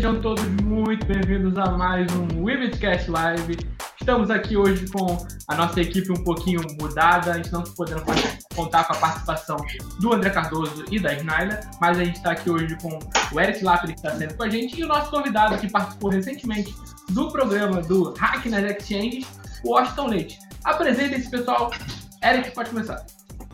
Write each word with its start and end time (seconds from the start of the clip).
Sejam 0.00 0.18
todos 0.18 0.42
muito 0.62 1.04
bem-vindos 1.04 1.58
a 1.58 1.72
mais 1.72 2.10
um 2.14 2.42
Webcast 2.42 3.10
Live. 3.10 3.58
Estamos 4.00 4.30
aqui 4.30 4.56
hoje 4.56 4.88
com 4.88 5.18
a 5.46 5.54
nossa 5.54 5.78
equipe 5.78 6.10
um 6.10 6.24
pouquinho 6.24 6.62
mudada, 6.80 7.32
a 7.32 7.34
gente 7.34 7.52
não 7.52 7.62
podendo 7.62 8.02
contar 8.56 8.84
com 8.84 8.94
a 8.94 8.96
participação 8.96 9.58
do 10.00 10.14
André 10.14 10.30
Cardoso 10.30 10.86
e 10.90 10.98
da 10.98 11.12
Snaila, 11.12 11.60
mas 11.82 11.98
a 11.98 12.04
gente 12.04 12.16
está 12.16 12.30
aqui 12.30 12.48
hoje 12.48 12.78
com 12.80 12.98
o 13.30 13.38
Eric 13.38 13.62
Lapri, 13.62 13.92
que 13.92 13.98
está 13.98 14.16
sempre 14.16 14.38
com 14.38 14.42
a 14.42 14.48
gente, 14.48 14.80
e 14.80 14.84
o 14.84 14.88
nosso 14.88 15.10
convidado 15.10 15.58
que 15.58 15.70
participou 15.70 16.08
recentemente 16.08 16.74
do 17.10 17.30
programa 17.30 17.82
do 17.82 18.14
Hack 18.14 18.46
nas 18.46 18.64
Exchanges, 18.70 19.26
o 19.62 19.72
Washington 19.72 20.06
Leite. 20.06 20.38
Apresenta 20.64 21.16
esse 21.16 21.30
pessoal. 21.30 21.70
Eric, 22.24 22.52
pode 22.52 22.70
começar. 22.70 23.04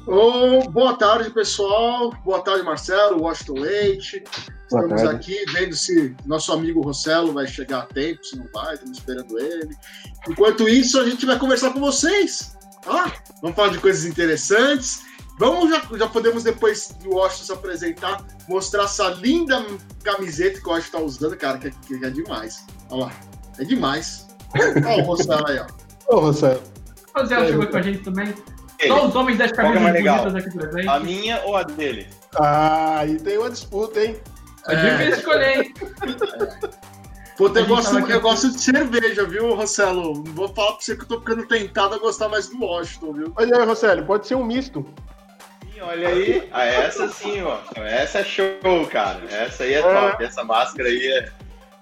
Oh, 0.07 0.61
boa 0.71 0.97
tarde, 0.97 1.29
pessoal. 1.31 2.13
Boa 2.25 2.41
tarde, 2.41 2.63
Marcelo, 2.63 3.20
Washington 3.20 3.55
Leite. 3.55 4.23
Estamos 4.66 5.02
aqui 5.05 5.45
vendo 5.52 5.77
se 5.77 6.15
nosso 6.27 6.52
amigo 6.52 6.80
Rossello 6.80 7.33
vai 7.33 7.47
chegar 7.47 7.80
a 7.80 7.87
tempo, 7.87 8.25
se 8.25 8.37
não 8.37 8.48
vai, 8.52 8.75
estamos 8.75 8.98
esperando 8.98 9.39
ele. 9.39 9.77
Enquanto 10.29 10.69
isso, 10.69 11.01
a 11.01 11.09
gente 11.09 11.25
vai 11.25 11.39
conversar 11.39 11.73
com 11.73 11.79
vocês. 11.79 12.56
Ah, 12.87 13.12
vamos 13.41 13.56
falar 13.56 13.69
de 13.69 13.79
coisas 13.79 14.05
interessantes. 14.05 15.02
Vamos, 15.39 15.70
já, 15.70 15.83
já 15.97 16.09
podemos, 16.09 16.42
depois 16.42 16.89
do 17.02 17.11
Washington 17.11 17.45
se 17.45 17.52
apresentar, 17.52 18.27
mostrar 18.48 18.84
essa 18.84 19.09
linda 19.11 19.65
camiseta 20.02 20.61
que 20.61 20.67
o 20.67 20.73
Washington 20.73 20.98
está 20.98 21.06
usando, 21.06 21.37
cara, 21.37 21.59
que 21.59 21.69
é, 21.69 21.70
que 21.70 22.05
é 22.05 22.11
demais. 22.11 22.64
Olha 22.91 23.05
lá, 23.05 23.12
é 23.59 23.64
demais. 23.64 24.27
Olha 24.55 25.05
o 25.05 25.06
Rossello 25.06 25.47
aí, 25.47 25.59
ó. 25.59 26.17
Ô, 26.17 26.20
Rossello. 26.20 26.62
O 27.14 27.20
Rossello 27.20 27.47
chegou 27.47 27.67
com 27.67 27.77
a 27.77 27.83
gente 27.83 27.98
também. 28.03 28.34
Ele. 28.78 28.89
Só 28.89 29.06
os 29.06 29.14
homens 29.14 29.39
das 29.39 29.53
camisas 29.53 29.83
é 29.83 30.03
bonitas 30.03 30.34
aqui 30.34 30.51
presentes. 30.51 30.89
A 30.89 31.01
minha 31.01 31.42
ou 31.45 31.56
a 31.56 31.62
dele? 31.62 32.09
Ah, 32.34 32.98
aí 32.98 33.19
tem 33.19 33.39
uma 33.39 33.51
disputa, 33.51 34.05
hein? 34.05 34.17
É 34.69 34.77
difícil 34.77 35.19
escolher, 35.19 35.59
hein? 35.59 35.75
Pô, 37.36 37.48
eu 37.48 37.67
gosto, 37.67 37.98
eu 37.98 38.20
gosto 38.20 38.50
de 38.50 38.61
cerveja, 38.61 39.25
viu, 39.25 39.55
Rossello? 39.55 40.25
Não 40.25 40.34
vou 40.34 40.48
falar 40.48 40.72
pra 40.72 40.81
você 40.81 40.97
que 40.97 41.03
eu 41.03 41.09
tô 41.09 41.19
ficando 41.19 41.47
tentado 41.47 41.95
a 41.95 41.98
gostar 41.98 42.28
mais 42.28 42.48
do 42.48 42.59
Washington, 42.64 43.12
viu? 43.12 43.33
Olha 43.37 43.59
aí, 43.59 43.64
Rossello, 43.64 44.06
pode 44.06 44.27
ser 44.27 44.37
um 44.37 44.44
misto. 44.44 44.87
Sim, 45.61 45.83
olha 45.83 46.09
aí. 46.09 46.48
Ah, 46.50 46.64
essa 46.64 47.09
sim, 47.09 47.42
ó. 47.42 47.59
Essa 47.77 48.20
é 48.20 48.25
show, 48.25 48.87
cara. 48.91 49.20
Essa 49.31 49.64
aí 49.64 49.75
é, 49.75 49.78
é. 49.78 49.83
top. 49.83 50.25
Essa 50.25 50.42
máscara 50.42 50.89
aí 50.89 51.06
é. 51.06 51.28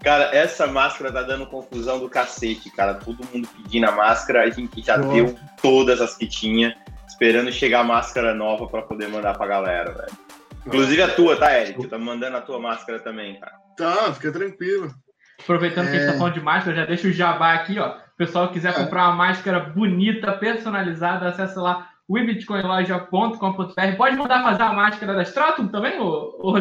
Cara, 0.02 0.36
essa 0.36 0.66
máscara 0.66 1.12
tá 1.12 1.22
dando 1.22 1.46
confusão 1.46 2.00
do 2.00 2.10
cacete, 2.10 2.68
cara. 2.70 2.94
Todo 2.94 3.24
mundo 3.32 3.48
pedindo 3.56 3.88
a 3.88 3.92
máscara, 3.92 4.42
a 4.42 4.50
gente 4.50 4.82
já 4.82 4.98
Nossa. 4.98 5.12
deu 5.12 5.38
todas 5.62 6.00
as 6.00 6.16
que 6.16 6.27
tinha 6.27 6.77
esperando 7.06 7.52
chegar 7.52 7.80
a 7.80 7.84
máscara 7.84 8.34
nova 8.34 8.66
para 8.66 8.82
poder 8.82 9.08
mandar 9.08 9.38
pra 9.38 9.46
galera, 9.46 9.92
velho. 9.92 10.23
Inclusive 10.66 11.02
a 11.02 11.14
tua, 11.14 11.36
tá, 11.36 11.60
Eric? 11.60 11.86
Tá 11.88 11.98
mandando 11.98 12.36
a 12.36 12.40
tua 12.40 12.58
máscara 12.58 12.98
também, 12.98 13.38
cara. 13.38 13.52
Tá, 13.76 14.12
fica 14.14 14.32
tranquilo. 14.32 14.94
Aproveitando 15.40 15.88
é... 15.88 15.90
que 15.90 15.96
a 15.96 16.00
gente 16.00 16.08
tá 16.08 16.14
é. 16.14 16.18
falando 16.18 16.34
de 16.34 16.40
máscara, 16.40 16.76
já 16.76 16.86
deixa 16.86 17.08
o 17.08 17.12
jabá 17.12 17.54
aqui, 17.54 17.78
ó. 17.78 17.90
O 17.90 18.16
pessoal 18.16 18.50
quiser 18.50 18.70
é. 18.70 18.72
comprar 18.72 19.08
uma 19.08 19.16
máscara 19.16 19.60
bonita, 19.60 20.32
personalizada, 20.32 21.28
acessa 21.28 21.60
lá 21.60 21.90
webitcoinloja.com.br. 22.08 23.96
Pode 23.96 24.16
mandar 24.16 24.42
fazer 24.42 24.62
a 24.62 24.72
máscara 24.72 25.14
da 25.14 25.22
Stratum 25.22 25.68
também, 25.68 25.98
ou, 25.98 26.36
ou, 26.38 26.54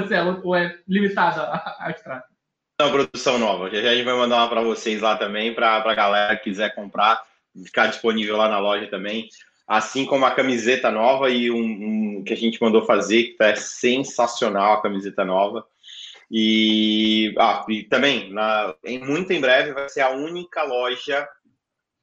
ou 0.44 0.56
é 0.56 0.78
limitada 0.88 1.44
a, 1.44 1.88
a 1.88 1.92
Stratum? 1.92 2.34
Não, 2.80 2.92
produção 2.92 3.38
nova. 3.38 3.70
Já 3.70 3.90
a 3.90 3.94
gente 3.94 4.06
vai 4.06 4.16
mandar 4.16 4.38
uma 4.38 4.50
para 4.50 4.62
vocês 4.62 5.02
lá 5.02 5.16
também, 5.16 5.54
para 5.54 5.78
a 5.78 5.96
galera 5.96 6.36
que 6.36 6.46
quiser 6.46 6.74
comprar, 6.74 7.22
ficar 7.64 7.88
disponível 7.88 8.36
lá 8.36 8.50
na 8.50 8.60
loja 8.60 8.88
também 8.88 9.30
assim 9.68 10.06
como 10.06 10.26
a 10.26 10.32
camiseta 10.32 10.92
nova 10.92 11.30
e 11.30 11.50
um, 11.50 12.18
um 12.18 12.24
que 12.24 12.34
a 12.34 12.38
gente 12.38 12.62
mandou 12.62 12.86
fazer, 12.86 13.36
que 13.36 13.44
é 13.44 13.56
sensacional 13.56 14.74
a 14.74 14.82
camiseta 14.82 15.24
nova. 15.24 15.66
E, 16.30 17.34
ah, 17.38 17.66
e 17.70 17.84
também, 17.84 18.32
na, 18.32 18.76
em, 18.84 19.00
muito 19.00 19.32
em 19.32 19.40
breve, 19.40 19.74
vai 19.74 19.88
ser 19.90 20.02
a 20.02 20.10
única 20.10 20.64
loja 20.64 21.28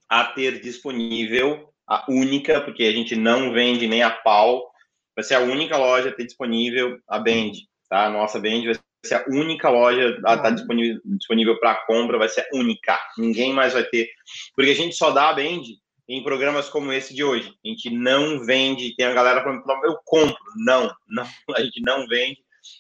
a 0.09 0.25
ter 0.25 0.61
disponível, 0.61 1.73
a 1.87 2.05
única, 2.09 2.61
porque 2.61 2.85
a 2.85 2.93
gente 2.93 3.17
não 3.17 3.53
vende 3.53 3.87
nem 3.87 4.03
a 4.03 4.11
pau, 4.11 4.71
vai 5.15 5.25
ser 5.25 5.35
a 5.35 5.41
única 5.41 5.77
loja 5.77 6.11
a 6.11 6.13
ter 6.13 6.25
disponível 6.25 6.99
a 7.09 7.19
Band, 7.19 7.53
tá? 7.89 8.07
A 8.07 8.11
nossa 8.11 8.39
Band 8.39 8.63
vai 8.65 8.75
ser 9.05 9.15
a 9.15 9.25
única 9.29 9.69
loja 9.69 10.09
a 10.25 10.35
estar 10.35 10.39
tá 10.39 10.51
disponível, 10.51 11.01
disponível 11.05 11.59
para 11.59 11.87
compra, 11.87 12.19
vai 12.19 12.29
ser 12.29 12.43
a 12.43 12.57
única. 12.57 12.99
Ninguém 13.19 13.53
mais 13.53 13.73
vai 13.73 13.85
ter, 13.85 14.09
porque 14.55 14.71
a 14.71 14.75
gente 14.75 14.95
só 14.95 15.11
dá 15.11 15.31
a 15.31 15.35
Band 15.35 15.63
em 16.11 16.25
programas 16.25 16.69
como 16.69 16.93
esse 16.93 17.15
de 17.15 17.23
hoje. 17.23 17.55
A 17.65 17.69
gente 17.69 17.89
não 17.89 18.45
vende, 18.45 18.97
tem 18.97 19.07
a 19.07 19.15
galera 19.15 19.43
falando, 19.43 19.63
eu 19.85 19.97
compro. 20.05 20.37
Não, 20.57 20.93
não, 21.09 21.25
a 21.57 21.63
gente 21.63 21.81
não 21.83 22.07
vende, 22.09 22.39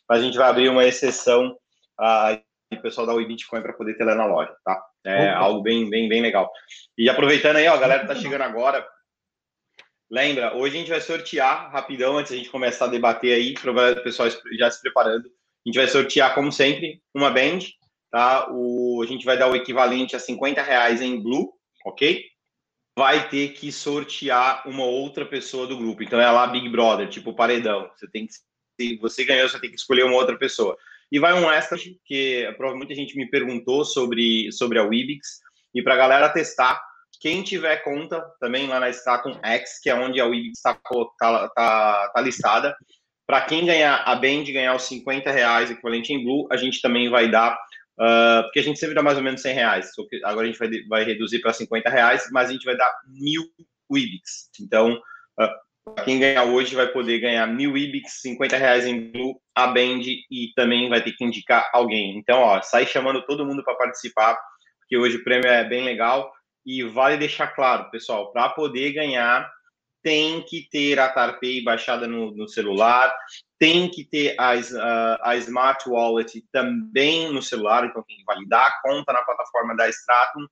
mas 0.09 0.21
a 0.21 0.25
gente 0.25 0.37
vai 0.37 0.49
abrir 0.51 0.69
uma 0.69 0.85
exceção 0.85 1.57
uh, 2.01 2.41
o 2.77 2.83
pessoal 2.83 3.07
da 3.07 3.15
Oi 3.15 3.25
Bitcoin 3.27 3.63
para 3.63 3.73
poder 3.73 3.95
ter 3.95 4.05
lá 4.05 4.15
na 4.15 4.27
loja, 4.27 4.55
tá? 4.65 4.81
É 5.05 5.31
Opa. 5.31 5.39
algo 5.39 5.63
bem, 5.63 5.89
bem, 5.89 6.09
bem 6.09 6.21
legal. 6.21 6.51
E 6.99 7.09
aproveitando 7.09 7.57
aí, 7.57 7.69
ó, 7.69 7.75
a 7.75 7.79
galera 7.79 8.07
tá 8.07 8.15
chegando 8.15 8.43
agora. 8.43 8.87
Lembra, 10.11 10.57
hoje 10.57 10.77
a 10.77 10.79
gente 10.81 10.91
vai 10.91 11.01
sortear 11.01 11.71
rapidão, 11.71 12.19
antes 12.19 12.33
a 12.33 12.37
gente 12.37 12.51
começar 12.51 12.87
a 12.87 12.89
debater 12.89 13.33
aí, 13.33 13.55
para 13.55 13.71
o 13.71 14.03
pessoal 14.03 14.29
já 14.59 14.71
se 14.71 14.81
preparando. 14.83 15.27
A 15.27 15.69
gente 15.69 15.77
vai 15.77 15.87
sortear, 15.87 16.35
como 16.35 16.51
sempre, 16.51 17.01
uma 17.15 17.31
band, 17.31 17.61
tá? 18.11 18.49
O, 18.51 19.03
a 19.03 19.07
gente 19.07 19.25
vai 19.25 19.39
dar 19.39 19.49
o 19.49 19.55
equivalente 19.55 20.17
a 20.17 20.19
50 20.19 20.63
reais 20.63 21.01
em 21.01 21.21
Blue, 21.21 21.53
ok? 21.85 22.30
Vai 23.01 23.31
ter 23.31 23.55
que 23.55 23.73
sortear 23.73 24.63
uma 24.69 24.85
outra 24.85 25.25
pessoa 25.25 25.67
do 25.67 25.75
grupo. 25.75 26.03
Então 26.03 26.21
é 26.21 26.31
lá 26.31 26.47
Big 26.47 26.69
Brother, 26.69 27.09
tipo 27.09 27.33
paredão. 27.33 27.91
Você 27.97 28.07
tem 28.07 28.27
que 28.27 28.35
se 28.35 28.99
você 28.99 29.25
ganhou, 29.25 29.49
você 29.49 29.59
tem 29.59 29.71
que 29.71 29.77
escolher 29.77 30.05
uma 30.05 30.17
outra 30.17 30.37
pessoa. 30.37 30.77
E 31.11 31.19
vai 31.19 31.33
um 31.33 31.51
extra 31.51 31.79
que 32.05 32.53
provavelmente 32.59 32.93
a 32.93 32.97
gente 32.97 33.17
me 33.17 33.25
perguntou 33.31 33.87
sobre 33.87 34.53
sobre 34.53 34.79
a 34.79 34.83
Wibix 34.83 35.41
e 35.75 35.83
para 35.83 35.95
a 35.95 35.97
galera 35.97 36.29
testar. 36.29 36.79
Quem 37.23 37.43
tiver 37.43 37.79
conta 37.79 38.23
também 38.39 38.67
lá 38.67 38.79
na 38.79 38.91
Stratum 38.91 39.33
X, 39.43 39.81
que 39.83 39.89
é 39.89 39.95
onde 39.95 40.21
a 40.21 40.27
Wibix 40.27 40.59
está 40.59 40.75
tá, 41.19 41.49
tá, 41.49 42.11
tá 42.15 42.21
listada, 42.21 42.77
para 43.27 43.41
quem 43.41 43.65
ganhar 43.65 44.03
a 44.05 44.15
Band 44.15 44.45
ganhar 44.45 44.77
os 44.77 44.83
50 44.83 45.31
reais 45.31 45.71
equivalente 45.71 46.13
em 46.13 46.23
Blue, 46.23 46.47
a 46.53 46.59
gente 46.59 46.83
também 46.83 47.09
vai 47.09 47.31
dar 47.31 47.59
Uh, 48.01 48.43
porque 48.45 48.61
a 48.61 48.63
gente 48.63 48.79
sempre 48.79 48.95
dá 48.95 49.03
mais 49.03 49.19
ou 49.19 49.23
menos 49.23 49.43
100 49.43 49.55
reais. 49.55 49.91
Agora 50.25 50.47
a 50.47 50.51
gente 50.51 50.59
vai, 50.59 50.71
vai 50.89 51.05
reduzir 51.05 51.41
para 51.41 51.53
50 51.53 51.91
reais, 51.91 52.29
mas 52.33 52.49
a 52.49 52.53
gente 52.53 52.65
vai 52.65 52.75
dar 52.75 52.91
mil 53.07 53.45
Wibix. 53.93 54.49
Então, 54.59 54.95
uh, 55.39 56.03
quem 56.05 56.19
ganhar 56.19 56.45
hoje 56.45 56.75
vai 56.75 56.87
poder 56.87 57.19
ganhar 57.19 57.47
mil 57.47 57.73
Wibix, 57.73 58.23
50 58.23 58.57
reais 58.57 58.87
em 58.87 59.11
Blue, 59.11 59.39
a 59.55 59.67
Band 59.67 60.01
e 60.31 60.51
também 60.57 60.89
vai 60.89 61.03
ter 61.03 61.13
que 61.13 61.25
indicar 61.25 61.69
alguém. 61.75 62.17
Então, 62.17 62.41
ó, 62.41 62.63
sai 62.63 62.87
chamando 62.87 63.25
todo 63.27 63.45
mundo 63.45 63.63
para 63.63 63.75
participar, 63.75 64.39
porque 64.79 64.97
hoje 64.97 65.19
o 65.19 65.25
prêmio 65.25 65.49
é 65.49 65.63
bem 65.63 65.85
legal. 65.85 66.33
E 66.65 66.83
vale 66.83 67.19
deixar 67.19 67.49
claro, 67.49 67.91
pessoal, 67.91 68.33
para 68.33 68.49
poder 68.51 68.93
ganhar 68.93 69.51
tem 70.03 70.43
que 70.43 70.69
ter 70.71 70.99
a 70.99 71.09
Tarpay 71.09 71.63
baixada 71.63 72.07
no, 72.07 72.31
no 72.33 72.49
celular, 72.49 73.15
tem 73.59 73.91
que 73.91 74.05
ter 74.05 74.35
a, 74.39 74.53
a, 74.53 75.31
a, 75.31 75.37
Smart 75.37 75.89
Wallet 75.89 76.43
também 76.53 77.33
no 77.33 77.43
celular, 77.43 77.85
então 77.85 78.03
tem 78.03 78.17
que 78.17 78.25
validar 78.25 78.67
a 78.67 78.81
conta 78.83 79.13
na 79.13 79.23
plataforma 79.23 79.77
da 79.77 79.89
Stratum. 79.89 80.47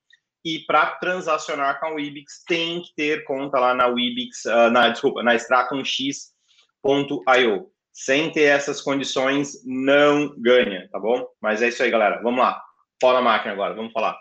E 0.45 0.61
para 0.61 0.87
transacionar 0.97 1.81
com 1.81 1.87
a 1.87 1.91
Wibix, 1.95 2.45
tem 2.47 2.81
que 2.83 2.95
ter 2.95 3.25
conta 3.25 3.59
lá 3.59 3.75
na 3.75 3.87
Wibix, 3.87 4.45
uh, 4.45 4.71
na, 4.71 4.89
desculpa, 4.91 5.23
na 5.23 5.35
stratumx.io. 5.35 6.31
Sem 7.93 8.31
ter 8.31 8.45
essas 8.45 8.81
condições, 8.81 9.65
não 9.67 10.33
ganha, 10.41 10.89
tá 10.91 11.01
bom? 11.01 11.27
Mas 11.43 11.61
é 11.61 11.69
isso 11.69 11.83
aí, 11.83 11.91
galera. 11.91 12.23
Vamos 12.23 12.41
lá. 12.41 12.63
Fora 13.01 13.19
a 13.19 13.23
máquina 13.23 13.53
agora, 13.53 13.75
vamos 13.75 13.93
falar. 13.93 14.17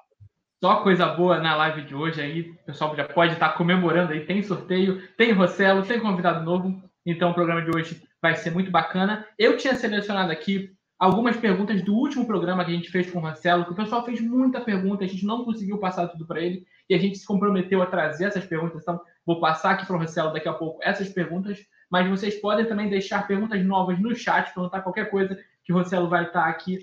Só 0.60 0.78
coisa 0.78 1.06
boa 1.06 1.40
na 1.40 1.56
live 1.56 1.84
de 1.84 1.94
hoje 1.94 2.20
aí. 2.20 2.42
O 2.42 2.66
pessoal 2.66 2.96
já 2.96 3.04
pode 3.04 3.34
estar 3.34 3.50
comemorando 3.50 4.12
aí. 4.12 4.26
Tem 4.26 4.42
sorteio, 4.42 5.08
tem 5.16 5.32
Rossello, 5.32 5.86
tem 5.86 6.00
convidado 6.00 6.44
novo. 6.44 6.82
Então 7.06 7.30
o 7.30 7.34
programa 7.34 7.62
de 7.62 7.70
hoje 7.70 8.02
vai 8.20 8.36
ser 8.36 8.50
muito 8.50 8.72
bacana. 8.72 9.24
Eu 9.38 9.56
tinha 9.56 9.76
selecionado 9.76 10.32
aqui 10.32 10.72
algumas 10.98 11.38
perguntas 11.38 11.84
do 11.84 11.94
último 11.94 12.26
programa 12.26 12.66
que 12.66 12.72
a 12.72 12.74
gente 12.74 12.90
fez 12.90 13.10
com 13.12 13.20
o 13.20 13.22
Rossello, 13.22 13.66
que 13.66 13.72
o 13.72 13.76
pessoal 13.76 14.04
fez 14.04 14.20
muita 14.20 14.60
pergunta, 14.60 15.06
a 15.06 15.08
gente 15.08 15.28
não 15.28 15.46
conseguiu 15.46 15.78
passar 15.78 16.08
tudo 16.08 16.26
para 16.26 16.42
ele 16.42 16.66
e 16.90 16.96
a 16.96 16.98
gente 16.98 17.20
se 17.20 17.26
comprometeu 17.28 17.84
a 17.84 17.86
trazer 17.86 18.26
essas 18.26 18.44
perguntas. 18.44 18.82
Então 18.82 19.00
vou 19.24 19.40
passar 19.40 19.74
aqui 19.74 19.86
para 19.86 19.96
o 19.96 20.00
Rossello 20.00 20.34
daqui 20.34 20.50
a 20.50 20.54
pouco 20.54 20.80
essas 20.82 21.08
perguntas, 21.08 21.60
mas 21.88 22.10
vocês 22.10 22.42
podem 22.42 22.66
também 22.66 22.90
deixar 22.90 23.28
perguntas 23.28 23.64
novas 23.64 24.00
no 24.00 24.16
chat, 24.16 24.52
perguntar 24.56 24.82
qualquer 24.82 25.12
coisa 25.12 25.38
que 25.64 25.72
o 25.72 25.76
Rossello 25.76 26.10
vai 26.10 26.24
estar 26.24 26.46
aqui 26.46 26.80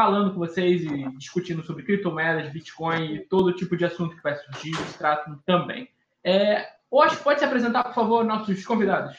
falando 0.00 0.32
com 0.32 0.38
vocês 0.38 0.82
e 0.82 1.10
discutindo 1.18 1.62
sobre 1.62 1.82
criptomoedas, 1.82 2.50
Bitcoin 2.50 3.16
e 3.16 3.18
todo 3.18 3.52
tipo 3.52 3.76
de 3.76 3.84
assunto 3.84 4.16
que 4.16 4.22
vai 4.22 4.34
surgir, 4.34 4.74
eles 4.74 4.96
tratam 4.96 5.38
também. 5.44 5.90
É, 6.24 6.66
hoje, 6.90 7.16
pode 7.18 7.38
se 7.38 7.44
apresentar, 7.44 7.84
por 7.84 7.92
favor, 7.92 8.24
nossos 8.24 8.64
convidados. 8.64 9.14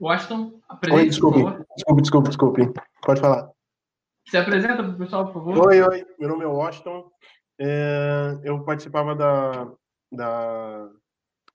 Washington, 0.00 0.58
apresente, 0.66 1.02
Oi, 1.02 1.08
desculpe, 1.08 1.38
desculpe, 1.76 2.02
desculpe, 2.02 2.28
desculpe. 2.28 2.72
Pode 3.02 3.20
falar. 3.20 3.50
Se 4.26 4.38
apresenta 4.38 4.76
para 4.76 4.92
o 4.92 4.96
pessoal, 4.96 5.26
por 5.26 5.34
favor. 5.34 5.66
Oi, 5.68 5.82
oi. 5.82 6.06
Meu 6.18 6.30
nome 6.30 6.44
é 6.44 6.48
Washington. 6.48 7.10
É, 7.60 8.38
eu 8.42 8.64
participava 8.64 9.14
da, 9.14 9.70
da 10.10 10.88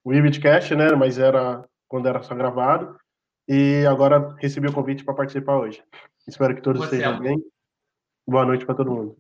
Webcast, 0.05 0.75
né? 0.75 0.91
Mas 0.91 1.17
era 1.17 1.65
quando 1.87 2.07
era 2.07 2.21
só 2.21 2.35
gravado. 2.35 2.95
E 3.47 3.83
agora 3.87 4.35
recebi 4.39 4.67
o 4.67 4.73
convite 4.73 5.03
para 5.03 5.15
participar 5.15 5.57
hoje. 5.57 5.83
Espero 6.27 6.55
que 6.55 6.61
todos 6.61 6.83
estejam 6.83 7.19
bem. 7.19 7.37
Boa 8.27 8.45
noite 8.45 8.65
para 8.65 8.75
todo 8.75 8.91
mundo. 8.91 9.17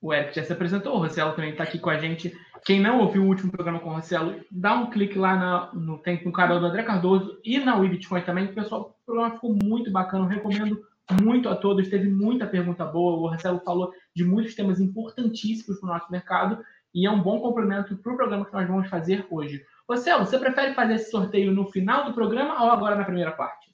O 0.00 0.14
Eric 0.14 0.36
já 0.36 0.44
se 0.44 0.52
apresentou, 0.52 0.94
o 0.94 0.98
Rossello 0.98 1.34
também 1.34 1.50
está 1.50 1.64
aqui 1.64 1.78
com 1.78 1.90
a 1.90 1.98
gente. 1.98 2.32
Quem 2.64 2.80
não 2.80 3.00
ouviu 3.00 3.24
o 3.24 3.26
último 3.26 3.50
programa 3.50 3.80
com 3.80 3.90
o 3.90 3.94
Rossello, 3.94 4.40
dá 4.48 4.74
um 4.74 4.90
clique 4.90 5.18
lá 5.18 5.34
na, 5.34 5.74
no, 5.74 5.98
tem 5.98 6.24
no 6.24 6.30
canal 6.30 6.60
do 6.60 6.66
André 6.66 6.84
Cardoso 6.84 7.40
e 7.44 7.58
na 7.58 7.76
Bitcoin 7.76 8.22
também. 8.22 8.46
Pessoal, 8.54 8.96
o 9.02 9.04
programa 9.04 9.34
ficou 9.34 9.56
muito 9.60 9.90
bacana, 9.90 10.24
eu 10.24 10.28
recomendo 10.28 10.80
muito 11.20 11.48
a 11.48 11.56
todos. 11.56 11.88
Teve 11.88 12.08
muita 12.08 12.46
pergunta 12.46 12.84
boa. 12.84 13.16
O 13.16 13.28
Rossello 13.28 13.60
falou 13.64 13.92
de 14.14 14.24
muitos 14.24 14.54
temas 14.54 14.78
importantíssimos 14.78 15.80
para 15.80 15.88
o 15.88 15.92
nosso 15.92 16.12
mercado 16.12 16.62
e 16.94 17.04
é 17.04 17.10
um 17.10 17.20
bom 17.20 17.40
complemento 17.40 17.96
para 17.96 18.12
o 18.12 18.16
programa 18.16 18.44
que 18.44 18.52
nós 18.52 18.68
vamos 18.68 18.88
fazer 18.88 19.26
hoje. 19.28 19.64
Rossello, 19.88 20.24
você 20.24 20.38
prefere 20.38 20.74
fazer 20.74 20.94
esse 20.94 21.10
sorteio 21.10 21.50
no 21.50 21.66
final 21.72 22.04
do 22.04 22.14
programa 22.14 22.62
ou 22.62 22.70
agora 22.70 22.94
na 22.94 23.04
primeira 23.04 23.32
parte? 23.32 23.67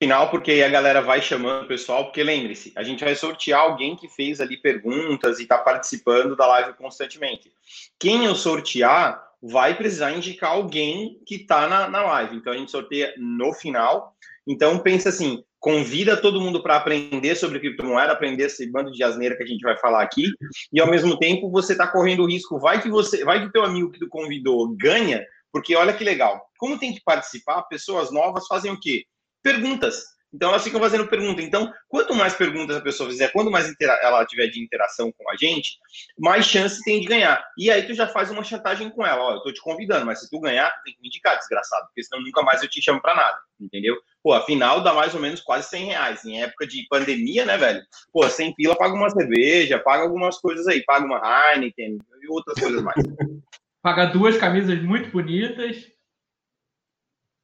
Final, 0.00 0.30
porque 0.30 0.52
aí 0.52 0.62
a 0.62 0.68
galera 0.68 1.02
vai 1.02 1.20
chamando 1.20 1.64
o 1.64 1.68
pessoal, 1.68 2.04
porque 2.04 2.22
lembre-se, 2.22 2.72
a 2.76 2.82
gente 2.82 3.04
vai 3.04 3.14
sortear 3.14 3.60
alguém 3.60 3.96
que 3.96 4.08
fez 4.08 4.40
ali 4.40 4.56
perguntas 4.56 5.38
e 5.38 5.42
está 5.42 5.58
participando 5.58 6.36
da 6.36 6.46
live 6.46 6.74
constantemente. 6.74 7.52
Quem 7.98 8.24
eu 8.24 8.34
sortear 8.34 9.20
vai 9.42 9.76
precisar 9.76 10.12
indicar 10.12 10.52
alguém 10.52 11.20
que 11.26 11.36
está 11.36 11.68
na, 11.68 11.88
na 11.88 12.02
live. 12.02 12.36
Então 12.36 12.52
a 12.52 12.56
gente 12.56 12.70
sorteia 12.70 13.12
no 13.18 13.52
final. 13.52 14.14
Então 14.46 14.78
pensa 14.78 15.08
assim, 15.08 15.44
convida 15.60 16.16
todo 16.16 16.40
mundo 16.40 16.62
para 16.62 16.76
aprender 16.76 17.34
sobre 17.34 17.58
criptomoeda, 17.58 18.12
aprender 18.12 18.44
esse 18.44 18.70
bando 18.70 18.92
de 18.92 19.02
asneira 19.02 19.36
que 19.36 19.42
a 19.42 19.46
gente 19.46 19.62
vai 19.62 19.76
falar 19.76 20.02
aqui, 20.02 20.30
e 20.72 20.80
ao 20.80 20.88
mesmo 20.88 21.18
tempo 21.18 21.50
você 21.50 21.72
está 21.72 21.86
correndo 21.86 22.22
o 22.22 22.26
risco, 22.26 22.58
vai 22.58 22.80
que 22.80 22.88
você, 22.88 23.24
vai 23.24 23.44
que 23.44 23.52
teu 23.52 23.64
amigo 23.64 23.90
que 23.90 23.98
tu 23.98 24.08
convidou 24.08 24.74
ganha, 24.76 25.24
porque 25.52 25.74
olha 25.74 25.92
que 25.92 26.04
legal. 26.04 26.40
Como 26.56 26.78
tem 26.78 26.92
que 26.92 27.02
participar, 27.02 27.62
pessoas 27.62 28.12
novas 28.12 28.46
fazem 28.46 28.72
o 28.72 28.80
quê? 28.80 29.04
Perguntas. 29.48 30.04
Então 30.32 30.50
elas 30.50 30.62
ficam 30.62 30.78
fazendo 30.78 31.08
pergunta. 31.08 31.40
Então, 31.40 31.72
quanto 31.88 32.14
mais 32.14 32.34
perguntas 32.34 32.76
a 32.76 32.82
pessoa 32.82 33.08
fizer, 33.08 33.32
quanto 33.32 33.50
mais 33.50 33.72
ela 33.80 34.26
tiver 34.26 34.48
de 34.48 34.62
interação 34.62 35.10
com 35.10 35.30
a 35.30 35.36
gente, 35.36 35.78
mais 36.18 36.44
chance 36.44 36.84
tem 36.84 37.00
de 37.00 37.06
ganhar. 37.06 37.42
E 37.56 37.70
aí 37.70 37.86
tu 37.86 37.94
já 37.94 38.06
faz 38.06 38.30
uma 38.30 38.44
chantagem 38.44 38.90
com 38.90 39.06
ela. 39.06 39.22
Ó, 39.22 39.34
eu 39.36 39.42
tô 39.42 39.50
te 39.50 39.60
convidando, 39.62 40.04
mas 40.04 40.20
se 40.20 40.28
tu 40.28 40.38
ganhar, 40.38 40.70
tu 40.70 40.82
tem 40.84 40.94
que 40.94 41.00
me 41.00 41.08
indicar, 41.08 41.38
desgraçado, 41.38 41.86
porque 41.86 42.04
senão 42.04 42.22
nunca 42.22 42.42
mais 42.42 42.62
eu 42.62 42.68
te 42.68 42.82
chamo 42.82 43.00
para 43.00 43.14
nada, 43.14 43.38
entendeu? 43.58 43.96
Pô, 44.22 44.34
afinal 44.34 44.82
dá 44.82 44.92
mais 44.92 45.14
ou 45.14 45.20
menos 45.20 45.40
quase 45.40 45.70
100 45.70 45.84
reais. 45.86 46.24
Em 46.26 46.42
época 46.42 46.66
de 46.66 46.86
pandemia, 46.90 47.46
né, 47.46 47.56
velho? 47.56 47.80
Pô, 48.12 48.28
100 48.28 48.54
pila 48.54 48.76
paga 48.76 48.94
uma 48.94 49.08
cerveja, 49.08 49.78
paga 49.78 50.02
algumas 50.02 50.38
coisas 50.38 50.66
aí, 50.66 50.84
paga 50.84 51.06
uma 51.06 51.22
Heineken 51.54 51.96
e 52.20 52.28
outras 52.28 52.58
coisas 52.58 52.82
mais. 52.82 53.02
paga 53.80 54.04
duas 54.04 54.36
camisas 54.36 54.82
muito 54.82 55.10
bonitas. 55.10 55.97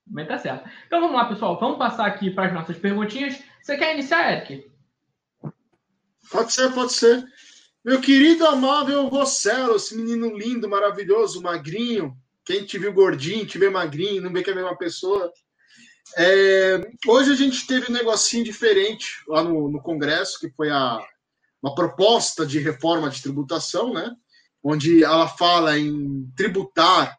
Mas 0.06 0.28
tá 0.28 0.38
certo. 0.38 0.68
Então 0.86 1.00
vamos 1.00 1.16
lá, 1.16 1.24
pessoal. 1.26 1.58
Vamos 1.58 1.78
passar 1.78 2.06
aqui 2.06 2.30
para 2.30 2.46
as 2.46 2.54
nossas 2.54 2.76
perguntinhas. 2.78 3.42
Você 3.62 3.76
quer 3.76 3.94
iniciar, 3.94 4.32
Eric? 4.32 4.70
Pode 6.30 6.52
ser, 6.52 6.72
pode 6.72 6.92
ser. 6.92 7.24
Meu 7.84 8.00
querido 8.00 8.46
amável 8.46 9.06
Rossello, 9.08 9.76
esse 9.76 9.96
menino 9.96 10.36
lindo, 10.36 10.68
maravilhoso, 10.68 11.42
magrinho. 11.42 12.16
Quem 12.44 12.64
te 12.64 12.78
viu 12.78 12.92
gordinho, 12.92 13.46
te 13.46 13.58
vê 13.58 13.70
magrinho, 13.70 14.22
não 14.22 14.32
vê 14.32 14.42
que 14.42 14.50
é 14.50 14.52
a 14.52 14.56
mesma 14.56 14.76
pessoa. 14.76 15.32
É, 16.16 16.80
hoje 17.06 17.32
a 17.32 17.34
gente 17.34 17.66
teve 17.66 17.90
um 17.90 17.94
negocinho 17.94 18.44
diferente 18.44 19.22
lá 19.26 19.42
no, 19.42 19.68
no 19.70 19.82
Congresso, 19.82 20.38
que 20.38 20.50
foi 20.50 20.70
a, 20.70 20.98
uma 21.62 21.74
proposta 21.74 22.44
de 22.44 22.58
reforma 22.58 23.08
de 23.08 23.22
tributação, 23.22 23.92
né? 23.92 24.14
Onde 24.62 25.02
ela 25.02 25.28
fala 25.28 25.78
em 25.78 26.30
tributar 26.36 27.18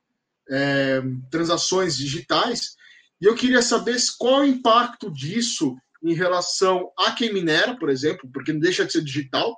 é, 0.50 1.02
transações 1.30 1.98
digitais. 1.98 2.76
E 3.22 3.26
eu 3.26 3.36
queria 3.36 3.62
saber 3.62 3.98
qual 4.18 4.42
o 4.42 4.46
impacto 4.46 5.12
disso 5.12 5.76
em 6.04 6.14
relação 6.14 6.92
a 6.98 7.12
quem 7.12 7.34
minera, 7.34 7.76
por 7.78 7.90
exemplo, 7.90 8.30
porque 8.32 8.54
não 8.54 8.60
deixa 8.60 8.86
de 8.86 8.92
ser 8.92 9.04
digital. 9.04 9.58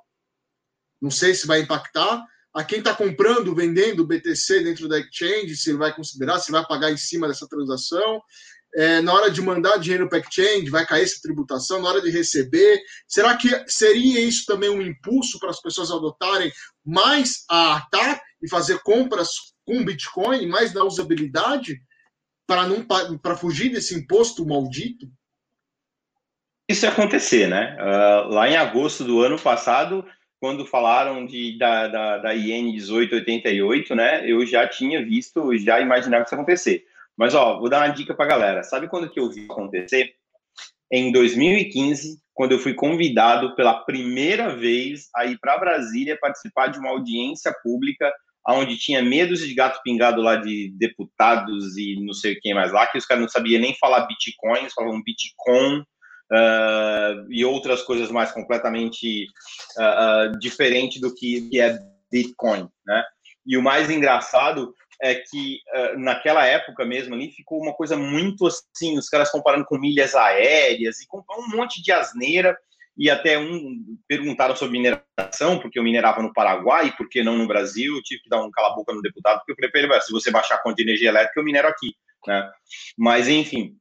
Não 1.01 1.12
sei 1.12 1.34
se 1.34 1.45
vai 1.45 1.62
impactar. 1.62 2.24
A 2.54 2.63
quem 2.63 2.80
está 2.80 2.95
comprando, 2.95 3.54
vendendo 3.54 4.07
BTC 4.07 4.63
dentro 4.63 4.88
da 4.88 4.98
exchange, 5.00 5.56
se 5.56 5.69
ele 5.69 5.78
vai 5.78 5.94
considerar, 5.94 6.39
se 6.39 6.51
vai 6.51 6.66
pagar 6.66 6.92
em 6.92 6.98
cima 6.98 7.28
dessa 7.28 7.48
transação. 7.48 8.22
É, 8.75 9.01
na 9.01 9.13
hora 9.13 9.30
de 9.30 9.42
mandar 9.42 9.78
dinheiro 9.78 10.10
para 10.10 10.19
exchange, 10.19 10.69
vai 10.69 10.86
cair 10.86 11.04
essa 11.04 11.22
tributação, 11.22 11.81
na 11.81 11.90
hora 11.90 12.01
de 12.01 12.10
receber. 12.10 12.80
Será 13.07 13.36
que 13.36 13.50
seria 13.68 14.22
isso 14.22 14.45
também 14.45 14.69
um 14.69 14.81
impulso 14.81 15.40
para 15.40 15.50
as 15.50 15.62
pessoas 15.62 15.92
adotarem 15.92 16.51
mais 16.86 17.44
a 17.50 17.78
ATAR 17.78 18.22
e 18.42 18.50
fazer 18.50 18.80
compras 18.83 19.30
com 19.68 19.84
Bitcoin, 19.84 20.48
mais 20.48 20.72
da 20.72 20.86
usabilidade 20.86 21.81
para 22.48 22.66
não 22.66 22.84
para 23.19 23.36
fugir 23.36 23.69
desse 23.69 23.94
imposto 23.94 24.46
maldito? 24.46 25.12
Isso 26.69 26.86
ia 26.86 26.92
acontecer, 26.92 27.48
né? 27.48 27.78
Uh, 27.80 28.30
lá 28.30 28.50
em 28.50 28.56
agosto 28.56 29.04
do 29.04 29.22
ano 29.22 29.38
passado, 29.38 30.06
quando 30.40 30.66
falaram 30.66 31.25
de, 31.25 31.58
da, 31.58 31.88
da, 31.88 32.18
da 32.19 32.36
IN 32.36 32.72
1888, 32.72 33.94
né? 33.94 34.30
Eu 34.30 34.46
já 34.46 34.66
tinha 34.68 35.04
visto, 35.04 35.58
já 35.58 35.81
imaginava 35.81 36.24
isso 36.24 36.34
acontecer. 36.34 36.86
Mas, 37.18 37.36
ó, 37.36 37.60
vou 37.60 37.69
dar 37.69 37.86
uma 37.86 37.94
dica 37.94 38.14
para 38.14 38.28
galera. 38.28 38.64
Sabe 38.64 38.88
quando 38.88 39.10
que 39.10 39.19
eu 39.19 39.30
vi 39.30 39.46
acontecer? 39.50 40.14
Em 40.92 41.12
2015, 41.12 42.22
quando 42.34 42.54
eu 42.54 42.60
fui 42.60 42.74
convidado 42.74 43.56
pela 43.56 43.84
primeira 43.84 44.56
vez 44.56 45.10
a 45.16 45.25
ir 45.25 45.38
para 45.40 45.58
Brasília 45.58 46.18
participar 46.19 46.68
de 46.68 46.80
uma 46.80 46.90
audiência 46.90 47.54
pública 47.64 48.14
onde 48.56 48.78
tinha 48.78 49.02
medos 49.02 49.40
de 49.40 49.54
gato 49.54 49.82
pingado 49.84 50.22
lá 50.22 50.38
de 50.38 50.72
deputados 50.78 51.78
e 51.78 51.96
não 52.00 52.14
sei 52.14 52.36
quem 52.36 52.54
mais 52.54 52.72
lá, 52.72 52.88
que 52.88 52.98
os 52.98 53.06
caras 53.06 53.22
não 53.22 53.30
sabiam 53.30 53.60
nem 53.62 53.76
falar 53.76 54.08
Bitcoin, 54.08 54.60
eles 54.60 54.74
falavam 54.74 55.04
Bitcoin 55.04 55.80
uh, 56.32 57.28
e 57.30 57.44
outras 57.44 57.82
coisas 57.84 58.10
mais 58.10 58.32
completamente 58.32 59.26
uh, 59.78 60.32
uh, 60.32 60.40
diferente 60.40 61.00
do 61.00 61.14
que, 61.14 61.50
que 61.50 61.60
é 61.60 61.78
Bitcoin, 62.12 62.70
né? 62.86 63.04
E 63.46 63.58
o 63.58 63.62
mais 63.62 63.90
engraçado 63.90 64.74
é 65.02 65.16
que 65.16 65.60
naquela 65.96 66.46
época 66.46 66.84
mesmo 66.84 67.14
ali 67.14 67.32
ficou 67.32 67.62
uma 67.62 67.74
coisa 67.74 67.96
muito 67.96 68.48
assim, 68.48 68.98
os 68.98 69.08
caras 69.08 69.32
comparando 69.32 69.64
com 69.64 69.78
milhas 69.78 70.16
aéreas 70.16 71.00
e 71.00 71.08
com 71.08 71.20
um 71.20 71.56
monte 71.56 71.82
de 71.82 71.92
asneira 71.92 72.58
e 72.98 73.10
até 73.10 73.38
um 73.38 73.98
perguntaram 74.08 74.56
sobre 74.56 74.80
mineração, 74.80 75.60
porque 75.60 75.78
eu 75.78 75.84
minerava 75.84 76.22
no 76.22 76.34
Paraguai, 76.34 76.94
por 76.98 77.08
que 77.08 77.24
não 77.24 77.38
no 77.38 77.48
Brasil? 77.48 77.96
Eu 77.96 78.02
tive 78.02 78.24
que 78.24 78.30
dar 78.30 78.42
um 78.44 78.50
cala-boca 78.50 78.94
no 78.94 79.02
deputado, 79.02 79.38
porque 79.38 79.52
eu 79.52 79.56
falei 79.56 79.70
para 79.70 79.96
ele, 79.96 80.02
se 80.02 80.12
você 80.12 80.32
baixar 80.32 80.56
a 80.56 80.64
conta 80.64 80.78
de 80.78 80.84
energia 80.84 81.10
elétrica, 81.10 81.40
eu 81.40 81.44
minero 81.44 81.68
aqui. 81.68 81.94
Né? 82.26 82.50
Mas, 82.98 83.28
enfim, 83.28 83.78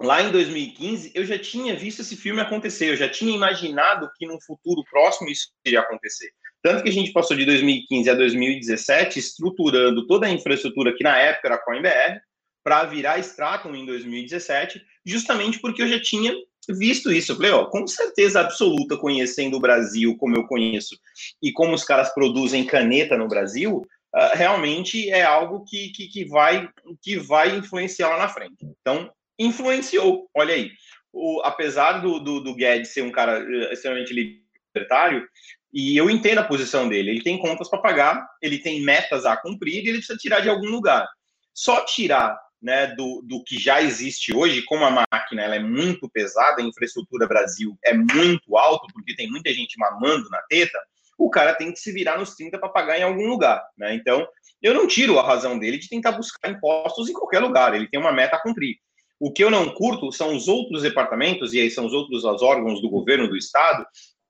lá 0.00 0.22
em 0.22 0.30
2015, 0.30 1.12
eu 1.14 1.26
já 1.26 1.38
tinha 1.38 1.76
visto 1.76 2.00
esse 2.00 2.16
filme 2.16 2.40
acontecer, 2.40 2.90
eu 2.90 2.96
já 2.96 3.08
tinha 3.08 3.34
imaginado 3.34 4.10
que 4.16 4.26
num 4.26 4.40
futuro 4.40 4.82
próximo 4.90 5.28
isso 5.28 5.48
iria 5.64 5.80
acontecer. 5.80 6.30
Tanto 6.62 6.82
que 6.82 6.88
a 6.88 6.92
gente 6.92 7.12
passou 7.12 7.36
de 7.36 7.44
2015 7.44 8.08
a 8.08 8.14
2017 8.14 9.18
estruturando 9.18 10.06
toda 10.06 10.26
a 10.26 10.30
infraestrutura 10.30 10.94
que 10.96 11.04
na 11.04 11.18
época 11.18 11.48
era 11.48 11.58
CoinBR, 11.58 12.20
para 12.64 12.84
virar 12.84 13.18
Stratum 13.18 13.74
em 13.74 13.84
2017, 13.84 14.82
justamente 15.04 15.60
porque 15.60 15.82
eu 15.82 15.86
já 15.86 16.00
tinha 16.00 16.34
visto 16.68 17.12
isso. 17.12 17.32
Eu 17.32 17.36
falei, 17.36 17.50
ó, 17.50 17.66
com 17.66 17.86
certeza 17.86 18.40
absoluta, 18.40 18.96
conhecendo 18.96 19.56
o 19.56 19.60
Brasil 19.60 20.16
como 20.16 20.36
eu 20.36 20.46
conheço 20.46 20.96
e 21.42 21.52
como 21.52 21.74
os 21.74 21.84
caras 21.84 22.12
produzem 22.14 22.64
caneta 22.64 23.16
no 23.16 23.28
Brasil, 23.28 23.78
uh, 24.14 24.34
realmente 24.34 25.10
é 25.10 25.22
algo 25.22 25.64
que, 25.64 25.90
que, 25.90 26.08
que, 26.08 26.24
vai, 26.24 26.68
que 27.02 27.16
vai 27.16 27.56
influenciar 27.56 28.10
lá 28.10 28.18
na 28.18 28.28
frente. 28.28 28.56
Então, 28.80 29.10
influenciou, 29.38 30.28
olha 30.34 30.54
aí. 30.54 30.70
O, 31.12 31.42
apesar 31.44 32.00
do, 32.00 32.18
do, 32.18 32.40
do 32.40 32.54
Guedes 32.54 32.92
ser 32.92 33.02
um 33.02 33.12
cara 33.12 33.38
eh, 33.38 33.72
extremamente 33.72 34.12
libertário, 34.12 35.24
e 35.72 35.96
eu 35.96 36.08
entendo 36.08 36.38
a 36.38 36.44
posição 36.44 36.88
dele, 36.88 37.10
ele 37.10 37.22
tem 37.22 37.38
contas 37.38 37.68
para 37.68 37.80
pagar, 37.80 38.26
ele 38.40 38.58
tem 38.58 38.80
metas 38.82 39.24
a 39.24 39.36
cumprir 39.36 39.84
e 39.84 39.88
ele 39.88 39.98
precisa 39.98 40.18
tirar 40.18 40.40
de 40.40 40.48
algum 40.48 40.68
lugar. 40.68 41.06
Só 41.52 41.84
tirar 41.84 42.36
né, 42.64 42.86
do, 42.86 43.20
do 43.22 43.44
que 43.44 43.58
já 43.58 43.82
existe 43.82 44.34
hoje, 44.34 44.62
como 44.62 44.86
a 44.86 45.06
máquina 45.12 45.42
ela 45.42 45.54
é 45.54 45.58
muito 45.58 46.08
pesada, 46.08 46.62
a 46.62 46.64
infraestrutura 46.64 47.28
Brasil 47.28 47.76
é 47.84 47.92
muito 47.92 48.56
alta, 48.56 48.86
porque 48.90 49.14
tem 49.14 49.30
muita 49.30 49.52
gente 49.52 49.78
mamando 49.78 50.30
na 50.30 50.40
teta, 50.48 50.78
o 51.18 51.28
cara 51.28 51.54
tem 51.54 51.70
que 51.70 51.78
se 51.78 51.92
virar 51.92 52.18
nos 52.18 52.34
30 52.34 52.58
para 52.58 52.70
pagar 52.70 52.98
em 52.98 53.02
algum 53.02 53.28
lugar. 53.28 53.62
Né? 53.76 53.94
Então, 53.94 54.26
eu 54.62 54.72
não 54.72 54.86
tiro 54.86 55.18
a 55.18 55.26
razão 55.26 55.58
dele 55.58 55.76
de 55.76 55.90
tentar 55.90 56.12
buscar 56.12 56.50
impostos 56.50 57.10
em 57.10 57.12
qualquer 57.12 57.40
lugar, 57.40 57.74
ele 57.74 57.86
tem 57.86 58.00
uma 58.00 58.12
meta 58.12 58.36
a 58.36 58.42
cumprir. 58.42 58.76
O 59.20 59.30
que 59.30 59.44
eu 59.44 59.50
não 59.50 59.68
curto 59.74 60.10
são 60.10 60.34
os 60.34 60.48
outros 60.48 60.82
departamentos, 60.82 61.52
e 61.52 61.60
aí 61.60 61.70
são 61.70 61.84
os 61.84 61.92
outros 61.92 62.24
os 62.24 62.42
órgãos 62.42 62.80
do 62.80 62.88
governo 62.88 63.28
do 63.28 63.36
Estado, 63.36 63.86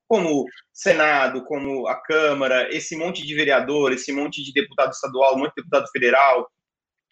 como 0.09 0.45
Senado, 0.73 1.45
como 1.45 1.87
a 1.87 1.95
Câmara, 1.95 2.67
esse 2.75 2.97
monte 2.97 3.25
de 3.25 3.33
vereador, 3.33 3.93
esse 3.93 4.11
monte 4.11 4.43
de 4.43 4.51
deputado 4.51 4.91
estadual, 4.91 5.35
um 5.35 5.39
monte 5.39 5.55
de 5.55 5.63
deputado 5.63 5.89
federal, 5.89 6.51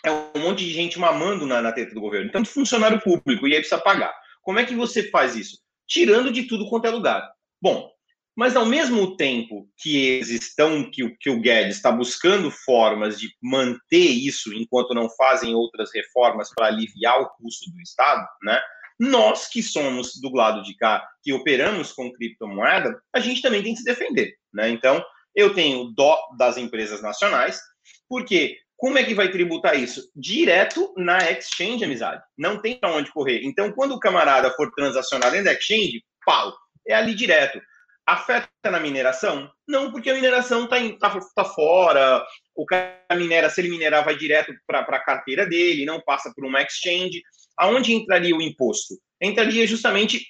é 0.03 0.11
um 0.11 0.41
monte 0.41 0.65
de 0.65 0.71
gente 0.71 0.99
mamando 0.99 1.45
na, 1.45 1.61
na 1.61 1.71
teta 1.71 1.93
do 1.93 2.01
governo. 2.01 2.27
Então, 2.27 2.43
funcionário 2.43 2.99
público, 3.01 3.47
e 3.47 3.53
aí 3.53 3.59
precisa 3.59 3.79
pagar. 3.79 4.13
Como 4.41 4.59
é 4.59 4.65
que 4.65 4.75
você 4.75 5.09
faz 5.09 5.35
isso? 5.35 5.59
Tirando 5.87 6.31
de 6.31 6.43
tudo 6.43 6.69
quanto 6.69 6.85
é 6.85 6.89
lugar. 6.89 7.31
Bom, 7.61 7.89
mas 8.35 8.55
ao 8.55 8.65
mesmo 8.65 9.15
tempo 9.15 9.69
que 9.77 9.95
eles 9.95 10.29
estão, 10.29 10.89
que, 10.89 11.07
que 11.19 11.29
o 11.29 11.39
Guedes 11.39 11.77
está 11.77 11.91
buscando 11.91 12.49
formas 12.49 13.19
de 13.19 13.29
manter 13.41 14.09
isso 14.09 14.53
enquanto 14.53 14.93
não 14.93 15.09
fazem 15.09 15.53
outras 15.53 15.89
reformas 15.93 16.49
para 16.53 16.67
aliviar 16.67 17.21
o 17.21 17.29
custo 17.29 17.71
do 17.71 17.79
Estado, 17.81 18.27
né? 18.43 18.59
Nós 18.99 19.47
que 19.47 19.61
somos 19.61 20.19
do 20.19 20.31
lado 20.33 20.63
de 20.63 20.75
cá, 20.75 21.07
que 21.21 21.33
operamos 21.33 21.91
com 21.91 22.11
criptomoeda, 22.11 22.99
a 23.13 23.19
gente 23.19 23.41
também 23.41 23.63
tem 23.63 23.73
que 23.73 23.79
se 23.79 23.85
defender, 23.85 24.33
né? 24.53 24.69
Então, 24.69 25.03
eu 25.35 25.53
tenho 25.53 25.85
dó 25.95 26.17
das 26.37 26.57
empresas 26.57 27.01
nacionais, 27.01 27.59
porque 28.07 28.57
como 28.83 28.97
é 28.97 29.03
que 29.05 29.15
vai 29.15 29.31
tributar 29.31 29.79
isso? 29.79 30.11
Direto 30.13 30.93
na 30.97 31.17
exchange, 31.31 31.85
amizade. 31.85 32.21
Não 32.37 32.61
tem 32.61 32.75
para 32.75 32.91
onde 32.91 33.09
correr. 33.13 33.39
Então, 33.45 33.71
quando 33.71 33.93
o 33.93 33.99
camarada 33.99 34.51
for 34.51 34.69
transacionar 34.73 35.31
dentro 35.31 35.45
da 35.45 35.53
exchange, 35.53 36.03
pau, 36.25 36.53
é 36.85 36.93
ali 36.93 37.15
direto. 37.15 37.61
Afeta 38.05 38.49
na 38.65 38.81
mineração? 38.81 39.49
Não, 39.65 39.89
porque 39.89 40.09
a 40.09 40.13
mineração 40.13 40.65
está 40.65 40.77
tá, 40.99 41.17
tá 41.33 41.45
fora. 41.45 42.25
O 42.53 42.65
cara 42.65 42.99
minera, 43.15 43.49
se 43.49 43.61
ele 43.61 43.69
minerar, 43.69 44.03
vai 44.03 44.17
direto 44.17 44.53
para 44.67 44.81
a 44.81 44.99
carteira 44.99 45.45
dele, 45.45 45.85
não 45.85 46.01
passa 46.01 46.33
por 46.35 46.43
uma 46.43 46.61
exchange. 46.61 47.23
Aonde 47.57 47.93
entraria 47.93 48.35
o 48.35 48.41
imposto? 48.41 48.95
Entraria 49.21 49.65
justamente 49.65 50.25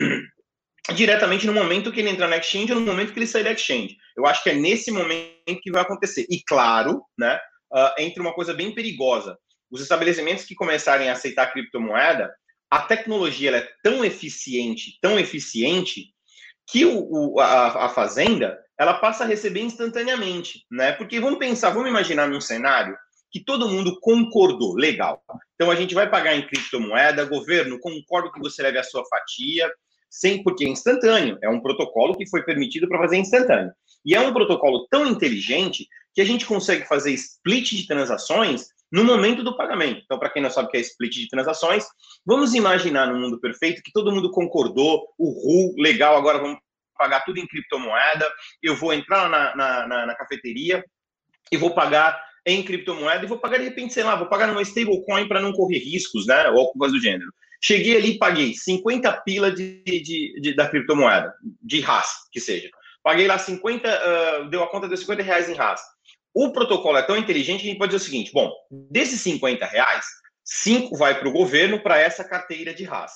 diretamente 0.96 1.46
no 1.46 1.52
momento 1.52 1.92
que 1.92 2.00
ele 2.00 2.08
entrar 2.08 2.28
na 2.28 2.38
exchange 2.38 2.72
ou 2.72 2.80
no 2.80 2.86
momento 2.86 3.12
que 3.12 3.18
ele 3.18 3.26
sair 3.26 3.44
da 3.44 3.52
exchange. 3.52 3.98
Eu 4.16 4.24
acho 4.24 4.42
que 4.42 4.48
é 4.48 4.54
nesse 4.54 4.90
momento 4.90 5.60
que 5.60 5.70
vai 5.70 5.82
acontecer. 5.82 6.26
E 6.30 6.42
claro, 6.42 7.02
né, 7.18 7.38
uh, 7.72 7.90
entre 7.98 8.20
uma 8.20 8.34
coisa 8.34 8.54
bem 8.54 8.74
perigosa. 8.74 9.38
Os 9.70 9.80
estabelecimentos 9.80 10.44
que 10.44 10.54
começarem 10.54 11.08
a 11.08 11.12
aceitar 11.12 11.52
criptomoeda, 11.52 12.32
a 12.70 12.80
tecnologia 12.80 13.56
é 13.56 13.68
tão 13.82 14.04
eficiente, 14.04 14.98
tão 15.00 15.18
eficiente, 15.18 16.12
que 16.70 16.84
o, 16.84 17.34
o, 17.34 17.40
a, 17.40 17.86
a, 17.86 17.88
fazenda 17.88 18.58
ela 18.78 18.94
passa 18.94 19.24
a 19.24 19.26
receber 19.26 19.60
instantaneamente, 19.60 20.64
né? 20.70 20.92
Porque 20.92 21.18
vamos 21.18 21.38
pensar, 21.38 21.70
vamos 21.70 21.88
imaginar 21.88 22.28
num 22.28 22.40
cenário 22.40 22.96
que 23.30 23.42
todo 23.42 23.68
mundo 23.68 23.98
concordou, 24.00 24.74
legal. 24.74 25.22
Então 25.54 25.70
a 25.70 25.74
gente 25.74 25.94
vai 25.94 26.08
pagar 26.08 26.34
em 26.34 26.46
criptomoeda, 26.46 27.24
governo, 27.24 27.80
concordo 27.80 28.30
que 28.30 28.40
você 28.40 28.62
leve 28.62 28.78
a 28.78 28.84
sua 28.84 29.02
fatia, 29.06 29.70
sem 30.10 30.42
porque 30.42 30.64
é 30.64 30.68
instantâneo, 30.68 31.38
é 31.42 31.48
um 31.48 31.60
protocolo 31.60 32.16
que 32.16 32.28
foi 32.28 32.42
permitido 32.42 32.88
para 32.88 32.98
fazer 32.98 33.16
instantâneo. 33.16 33.72
E 34.04 34.14
é 34.14 34.20
um 34.20 34.32
protocolo 34.32 34.86
tão 34.90 35.06
inteligente 35.06 35.86
que 36.14 36.20
a 36.20 36.24
gente 36.24 36.46
consegue 36.46 36.86
fazer 36.86 37.12
split 37.12 37.70
de 37.70 37.86
transações 37.86 38.66
no 38.90 39.04
momento 39.04 39.42
do 39.42 39.56
pagamento. 39.56 40.00
Então, 40.04 40.18
para 40.18 40.30
quem 40.30 40.42
não 40.42 40.50
sabe 40.50 40.68
o 40.68 40.70
que 40.70 40.78
é 40.78 40.80
split 40.80 41.14
de 41.14 41.28
transações, 41.28 41.84
vamos 42.24 42.54
imaginar 42.54 43.06
no 43.06 43.18
mundo 43.18 43.40
perfeito 43.40 43.82
que 43.82 43.92
todo 43.92 44.12
mundo 44.12 44.30
concordou, 44.30 45.06
o 45.18 45.30
RU, 45.30 45.74
legal, 45.78 46.16
agora 46.16 46.38
vamos 46.38 46.58
pagar 46.96 47.24
tudo 47.24 47.38
em 47.38 47.46
criptomoeda, 47.46 48.28
eu 48.62 48.74
vou 48.74 48.92
entrar 48.92 49.28
na, 49.28 49.54
na, 49.54 49.86
na, 49.86 50.06
na 50.06 50.14
cafeteria 50.16 50.84
e 51.52 51.56
vou 51.56 51.74
pagar 51.74 52.20
em 52.44 52.62
criptomoeda 52.62 53.24
e 53.24 53.28
vou 53.28 53.38
pagar 53.38 53.58
de 53.58 53.64
repente, 53.64 53.94
sei 53.94 54.02
lá, 54.02 54.16
vou 54.16 54.26
pagar 54.26 54.48
numa 54.48 54.62
stablecoin 54.62 55.28
para 55.28 55.40
não 55.40 55.52
correr 55.52 55.78
riscos, 55.78 56.26
né, 56.26 56.48
ou 56.50 56.72
coisa 56.72 56.94
do 56.94 57.00
gênero. 57.00 57.30
Cheguei 57.60 57.96
ali 57.96 58.10
e 58.12 58.18
paguei 58.18 58.54
50 58.54 59.12
pila 59.22 59.50
de, 59.50 59.82
de, 59.84 60.40
de, 60.40 60.54
da 60.54 60.68
criptomoeda, 60.68 61.34
de 61.62 61.80
RAS, 61.80 62.28
que 62.32 62.40
seja. 62.40 62.70
Paguei 63.08 63.26
lá 63.26 63.38
50, 63.38 63.88
uh, 63.88 64.50
deu 64.50 64.62
a 64.62 64.68
conta 64.68 64.86
de 64.86 64.94
50 64.94 65.22
reais 65.22 65.48
em 65.48 65.54
RAS. 65.54 65.80
O 66.34 66.52
protocolo 66.52 66.98
é 66.98 67.02
tão 67.02 67.16
inteligente 67.16 67.62
que 67.62 67.68
a 67.68 67.70
gente 67.70 67.78
pode 67.78 67.90
dizer 67.90 68.02
o 68.02 68.06
seguinte: 68.06 68.30
bom, 68.34 68.52
desses 68.70 69.22
50 69.22 69.64
reais, 69.64 70.04
5 70.44 70.94
vai 70.94 71.18
para 71.18 71.26
o 71.26 71.32
governo 71.32 71.82
para 71.82 71.98
essa 71.98 72.22
carteira 72.22 72.74
de 72.74 72.84
RAS. 72.84 73.12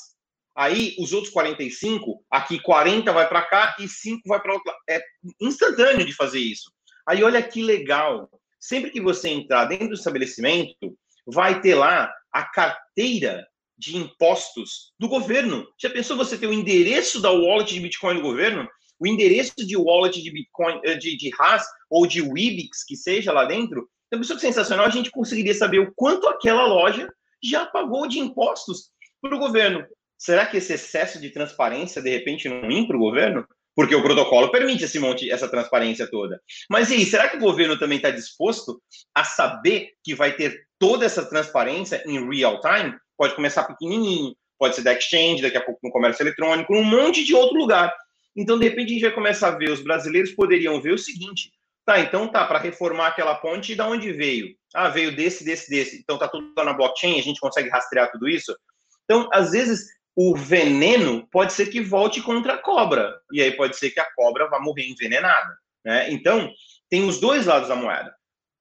Aí, 0.56 0.96
os 0.99 1.12
outros 1.12 1.30
45, 1.30 2.25
aqui 2.30 2.58
40 2.58 3.12
vai 3.12 3.28
para 3.28 3.42
cá 3.42 3.76
e 3.78 3.87
5 3.87 4.22
vai 4.26 4.40
para 4.40 4.54
outra. 4.54 4.75
É 4.88 4.99
instantâneo 5.38 6.06
de 6.06 6.14
fazer 6.14 6.40
isso. 6.40 6.72
Aí, 7.06 7.22
olha 7.22 7.42
que 7.42 7.62
legal. 7.62 8.30
Sempre 8.58 8.90
que 8.90 9.00
você 9.00 9.28
entrar 9.28 9.66
dentro 9.66 9.88
do 9.88 9.94
estabelecimento, 9.94 10.96
vai 11.26 11.61
ter 11.61 11.75
lá 11.75 12.11
a 12.32 12.44
carteira 12.44 13.46
de 13.76 13.99
impostos 13.99 14.94
do 14.99 15.06
governo. 15.06 15.66
Já 15.78 15.90
pensou 15.90 16.16
você 16.16 16.38
ter 16.38 16.46
o 16.46 16.52
endereço 16.54 17.20
da 17.20 17.30
wallet 17.30 17.75
de 17.75 17.80
Bitcoin 17.80 18.14
do 18.14 18.22
governo? 18.22 18.66
O 19.02 19.06
endereço 19.06 19.54
de 19.56 19.76
wallet 19.76 20.23
de 20.23 20.30
Bitcoin, 20.30 20.80
eh, 20.85 20.94
de, 20.94 21.16
de 21.16 21.30
Haas 21.38 21.64
ou 21.90 22.06
de 22.06 22.23
Wibix, 22.23 22.85
que 22.85 22.97
seja 22.97 23.32
lá 23.32 23.44
dentro? 23.44 23.88
Pensou 24.11 24.37
que 24.37 24.42
sensacional? 24.42 24.87
A 24.87 24.90
gente 24.90 25.11
conseguiria 25.11 25.54
saber 25.54 25.80
o 25.80 25.92
quanto 25.97 26.28
aquela 26.28 26.66
loja 26.66 27.12
já 27.42 27.66
pagou 27.66 28.06
de 28.06 28.18
impostos 28.18 28.90
para 29.21 29.35
o 29.35 29.38
governo. 29.38 29.85
Será 30.16 30.47
que 30.47 30.59
esse 30.59 30.75
excesso 30.75 31.21
de 31.21 31.30
transparência, 31.30 32.00
de 32.00 32.11
repente, 32.11 32.49
não 32.49 32.61
vem 32.61 32.87
para 32.87 32.97
o 32.97 33.00
governo? 33.00 33.44
Porque 33.75 33.94
o 33.94 34.02
protocolo 34.02 34.50
permite 34.50 34.85
esse 34.85 35.00
monte, 35.00 35.30
essa 35.30 35.49
transparência 35.49 36.09
toda. 36.09 36.40
Mas 36.71 36.90
e 36.90 36.94
aí, 36.94 37.06
será 37.06 37.28
que 37.28 37.38
o 37.38 37.40
governo 37.40 37.78
também 37.78 37.97
está 37.97 38.11
disposto 38.11 38.80
a 39.14 39.25
saber 39.25 39.88
que 40.04 40.14
vai 40.14 40.37
ter 40.37 40.66
toda 40.78 41.06
essa 41.06 41.25
transparência 41.25 42.04
em 42.06 42.28
real 42.28 42.61
time? 42.61 42.94
pode 43.23 43.37
começar 43.37 43.62
pequenininho, 43.62 44.35
pode 44.59 44.75
ser 44.75 44.82
da 44.82 44.92
exchange, 44.92 45.42
daqui 45.42 45.56
a 45.56 45.64
pouco 45.64 45.78
no 45.82 45.92
comércio 45.92 46.25
eletrônico, 46.25 46.75
um 46.75 46.82
monte 46.82 47.25
de 47.25 47.35
outro 47.35 47.56
lugar. 47.56 47.94
Então, 48.36 48.58
de 48.58 48.64
repente, 48.64 48.90
a 48.90 48.94
gente 48.94 49.02
vai 49.02 49.12
começar 49.12 49.48
a 49.48 49.56
ver, 49.58 49.70
os 49.70 49.82
brasileiros 49.82 50.32
poderiam 50.32 50.80
ver 50.80 50.94
o 50.94 50.98
seguinte, 50.98 51.52
tá, 51.84 52.00
então 52.00 52.28
tá, 52.28 52.46
para 52.46 52.58
reformar 52.58 53.08
aquela 53.08 53.34
ponte, 53.34 53.74
da 53.74 53.86
onde 53.86 54.12
veio? 54.12 54.54
Ah, 54.74 54.88
veio 54.88 55.14
desse, 55.14 55.44
desse, 55.44 55.68
desse. 55.68 55.98
Então 55.98 56.18
tá 56.18 56.28
tudo 56.28 56.52
na 56.64 56.72
blockchain, 56.72 57.18
a 57.18 57.22
gente 57.22 57.40
consegue 57.40 57.68
rastrear 57.68 58.10
tudo 58.10 58.28
isso? 58.28 58.56
Então, 59.04 59.28
às 59.32 59.50
vezes, 59.50 59.86
o 60.14 60.36
veneno 60.36 61.26
pode 61.30 61.52
ser 61.52 61.66
que 61.66 61.80
volte 61.80 62.22
contra 62.22 62.54
a 62.54 62.58
cobra, 62.58 63.14
e 63.30 63.42
aí 63.42 63.52
pode 63.52 63.76
ser 63.76 63.90
que 63.90 64.00
a 64.00 64.12
cobra 64.14 64.48
vá 64.48 64.60
morrer 64.60 64.86
envenenada, 64.86 65.56
né? 65.84 66.10
Então, 66.10 66.50
tem 66.88 67.06
os 67.06 67.18
dois 67.18 67.46
lados 67.46 67.68
da 67.68 67.76
moeda. 67.76 68.14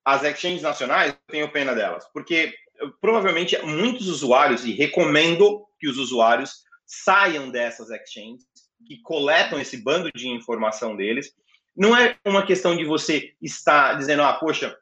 As 0.04 0.24
exchanges 0.24 0.62
nacionais, 0.62 1.12
eu 1.12 1.18
tenho 1.28 1.52
pena 1.52 1.76
delas, 1.76 2.06
porque 2.14 2.54
provavelmente 3.00 3.58
muitos 3.62 4.08
usuários, 4.08 4.66
e 4.66 4.72
recomendo 4.72 5.66
que 5.80 5.88
os 5.88 5.98
usuários 5.98 6.64
saiam 6.86 7.50
dessas 7.50 7.90
exchanges, 7.90 8.46
que 8.86 9.02
coletam 9.02 9.60
esse 9.60 9.78
bando 9.78 10.12
de 10.16 10.28
informação 10.28 10.96
deles. 10.96 11.34
Não 11.76 11.96
é 11.96 12.18
uma 12.26 12.46
questão 12.46 12.76
de 12.76 12.84
você 12.84 13.34
estar 13.42 13.94
dizendo, 13.96 14.24
ah, 14.24 14.34
poxa, 14.34 14.78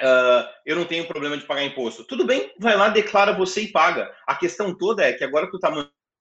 uh, 0.00 0.48
eu 0.64 0.76
não 0.76 0.84
tenho 0.84 1.06
problema 1.06 1.36
de 1.36 1.44
pagar 1.44 1.64
imposto. 1.64 2.04
Tudo 2.04 2.24
bem, 2.24 2.52
vai 2.58 2.76
lá, 2.76 2.88
declara 2.88 3.32
você 3.32 3.62
e 3.62 3.72
paga. 3.72 4.14
A 4.26 4.34
questão 4.34 4.76
toda 4.76 5.04
é 5.04 5.12
que 5.12 5.24
agora 5.24 5.50
tu 5.50 5.56
está 5.56 5.70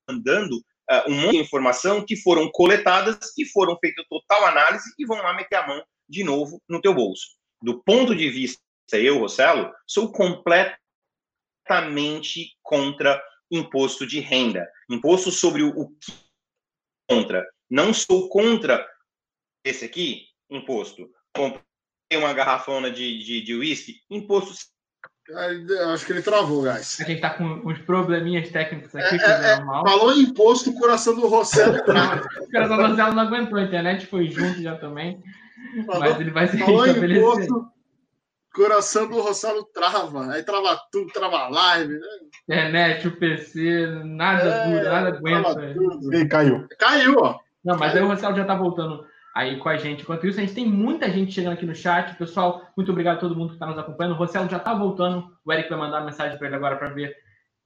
mandando 0.10 0.58
uh, 0.58 1.10
um 1.10 1.22
monte 1.22 1.32
de 1.32 1.38
informação 1.38 2.04
que 2.06 2.16
foram 2.16 2.50
coletadas, 2.52 3.18
que 3.36 3.46
foram 3.46 3.78
feitas 3.80 4.06
total 4.10 4.46
análise 4.46 4.92
e 4.98 5.06
vão 5.06 5.18
lá 5.18 5.34
meter 5.34 5.56
a 5.56 5.68
mão 5.68 5.84
de 6.10 6.24
novo 6.24 6.62
no 6.68 6.82
teu 6.82 6.94
bolso. 6.94 7.28
Do 7.62 7.84
ponto 7.84 8.16
de 8.16 8.30
vista 8.30 8.62
eu, 8.94 9.20
Rossello, 9.20 9.72
sou 9.88 10.12
completamente 10.12 10.78
contra 12.62 13.22
imposto 13.50 14.06
de 14.06 14.20
renda. 14.20 14.68
Imposto 14.90 15.32
sobre 15.32 15.64
o 15.64 15.88
que 16.00 16.12
contra. 17.12 17.46
Não 17.70 17.94
sou 17.94 18.30
contra 18.30 18.88
esse 19.66 19.86
aqui, 19.86 20.24
imposto. 20.50 21.10
Comprei 21.36 21.62
uma 22.14 22.34
garrafona 22.34 22.92
de, 22.92 23.24
de, 23.24 23.42
de 23.42 23.56
whisky, 23.56 23.96
imposto. 24.10 24.54
Acho 25.94 26.06
que 26.06 26.12
ele 26.12 26.22
travou, 26.22 26.64
guys. 26.64 27.00
A 27.00 27.04
gente 27.06 27.22
tá 27.22 27.30
com 27.30 27.46
uns 27.46 27.80
probleminhas 27.80 28.50
técnicos 28.50 28.94
aqui. 28.96 29.16
É, 29.16 29.26
é, 29.26 29.54
é, 29.54 29.58
falou 29.58 30.14
em 30.14 30.24
imposto, 30.24 30.72
o 30.72 30.80
coração 30.80 31.16
do 31.16 31.28
Rossello 31.28 31.84
trava. 31.86 32.28
o 32.42 32.52
coração 32.52 32.78
do 32.78 32.88
Rossello 32.88 33.14
não 33.14 33.24
aguentou, 33.24 33.58
a 33.58 33.64
internet 33.64 34.06
foi 34.08 34.30
junto 34.30 34.62
já 34.62 34.76
também. 34.76 35.22
Falou, 35.86 36.02
mas 36.02 36.20
ele 36.20 36.32
vai 36.32 36.48
se 36.48 36.58
falou 36.58 36.82
restabelecer. 36.82 37.22
Imposto, 37.46 37.72
coração 38.54 39.08
do 39.08 39.22
Rossalo 39.22 39.64
trava, 39.64 40.32
aí 40.32 40.44
trava 40.44 40.80
tudo, 40.92 41.12
trava 41.12 41.48
live, 41.48 41.94
né? 41.94 42.08
Internet, 42.44 43.08
o 43.08 43.18
PC, 43.18 43.88
nada 44.06 44.44
é, 44.44 44.70
dura, 44.70 44.92
nada 44.92 45.18
aguenta. 45.18 46.18
E 46.18 46.28
caiu. 46.28 46.68
Caiu, 46.78 47.16
ó. 47.20 47.40
Não, 47.64 47.78
mas 47.78 47.96
aí 47.96 48.02
o 48.02 48.08
Rossalo 48.08 48.36
já 48.36 48.44
tá 48.44 48.56
voltando 48.56 49.06
aí 49.34 49.58
com 49.58 49.70
a 49.70 49.78
gente. 49.78 50.02
Enquanto 50.02 50.28
isso, 50.28 50.40
a 50.40 50.42
gente 50.42 50.54
tem 50.54 50.68
muita 50.68 51.10
gente 51.10 51.32
chegando 51.32 51.54
aqui 51.54 51.66
no 51.66 51.76
chat. 51.76 52.16
Pessoal, 52.16 52.68
muito 52.76 52.92
obrigado 52.92 53.18
a 53.18 53.20
todo 53.20 53.36
mundo 53.36 53.50
que 53.50 53.56
está 53.56 53.66
nos 53.66 53.78
acompanhando. 53.78 54.14
O 54.14 54.18
Rossalo 54.18 54.50
já 54.50 54.60
tá 54.60 54.74
voltando. 54.74 55.28
O 55.46 55.54
Eric 55.54 55.70
vai 55.70 55.80
mandar 55.80 56.00
uma 56.00 56.08
mensagem 56.08 56.38
para 56.38 56.48
ele 56.48 56.56
agora 56.56 56.76
para 56.76 56.90
ver 56.90 57.16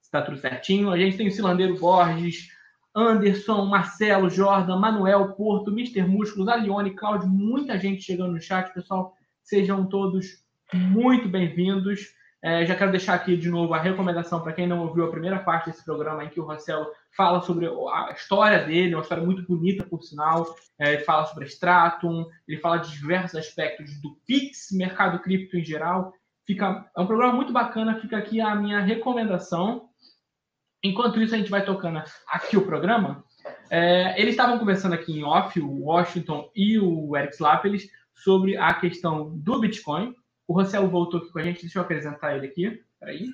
se 0.02 0.12
tá 0.12 0.22
tudo 0.22 0.38
certinho. 0.38 0.92
A 0.92 0.98
gente 0.98 1.18
tem 1.18 1.28
o 1.28 1.32
Silandeiro 1.32 1.78
Borges, 1.80 2.48
Anderson, 2.96 3.66
Marcelo, 3.66 4.30
Jordan, 4.30 4.78
Manuel, 4.78 5.34
Porto, 5.34 5.72
Mr. 5.72 6.04
Músculos, 6.04 6.48
Alione, 6.48 6.92
Cláudio, 6.92 7.28
muita 7.28 7.78
gente 7.78 8.04
chegando 8.04 8.34
no 8.34 8.42
chat, 8.42 8.74
pessoal. 8.74 9.14
Sejam 9.44 9.86
todos 9.86 10.45
muito 10.76 11.30
bem-vindos. 11.30 12.14
É, 12.44 12.66
já 12.66 12.76
quero 12.76 12.92
deixar 12.92 13.16
aqui 13.16 13.36
de 13.38 13.50
novo 13.50 13.74
a 13.74 13.82
recomendação 13.82 14.42
para 14.42 14.54
quem 14.54 14.68
não 14.68 14.82
ouviu 14.82 15.06
a 15.06 15.10
primeira 15.10 15.40
parte 15.40 15.68
desse 15.68 15.84
programa, 15.84 16.24
em 16.24 16.30
que 16.30 16.40
o 16.40 16.44
Rossello 16.44 16.86
fala 17.16 17.42
sobre 17.42 17.66
a 17.66 18.12
história 18.12 18.64
dele, 18.64 18.94
uma 18.94 19.02
história 19.02 19.24
muito 19.24 19.42
bonita, 19.44 19.86
por 19.86 20.04
sinal. 20.04 20.54
É, 20.78 20.94
ele 20.94 21.04
fala 21.04 21.26
sobre 21.26 21.46
a 21.46 21.48
Stratum, 21.48 22.26
ele 22.48 22.60
fala 22.60 22.78
de 22.78 22.92
diversos 22.92 23.40
aspectos 23.40 24.00
do 24.02 24.16
Pix, 24.28 24.68
mercado 24.74 25.20
cripto 25.20 25.58
em 25.58 25.64
geral. 25.64 26.14
Fica, 26.46 26.86
é 26.96 27.02
um 27.02 27.08
programa 27.08 27.34
muito 27.34 27.54
bacana, 27.54 28.00
fica 28.00 28.18
aqui 28.18 28.42
a 28.42 28.54
minha 28.54 28.82
recomendação. 28.82 29.90
Enquanto 30.84 31.20
isso, 31.22 31.34
a 31.34 31.38
gente 31.38 31.50
vai 31.50 31.66
tocando 31.66 32.04
aqui 32.28 32.58
o 32.58 32.66
programa. 32.66 33.24
É, 33.72 34.20
eles 34.22 34.32
estavam 34.32 34.60
conversando 34.60 34.94
aqui 34.94 35.18
em 35.18 35.24
off, 35.24 35.60
o 35.60 35.86
Washington 35.86 36.52
e 36.56 36.78
o 36.78 37.16
Eric 37.16 37.34
Slapeles, 37.34 37.90
sobre 38.14 38.58
a 38.58 38.74
questão 38.74 39.36
do 39.38 39.60
Bitcoin, 39.60 40.14
o 40.48 40.54
Rossello 40.54 40.90
voltou 40.90 41.20
aqui 41.20 41.32
com 41.32 41.40
a 41.40 41.44
gente, 41.44 41.62
deixa 41.62 41.80
eu 41.80 41.84
apresentar 41.84 42.36
ele 42.36 42.48
aqui. 42.48 42.84
Peraí. 43.00 43.30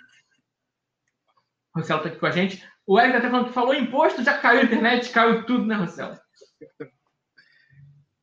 Marcelo 1.74 2.00
está 2.00 2.10
aqui 2.10 2.20
com 2.20 2.26
a 2.26 2.32
gente. 2.32 2.64
O 2.86 3.00
Eric 3.00 3.18
até 3.18 3.30
falando 3.30 3.48
que 3.48 3.54
falou 3.54 3.74
imposto, 3.74 4.24
já 4.24 4.38
caiu 4.38 4.62
a 4.62 4.64
internet, 4.64 5.10
caiu 5.10 5.46
tudo, 5.46 5.66
né, 5.66 5.78
Marcelo? 5.78 6.18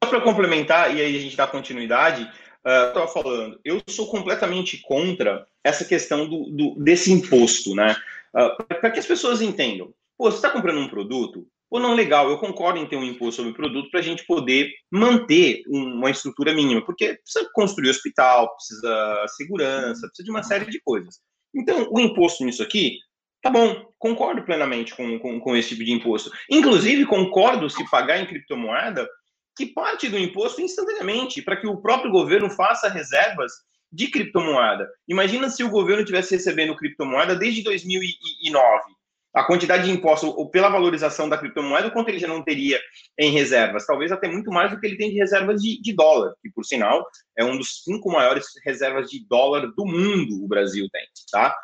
Só 0.02 0.10
para 0.10 0.20
complementar, 0.20 0.94
e 0.94 1.00
aí 1.00 1.16
a 1.16 1.20
gente 1.20 1.36
dá 1.36 1.46
continuidade, 1.46 2.24
uh, 2.64 2.68
eu 2.68 2.88
estava 2.88 3.08
falando, 3.08 3.60
eu 3.64 3.82
sou 3.88 4.10
completamente 4.10 4.78
contra 4.78 5.46
essa 5.64 5.84
questão 5.84 6.28
do, 6.28 6.50
do 6.50 6.74
desse 6.82 7.12
imposto, 7.12 7.74
né? 7.74 7.96
Uh, 8.34 8.64
para 8.64 8.90
que 8.90 8.98
as 8.98 9.06
pessoas 9.06 9.40
entendam. 9.40 9.92
Pô, 10.16 10.30
você 10.30 10.36
está 10.36 10.50
comprando 10.50 10.80
um 10.80 10.88
produto, 10.88 11.46
ou 11.70 11.78
não, 11.78 11.94
legal, 11.94 12.30
eu 12.30 12.38
concordo 12.38 12.78
em 12.78 12.86
ter 12.86 12.96
um 12.96 13.04
imposto 13.04 13.36
sobre 13.36 13.52
o 13.52 13.54
produto 13.54 13.90
para 13.90 14.00
a 14.00 14.02
gente 14.02 14.24
poder 14.24 14.70
manter 14.90 15.62
uma 15.68 16.10
estrutura 16.10 16.54
mínima, 16.54 16.84
porque 16.84 17.14
precisa 17.14 17.48
construir 17.52 17.90
hospital, 17.90 18.54
precisa 18.54 19.26
segurança, 19.36 20.06
precisa 20.06 20.24
de 20.24 20.30
uma 20.30 20.42
série 20.42 20.70
de 20.70 20.80
coisas. 20.80 21.20
Então, 21.54 21.88
o 21.90 22.00
imposto 22.00 22.44
nisso 22.44 22.62
aqui, 22.62 22.96
tá 23.42 23.50
bom, 23.50 23.84
concordo 23.98 24.42
plenamente 24.44 24.94
com, 24.94 25.18
com, 25.18 25.38
com 25.40 25.56
esse 25.56 25.70
tipo 25.70 25.84
de 25.84 25.92
imposto. 25.92 26.30
Inclusive, 26.50 27.04
concordo 27.04 27.68
se 27.68 27.88
pagar 27.90 28.18
em 28.18 28.26
criptomoeda, 28.26 29.06
que 29.54 29.66
parte 29.66 30.08
do 30.08 30.18
imposto 30.18 30.62
instantaneamente, 30.62 31.42
para 31.42 31.56
que 31.56 31.66
o 31.66 31.82
próprio 31.82 32.10
governo 32.10 32.48
faça 32.48 32.88
reservas 32.88 33.52
de 33.92 34.08
criptomoeda. 34.08 34.88
Imagina 35.06 35.50
se 35.50 35.62
o 35.62 35.70
governo 35.70 36.04
tivesse 36.04 36.34
recebendo 36.34 36.76
criptomoeda 36.76 37.34
desde 37.34 37.62
2009 37.62 38.97
a 39.34 39.44
quantidade 39.44 39.84
de 39.84 39.90
impostos, 39.90 40.30
ou 40.30 40.50
pela 40.50 40.68
valorização 40.68 41.28
da 41.28 41.38
criptomoeda, 41.38 41.90
quanto 41.90 42.08
ele 42.08 42.18
já 42.18 42.26
não 42.26 42.42
teria 42.42 42.80
em 43.18 43.30
reservas? 43.30 43.86
Talvez 43.86 44.10
até 44.10 44.26
muito 44.28 44.50
mais 44.50 44.70
do 44.70 44.80
que 44.80 44.86
ele 44.86 44.96
tem 44.96 45.10
de 45.10 45.18
reservas 45.18 45.60
de, 45.60 45.80
de 45.80 45.94
dólar, 45.94 46.34
que, 46.42 46.50
por 46.50 46.64
sinal, 46.64 47.06
é 47.36 47.44
um 47.44 47.56
dos 47.56 47.82
cinco 47.84 48.10
maiores 48.10 48.46
reservas 48.64 49.10
de 49.10 49.26
dólar 49.28 49.66
do 49.76 49.86
mundo, 49.86 50.42
o 50.42 50.48
Brasil 50.48 50.88
tem, 50.90 51.06
tá? 51.30 51.54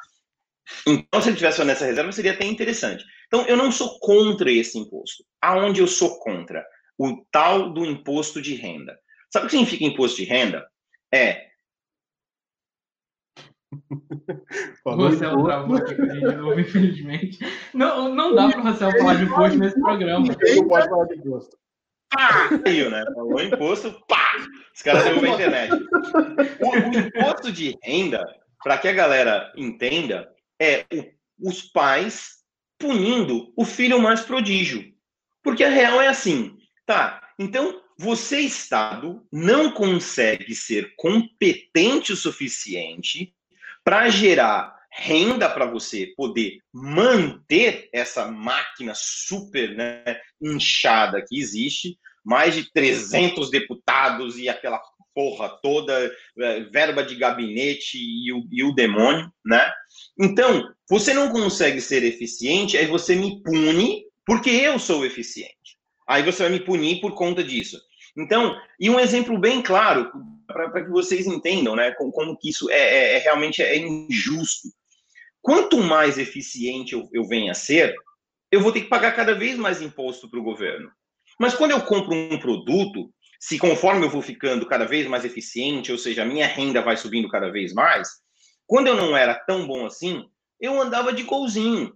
Então, 0.86 1.20
se 1.20 1.28
ele 1.28 1.36
tivesse 1.36 1.64
nessa 1.64 1.84
reserva, 1.84 2.12
seria 2.12 2.32
até 2.32 2.44
interessante. 2.44 3.04
Então, 3.26 3.46
eu 3.46 3.56
não 3.56 3.70
sou 3.72 3.98
contra 3.98 4.50
esse 4.50 4.78
imposto. 4.78 5.24
Aonde 5.40 5.80
eu 5.80 5.86
sou 5.86 6.18
contra? 6.20 6.64
O 6.98 7.24
tal 7.30 7.72
do 7.72 7.84
imposto 7.84 8.40
de 8.40 8.54
renda. 8.54 8.98
Sabe 9.32 9.46
o 9.46 9.48
que 9.48 9.56
significa 9.56 9.84
imposto 9.84 10.18
de 10.18 10.24
renda? 10.24 10.66
É 11.12 11.48
o 14.84 14.96
Marcelo 14.96 15.44
travou 15.44 15.76
aqui 15.76 15.94
com 15.94 16.02
a 16.02 16.14
gente 16.14 16.28
de 16.28 16.36
novo, 16.36 16.60
infelizmente. 16.60 17.38
Não, 17.72 18.14
não 18.14 18.34
dá 18.34 18.48
para 18.48 18.60
o 18.60 18.64
Marcelo 18.64 18.92
falar 18.98 19.14
de 19.14 19.24
imposto 19.24 19.58
nesse 19.58 19.80
programa. 19.80 20.26
Não 20.56 20.68
pode 20.68 20.88
falar 20.88 21.04
de 21.06 21.18
imposto. 21.18 21.56
Pá! 22.10 22.58
Caiu, 22.64 22.90
né? 22.90 23.04
Falou 23.14 23.42
imposto, 23.42 23.92
pá! 24.08 24.30
Os 24.74 24.82
caras 24.82 25.04
derrubam 25.04 25.32
a 25.32 25.34
internet. 25.34 25.72
O, 26.60 26.70
o, 26.70 26.98
imposto 26.98 27.52
de 27.52 27.76
renda, 27.82 28.24
para 28.62 28.78
que 28.78 28.88
a 28.88 28.92
galera 28.92 29.52
entenda, 29.56 30.28
é 30.60 30.84
o, 30.92 31.48
os 31.48 31.62
pais 31.62 32.44
punindo 32.78 33.52
o 33.56 33.64
filho 33.64 34.00
mais 34.00 34.20
prodígio. 34.20 34.92
Porque 35.42 35.64
a 35.64 35.68
real 35.68 36.00
é 36.00 36.08
assim, 36.08 36.56
tá? 36.86 37.20
Então, 37.38 37.82
você, 37.98 38.40
Estado, 38.40 39.24
não 39.32 39.70
consegue 39.70 40.54
ser 40.54 40.94
competente 40.96 42.12
o 42.12 42.16
suficiente 42.16 43.34
para 43.84 44.08
gerar 44.08 44.74
renda 44.96 45.50
para 45.50 45.66
você 45.66 46.12
poder 46.16 46.58
manter 46.72 47.88
essa 47.92 48.30
máquina 48.30 48.92
super 48.94 49.74
né, 49.74 50.20
inchada 50.40 51.22
que 51.26 51.38
existe, 51.38 51.98
mais 52.24 52.54
de 52.54 52.70
300 52.72 53.50
deputados 53.50 54.38
e 54.38 54.48
aquela 54.48 54.80
porra 55.12 55.48
toda, 55.62 56.12
é, 56.38 56.60
verba 56.64 57.04
de 57.04 57.14
gabinete 57.16 57.98
e 57.98 58.32
o, 58.32 58.46
e 58.50 58.64
o 58.64 58.72
demônio, 58.72 59.30
né? 59.44 59.72
Então, 60.18 60.68
você 60.88 61.14
não 61.14 61.30
consegue 61.30 61.80
ser 61.80 62.02
eficiente, 62.02 62.76
aí 62.76 62.86
você 62.86 63.14
me 63.14 63.42
pune 63.42 64.04
porque 64.26 64.50
eu 64.50 64.78
sou 64.78 65.04
eficiente. 65.04 65.78
Aí 66.08 66.22
você 66.22 66.42
vai 66.44 66.52
me 66.52 66.60
punir 66.60 67.00
por 67.00 67.14
conta 67.14 67.42
disso. 67.44 67.80
Então, 68.16 68.56
e 68.78 68.88
um 68.88 69.00
exemplo 69.00 69.38
bem 69.38 69.60
claro, 69.62 70.10
para 70.46 70.84
que 70.84 70.90
vocês 70.90 71.26
entendam, 71.26 71.74
né, 71.74 71.92
como, 71.92 72.12
como 72.12 72.38
que 72.38 72.50
isso 72.50 72.70
é, 72.70 72.78
é, 72.78 73.16
é, 73.16 73.18
realmente 73.18 73.62
é 73.62 73.76
injusto. 73.76 74.68
Quanto 75.42 75.78
mais 75.78 76.16
eficiente 76.16 76.94
eu, 76.94 77.08
eu 77.12 77.24
venha 77.24 77.52
a 77.52 77.54
ser, 77.54 77.94
eu 78.50 78.60
vou 78.60 78.72
ter 78.72 78.82
que 78.82 78.88
pagar 78.88 79.16
cada 79.16 79.34
vez 79.34 79.58
mais 79.58 79.82
imposto 79.82 80.30
para 80.30 80.38
o 80.38 80.44
governo. 80.44 80.90
Mas 81.38 81.54
quando 81.54 81.72
eu 81.72 81.80
compro 81.80 82.14
um 82.14 82.38
produto, 82.38 83.12
se 83.40 83.58
conforme 83.58 84.06
eu 84.06 84.10
vou 84.10 84.22
ficando 84.22 84.64
cada 84.66 84.86
vez 84.86 85.06
mais 85.06 85.24
eficiente, 85.24 85.90
ou 85.90 85.98
seja, 85.98 86.22
a 86.22 86.26
minha 86.26 86.46
renda 86.46 86.80
vai 86.80 86.96
subindo 86.96 87.28
cada 87.28 87.50
vez 87.50 87.74
mais, 87.74 88.08
quando 88.66 88.86
eu 88.86 88.96
não 88.96 89.16
era 89.16 89.34
tão 89.34 89.66
bom 89.66 89.84
assim, 89.84 90.24
eu 90.60 90.80
andava 90.80 91.12
de 91.12 91.24
golzinho. 91.24 91.92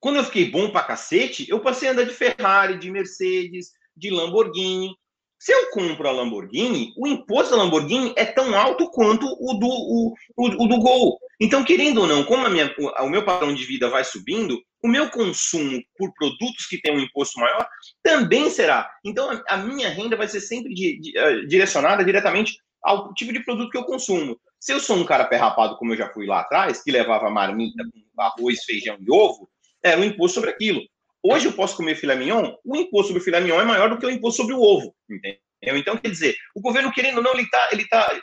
Quando 0.00 0.16
eu 0.16 0.24
fiquei 0.24 0.50
bom 0.50 0.70
pra 0.70 0.82
cacete, 0.82 1.48
eu 1.48 1.60
passei 1.60 1.88
a 1.88 1.92
andar 1.92 2.04
de 2.04 2.12
Ferrari, 2.12 2.78
de 2.78 2.90
Mercedes, 2.90 3.70
de 3.96 4.10
Lamborghini. 4.10 4.94
Se 5.44 5.52
eu 5.52 5.68
compro 5.72 6.08
a 6.08 6.10
Lamborghini, 6.10 6.94
o 6.96 7.06
imposto 7.06 7.50
da 7.50 7.62
Lamborghini 7.62 8.14
é 8.16 8.24
tão 8.24 8.58
alto 8.58 8.90
quanto 8.90 9.26
o 9.26 9.52
do, 9.52 9.66
o, 9.68 10.14
o, 10.38 10.64
o 10.64 10.66
do 10.66 10.78
Gol. 10.78 11.18
Então, 11.38 11.62
querendo 11.62 12.00
ou 12.00 12.06
não, 12.06 12.24
como 12.24 12.48
minha, 12.48 12.74
o, 12.78 13.10
meu 13.10 13.22
padrão 13.26 13.54
de 13.54 13.62
vida 13.66 13.90
vai 13.90 14.02
subindo, 14.04 14.58
o 14.82 14.88
meu 14.88 15.10
consumo 15.10 15.82
por 15.98 16.14
produtos 16.14 16.64
que 16.64 16.80
têm 16.80 16.96
um 16.96 17.00
imposto 17.00 17.38
maior 17.38 17.68
também 18.02 18.48
será. 18.48 18.90
Então, 19.04 19.30
a, 19.30 19.42
a 19.48 19.56
minha 19.58 19.90
renda 19.90 20.16
vai 20.16 20.28
ser 20.28 20.40
sempre 20.40 20.72
uh, 20.72 21.46
direcionada 21.46 22.02
diretamente 22.02 22.56
ao 22.82 23.12
tipo 23.12 23.30
de 23.30 23.44
produto 23.44 23.68
que 23.68 23.76
eu 23.76 23.84
consumo. 23.84 24.40
Se 24.58 24.72
eu 24.72 24.80
sou 24.80 24.96
um 24.96 25.04
cara 25.04 25.26
perrapado, 25.26 25.76
como 25.76 25.92
eu 25.92 25.98
já 25.98 26.08
fui 26.08 26.24
lá 26.24 26.40
atrás, 26.40 26.82
que 26.82 26.90
levava 26.90 27.28
marmita 27.28 27.84
arroz, 28.16 28.64
feijão 28.64 28.96
e 28.98 29.12
ovo, 29.12 29.46
era 29.82 30.00
um 30.00 30.04
imposto 30.04 30.36
sobre 30.36 30.48
aquilo. 30.48 30.80
Hoje 31.26 31.46
eu 31.46 31.54
posso 31.54 31.74
comer 31.74 31.94
filé 31.96 32.14
mignon, 32.14 32.54
o 32.62 32.76
imposto 32.76 33.06
sobre 33.06 33.22
o 33.22 33.24
filé 33.24 33.40
mignon 33.40 33.58
é 33.58 33.64
maior 33.64 33.88
do 33.88 33.96
que 33.96 34.04
o 34.04 34.10
imposto 34.10 34.42
sobre 34.42 34.54
o 34.54 34.60
ovo, 34.60 34.94
entendeu? 35.08 35.40
Então, 35.62 35.96
quer 35.96 36.10
dizer, 36.10 36.36
o 36.54 36.60
governo 36.60 36.92
querendo 36.92 37.16
ou 37.16 37.22
não, 37.22 37.32
ele 37.32 37.44
está 37.44 37.68
ele 37.72 37.88
tá. 37.88 38.14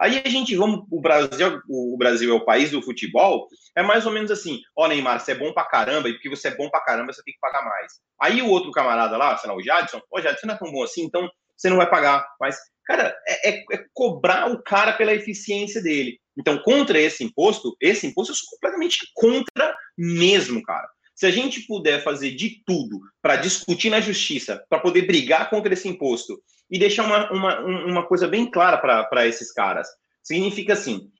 Aí 0.00 0.22
a 0.24 0.28
gente, 0.28 0.54
vamos, 0.54 0.84
o 0.88 1.00
Brasil, 1.00 1.60
o 1.68 1.96
Brasil 1.98 2.30
é 2.30 2.34
o 2.34 2.44
país 2.44 2.70
do 2.70 2.80
futebol, 2.80 3.48
é 3.76 3.82
mais 3.82 4.06
ou 4.06 4.12
menos 4.12 4.30
assim, 4.30 4.60
ó 4.76 4.84
oh, 4.84 4.86
Neymar, 4.86 5.18
você 5.18 5.32
é 5.32 5.34
bom 5.34 5.52
pra 5.52 5.64
caramba, 5.64 6.08
e 6.08 6.12
porque 6.12 6.28
você 6.28 6.46
é 6.46 6.54
bom 6.54 6.70
pra 6.70 6.80
caramba, 6.80 7.12
você 7.12 7.24
tem 7.24 7.34
que 7.34 7.40
pagar 7.40 7.64
mais. 7.64 7.94
Aí 8.20 8.40
o 8.40 8.48
outro 8.48 8.70
camarada 8.70 9.16
lá, 9.16 9.36
sei 9.36 9.50
lá, 9.50 9.56
o 9.56 9.60
Jadson, 9.60 9.98
ô 9.98 10.02
oh, 10.12 10.20
Jadson, 10.20 10.38
você 10.38 10.46
não 10.46 10.54
é 10.54 10.58
tão 10.58 10.70
bom 10.70 10.84
assim, 10.84 11.02
então 11.02 11.28
você 11.56 11.68
não 11.68 11.76
vai 11.76 11.90
pagar. 11.90 12.24
Mas, 12.40 12.56
cara, 12.86 13.16
é, 13.26 13.50
é, 13.50 13.64
é 13.72 13.84
cobrar 13.92 14.48
o 14.48 14.62
cara 14.62 14.92
pela 14.92 15.12
eficiência 15.12 15.82
dele. 15.82 16.20
Então, 16.36 16.56
contra 16.62 17.00
esse 17.00 17.24
imposto, 17.24 17.76
esse 17.80 18.06
imposto 18.06 18.30
eu 18.30 18.36
sou 18.36 18.48
completamente 18.50 18.98
contra 19.16 19.74
mesmo, 19.96 20.62
cara 20.62 20.88
se 21.18 21.26
a 21.26 21.32
gente 21.32 21.62
puder 21.62 22.04
fazer 22.04 22.30
de 22.30 22.62
tudo 22.64 23.00
para 23.20 23.34
discutir 23.34 23.90
na 23.90 24.00
justiça, 24.00 24.64
para 24.70 24.78
poder 24.78 25.02
brigar 25.02 25.50
contra 25.50 25.72
esse 25.72 25.88
imposto 25.88 26.40
e 26.70 26.78
deixar 26.78 27.04
uma, 27.04 27.32
uma, 27.32 27.60
uma 27.60 28.06
coisa 28.06 28.28
bem 28.28 28.48
clara 28.48 28.78
para 28.78 29.26
esses 29.26 29.52
caras, 29.52 29.88
significa 30.22 30.74
assim: 30.74 31.10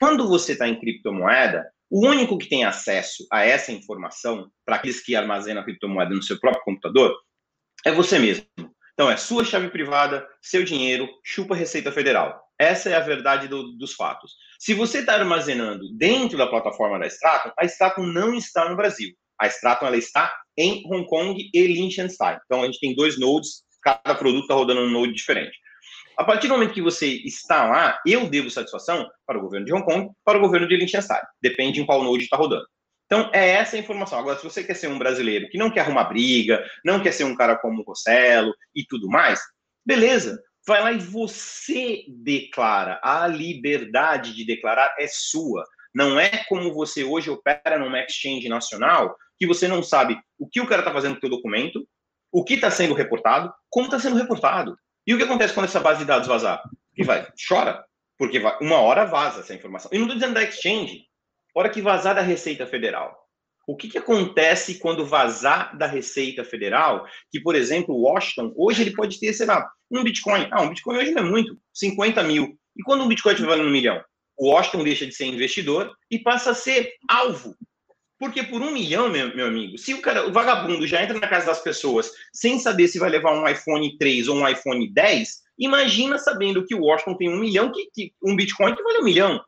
quando 0.00 0.26
você 0.26 0.52
está 0.52 0.66
em 0.66 0.80
criptomoeda, 0.80 1.70
o 1.90 2.06
único 2.06 2.38
que 2.38 2.48
tem 2.48 2.64
acesso 2.64 3.26
a 3.30 3.44
essa 3.44 3.70
informação, 3.70 4.50
para 4.64 4.76
aqueles 4.76 5.04
que 5.04 5.14
armazenam 5.14 5.60
a 5.60 5.64
criptomoeda 5.64 6.14
no 6.14 6.22
seu 6.22 6.40
próprio 6.40 6.64
computador, 6.64 7.14
é 7.84 7.92
você 7.92 8.18
mesmo. 8.18 8.46
Então, 8.94 9.10
é 9.10 9.18
sua 9.18 9.44
chave 9.44 9.68
privada, 9.68 10.26
seu 10.40 10.64
dinheiro, 10.64 11.06
chupa 11.22 11.54
a 11.54 11.58
Receita 11.58 11.92
Federal. 11.92 12.47
Essa 12.58 12.90
é 12.90 12.94
a 12.94 13.00
verdade 13.00 13.46
do, 13.46 13.72
dos 13.76 13.94
fatos. 13.94 14.32
Se 14.58 14.74
você 14.74 14.98
está 14.98 15.14
armazenando 15.14 15.84
dentro 15.96 16.36
da 16.36 16.46
plataforma 16.46 16.98
da 16.98 17.06
Stratum, 17.06 17.52
a 17.56 17.64
Stratum 17.64 18.02
não 18.02 18.34
está 18.34 18.68
no 18.68 18.76
Brasil. 18.76 19.14
A 19.38 19.46
Stratum 19.46 19.86
ela 19.86 19.96
está 19.96 20.34
em 20.56 20.82
Hong 20.86 21.06
Kong 21.06 21.50
e 21.54 21.66
Liechtenstein. 21.66 22.38
Então 22.44 22.62
a 22.62 22.66
gente 22.66 22.80
tem 22.80 22.96
dois 22.96 23.18
nodes, 23.18 23.62
cada 23.80 24.14
produto 24.16 24.42
está 24.42 24.54
rodando 24.54 24.80
um 24.80 24.90
node 24.90 25.14
diferente. 25.14 25.56
A 26.16 26.24
partir 26.24 26.48
do 26.48 26.54
momento 26.54 26.74
que 26.74 26.82
você 26.82 27.06
está 27.06 27.64
lá, 27.68 28.00
eu 28.04 28.28
devo 28.28 28.50
satisfação 28.50 29.08
para 29.24 29.38
o 29.38 29.40
governo 29.40 29.64
de 29.64 29.72
Hong 29.72 29.84
Kong, 29.84 30.10
para 30.24 30.36
o 30.36 30.40
governo 30.40 30.66
de 30.66 30.76
Liechtenstein. 30.76 31.22
Depende 31.40 31.80
em 31.80 31.86
qual 31.86 32.02
node 32.02 32.24
está 32.24 32.36
rodando. 32.36 32.66
Então, 33.06 33.30
é 33.32 33.50
essa 33.50 33.76
a 33.76 33.78
informação. 33.78 34.18
Agora, 34.18 34.36
se 34.36 34.44
você 34.44 34.64
quer 34.64 34.74
ser 34.74 34.88
um 34.88 34.98
brasileiro 34.98 35.48
que 35.48 35.56
não 35.56 35.70
quer 35.70 35.80
arrumar 35.80 36.04
briga, 36.04 36.62
não 36.84 37.00
quer 37.00 37.12
ser 37.12 37.22
um 37.22 37.36
cara 37.36 37.56
como 37.56 37.80
o 37.80 37.84
Rossello 37.84 38.52
e 38.74 38.84
tudo 38.84 39.08
mais, 39.08 39.40
beleza 39.86 40.36
vai 40.68 40.82
lá 40.82 40.92
e 40.92 40.98
você 40.98 42.04
declara. 42.08 43.00
A 43.02 43.26
liberdade 43.26 44.34
de 44.34 44.44
declarar 44.44 44.94
é 44.98 45.06
sua. 45.08 45.64
Não 45.94 46.20
é 46.20 46.44
como 46.44 46.74
você 46.74 47.02
hoje 47.02 47.30
opera 47.30 47.78
numa 47.78 48.00
exchange 48.00 48.48
nacional, 48.48 49.16
que 49.38 49.46
você 49.46 49.66
não 49.66 49.82
sabe 49.82 50.20
o 50.38 50.46
que 50.46 50.60
o 50.60 50.66
cara 50.66 50.82
está 50.82 50.92
fazendo 50.92 51.12
com 51.14 51.18
o 51.18 51.20
seu 51.20 51.30
documento, 51.30 51.88
o 52.30 52.44
que 52.44 52.54
está 52.54 52.70
sendo 52.70 52.92
reportado, 52.92 53.52
como 53.70 53.86
está 53.86 53.98
sendo 53.98 54.16
reportado. 54.16 54.76
E 55.06 55.14
o 55.14 55.16
que 55.16 55.24
acontece 55.24 55.54
quando 55.54 55.64
essa 55.64 55.80
base 55.80 56.00
de 56.00 56.04
dados 56.04 56.28
vazar? 56.28 56.62
E 56.96 57.02
vai, 57.02 57.26
chora, 57.48 57.82
porque 58.18 58.38
vai, 58.38 58.58
uma 58.60 58.78
hora 58.80 59.06
vaza 59.06 59.40
essa 59.40 59.54
informação. 59.54 59.90
E 59.92 59.96
não 59.96 60.04
estou 60.04 60.18
dizendo 60.18 60.34
da 60.34 60.42
exchange, 60.42 61.04
hora 61.54 61.70
que 61.70 61.80
vazar 61.80 62.14
da 62.14 62.20
Receita 62.20 62.66
Federal. 62.66 63.16
O 63.66 63.74
que, 63.74 63.88
que 63.88 63.98
acontece 63.98 64.78
quando 64.78 65.06
vazar 65.06 65.76
da 65.76 65.86
Receita 65.86 66.44
Federal? 66.44 67.06
Que, 67.30 67.40
por 67.40 67.54
exemplo, 67.54 67.94
o 67.94 68.02
Washington, 68.02 68.52
hoje 68.56 68.82
ele 68.82 68.94
pode 68.94 69.18
ter, 69.18 69.32
sei 69.32 69.46
lá, 69.46 69.66
um 69.90 70.02
Bitcoin. 70.02 70.48
Ah, 70.50 70.62
um 70.62 70.68
Bitcoin 70.68 70.96
hoje 70.98 71.10
não 71.12 71.22
é 71.22 71.26
muito, 71.26 71.58
50 71.72 72.22
mil. 72.22 72.58
E 72.76 72.82
quando 72.82 73.02
um 73.02 73.08
Bitcoin 73.08 73.32
estiver 73.32 73.50
valendo 73.50 73.68
um 73.68 73.72
milhão? 73.72 74.02
O 74.36 74.50
Washington 74.50 74.84
deixa 74.84 75.06
de 75.06 75.14
ser 75.14 75.26
investidor 75.26 75.92
e 76.10 76.18
passa 76.18 76.50
a 76.50 76.54
ser 76.54 76.92
alvo. 77.08 77.56
Porque 78.18 78.42
por 78.42 78.60
um 78.60 78.72
milhão, 78.72 79.08
meu, 79.08 79.34
meu 79.34 79.46
amigo, 79.46 79.78
se 79.78 79.94
o 79.94 80.02
cara, 80.02 80.26
o 80.26 80.32
vagabundo 80.32 80.86
já 80.86 81.02
entra 81.02 81.18
na 81.18 81.28
casa 81.28 81.46
das 81.46 81.60
pessoas 81.60 82.10
sem 82.32 82.58
saber 82.58 82.88
se 82.88 82.98
vai 82.98 83.10
levar 83.10 83.32
um 83.32 83.48
iPhone 83.48 83.96
3 83.96 84.28
ou 84.28 84.36
um 84.36 84.48
iPhone 84.48 84.92
10, 84.92 85.28
imagina 85.58 86.18
sabendo 86.18 86.64
que 86.64 86.74
o 86.74 86.82
Washington 86.82 87.16
tem 87.16 87.28
um 87.28 87.38
milhão, 87.38 87.70
que, 87.72 87.88
que 87.92 88.12
um 88.22 88.34
Bitcoin 88.34 88.74
que 88.74 88.82
vale 88.82 88.98
um 88.98 89.04
milhão. 89.04 89.40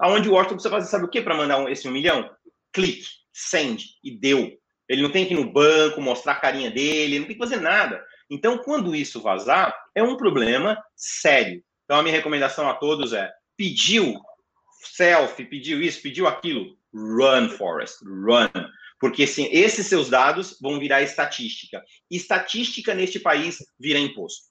Aonde 0.00 0.28
o 0.28 0.32
Washington 0.32 0.54
precisa 0.54 0.74
fazer, 0.74 0.90
sabe 0.90 1.04
o 1.04 1.08
que 1.08 1.20
para 1.20 1.36
mandar 1.36 1.58
um, 1.58 1.68
esse 1.68 1.86
um 1.88 1.92
milhão? 1.92 2.30
Clique, 2.72 3.06
send, 3.32 3.84
e 4.02 4.16
deu. 4.16 4.52
Ele 4.88 5.02
não 5.02 5.10
tem 5.10 5.26
que 5.26 5.34
ir 5.34 5.36
no 5.36 5.52
banco, 5.52 6.00
mostrar 6.00 6.32
a 6.32 6.40
carinha 6.40 6.70
dele, 6.70 7.18
não 7.18 7.26
tem 7.26 7.34
que 7.34 7.42
fazer 7.42 7.60
nada. 7.60 8.02
Então, 8.32 8.56
quando 8.56 8.96
isso 8.96 9.20
vazar, 9.20 9.76
é 9.94 10.02
um 10.02 10.16
problema 10.16 10.82
sério. 10.96 11.62
Então, 11.84 11.98
a 11.98 12.02
minha 12.02 12.14
recomendação 12.14 12.66
a 12.66 12.72
todos 12.72 13.12
é: 13.12 13.30
pediu 13.58 14.18
selfie, 14.94 15.44
pediu 15.44 15.82
isso, 15.82 16.00
pediu 16.00 16.26
aquilo, 16.26 16.74
Run, 16.94 17.50
Forest, 17.50 18.02
run. 18.02 18.48
Porque 18.98 19.26
sim, 19.26 19.48
esses 19.52 19.86
seus 19.86 20.08
dados 20.08 20.56
vão 20.62 20.78
virar 20.78 21.02
estatística. 21.02 21.82
Estatística 22.10 22.94
neste 22.94 23.20
país 23.20 23.58
vira 23.78 23.98
imposto. 23.98 24.46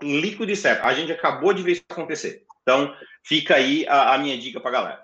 Líquido 0.00 0.52
e 0.52 0.56
certo. 0.56 0.84
A 0.84 0.94
gente 0.94 1.10
acabou 1.10 1.52
de 1.52 1.62
ver 1.62 1.72
isso 1.72 1.82
acontecer. 1.88 2.44
Então, 2.62 2.94
fica 3.24 3.56
aí 3.56 3.84
a, 3.88 4.14
a 4.14 4.18
minha 4.18 4.38
dica 4.38 4.60
para 4.60 4.70
galera. 4.70 5.02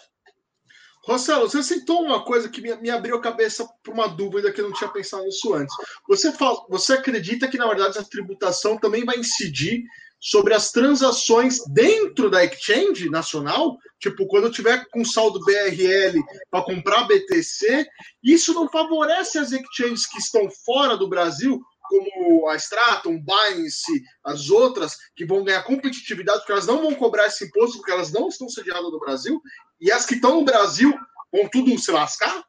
Rossello, 1.04 1.48
você 1.48 1.62
citou 1.62 2.02
uma 2.02 2.24
coisa 2.24 2.48
que 2.48 2.60
me, 2.60 2.74
me 2.76 2.90
abriu 2.90 3.16
a 3.16 3.20
cabeça 3.20 3.66
por 3.82 3.94
uma 3.94 4.06
dúvida 4.06 4.52
que 4.52 4.60
eu 4.60 4.68
não 4.68 4.74
tinha 4.74 4.90
pensado 4.90 5.24
nisso 5.24 5.54
antes. 5.54 5.74
Você, 6.08 6.32
fala, 6.32 6.64
você 6.68 6.94
acredita 6.94 7.48
que, 7.48 7.58
na 7.58 7.66
verdade, 7.66 7.98
a 7.98 8.04
tributação 8.04 8.76
também 8.76 9.04
vai 9.04 9.18
incidir 9.18 9.82
sobre 10.20 10.52
as 10.52 10.70
transações 10.70 11.64
dentro 11.72 12.30
da 12.30 12.44
exchange 12.44 13.08
nacional, 13.08 13.78
tipo, 13.98 14.26
quando 14.26 14.44
eu 14.44 14.52
tiver 14.52 14.84
com 14.90 15.02
saldo 15.02 15.40
BRL 15.40 16.20
para 16.50 16.62
comprar 16.62 17.04
BTC, 17.04 17.86
isso 18.22 18.52
não 18.52 18.68
favorece 18.68 19.38
as 19.38 19.50
exchanges 19.50 20.06
que 20.06 20.18
estão 20.18 20.48
fora 20.64 20.96
do 20.96 21.08
Brasil, 21.08 21.58
como 21.90 22.48
a 22.48 22.54
Stratum, 22.54 23.18
Binance, 23.18 24.04
as 24.24 24.48
outras, 24.48 24.96
que 25.16 25.26
vão 25.26 25.42
ganhar 25.42 25.64
competitividade, 25.64 26.38
porque 26.38 26.52
elas 26.52 26.68
não 26.68 26.82
vão 26.82 26.94
cobrar 26.94 27.26
esse 27.26 27.46
imposto, 27.46 27.78
porque 27.78 27.90
elas 27.90 28.12
não 28.12 28.28
estão 28.28 28.48
sediadas 28.48 28.92
no 28.92 29.00
Brasil, 29.00 29.42
e 29.80 29.90
as 29.90 30.06
que 30.06 30.14
estão 30.14 30.36
no 30.36 30.44
Brasil 30.44 30.96
vão 31.32 31.48
tudo 31.48 31.76
se 31.76 31.90
lascar? 31.90 32.44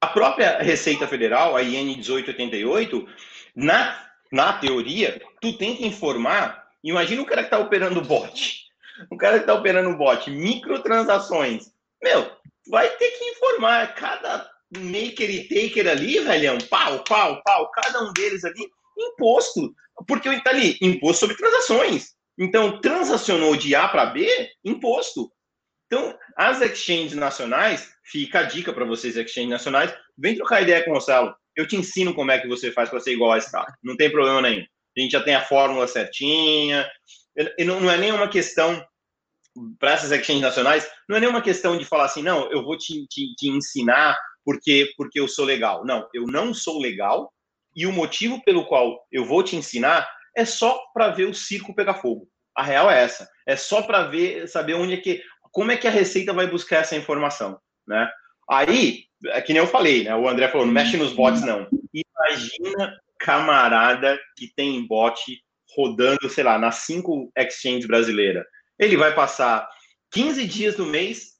A 0.00 0.06
própria 0.06 0.62
Receita 0.62 1.06
Federal, 1.06 1.54
a 1.54 1.62
IN 1.62 1.84
1888, 1.84 3.06
na 3.54 4.08
na 4.30 4.52
teoria, 4.52 5.22
tu 5.40 5.56
tem 5.56 5.76
que 5.76 5.86
informar. 5.86 6.68
Imagina 6.84 7.22
o 7.22 7.26
cara 7.26 7.42
que 7.42 7.46
está 7.46 7.58
operando 7.58 8.02
bot. 8.02 8.66
O 9.10 9.16
cara 9.16 9.36
que 9.36 9.44
está 9.44 9.54
operando 9.54 9.96
bot, 9.96 10.30
microtransações. 10.30 11.72
Meu, 12.02 12.30
vai 12.68 12.88
ter 12.96 13.10
que 13.12 13.24
informar 13.24 13.94
cada 13.94 14.50
maker 14.76 15.30
e 15.30 15.48
taker 15.48 15.88
ali, 15.88 16.20
velhão, 16.20 16.58
pau, 16.70 17.02
pau, 17.04 17.42
pau, 17.42 17.70
cada 17.70 18.02
um 18.02 18.12
deles 18.12 18.44
ali, 18.44 18.68
imposto. 18.96 19.74
Porque 20.06 20.28
está 20.28 20.50
ali, 20.50 20.78
imposto 20.80 21.20
sobre 21.20 21.36
transações. 21.36 22.14
Então, 22.38 22.80
transacionou 22.80 23.56
de 23.56 23.74
A 23.74 23.88
para 23.88 24.06
B, 24.06 24.28
imposto. 24.64 25.30
Então, 25.86 26.16
as 26.36 26.60
exchanges 26.60 27.14
nacionais, 27.14 27.90
fica 28.04 28.40
a 28.40 28.42
dica 28.44 28.72
para 28.72 28.84
vocês, 28.84 29.16
exchanges 29.16 29.50
nacionais, 29.50 29.92
vem 30.16 30.36
trocar 30.36 30.62
ideia 30.62 30.84
com 30.84 30.90
o 30.90 30.92
Marcelo 30.94 31.34
eu 31.58 31.66
te 31.66 31.74
ensino 31.74 32.14
como 32.14 32.30
é 32.30 32.38
que 32.38 32.46
você 32.46 32.70
faz 32.70 32.88
para 32.88 33.00
ser 33.00 33.12
igual 33.12 33.32
a 33.32 33.40
cara. 33.42 33.76
Não 33.82 33.96
tem 33.96 34.08
problema 34.08 34.40
nenhum. 34.40 34.64
A 34.96 35.00
gente 35.00 35.10
já 35.10 35.20
tem 35.20 35.34
a 35.34 35.44
fórmula 35.44 35.88
certinha. 35.88 36.88
E 37.58 37.64
não 37.64 37.90
é 37.90 37.98
nenhuma 37.98 38.28
questão 38.28 38.80
para 39.76 39.90
essas 39.90 40.12
exchanges 40.12 40.42
nacionais, 40.42 40.88
não 41.08 41.16
é 41.16 41.20
nenhuma 41.20 41.42
questão 41.42 41.76
de 41.76 41.84
falar 41.84 42.04
assim, 42.04 42.22
não, 42.22 42.48
eu 42.52 42.62
vou 42.62 42.78
te, 42.78 43.04
te, 43.08 43.34
te 43.34 43.48
ensinar 43.48 44.16
porque, 44.48 44.90
porque 44.96 45.20
eu 45.20 45.28
sou 45.28 45.44
legal. 45.44 45.84
Não, 45.84 46.08
eu 46.14 46.24
não 46.24 46.54
sou 46.54 46.80
legal 46.80 47.30
e 47.76 47.86
o 47.86 47.92
motivo 47.92 48.42
pelo 48.44 48.64
qual 48.64 49.06
eu 49.12 49.22
vou 49.22 49.42
te 49.42 49.54
ensinar 49.54 50.08
é 50.34 50.42
só 50.46 50.82
para 50.94 51.10
ver 51.10 51.26
o 51.26 51.34
circo 51.34 51.74
pegar 51.74 52.00
fogo. 52.00 52.26
A 52.56 52.62
real 52.62 52.90
é 52.90 52.98
essa. 52.98 53.28
É 53.46 53.56
só 53.56 53.82
para 53.82 54.04
ver, 54.04 54.48
saber 54.48 54.72
onde 54.72 54.94
é 54.94 54.96
que, 54.96 55.22
como 55.52 55.70
é 55.70 55.76
que 55.76 55.86
a 55.86 55.90
Receita 55.90 56.32
vai 56.32 56.46
buscar 56.46 56.78
essa 56.78 56.96
informação, 56.96 57.60
né? 57.86 58.10
Aí, 58.48 59.04
é 59.26 59.42
que 59.42 59.52
nem 59.52 59.60
eu 59.60 59.68
falei, 59.68 60.04
né? 60.04 60.16
O 60.16 60.26
André 60.26 60.48
falou, 60.48 60.66
não 60.66 60.72
mexe 60.72 60.96
nos 60.96 61.12
bots, 61.12 61.42
não. 61.42 61.68
Imagina 61.92 62.98
camarada 63.18 64.18
que 64.34 64.50
tem 64.56 64.82
bot 64.86 65.20
rodando, 65.76 66.30
sei 66.30 66.42
lá, 66.42 66.58
nas 66.58 66.76
cinco 66.76 67.30
exchanges 67.36 67.86
brasileiras. 67.86 68.46
Ele 68.78 68.96
vai 68.96 69.14
passar 69.14 69.68
15 70.10 70.46
dias 70.46 70.78
no 70.78 70.86
mês 70.86 71.37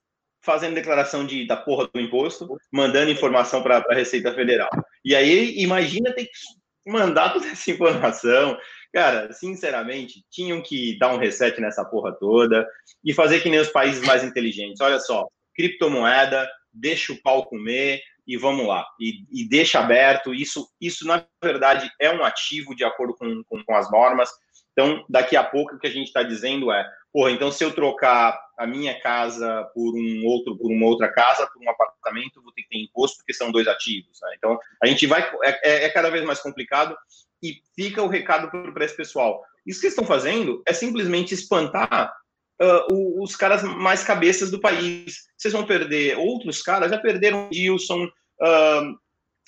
fazendo 0.48 0.76
declaração 0.76 1.26
de, 1.26 1.46
da 1.46 1.58
porra 1.58 1.86
do 1.92 2.00
imposto, 2.00 2.56
mandando 2.72 3.10
informação 3.10 3.62
para 3.62 3.84
a 3.86 3.94
Receita 3.94 4.32
Federal. 4.32 4.70
E 5.04 5.14
aí, 5.14 5.58
imagina 5.58 6.10
ter 6.10 6.24
que 6.24 6.90
mandar 6.90 7.34
toda 7.34 7.48
essa 7.48 7.70
informação. 7.70 8.56
Cara, 8.90 9.30
sinceramente, 9.30 10.24
tinham 10.30 10.62
que 10.62 10.98
dar 10.98 11.12
um 11.12 11.18
reset 11.18 11.60
nessa 11.60 11.84
porra 11.84 12.16
toda 12.18 12.66
e 13.04 13.12
fazer 13.12 13.40
que 13.40 13.50
nem 13.50 13.60
os 13.60 13.68
países 13.68 14.02
mais 14.06 14.24
inteligentes. 14.24 14.80
Olha 14.80 14.98
só, 14.98 15.28
criptomoeda, 15.54 16.48
deixa 16.72 17.12
o 17.12 17.20
pau 17.20 17.44
comer 17.44 18.00
e 18.26 18.38
vamos 18.38 18.66
lá. 18.66 18.86
E, 18.98 19.24
e 19.30 19.46
deixa 19.46 19.80
aberto. 19.80 20.32
Isso, 20.32 20.66
isso, 20.80 21.06
na 21.06 21.26
verdade, 21.44 21.90
é 22.00 22.10
um 22.10 22.24
ativo 22.24 22.74
de 22.74 22.84
acordo 22.84 23.14
com, 23.14 23.42
com, 23.44 23.62
com 23.62 23.76
as 23.76 23.90
normas. 23.90 24.30
Então, 24.78 25.04
daqui 25.08 25.34
a 25.34 25.42
pouco, 25.42 25.74
o 25.74 25.78
que 25.80 25.88
a 25.88 25.90
gente 25.90 26.06
está 26.06 26.22
dizendo 26.22 26.70
é, 26.70 26.88
porra, 27.12 27.32
então 27.32 27.50
se 27.50 27.64
eu 27.64 27.72
trocar 27.72 28.40
a 28.56 28.64
minha 28.64 28.96
casa 29.00 29.68
por 29.74 29.92
um 29.96 30.24
outro, 30.24 30.56
por 30.56 30.70
uma 30.70 30.86
outra 30.86 31.12
casa, 31.12 31.48
por 31.52 31.60
um 31.60 31.68
apartamento, 31.68 32.40
vou 32.40 32.52
ter 32.52 32.62
que 32.62 32.68
ter 32.68 32.78
imposto 32.78 33.16
porque 33.16 33.34
são 33.34 33.50
dois 33.50 33.66
ativos. 33.66 34.20
Né? 34.22 34.34
Então, 34.38 34.56
a 34.80 34.86
gente 34.86 35.04
vai, 35.04 35.28
é, 35.42 35.68
é, 35.68 35.84
é 35.86 35.90
cada 35.90 36.10
vez 36.10 36.24
mais 36.24 36.38
complicado 36.38 36.96
e 37.42 37.56
fica 37.74 38.00
o 38.00 38.06
recado 38.06 38.48
para 38.72 38.84
esse 38.84 38.96
pessoal. 38.96 39.42
Isso 39.66 39.80
que 39.80 39.88
estão 39.88 40.04
fazendo 40.04 40.62
é 40.64 40.72
simplesmente 40.72 41.34
espantar 41.34 42.14
uh, 42.62 43.20
os 43.20 43.34
caras 43.34 43.64
mais 43.64 44.04
cabeças 44.04 44.48
do 44.48 44.60
país. 44.60 45.24
Vocês 45.36 45.52
vão 45.52 45.66
perder 45.66 46.16
outros 46.16 46.62
caras, 46.62 46.92
já 46.92 46.98
perderam 46.98 47.48
o 47.48 47.50
Dilson, 47.50 48.04
uh, 48.04 48.98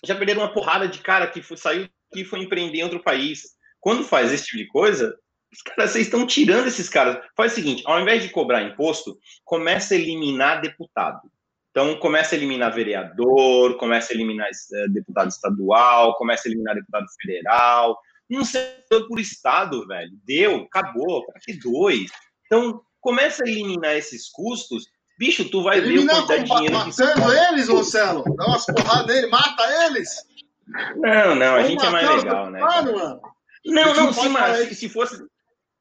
já 0.05 0.16
perderam 0.16 0.43
uma 0.43 0.53
porrada 0.53 0.88
de 0.88 0.99
cara 0.99 1.29
que 1.29 1.40
foi, 1.40 1.57
saiu 1.57 1.88
e 2.16 2.25
foi 2.25 2.40
empreender 2.40 2.79
em 2.79 2.83
outro 2.83 3.01
país. 3.01 3.60
Quando 3.81 4.05
faz 4.05 4.33
esse 4.33 4.45
tipo 4.45 4.59
de 4.59 4.66
coisa, 4.66 5.16
os 5.53 5.62
caras, 5.62 5.90
vocês 5.90 6.07
estão 6.07 6.27
tirando 6.27 6.69
esses 6.69 6.88
caras. 6.88 7.19
Faz 7.37 7.53
o 7.53 7.55
seguinte, 7.57 7.83
ao 7.87 8.01
invés 8.01 8.23
de 8.23 8.29
cobrar 8.29 8.62
imposto, 8.62 9.19
começa 9.45 9.95
a 9.95 9.97
eliminar 9.97 10.61
deputado. 10.61 11.21
Então, 11.71 11.97
começa 11.97 12.35
a 12.35 12.38
eliminar 12.38 12.75
vereador, 12.75 13.77
começa 13.77 14.12
a 14.12 14.14
eliminar 14.14 14.49
uh, 14.49 14.93
deputado 14.93 15.29
estadual, 15.29 16.16
começa 16.16 16.47
a 16.47 16.51
eliminar 16.51 16.75
deputado 16.75 17.07
federal. 17.21 17.99
Um 18.31 18.45
senador 18.45 19.09
por 19.09 19.19
estado, 19.19 19.87
velho. 19.87 20.11
Deu, 20.25 20.62
acabou. 20.62 21.25
Para 21.27 21.40
que 21.40 21.53
dois? 21.53 22.11
Então, 22.47 22.81
começa 23.01 23.45
a 23.45 23.49
eliminar 23.49 23.97
esses 23.97 24.29
custos, 24.31 24.85
bicho, 25.19 25.49
tu 25.49 25.62
vai 25.62 25.79
Eliminar 25.79 26.16
ver 26.16 26.23
o 26.23 26.27
quanto 26.27 26.55
dinheiro 26.55 26.75
matando 26.75 27.31
que... 27.31 27.55
eles, 27.55 27.69
Marcelo. 27.69 28.25
Dá 28.37 28.47
umas 28.47 28.66
porradas 28.66 29.07
nele, 29.14 29.27
mata 29.29 29.87
eles. 29.87 30.09
Não, 30.97 31.35
não, 31.35 31.55
a 31.57 31.62
gente 31.64 31.85
é 31.85 31.90
mais 31.90 32.09
legal, 32.09 32.51
né? 32.51 32.61
Mano, 32.61 33.21
Não, 33.64 33.94
não, 33.94 34.12
sim, 34.12 34.29
mas 34.29 34.79
se 34.79 34.88
fosse 34.88 35.23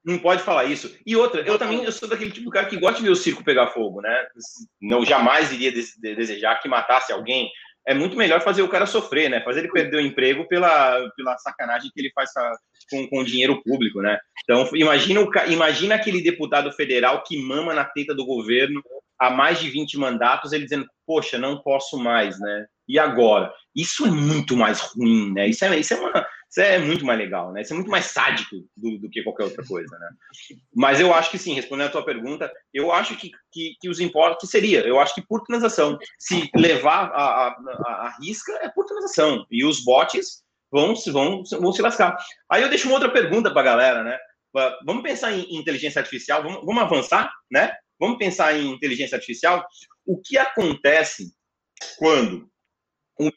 não 0.04 0.18
pode 0.18 0.42
falar 0.44 0.66
isso. 0.66 0.96
E 1.06 1.16
outra, 1.16 1.42
eu 1.42 1.58
também 1.58 1.84
eu 1.84 1.92
sou 1.92 2.08
daquele 2.08 2.32
tipo 2.32 2.46
de 2.46 2.52
cara 2.52 2.68
que 2.68 2.78
gosta 2.78 2.98
de 2.98 3.04
ver 3.04 3.12
o 3.12 3.16
circo 3.16 3.44
pegar 3.44 3.68
fogo, 3.68 4.02
né? 4.02 4.28
Não 4.82 5.06
jamais 5.06 5.52
iria 5.52 5.72
desejar 5.72 6.60
que 6.60 6.70
matasse 6.70 7.12
alguém 7.12 7.50
é 7.88 7.94
muito 7.94 8.16
melhor 8.16 8.42
fazer 8.42 8.62
o 8.62 8.70
cara 8.70 8.86
sofrer, 8.86 9.30
né? 9.30 9.42
Fazer 9.42 9.62
ele 9.62 9.72
perder 9.72 9.98
o 9.98 10.06
emprego 10.06 10.48
pela, 10.48 11.10
pela 11.16 11.38
sacanagem 11.40 11.90
que 11.94 12.00
ele 12.00 12.12
faz 12.14 12.30
com, 12.90 13.08
com 13.08 13.24
dinheiro 13.24 13.62
público, 13.64 14.02
né? 14.02 14.20
Então, 14.44 14.70
imagina, 14.76 15.22
o, 15.22 15.32
imagina 15.48 15.96
aquele 15.96 16.22
deputado 16.22 16.72
federal 16.72 17.24
que 17.24 17.42
mama 17.42 17.74
na 17.74 17.86
teta 17.86 18.14
do 18.14 18.26
governo 18.26 18.84
há 19.18 19.32
mais 19.32 19.60
de 19.60 19.70
20 19.70 19.98
mandatos, 19.98 20.54
ele 20.54 20.66
dizendo, 20.66 20.88
poxa, 21.06 21.38
não 21.38 21.62
posso 21.62 21.98
mais, 21.98 22.40
né? 22.40 22.66
E 22.88 23.00
agora? 23.00 23.52
Isso 23.76 24.06
é 24.06 24.12
muito 24.12 24.56
mais 24.56 24.80
ruim, 24.82 25.34
né? 25.34 25.48
Isso 25.48 25.66
é, 25.66 25.80
isso 25.80 25.94
é 25.94 25.98
uma 25.98 26.28
isso 26.50 26.62
é 26.62 26.80
muito 26.80 27.06
mais 27.06 27.20
legal, 27.20 27.54
né? 27.54 27.62
Isso 27.62 27.74
é 27.74 27.76
muito 27.76 27.92
mais 27.92 28.06
sádico 28.06 28.56
do, 28.76 28.98
do, 28.98 29.10
que 29.10 29.24
qualquer 29.24 29.44
outra 29.44 29.64
coisa, 29.64 29.98
né? 30.00 30.10
Mas 30.76 31.00
eu 31.00 31.14
acho 31.14 31.30
que 31.30 31.38
sim, 31.38 31.54
respondendo 31.54 31.88
a 31.88 31.92
tua 31.92 32.06
pergunta, 32.06 32.52
eu 32.74 32.92
acho 32.92 33.16
que, 33.18 33.30
que, 33.52 33.76
que 33.80 33.88
os 33.88 34.00
impostos, 34.00 34.50
seria, 34.50 34.80
eu 34.82 35.00
acho 35.00 35.14
que 35.14 35.22
por 35.22 35.44
transação. 35.44 36.00
Se 36.18 36.50
levar 36.56 37.12
a, 37.14 37.24
a, 37.24 37.48
a, 38.08 38.18
risca, 38.20 38.52
é 38.64 38.70
por 38.70 38.86
transação. 38.86 39.46
E 39.52 39.64
os 39.64 39.84
bots 39.84 40.44
vão, 40.72 40.96
vão, 41.12 41.44
vão 41.44 41.72
se 41.72 41.84
lascar. 41.84 42.18
Aí 42.50 42.64
eu 42.64 42.70
deixo 42.70 42.88
uma 42.88 42.96
outra 42.96 43.12
pergunta 43.12 43.52
para 43.52 43.62
a 43.62 43.66
galera, 43.66 44.04
né? 44.04 44.18
Vamos 44.84 45.04
pensar 45.04 45.32
em 45.32 45.56
inteligência 45.56 46.00
artificial, 46.00 46.42
vamos, 46.42 46.66
vamos 46.66 46.82
avançar, 46.82 47.32
né? 47.52 47.76
Vamos 48.00 48.18
pensar 48.18 48.58
em 48.58 48.72
inteligência 48.72 49.16
artificial. 49.16 49.64
O 50.04 50.20
que 50.20 50.36
acontece 50.36 51.32
quando 52.00 52.50
um 53.20 53.30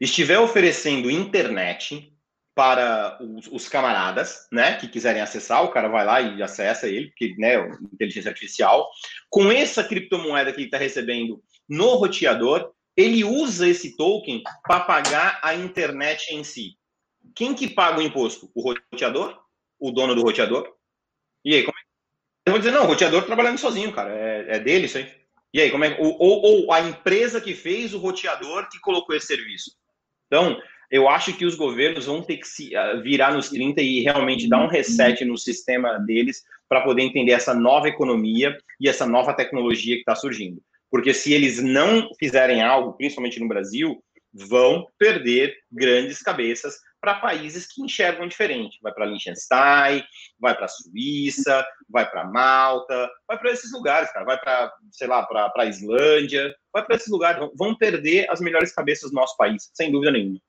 estiver 0.00 0.38
oferecendo 0.38 1.10
internet 1.10 2.12
para 2.54 3.18
os, 3.20 3.46
os, 3.48 3.68
camaradas, 3.68 4.46
né, 4.50 4.76
que 4.76 4.88
quiserem 4.88 5.20
acessar, 5.20 5.62
o 5.62 5.70
cara 5.70 5.88
vai 5.88 6.06
lá 6.06 6.22
e 6.22 6.42
acessa 6.42 6.88
ele, 6.88 7.08
porque, 7.08 7.34
né, 7.36 7.56
inteligência 7.92 8.30
artificial. 8.30 8.88
Com 9.28 9.52
essa 9.52 9.84
criptomoeda 9.84 10.50
que 10.50 10.60
ele 10.60 10.66
está 10.66 10.78
recebendo 10.78 11.42
no 11.68 11.96
roteador, 11.96 12.72
ele 12.96 13.22
usa 13.24 13.68
esse 13.68 13.94
token 13.94 14.42
para 14.62 14.80
pagar 14.80 15.38
a 15.42 15.54
internet 15.54 16.34
em 16.34 16.42
si. 16.42 16.78
Quem 17.34 17.54
que 17.54 17.68
paga 17.68 17.98
o 17.98 18.02
imposto? 18.02 18.50
O 18.54 18.62
roteador? 18.62 19.38
O 19.78 19.90
dono 19.90 20.14
do 20.14 20.22
roteador? 20.22 20.72
E 21.44 21.54
aí, 21.54 21.62
como 21.62 21.76
é? 21.76 21.82
Eu 22.46 22.52
vou 22.52 22.58
dizer, 22.58 22.70
não, 22.70 22.84
o 22.84 22.86
roteador 22.86 23.26
trabalhando 23.26 23.58
sozinho, 23.58 23.92
cara, 23.92 24.14
é, 24.14 24.56
é 24.56 24.58
dele 24.58 24.86
isso 24.86 24.96
aí. 24.96 25.12
E 25.52 25.60
aí, 25.60 25.70
como 25.70 25.84
é? 25.84 25.96
Ou, 26.00 26.16
ou 26.18 26.72
a 26.72 26.80
empresa 26.80 27.40
que 27.40 27.54
fez 27.54 27.92
o 27.92 27.98
roteador 27.98 28.68
que 28.70 28.80
colocou 28.80 29.14
esse 29.14 29.26
serviço. 29.26 29.72
Então, 30.26 30.60
eu 30.90 31.08
acho 31.08 31.32
que 31.32 31.44
os 31.44 31.54
governos 31.54 32.06
vão 32.06 32.22
ter 32.22 32.36
que 32.38 32.46
se 32.46 32.70
uh, 32.76 33.02
virar 33.02 33.32
nos 33.32 33.50
30 33.50 33.80
e 33.82 34.00
realmente 34.00 34.48
dar 34.48 34.64
um 34.64 34.68
reset 34.68 35.24
no 35.24 35.36
sistema 35.36 35.98
deles 35.98 36.42
para 36.68 36.82
poder 36.82 37.02
entender 37.02 37.32
essa 37.32 37.54
nova 37.54 37.88
economia 37.88 38.56
e 38.80 38.88
essa 38.88 39.06
nova 39.06 39.34
tecnologia 39.34 39.94
que 39.94 40.00
está 40.00 40.14
surgindo. 40.14 40.60
Porque 40.90 41.12
se 41.12 41.32
eles 41.32 41.62
não 41.62 42.08
fizerem 42.18 42.62
algo, 42.62 42.92
principalmente 42.92 43.40
no 43.40 43.48
Brasil, 43.48 44.02
vão 44.48 44.86
perder 44.98 45.56
grandes 45.72 46.20
cabeças 46.22 46.76
para 47.00 47.20
países 47.20 47.66
que 47.66 47.82
enxergam 47.82 48.26
diferente. 48.26 48.78
Vai 48.82 48.92
para 48.92 49.06
Liechtenstein, 49.06 50.04
vai 50.38 50.54
para 50.54 50.64
a 50.64 50.68
Suíça, 50.68 51.64
vai 51.88 52.08
para 52.10 52.24
Malta, 52.24 53.10
vai 53.26 53.38
para 53.38 53.52
esses 53.52 53.72
lugares, 53.72 54.12
cara. 54.12 54.24
Vai 54.24 54.38
para, 54.38 54.72
sei 54.90 55.06
lá, 55.06 55.24
para 55.24 55.52
a 55.56 55.66
Islândia, 55.66 56.54
vai 56.72 56.84
para 56.84 56.96
esses 56.96 57.08
lugares. 57.08 57.48
Vão 57.56 57.76
perder 57.76 58.28
as 58.30 58.40
melhores 58.40 58.72
cabeças 58.72 59.10
do 59.10 59.14
nosso 59.14 59.36
país, 59.36 59.70
sem 59.74 59.90
dúvida 59.90 60.12
nenhuma. 60.12 60.40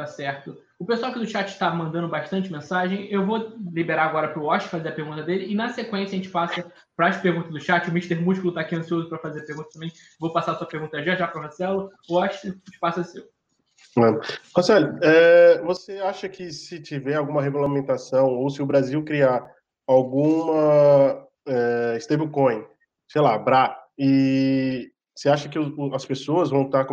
Tá 0.00 0.06
certo. 0.06 0.56
O 0.78 0.86
pessoal 0.86 1.10
aqui 1.10 1.20
do 1.20 1.26
chat 1.26 1.48
está 1.48 1.70
mandando 1.70 2.08
bastante 2.08 2.50
mensagem. 2.50 3.06
Eu 3.12 3.26
vou 3.26 3.52
liberar 3.70 4.06
agora 4.06 4.28
para 4.28 4.40
o 4.40 4.46
Wash 4.46 4.64
fazer 4.64 4.88
a 4.88 4.92
pergunta 4.92 5.22
dele. 5.22 5.52
E 5.52 5.54
na 5.54 5.68
sequência 5.68 6.14
a 6.14 6.16
gente 6.16 6.30
passa 6.30 6.72
para 6.96 7.08
as 7.08 7.18
perguntas 7.18 7.52
do 7.52 7.60
chat. 7.60 7.86
O 7.86 7.90
Mr. 7.90 8.14
Músculo 8.14 8.48
está 8.48 8.62
aqui 8.62 8.74
ansioso 8.74 9.10
para 9.10 9.18
fazer 9.18 9.40
a 9.40 9.44
pergunta 9.44 9.68
também. 9.74 9.92
Vou 10.18 10.32
passar 10.32 10.52
a 10.52 10.54
sua 10.54 10.66
pergunta 10.66 11.04
já 11.04 11.16
já 11.16 11.28
para 11.28 11.38
o 11.38 11.42
Marcelo. 11.42 11.90
Wash, 12.08 12.44
o 12.44 12.70
espaço 12.72 13.00
é 13.00 13.04
seu. 13.04 13.24
Marcelo, 14.56 14.98
é, 15.02 15.60
você 15.60 15.98
acha 15.98 16.30
que 16.30 16.50
se 16.50 16.80
tiver 16.80 17.16
alguma 17.16 17.42
regulamentação 17.42 18.28
ou 18.28 18.48
se 18.48 18.62
o 18.62 18.66
Brasil 18.66 19.04
criar 19.04 19.46
alguma 19.86 21.28
é, 21.46 21.98
stablecoin, 21.98 22.64
sei 23.06 23.20
lá, 23.20 23.36
BRA, 23.36 23.76
e 23.98 24.90
você 25.14 25.28
acha 25.28 25.46
que 25.46 25.58
as 25.94 26.06
pessoas 26.06 26.48
vão 26.48 26.62
estar 26.62 26.86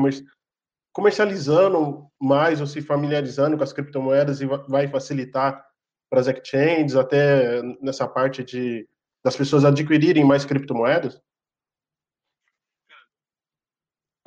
comercializando 0.92 2.08
mais 2.20 2.60
ou 2.60 2.68
se 2.68 2.82
familiarizando 2.82 3.58
com 3.58 3.64
as 3.64 3.74
criptomoedas 3.74 4.42
e 4.42 4.46
vai 4.68 4.88
facilitar 4.88 5.66
para 6.10 6.20
as 6.20 6.28
exchanges, 6.28 6.96
até 6.96 7.62
nessa 7.82 8.08
parte 8.08 8.44
de 8.44 8.88
das 9.24 9.36
pessoas 9.36 9.66
adquirirem 9.66 10.24
mais 10.24 10.46
criptomoedas? 10.46 11.20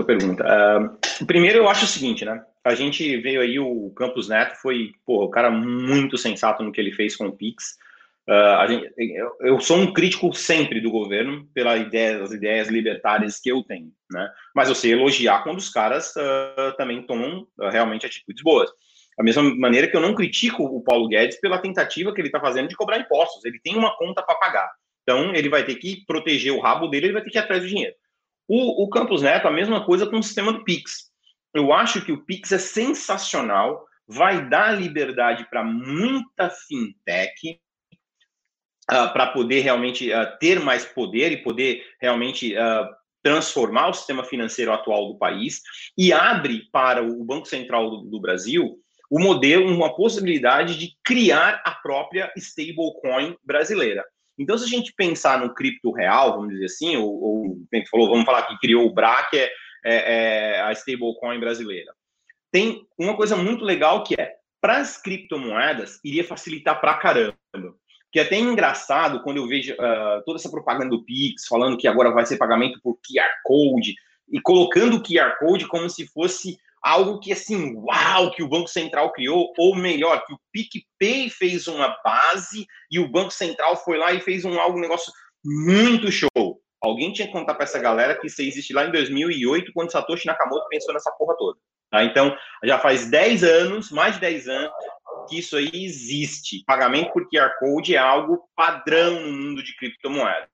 Pergunta. 0.05 0.45
Uh, 0.45 1.25
primeiro, 1.27 1.59
eu 1.59 1.69
acho 1.69 1.85
o 1.85 1.89
seguinte, 1.89 2.25
né? 2.25 2.45
A 2.65 2.75
gente 2.75 3.17
veio 3.19 3.41
aí, 3.41 3.59
o 3.59 3.91
Campos 3.91 4.29
Neto 4.29 4.57
foi, 4.57 4.93
pô, 5.07 5.25
o 5.25 5.31
cara 5.31 5.51
muito 5.51 6.19
sensato 6.19 6.63
no 6.63 6.73
que 6.73 6.81
ele 6.81 6.93
fez 6.93 7.17
com 7.17 7.27
o 7.27 7.33
Pix. 7.33 7.79
Uh, 8.31 8.69
gente, 8.69 8.95
eu, 8.97 9.37
eu, 9.41 9.61
sou 9.61 9.77
um 9.77 9.93
crítico 9.93 10.33
sempre 10.33 10.81
do 10.81 10.89
governo 10.89 11.49
pela 11.53 11.77
ideia, 11.77 12.21
das 12.21 12.31
ideias 12.31 12.69
libertárias 12.69 13.41
que 13.41 13.51
eu 13.51 13.61
tenho, 13.65 13.91
né? 14.09 14.31
Mas 14.55 14.69
eu 14.69 14.75
sei 14.77 14.93
elogiar 14.93 15.43
quando 15.43 15.59
os 15.59 15.69
caras 15.69 16.15
uh, 16.15 16.77
também 16.77 17.03
tomam 17.03 17.41
uh, 17.59 17.69
realmente 17.71 18.07
atitudes 18.07 18.41
boas. 18.41 18.71
Da 19.19 19.25
mesma 19.25 19.43
maneira 19.43 19.89
que 19.89 19.97
eu 19.97 20.01
não 20.01 20.15
critico 20.15 20.63
o 20.63 20.81
Paulo 20.81 21.09
Guedes 21.09 21.41
pela 21.41 21.59
tentativa 21.59 22.15
que 22.15 22.21
ele 22.21 22.29
está 22.29 22.39
fazendo 22.39 22.69
de 22.69 22.77
cobrar 22.77 23.01
impostos. 23.01 23.45
Ele 23.45 23.59
tem 23.59 23.77
uma 23.77 23.97
conta 23.97 24.23
para 24.23 24.37
pagar. 24.37 24.71
Então, 25.03 25.35
ele 25.35 25.49
vai 25.49 25.65
ter 25.65 25.75
que 25.75 26.05
proteger 26.07 26.53
o 26.53 26.61
rabo 26.61 26.87
dele, 26.87 27.07
ele 27.07 27.15
vai 27.15 27.25
ter 27.25 27.31
que 27.31 27.39
ir 27.39 27.41
atrás 27.41 27.63
do 27.63 27.69
dinheiro. 27.69 27.97
O, 28.47 28.85
o 28.85 28.89
Campos 28.89 29.23
Neto, 29.23 29.49
a 29.49 29.51
mesma 29.51 29.85
coisa 29.85 30.07
com 30.07 30.19
o 30.19 30.23
sistema 30.23 30.53
do 30.53 30.63
Pix. 30.63 31.11
Eu 31.53 31.73
acho 31.73 32.05
que 32.05 32.13
o 32.13 32.25
Pix 32.25 32.53
é 32.53 32.59
sensacional, 32.59 33.85
vai 34.07 34.49
dar 34.49 34.79
liberdade 34.81 35.49
para 35.51 35.65
muita 35.65 36.49
fintech, 36.49 37.61
uh, 38.91 39.13
para 39.13 39.29
poder 39.29 39.61
realmente 39.61 40.13
uh, 40.13 40.39
ter 40.39 40.61
mais 40.61 40.85
poder 40.85 41.33
e 41.33 41.43
poder 41.43 41.83
realmente 42.01 42.55
uh, 42.55 42.89
transformar 43.23 43.89
o 43.89 43.95
sistema 43.95 44.25
financeiro 44.25 44.73
atual 44.73 45.09
do 45.09 45.19
país 45.19 45.63
e 45.97 46.13
abre 46.13 46.63
para 46.73 47.03
o 47.03 47.25
Banco 47.25 47.47
Central 47.47 47.91
do, 47.91 48.03
do 48.03 48.21
Brasil 48.21 48.79
o 49.11 49.19
modelo, 49.19 49.67
uma 49.75 49.95
possibilidade 49.95 50.79
de 50.79 50.97
criar 51.05 51.61
a 51.65 51.73
própria 51.73 52.33
stablecoin 52.37 53.37
brasileira. 53.45 54.05
Então, 54.39 54.57
se 54.57 54.65
a 54.65 54.69
gente 54.69 54.95
pensar 54.95 55.41
no 55.41 55.53
cripto 55.53 55.91
real, 55.91 56.37
vamos 56.37 56.51
dizer 56.51 56.67
assim, 56.67 56.97
ou, 56.97 57.21
ou 57.21 57.59
falou, 57.91 58.09
vamos 58.09 58.25
falar 58.25 58.45
que 58.45 58.57
criou 58.59 58.87
o 58.87 58.95
BRA, 58.95 59.25
que 59.29 59.37
é, 59.37 59.51
é, 59.85 60.55
é 60.55 60.61
a 60.63 60.73
stablecoin 60.73 61.41
brasileira. 61.41 61.93
Tem 62.53 62.87
uma 62.97 63.17
coisa 63.17 63.37
muito 63.37 63.65
legal 63.65 64.05
que 64.05 64.15
é, 64.15 64.37
para 64.61 64.79
as 64.79 64.97
criptomoedas, 64.97 65.99
iria 66.05 66.23
facilitar 66.23 66.81
para 66.81 66.95
caramba 66.95 67.37
que 68.13 68.19
é 68.19 68.23
até 68.23 68.37
engraçado 68.37 69.23
quando 69.23 69.37
eu 69.37 69.47
vejo 69.47 69.73
uh, 69.75 70.23
toda 70.25 70.39
essa 70.39 70.51
propaganda 70.51 70.91
do 70.91 71.05
Pix 71.05 71.47
falando 71.47 71.77
que 71.77 71.87
agora 71.87 72.11
vai 72.11 72.27
ser 72.27 72.37
pagamento 72.37 72.81
por 72.83 72.95
QR 72.95 73.31
Code 73.45 73.95
e 74.29 74.41
colocando 74.41 74.97
o 74.97 75.03
QR 75.03 75.37
Code 75.39 75.67
como 75.69 75.89
se 75.89 76.07
fosse 76.07 76.59
algo 76.83 77.21
que 77.21 77.33
assim, 77.33 77.75
uau, 77.77 78.31
que 78.31 78.43
o 78.43 78.49
Banco 78.49 78.69
Central 78.69 79.13
criou, 79.13 79.53
ou 79.59 79.77
melhor, 79.77 80.25
que 80.25 80.33
o 80.33 80.41
PicPay 80.51 81.29
fez 81.29 81.69
uma 81.69 81.95
base 82.03 82.67
e 82.91 82.99
o 82.99 83.09
Banco 83.09 83.31
Central 83.31 83.77
foi 83.77 83.99
lá 83.99 84.13
e 84.13 84.21
fez 84.21 84.45
um 84.45 84.59
algo 84.59 84.79
um 84.79 84.81
negócio 84.81 85.13
muito 85.45 86.11
show. 86.11 86.61
Alguém 86.83 87.13
tinha 87.13 87.27
que 87.27 87.33
contar 87.33 87.55
para 87.55 87.65
essa 87.65 87.79
galera 87.79 88.19
que 88.19 88.27
isso 88.27 88.41
existe 88.41 88.73
lá 88.73 88.87
em 88.87 88.93
2008, 88.93 89.73
quando 89.75 89.93
Satoshi 89.93 90.27
Nakamoto 90.27 90.67
pensou 90.69 90.95
nessa 90.95 91.11
porra 91.13 91.37
toda. 91.37 91.59
Tá? 91.91 92.05
Então, 92.05 92.37
já 92.65 92.79
faz 92.79 93.11
10 93.11 93.43
anos, 93.43 93.91
mais 93.91 94.15
de 94.15 94.21
10 94.21 94.49
anos, 94.49 94.73
que 95.29 95.39
isso 95.39 95.57
aí 95.57 95.71
existe. 95.73 96.63
Pagamento 96.67 97.13
por 97.13 97.29
QR 97.29 97.59
Code 97.59 97.95
é 97.95 97.99
algo 97.99 98.49
padrão 98.55 99.21
no 99.21 99.33
mundo 99.33 99.63
de 99.63 99.75
criptomoeda. 99.77 100.49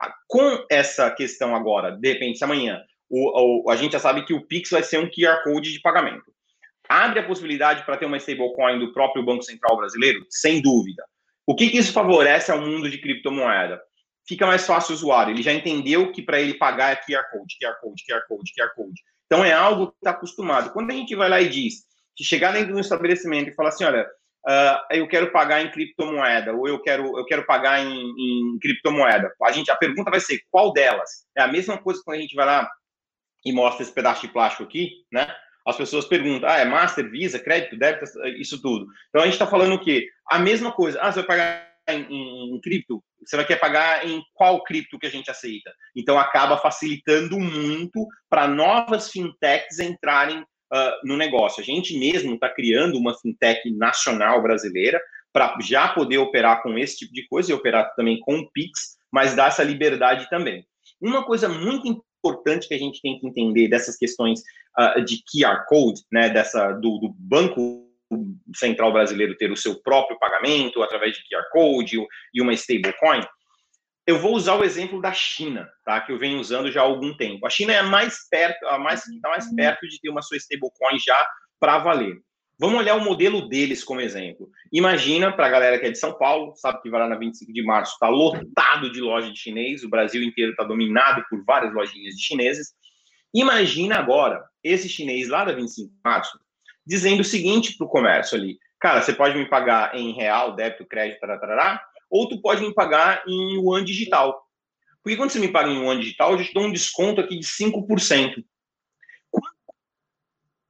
Ah, 0.00 0.14
com 0.26 0.64
essa 0.70 1.10
questão 1.10 1.54
agora, 1.54 1.92
de 1.92 2.12
repente, 2.12 2.38
se 2.38 2.44
amanhã 2.44 2.82
o, 3.08 3.66
o, 3.66 3.70
a 3.70 3.76
gente 3.76 3.92
já 3.92 3.98
sabe 3.98 4.24
que 4.24 4.32
o 4.32 4.46
Pix 4.46 4.70
vai 4.70 4.82
ser 4.82 4.98
um 4.98 5.10
QR 5.10 5.42
Code 5.42 5.72
de 5.72 5.80
pagamento. 5.80 6.32
Abre 6.88 7.20
a 7.20 7.26
possibilidade 7.26 7.84
para 7.84 7.96
ter 7.96 8.06
uma 8.06 8.16
stablecoin 8.16 8.78
do 8.78 8.92
próprio 8.92 9.24
Banco 9.24 9.42
Central 9.42 9.76
brasileiro? 9.76 10.24
Sem 10.28 10.60
dúvida. 10.60 11.04
O 11.46 11.54
que, 11.54 11.68
que 11.68 11.78
isso 11.78 11.92
favorece 11.92 12.50
ao 12.50 12.60
mundo 12.60 12.88
de 12.88 12.98
criptomoeda? 12.98 13.80
Fica 14.26 14.46
mais 14.46 14.66
fácil 14.66 14.92
o 14.92 14.94
usuário. 14.94 15.32
Ele 15.32 15.42
já 15.42 15.52
entendeu 15.52 16.12
que 16.12 16.22
para 16.22 16.40
ele 16.40 16.54
pagar 16.54 16.92
é 16.92 16.96
QR 16.96 17.24
Code, 17.30 17.56
QR 17.60 17.74
Code, 17.80 18.02
QR 18.08 18.22
Code, 18.28 18.52
QR 18.56 18.74
Code. 18.74 19.02
Então 19.30 19.44
é 19.44 19.52
algo 19.52 19.92
que 19.92 19.96
está 19.98 20.10
acostumado. 20.10 20.72
Quando 20.72 20.90
a 20.90 20.94
gente 20.94 21.14
vai 21.14 21.28
lá 21.28 21.40
e 21.40 21.48
diz, 21.48 21.84
se 22.18 22.24
chegar 22.24 22.52
dentro 22.52 22.68
de 22.68 22.74
um 22.74 22.80
estabelecimento 22.80 23.48
e 23.48 23.54
falar 23.54 23.68
assim, 23.68 23.84
olha, 23.84 24.04
uh, 24.04 24.78
eu 24.90 25.06
quero 25.06 25.30
pagar 25.30 25.62
em 25.62 25.70
criptomoeda 25.70 26.52
ou 26.52 26.66
eu 26.66 26.82
quero 26.82 27.16
eu 27.16 27.24
quero 27.24 27.46
pagar 27.46 27.80
em, 27.80 27.94
em, 27.94 28.58
criptomoeda, 28.60 29.32
a 29.42 29.52
gente 29.52 29.70
a 29.70 29.76
pergunta 29.76 30.10
vai 30.10 30.18
ser 30.18 30.40
qual 30.50 30.72
delas? 30.72 31.24
É 31.38 31.42
a 31.42 31.46
mesma 31.46 31.78
coisa 31.78 32.02
quando 32.04 32.18
a 32.18 32.20
gente 32.20 32.34
vai 32.34 32.44
lá 32.44 32.68
e 33.44 33.52
mostra 33.52 33.84
esse 33.84 33.92
pedaço 33.92 34.22
de 34.22 34.32
plástico 34.32 34.64
aqui, 34.64 34.90
né? 35.12 35.32
As 35.64 35.76
pessoas 35.76 36.06
perguntam, 36.06 36.48
ah, 36.48 36.58
é 36.58 36.64
Master, 36.64 37.08
Visa, 37.08 37.38
crédito, 37.38 37.78
débito, 37.78 38.06
isso 38.38 38.60
tudo. 38.60 38.86
Então 39.10 39.22
a 39.22 39.24
gente 39.26 39.34
está 39.34 39.46
falando 39.46 39.74
o 39.74 39.80
quê? 39.80 40.08
A 40.28 40.38
mesma 40.38 40.72
coisa. 40.72 40.98
Ah, 41.00 41.12
você 41.12 41.20
vai 41.20 41.26
pagar 41.26 41.69
em, 41.94 42.54
em, 42.54 42.60
cripto, 42.60 43.02
você 43.24 43.36
vai 43.36 43.46
querer 43.46 43.60
pagar 43.60 44.06
em 44.06 44.22
qual 44.34 44.62
cripto 44.64 44.98
que 44.98 45.06
a 45.06 45.10
gente 45.10 45.30
aceita. 45.30 45.72
Então 45.94 46.18
acaba 46.18 46.58
facilitando 46.58 47.38
muito 47.38 48.06
para 48.28 48.48
novas 48.48 49.10
fintechs 49.10 49.78
entrarem 49.78 50.40
uh, 50.40 50.92
no 51.04 51.16
negócio. 51.16 51.60
A 51.60 51.64
gente 51.64 51.98
mesmo 51.98 52.34
está 52.34 52.48
criando 52.48 52.98
uma 52.98 53.18
fintech 53.18 53.70
nacional 53.70 54.42
brasileira 54.42 55.00
para 55.32 55.56
já 55.60 55.88
poder 55.88 56.18
operar 56.18 56.62
com 56.62 56.76
esse 56.78 56.98
tipo 56.98 57.12
de 57.12 57.26
coisa 57.28 57.50
e 57.50 57.54
operar 57.54 57.94
também 57.94 58.18
com 58.20 58.38
o 58.38 58.50
Pix, 58.50 58.96
mas 59.12 59.34
dar 59.34 59.48
essa 59.48 59.62
liberdade 59.62 60.28
também. 60.28 60.66
Uma 61.00 61.24
coisa 61.24 61.48
muito 61.48 61.88
importante 61.88 62.68
que 62.68 62.74
a 62.74 62.78
gente 62.78 63.00
tem 63.00 63.18
que 63.18 63.26
entender 63.26 63.68
dessas 63.68 63.96
questões 63.96 64.40
uh, 64.78 65.04
de 65.04 65.22
QR 65.24 65.64
Code, 65.66 66.02
né, 66.12 66.28
dessa 66.30 66.72
do, 66.72 66.98
do 66.98 67.14
banco 67.16 67.89
central 68.54 68.92
brasileiro 68.92 69.36
ter 69.36 69.50
o 69.50 69.56
seu 69.56 69.80
próprio 69.82 70.18
pagamento 70.18 70.82
através 70.82 71.14
de 71.14 71.22
QR 71.22 71.44
Code 71.52 71.98
e 72.34 72.42
uma 72.42 72.52
stablecoin, 72.52 73.20
eu 74.06 74.18
vou 74.18 74.34
usar 74.34 74.56
o 74.56 74.64
exemplo 74.64 75.00
da 75.00 75.12
China, 75.12 75.68
tá? 75.84 76.00
Que 76.00 76.12
eu 76.12 76.18
venho 76.18 76.40
usando 76.40 76.70
já 76.70 76.80
há 76.80 76.84
algum 76.84 77.16
tempo. 77.16 77.46
A 77.46 77.50
China 77.50 77.72
é 77.72 77.82
mais 77.82 78.28
perto, 78.28 78.66
a 78.66 78.78
mais 78.78 79.06
está 79.06 79.28
mais 79.28 79.54
perto 79.54 79.86
de 79.86 80.00
ter 80.00 80.08
uma 80.08 80.22
sua 80.22 80.36
stablecoin 80.36 80.98
já 80.98 81.26
para 81.60 81.78
valer. 81.78 82.16
Vamos 82.58 82.78
olhar 82.78 82.94
o 82.94 83.04
modelo 83.04 83.48
deles 83.48 83.82
como 83.82 84.02
exemplo. 84.02 84.50
Imagina, 84.70 85.32
para 85.32 85.46
a 85.46 85.50
galera 85.50 85.78
que 85.78 85.86
é 85.86 85.90
de 85.90 85.98
São 85.98 86.12
Paulo, 86.18 86.54
sabe 86.56 86.82
que 86.82 86.90
vai 86.90 87.00
lá 87.00 87.08
na 87.08 87.16
25 87.16 87.50
de 87.52 87.62
março, 87.62 87.94
está 87.94 88.08
lotado 88.08 88.92
de 88.92 89.00
loja 89.00 89.32
de 89.32 89.38
chinês, 89.38 89.82
o 89.82 89.88
Brasil 89.88 90.22
inteiro 90.22 90.50
está 90.50 90.62
dominado 90.62 91.24
por 91.30 91.42
várias 91.44 91.72
lojinhas 91.72 92.14
de 92.16 92.22
chineses. 92.22 92.74
Imagina 93.32 93.96
agora, 93.96 94.44
esse 94.62 94.90
chinês 94.90 95.28
lá 95.28 95.42
da 95.42 95.52
25 95.52 95.88
de 95.88 96.00
março, 96.04 96.38
dizendo 96.86 97.20
o 97.20 97.24
seguinte 97.24 97.76
para 97.76 97.86
o 97.86 97.90
comércio 97.90 98.36
ali: 98.36 98.58
cara, 98.80 99.02
você 99.02 99.12
pode 99.12 99.36
me 99.36 99.48
pagar 99.48 99.94
em 99.94 100.12
real, 100.12 100.54
débito, 100.54 100.86
crédito, 100.86 101.20
tarará, 101.20 101.82
ou 102.10 102.28
tu 102.28 102.40
pode 102.40 102.62
me 102.62 102.74
pagar 102.74 103.22
em 103.26 103.54
yuan 103.54 103.84
digital. 103.84 104.42
Porque 105.02 105.16
quando 105.16 105.30
você 105.30 105.38
me 105.38 105.48
paga 105.48 105.70
em 105.70 105.82
yuan 105.82 105.98
digital, 105.98 106.32
eu 106.32 106.44
te 106.44 106.52
dou 106.52 106.64
um 106.64 106.72
desconto 106.72 107.20
aqui 107.20 107.38
de 107.38 107.46
5%. 107.46 108.44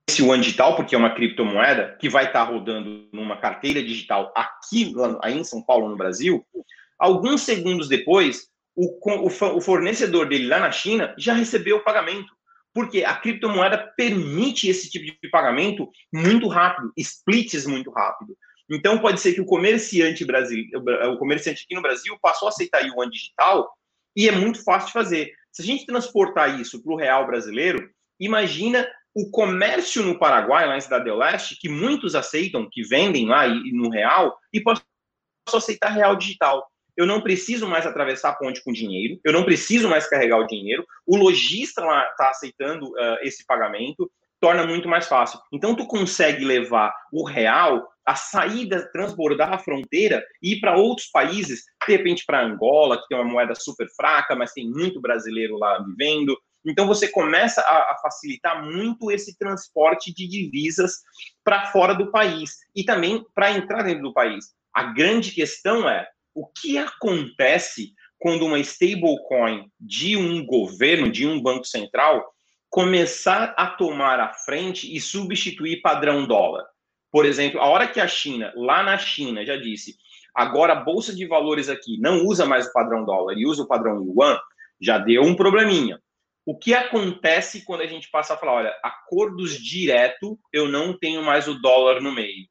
Esse 0.08 0.22
yuan 0.22 0.40
digital, 0.40 0.76
porque 0.76 0.94
é 0.94 0.98
uma 0.98 1.14
criptomoeda 1.14 1.96
que 2.00 2.08
vai 2.08 2.26
estar 2.26 2.42
rodando 2.42 3.08
numa 3.12 3.36
carteira 3.36 3.82
digital 3.82 4.32
aqui 4.36 4.92
aí 5.22 5.38
em 5.38 5.44
São 5.44 5.62
Paulo, 5.62 5.88
no 5.88 5.96
Brasil, 5.96 6.44
alguns 6.98 7.42
segundos 7.42 7.88
depois, 7.88 8.48
o, 8.76 8.98
o 9.56 9.60
fornecedor 9.60 10.28
dele 10.28 10.46
lá 10.46 10.58
na 10.58 10.70
China 10.70 11.14
já 11.16 11.32
recebeu 11.32 11.78
o 11.78 11.84
pagamento. 11.84 12.32
Porque 12.72 13.04
a 13.04 13.14
criptomoeda 13.14 13.92
permite 13.96 14.68
esse 14.68 14.88
tipo 14.90 15.04
de 15.20 15.30
pagamento 15.30 15.90
muito 16.12 16.46
rápido, 16.48 16.92
splits 16.96 17.66
muito 17.66 17.90
rápido. 17.90 18.36
Então 18.70 18.98
pode 18.98 19.20
ser 19.20 19.34
que 19.34 19.40
o 19.40 19.44
comerciante 19.46 20.24
o 20.24 21.18
comerciante 21.18 21.64
aqui 21.64 21.74
no 21.74 21.82
Brasil 21.82 22.16
passou 22.22 22.46
a 22.46 22.50
aceitar 22.50 22.86
yuan 22.86 23.10
digital 23.10 23.68
e 24.16 24.28
é 24.28 24.32
muito 24.32 24.62
fácil 24.62 24.86
de 24.86 24.92
fazer. 24.92 25.32
Se 25.50 25.62
a 25.62 25.64
gente 25.64 25.86
transportar 25.86 26.60
isso 26.60 26.80
para 26.80 26.92
o 26.92 26.96
real 26.96 27.26
brasileiro, 27.26 27.90
imagina 28.20 28.86
o 29.12 29.28
comércio 29.30 30.04
no 30.04 30.18
Paraguai, 30.18 30.66
lá 30.66 30.76
em 30.76 30.80
Cidade 30.80 31.04
do 31.04 31.16
Leste, 31.16 31.58
que 31.58 31.68
muitos 31.68 32.14
aceitam, 32.14 32.68
que 32.70 32.82
vendem 32.84 33.26
lá 33.26 33.48
no 33.48 33.90
real, 33.90 34.38
e 34.52 34.60
passou 34.60 34.84
a 35.52 35.56
aceitar 35.56 35.88
real 35.88 36.14
digital 36.14 36.69
eu 37.00 37.06
não 37.06 37.22
preciso 37.22 37.66
mais 37.66 37.86
atravessar 37.86 38.28
a 38.28 38.34
ponte 38.34 38.62
com 38.62 38.70
dinheiro, 38.70 39.18
eu 39.24 39.32
não 39.32 39.42
preciso 39.42 39.88
mais 39.88 40.06
carregar 40.06 40.36
o 40.36 40.46
dinheiro, 40.46 40.84
o 41.06 41.16
lojista 41.16 41.80
está 42.10 42.28
aceitando 42.28 42.88
uh, 42.90 43.16
esse 43.22 43.46
pagamento, 43.46 44.10
torna 44.38 44.66
muito 44.66 44.86
mais 44.86 45.06
fácil. 45.08 45.40
Então, 45.50 45.74
tu 45.74 45.86
consegue 45.86 46.44
levar 46.44 46.92
o 47.10 47.24
real 47.24 47.88
a 48.04 48.14
saída, 48.14 48.90
transbordar 48.92 49.50
a 49.50 49.58
fronteira 49.58 50.22
e 50.42 50.54
ir 50.54 50.60
para 50.60 50.76
outros 50.76 51.08
países, 51.08 51.62
de 51.86 51.96
repente 51.96 52.24
para 52.26 52.44
Angola, 52.44 53.00
que 53.00 53.08
tem 53.08 53.16
uma 53.16 53.30
moeda 53.30 53.54
super 53.54 53.88
fraca, 53.96 54.36
mas 54.36 54.52
tem 54.52 54.68
muito 54.68 55.00
brasileiro 55.00 55.56
lá 55.56 55.82
vivendo. 55.82 56.36
Então, 56.66 56.86
você 56.86 57.08
começa 57.08 57.62
a, 57.62 57.92
a 57.92 57.98
facilitar 58.02 58.62
muito 58.62 59.10
esse 59.10 59.38
transporte 59.38 60.12
de 60.12 60.28
divisas 60.28 60.96
para 61.42 61.72
fora 61.72 61.94
do 61.94 62.10
país 62.10 62.58
e 62.76 62.84
também 62.84 63.24
para 63.34 63.52
entrar 63.52 63.84
dentro 63.84 64.02
do 64.02 64.12
país. 64.12 64.46
A 64.74 64.84
grande 64.84 65.32
questão 65.32 65.88
é 65.88 66.06
o 66.34 66.46
que 66.46 66.78
acontece 66.78 67.92
quando 68.18 68.46
uma 68.46 68.58
stablecoin 68.58 69.70
de 69.78 70.16
um 70.16 70.44
governo, 70.44 71.10
de 71.10 71.26
um 71.26 71.40
banco 71.40 71.66
central, 71.66 72.24
começar 72.68 73.54
a 73.56 73.66
tomar 73.66 74.20
a 74.20 74.32
frente 74.32 74.94
e 74.94 75.00
substituir 75.00 75.80
padrão 75.80 76.26
dólar? 76.26 76.64
Por 77.10 77.26
exemplo, 77.26 77.60
a 77.60 77.66
hora 77.66 77.88
que 77.88 78.00
a 78.00 78.06
China, 78.06 78.52
lá 78.54 78.82
na 78.82 78.96
China, 78.96 79.44
já 79.44 79.56
disse, 79.56 79.96
agora 80.34 80.74
a 80.74 80.76
bolsa 80.76 81.14
de 81.14 81.26
valores 81.26 81.68
aqui 81.68 81.98
não 81.98 82.24
usa 82.24 82.46
mais 82.46 82.66
o 82.66 82.72
padrão 82.72 83.04
dólar 83.04 83.36
e 83.36 83.46
usa 83.46 83.62
o 83.62 83.66
padrão 83.66 84.04
yuan, 84.04 84.38
já 84.80 84.98
deu 84.98 85.22
um 85.22 85.34
probleminha. 85.34 86.00
O 86.46 86.56
que 86.56 86.72
acontece 86.72 87.64
quando 87.64 87.82
a 87.82 87.86
gente 87.86 88.10
passa 88.10 88.34
a 88.34 88.36
falar, 88.36 88.52
olha, 88.52 88.74
acordos 88.82 89.58
direto, 89.58 90.38
eu 90.52 90.68
não 90.68 90.96
tenho 90.96 91.22
mais 91.22 91.46
o 91.48 91.54
dólar 91.54 92.00
no 92.00 92.12
meio. 92.12 92.46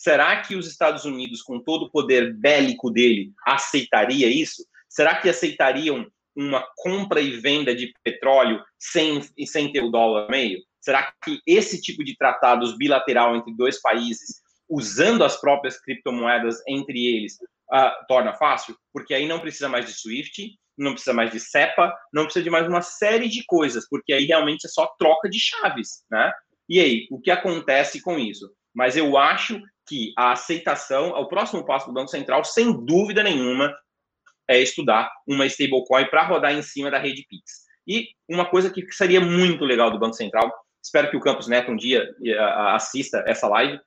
Será 0.00 0.40
que 0.40 0.56
os 0.56 0.66
Estados 0.66 1.04
Unidos, 1.04 1.42
com 1.42 1.60
todo 1.62 1.84
o 1.84 1.90
poder 1.90 2.32
bélico 2.32 2.90
dele, 2.90 3.34
aceitaria 3.46 4.28
isso? 4.28 4.64
Será 4.88 5.14
que 5.20 5.28
aceitariam 5.28 6.10
uma 6.34 6.66
compra 6.76 7.20
e 7.20 7.32
venda 7.38 7.74
de 7.74 7.92
petróleo 8.02 8.64
sem, 8.78 9.20
sem 9.46 9.70
ter 9.70 9.84
o 9.84 9.90
dólar 9.90 10.30
meio? 10.30 10.58
Será 10.80 11.12
que 11.22 11.38
esse 11.46 11.82
tipo 11.82 12.02
de 12.02 12.16
tratados 12.16 12.78
bilateral 12.78 13.36
entre 13.36 13.54
dois 13.54 13.78
países, 13.78 14.40
usando 14.66 15.22
as 15.22 15.38
próprias 15.38 15.78
criptomoedas 15.78 16.62
entre 16.66 16.98
eles, 16.98 17.34
uh, 17.70 17.92
torna 18.08 18.32
fácil? 18.32 18.74
Porque 18.94 19.12
aí 19.12 19.28
não 19.28 19.38
precisa 19.38 19.68
mais 19.68 19.84
de 19.84 19.92
SWIFT, 19.92 20.58
não 20.78 20.92
precisa 20.92 21.12
mais 21.12 21.30
de 21.30 21.38
SEPA, 21.38 21.94
não 22.10 22.24
precisa 22.24 22.42
de 22.42 22.48
mais 22.48 22.66
uma 22.66 22.80
série 22.80 23.28
de 23.28 23.44
coisas, 23.44 23.86
porque 23.86 24.14
aí 24.14 24.24
realmente 24.24 24.64
é 24.64 24.70
só 24.70 24.86
troca 24.98 25.28
de 25.28 25.38
chaves, 25.38 26.04
né? 26.10 26.32
E 26.70 26.80
aí, 26.80 27.06
o 27.10 27.20
que 27.20 27.30
acontece 27.30 28.00
com 28.00 28.18
isso? 28.18 28.50
Mas 28.74 28.96
eu 28.96 29.18
acho 29.18 29.60
que 29.90 30.12
a 30.16 30.30
aceitação, 30.30 31.08
o 31.08 31.26
próximo 31.26 31.66
passo 31.66 31.88
do 31.88 31.92
Banco 31.92 32.08
Central, 32.08 32.44
sem 32.44 32.72
dúvida 32.86 33.24
nenhuma, 33.24 33.76
é 34.48 34.60
estudar 34.60 35.10
uma 35.26 35.46
stablecoin 35.46 36.06
para 36.06 36.22
rodar 36.22 36.52
em 36.52 36.62
cima 36.62 36.92
da 36.92 36.98
rede 36.98 37.26
Pix. 37.28 37.64
E 37.88 38.10
uma 38.28 38.46
coisa 38.46 38.70
que 38.70 38.86
seria 38.92 39.20
muito 39.20 39.64
legal 39.64 39.90
do 39.90 39.98
Banco 39.98 40.14
Central, 40.14 40.48
espero 40.80 41.10
que 41.10 41.16
o 41.16 41.20
Campus 41.20 41.48
Neto 41.48 41.72
um 41.72 41.76
dia 41.76 42.08
assista 42.68 43.24
essa 43.26 43.48
live. 43.48 43.80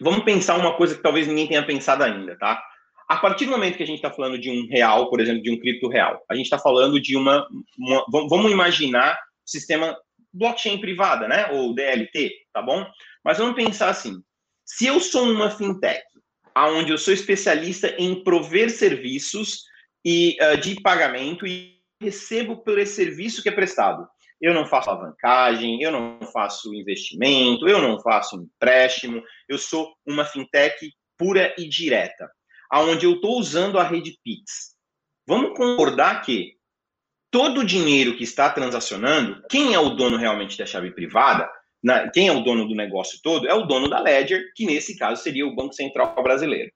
Vamos 0.00 0.24
pensar 0.24 0.56
uma 0.56 0.76
coisa 0.76 0.96
que 0.96 1.02
talvez 1.02 1.28
ninguém 1.28 1.46
tenha 1.46 1.64
pensado 1.64 2.02
ainda, 2.02 2.36
tá? 2.36 2.60
A 3.08 3.16
partir 3.18 3.44
do 3.44 3.52
momento 3.52 3.76
que 3.76 3.84
a 3.84 3.86
gente 3.86 3.96
está 3.96 4.10
falando 4.10 4.36
de 4.36 4.50
um 4.50 4.66
real, 4.68 5.08
por 5.10 5.20
exemplo, 5.20 5.42
de 5.42 5.52
um 5.52 5.60
cripto 5.60 5.88
real, 5.88 6.20
a 6.28 6.34
gente 6.34 6.46
está 6.46 6.58
falando 6.58 7.00
de 7.00 7.16
uma, 7.16 7.46
uma, 7.78 8.04
Vamos 8.28 8.50
imaginar 8.50 9.16
sistema 9.46 9.96
blockchain 10.32 10.80
privada, 10.80 11.28
né? 11.28 11.52
Ou 11.52 11.72
DLT, 11.72 12.32
tá 12.52 12.60
bom? 12.60 12.84
Mas 13.24 13.38
vamos 13.38 13.54
pensar 13.54 13.90
assim: 13.90 14.20
se 14.64 14.86
eu 14.86 15.00
sou 15.00 15.30
uma 15.30 15.50
fintech, 15.50 16.02
onde 16.56 16.92
eu 16.92 16.98
sou 16.98 17.12
especialista 17.12 17.88
em 17.98 18.22
prover 18.22 18.70
serviços 18.70 19.64
e 20.04 20.36
uh, 20.40 20.56
de 20.56 20.80
pagamento 20.80 21.46
e 21.46 21.80
recebo 22.00 22.62
por 22.62 22.78
esse 22.78 22.94
serviço 22.94 23.42
que 23.42 23.48
é 23.48 23.52
prestado, 23.52 24.06
eu 24.40 24.52
não 24.52 24.66
faço 24.66 24.90
alavancagem, 24.90 25.80
eu 25.80 25.90
não 25.90 26.20
faço 26.32 26.74
investimento, 26.74 27.66
eu 27.68 27.80
não 27.80 27.98
faço 28.00 28.36
empréstimo, 28.36 29.22
eu 29.48 29.56
sou 29.56 29.94
uma 30.06 30.24
fintech 30.24 30.92
pura 31.16 31.54
e 31.56 31.68
direta, 31.68 32.30
aonde 32.70 33.06
eu 33.06 33.14
estou 33.14 33.38
usando 33.38 33.78
a 33.78 33.84
rede 33.84 34.18
Pix. 34.22 34.74
Vamos 35.26 35.56
concordar 35.56 36.20
que 36.22 36.56
todo 37.30 37.60
o 37.60 37.64
dinheiro 37.64 38.16
que 38.16 38.24
está 38.24 38.50
transacionando, 38.50 39.42
quem 39.48 39.74
é 39.74 39.78
o 39.78 39.90
dono 39.90 40.16
realmente 40.16 40.58
da 40.58 40.66
chave 40.66 40.90
privada, 40.90 41.50
na, 41.84 42.10
quem 42.10 42.28
é 42.28 42.32
o 42.32 42.40
dono 42.40 42.66
do 42.66 42.74
negócio 42.74 43.20
todo? 43.22 43.46
É 43.46 43.52
o 43.52 43.66
dono 43.66 43.88
da 43.88 44.00
Ledger, 44.00 44.50
que 44.54 44.64
nesse 44.64 44.96
caso 44.96 45.22
seria 45.22 45.46
o 45.46 45.54
Banco 45.54 45.74
Central 45.74 46.14
Brasileiro. 46.22 46.72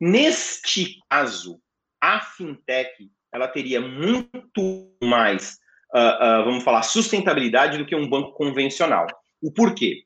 Neste 0.00 0.98
caso, 1.08 1.60
a 2.00 2.20
fintech 2.20 3.08
ela 3.32 3.46
teria 3.46 3.80
muito 3.80 4.90
mais, 5.02 5.58
uh, 5.94 6.40
uh, 6.40 6.44
vamos 6.44 6.64
falar, 6.64 6.82
sustentabilidade 6.82 7.78
do 7.78 7.86
que 7.86 7.94
um 7.94 8.08
banco 8.08 8.32
convencional. 8.32 9.06
O 9.40 9.52
porquê? 9.52 10.02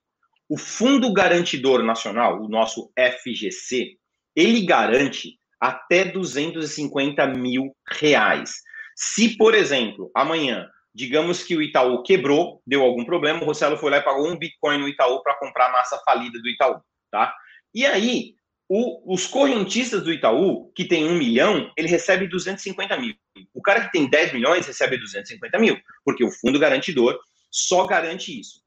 O 0.48 0.59
Fundo 0.59 1.12
Garantidor 1.14 1.83
Nacional, 1.83 2.42
o 2.42 2.48
nosso 2.48 2.92
FGC, 2.98 3.96
ele 4.37 4.66
garante 4.66 5.38
até 5.59 6.04
250 6.04 7.26
mil 7.28 7.74
reais. 7.88 8.56
Se, 8.94 9.37
por 9.37 9.54
exemplo, 9.54 10.11
amanhã 10.14 10.68
Digamos 10.94 11.42
que 11.42 11.57
o 11.57 11.62
Itaú 11.62 12.03
quebrou, 12.03 12.61
deu 12.66 12.83
algum 12.83 13.05
problema, 13.05 13.42
o 13.42 13.44
Rossello 13.44 13.76
foi 13.76 13.90
lá 13.90 13.98
e 13.98 14.03
pagou 14.03 14.29
um 14.29 14.37
Bitcoin 14.37 14.79
no 14.79 14.88
Itaú 14.88 15.22
para 15.22 15.37
comprar 15.37 15.66
a 15.68 15.72
massa 15.72 15.98
falida 16.05 16.40
do 16.40 16.48
Itaú, 16.48 16.81
tá? 17.11 17.35
E 17.72 17.87
aí, 17.87 18.35
o, 18.68 19.12
os 19.12 19.26
correntistas 19.26 20.03
do 20.03 20.12
Itaú, 20.12 20.72
que 20.72 20.85
tem 20.85 21.05
um 21.05 21.16
milhão, 21.16 21.72
ele 21.76 21.88
recebe 21.88 22.29
250 22.29 22.96
mil. 22.98 23.14
O 23.53 23.61
cara 23.61 23.85
que 23.85 23.92
tem 23.92 24.09
10 24.09 24.33
milhões 24.33 24.66
recebe 24.66 24.96
250 24.96 25.59
mil, 25.59 25.76
porque 26.05 26.24
o 26.24 26.31
fundo 26.31 26.59
garantidor 26.59 27.18
só 27.50 27.85
garante 27.87 28.38
isso. 28.38 28.62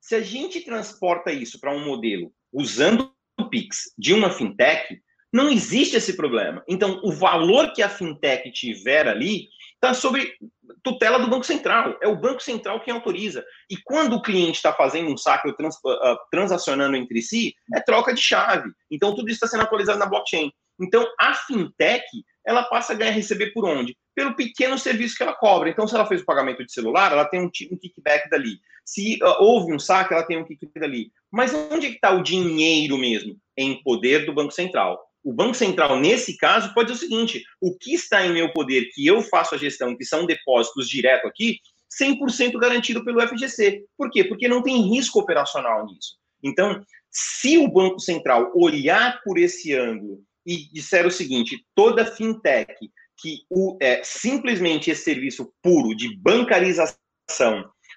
Se 0.00 0.14
a 0.14 0.20
gente 0.20 0.62
transporta 0.62 1.32
isso 1.32 1.60
para 1.60 1.70
um 1.70 1.84
modelo 1.84 2.32
usando 2.52 3.12
o 3.38 3.48
Pix 3.48 3.92
de 3.98 4.14
uma 4.14 4.30
fintech, 4.30 4.98
não 5.32 5.48
existe 5.48 5.96
esse 5.96 6.14
problema. 6.14 6.62
Então, 6.68 7.00
o 7.02 7.10
valor 7.10 7.72
que 7.72 7.82
a 7.82 7.88
fintech 7.88 8.50
tiver 8.52 9.08
ali 9.08 9.48
está 9.74 9.94
sobre 9.94 10.34
tutela 10.82 11.18
do 11.18 11.28
Banco 11.28 11.44
Central. 11.44 11.98
É 12.02 12.06
o 12.06 12.16
Banco 12.16 12.42
Central 12.42 12.80
quem 12.80 12.92
autoriza. 12.92 13.44
E 13.70 13.76
quando 13.82 14.14
o 14.14 14.22
cliente 14.22 14.56
está 14.56 14.72
fazendo 14.72 15.10
um 15.10 15.16
saque 15.16 15.50
trans, 15.56 15.76
uh, 15.76 16.18
transacionando 16.30 16.96
entre 16.96 17.22
si, 17.22 17.54
é 17.74 17.80
troca 17.80 18.12
de 18.12 18.20
chave. 18.20 18.70
Então, 18.90 19.14
tudo 19.14 19.28
isso 19.28 19.36
está 19.36 19.46
sendo 19.46 19.62
atualizado 19.62 19.98
na 19.98 20.06
blockchain. 20.06 20.52
Então, 20.78 21.06
a 21.18 21.34
fintech, 21.34 22.04
ela 22.46 22.64
passa 22.64 22.92
a 22.92 22.96
ganhar 22.96 23.12
receber 23.12 23.52
por 23.52 23.64
onde? 23.64 23.96
Pelo 24.14 24.36
pequeno 24.36 24.78
serviço 24.78 25.16
que 25.16 25.22
ela 25.22 25.34
cobra. 25.34 25.70
Então, 25.70 25.88
se 25.88 25.94
ela 25.94 26.06
fez 26.06 26.20
o 26.20 26.26
pagamento 26.26 26.64
de 26.64 26.72
celular, 26.72 27.10
ela 27.10 27.24
tem 27.24 27.40
um, 27.40 27.46
um 27.46 27.78
kickback 27.78 28.28
dali. 28.28 28.58
Se 28.84 29.18
uh, 29.22 29.42
houve 29.42 29.72
um 29.72 29.78
saque, 29.78 30.12
ela 30.12 30.24
tem 30.24 30.36
um 30.36 30.44
kickback 30.44 30.78
dali. 30.78 31.10
Mas 31.30 31.54
onde 31.54 31.86
é 31.86 31.90
está 31.90 32.10
o 32.10 32.22
dinheiro 32.22 32.98
mesmo? 32.98 33.36
Em 33.56 33.82
poder 33.82 34.26
do 34.26 34.34
Banco 34.34 34.52
Central 34.52 35.00
o 35.24 35.32
Banco 35.32 35.54
Central, 35.54 35.98
nesse 35.98 36.36
caso, 36.36 36.74
pode 36.74 36.92
dizer 36.92 37.04
o 37.04 37.08
seguinte: 37.08 37.44
o 37.60 37.76
que 37.76 37.94
está 37.94 38.26
em 38.26 38.32
meu 38.32 38.52
poder, 38.52 38.88
que 38.92 39.06
eu 39.06 39.22
faço 39.22 39.54
a 39.54 39.58
gestão, 39.58 39.96
que 39.96 40.04
são 40.04 40.26
depósitos 40.26 40.88
direto 40.88 41.26
aqui, 41.26 41.58
100% 42.00 42.58
garantido 42.58 43.04
pelo 43.04 43.20
FGC. 43.20 43.84
Por 43.96 44.10
quê? 44.10 44.24
Porque 44.24 44.48
não 44.48 44.62
tem 44.62 44.90
risco 44.90 45.20
operacional 45.20 45.86
nisso. 45.86 46.16
Então, 46.42 46.82
se 47.10 47.58
o 47.58 47.68
Banco 47.68 48.00
Central 48.00 48.50
olhar 48.54 49.20
por 49.22 49.38
esse 49.38 49.74
ângulo 49.74 50.22
e 50.46 50.68
disser 50.72 51.06
o 51.06 51.10
seguinte: 51.10 51.64
toda 51.74 52.04
fintech 52.04 52.74
que 53.18 53.42
o, 53.48 53.78
é, 53.80 54.02
simplesmente 54.02 54.90
esse 54.90 55.04
serviço 55.04 55.52
puro 55.62 55.94
de 55.94 56.16
bancarização 56.16 56.98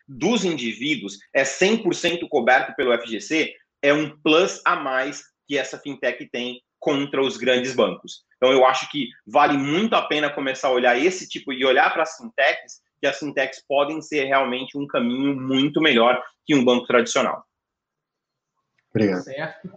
dos 0.07 0.45
indivíduos 0.45 1.17
é 1.33 1.43
100% 1.43 2.27
coberto 2.29 2.75
pelo 2.75 2.95
FGC, 3.01 3.55
é 3.81 3.91
um 3.91 4.15
plus 4.21 4.61
a 4.63 4.75
mais 4.75 5.23
que 5.47 5.57
essa 5.57 5.79
fintech 5.79 6.29
tem 6.29 6.61
contra 6.79 7.21
os 7.21 7.37
grandes 7.37 7.75
bancos. 7.75 8.23
Então, 8.37 8.51
eu 8.51 8.65
acho 8.65 8.89
que 8.91 9.09
vale 9.25 9.57
muito 9.57 9.95
a 9.95 10.01
pena 10.01 10.29
começar 10.29 10.67
a 10.67 10.71
olhar 10.71 10.97
esse 10.97 11.27
tipo 11.27 11.53
de 11.53 11.65
olhar 11.65 11.91
para 11.91 12.03
as 12.03 12.17
fintechs, 12.17 12.81
que 12.99 13.07
as 13.07 13.17
fintechs 13.17 13.63
podem 13.67 14.01
ser 14.01 14.25
realmente 14.25 14.77
um 14.77 14.87
caminho 14.87 15.35
muito 15.35 15.81
melhor 15.81 16.21
que 16.45 16.55
um 16.55 16.63
banco 16.63 16.85
tradicional. 16.85 17.43
Obrigado. 18.89 19.23
Certo. 19.23 19.69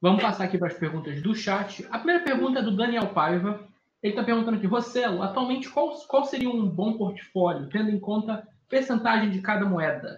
Vamos 0.00 0.22
passar 0.22 0.44
aqui 0.44 0.58
para 0.58 0.68
as 0.68 0.74
perguntas 0.78 1.22
do 1.22 1.34
chat. 1.34 1.86
A 1.90 1.98
primeira 1.98 2.22
pergunta 2.22 2.58
é 2.58 2.62
do 2.62 2.76
Daniel 2.76 3.08
Paiva. 3.08 3.66
Ele 4.02 4.12
está 4.12 4.22
perguntando 4.22 4.56
aqui, 4.56 4.66
Rossello, 4.66 5.22
atualmente 5.22 5.68
qual, 5.68 5.90
qual 6.06 6.24
seria 6.24 6.50
um 6.50 6.68
bom 6.68 6.96
portfólio, 6.96 7.68
tendo 7.68 7.90
em 7.90 7.98
conta 7.98 8.46
percentagem 8.68 9.30
de 9.30 9.40
cada 9.40 9.64
moeda? 9.64 10.16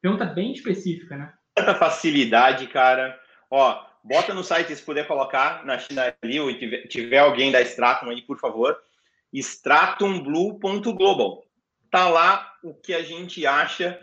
Pergunta 0.00 0.24
bem 0.24 0.52
específica, 0.52 1.16
né? 1.16 1.32
Tanta 1.54 1.74
facilidade, 1.74 2.66
cara. 2.66 3.18
Ó, 3.50 3.84
bota 4.04 4.34
no 4.34 4.44
site 4.44 4.76
se 4.76 4.82
puder 4.82 5.06
colocar 5.06 5.64
na 5.64 5.78
China 5.78 6.14
ali, 6.22 6.38
ou 6.38 6.52
tiver, 6.56 6.86
tiver 6.86 7.18
alguém 7.18 7.50
da 7.50 7.62
Stratum 7.62 8.10
aí, 8.10 8.20
por 8.20 8.38
favor. 8.38 8.76
stratumblue.global. 9.32 11.42
Tá 11.90 12.10
lá 12.10 12.52
o 12.62 12.74
que 12.74 12.92
a 12.92 13.02
gente 13.02 13.46
acha, 13.46 13.98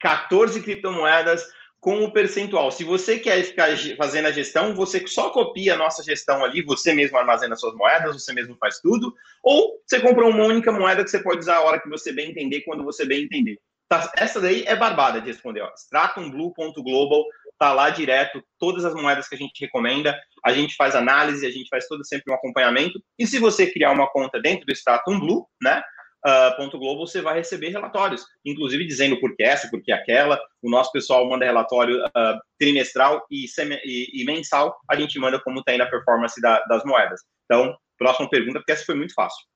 14 0.00 0.60
criptomoedas 0.60 1.46
com 1.78 2.02
o 2.04 2.12
percentual. 2.12 2.70
Se 2.70 2.84
você 2.84 3.18
quer 3.18 3.42
ficar 3.44 3.68
fazendo 3.96 4.26
a 4.26 4.32
gestão, 4.32 4.74
você 4.74 5.06
só 5.06 5.30
copia 5.30 5.74
a 5.74 5.76
nossa 5.76 6.02
gestão 6.02 6.44
ali, 6.44 6.62
você 6.62 6.92
mesmo 6.92 7.18
armazena 7.18 7.56
suas 7.56 7.74
moedas, 7.74 8.14
você 8.14 8.32
mesmo 8.32 8.56
faz 8.56 8.80
tudo, 8.80 9.14
ou 9.42 9.80
você 9.84 10.00
compra 10.00 10.26
uma 10.26 10.44
única 10.44 10.72
moeda 10.72 11.04
que 11.04 11.10
você 11.10 11.22
pode 11.22 11.40
usar 11.40 11.56
a 11.56 11.62
hora 11.62 11.80
que 11.80 11.88
você 11.88 12.12
bem 12.12 12.30
entender, 12.30 12.62
quando 12.62 12.84
você 12.84 13.04
bem 13.04 13.24
entender. 13.24 13.58
Tá, 13.92 14.10
essa 14.16 14.40
daí 14.40 14.64
é 14.66 14.74
barbada 14.74 15.20
de 15.20 15.26
responder. 15.26 15.70
Stratumblue.global 15.76 17.26
tá 17.58 17.74
lá 17.74 17.90
direto, 17.90 18.42
todas 18.58 18.86
as 18.86 18.94
moedas 18.94 19.28
que 19.28 19.34
a 19.34 19.38
gente 19.38 19.60
recomenda, 19.60 20.18
a 20.42 20.50
gente 20.50 20.74
faz 20.76 20.96
análise, 20.96 21.44
a 21.44 21.50
gente 21.50 21.68
faz 21.68 21.86
todo 21.86 22.02
sempre 22.02 22.32
um 22.32 22.34
acompanhamento. 22.34 22.98
E 23.18 23.26
se 23.26 23.38
você 23.38 23.70
criar 23.70 23.92
uma 23.92 24.10
conta 24.10 24.40
dentro 24.40 24.64
do 24.64 24.72
Stratum 24.72 25.20
Blue, 25.20 25.46
né, 25.62 25.82
uh, 26.26 26.56
ponto 26.56 26.78
Globo, 26.78 27.06
você 27.06 27.20
vai 27.20 27.34
receber 27.34 27.68
relatórios, 27.68 28.24
inclusive 28.46 28.86
dizendo 28.86 29.20
por 29.20 29.36
que 29.36 29.42
essa, 29.42 29.68
por 29.68 29.82
que 29.82 29.92
aquela. 29.92 30.40
O 30.62 30.70
nosso 30.70 30.90
pessoal 30.90 31.28
manda 31.28 31.44
relatório 31.44 32.02
uh, 32.02 32.40
trimestral 32.58 33.26
e, 33.30 33.44
e, 33.84 34.22
e, 34.22 34.24
mensal, 34.24 34.74
a 34.90 34.96
gente 34.96 35.18
manda 35.18 35.38
como 35.38 35.58
está 35.58 35.74
indo 35.74 35.82
a 35.82 35.90
performance 35.90 36.40
da, 36.40 36.60
das 36.64 36.82
moedas. 36.82 37.20
Então, 37.44 37.76
próxima 37.98 38.30
pergunta, 38.30 38.58
porque 38.58 38.72
essa 38.72 38.86
foi 38.86 38.94
muito 38.94 39.12
fácil. 39.12 39.51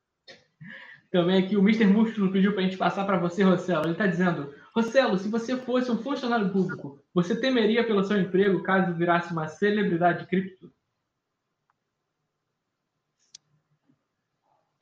Também 1.10 1.42
aqui 1.42 1.56
o 1.56 1.60
Mr. 1.60 1.86
Mustro 1.86 2.30
pediu 2.32 2.52
para 2.52 2.62
a 2.62 2.64
gente 2.64 2.76
passar 2.76 3.04
para 3.04 3.18
você, 3.18 3.42
Rossello. 3.42 3.84
Ele 3.84 3.92
está 3.92 4.06
dizendo: 4.06 4.52
Rossello, 4.74 5.18
se 5.18 5.28
você 5.28 5.56
fosse 5.56 5.90
um 5.90 6.02
funcionário 6.02 6.50
público, 6.50 7.02
você 7.14 7.38
temeria 7.38 7.84
pelo 7.84 8.04
seu 8.04 8.18
emprego 8.18 8.62
caso 8.62 8.94
virasse 8.94 9.32
uma 9.32 9.48
celebridade 9.48 10.26
cripto? 10.26 10.70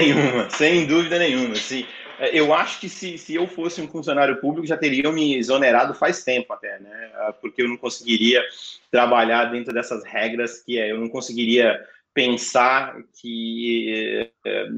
Nenhuma, 0.00 0.50
sem 0.50 0.86
dúvida 0.86 1.18
nenhuma. 1.18 1.54
Se, 1.54 1.86
eu 2.32 2.52
acho 2.52 2.80
que 2.80 2.88
se, 2.88 3.16
se 3.18 3.34
eu 3.34 3.46
fosse 3.46 3.80
um 3.80 3.88
funcionário 3.88 4.40
público, 4.40 4.66
já 4.66 4.76
teriam 4.76 5.12
me 5.12 5.36
exonerado 5.36 5.94
faz 5.94 6.24
tempo 6.24 6.52
até, 6.52 6.78
né? 6.80 7.12
Porque 7.40 7.62
eu 7.62 7.68
não 7.68 7.76
conseguiria 7.76 8.42
trabalhar 8.90 9.46
dentro 9.46 9.72
dessas 9.72 10.04
regras 10.04 10.62
que 10.62 10.78
é, 10.78 10.90
eu 10.90 10.98
não 10.98 11.08
conseguiria 11.08 11.80
pensar 12.12 12.96
que 13.20 14.30
é, 14.44 14.68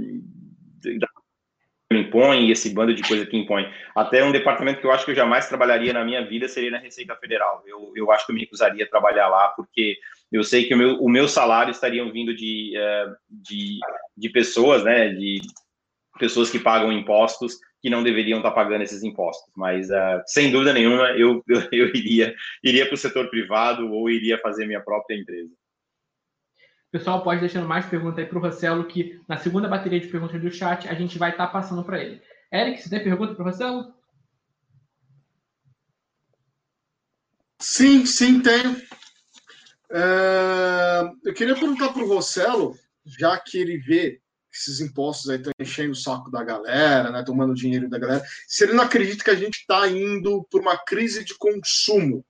impõe 1.92 2.46
e 2.46 2.50
esse 2.50 2.70
bando 2.70 2.94
de 2.94 3.02
coisa 3.02 3.24
que 3.26 3.36
impõe. 3.36 3.70
Até 3.94 4.24
um 4.24 4.32
departamento 4.32 4.80
que 4.80 4.86
eu 4.86 4.90
acho 4.90 5.04
que 5.04 5.12
eu 5.12 5.16
jamais 5.16 5.48
trabalharia 5.48 5.92
na 5.92 6.04
minha 6.04 6.24
vida 6.26 6.48
seria 6.48 6.70
na 6.70 6.78
Receita 6.78 7.14
Federal. 7.16 7.62
Eu, 7.66 7.92
eu 7.94 8.10
acho 8.10 8.26
que 8.26 8.32
eu 8.32 8.34
me 8.34 8.40
recusaria 8.40 8.84
a 8.84 8.88
trabalhar 8.88 9.28
lá, 9.28 9.48
porque 9.48 9.96
eu 10.32 10.42
sei 10.42 10.64
que 10.64 10.74
o 10.74 10.78
meu, 10.78 11.00
o 11.00 11.08
meu 11.08 11.28
salário 11.28 11.70
estaria 11.70 12.04
vindo 12.10 12.34
de, 12.34 12.72
eh, 12.76 13.06
de, 13.30 13.78
de 14.16 14.28
pessoas, 14.30 14.82
né, 14.82 15.10
de 15.10 15.40
pessoas 16.18 16.50
que 16.50 16.58
pagam 16.58 16.92
impostos 16.92 17.56
que 17.80 17.90
não 17.90 18.02
deveriam 18.02 18.38
estar 18.38 18.50
pagando 18.50 18.82
esses 18.82 19.04
impostos. 19.04 19.48
Mas, 19.56 19.90
uh, 19.90 20.20
sem 20.26 20.50
dúvida 20.50 20.72
nenhuma, 20.72 21.10
eu, 21.10 21.44
eu, 21.46 21.60
eu 21.70 21.88
iria, 21.94 22.34
iria 22.64 22.86
para 22.86 22.94
o 22.94 22.98
setor 22.98 23.30
privado 23.30 23.92
ou 23.92 24.10
iria 24.10 24.38
fazer 24.38 24.66
minha 24.66 24.80
própria 24.80 25.16
empresa. 25.16 25.52
Pessoal, 26.96 27.22
pode 27.22 27.40
deixando 27.40 27.68
mais 27.68 27.84
perguntas 27.84 28.20
aí 28.20 28.24
para 28.24 28.38
o 28.38 28.40
Rossello, 28.40 28.86
que 28.86 29.20
na 29.28 29.36
segunda 29.36 29.68
bateria 29.68 30.00
de 30.00 30.08
perguntas 30.08 30.40
do 30.40 30.50
chat 30.50 30.88
a 30.88 30.94
gente 30.94 31.18
vai 31.18 31.30
estar 31.30 31.48
tá 31.48 31.52
passando 31.52 31.84
para 31.84 32.02
ele. 32.02 32.22
Eric, 32.50 32.82
você 32.82 32.88
tem 32.88 33.04
pergunta 33.04 33.34
para 33.34 33.42
o 33.42 33.44
Rossello? 33.44 33.94
Sim, 37.60 38.06
sim, 38.06 38.40
tenho. 38.40 38.80
É... 39.90 41.02
Eu 41.22 41.34
queria 41.34 41.54
perguntar 41.54 41.92
para 41.92 42.02
o 42.02 42.08
Rossello, 42.08 42.74
já 43.04 43.38
que 43.38 43.58
ele 43.58 43.76
vê 43.76 44.18
esses 44.50 44.80
impostos 44.80 45.28
aí 45.28 45.36
estão 45.36 45.52
enchendo 45.60 45.92
o 45.92 45.94
saco 45.94 46.30
da 46.30 46.42
galera, 46.42 47.10
né, 47.10 47.22
tomando 47.22 47.52
dinheiro 47.52 47.90
da 47.90 47.98
galera, 47.98 48.24
se 48.48 48.64
ele 48.64 48.72
não 48.72 48.84
acredita 48.84 49.22
que 49.22 49.30
a 49.30 49.36
gente 49.36 49.56
está 49.56 49.86
indo 49.86 50.48
por 50.50 50.62
uma 50.62 50.78
crise 50.78 51.22
de 51.26 51.36
consumo. 51.36 52.24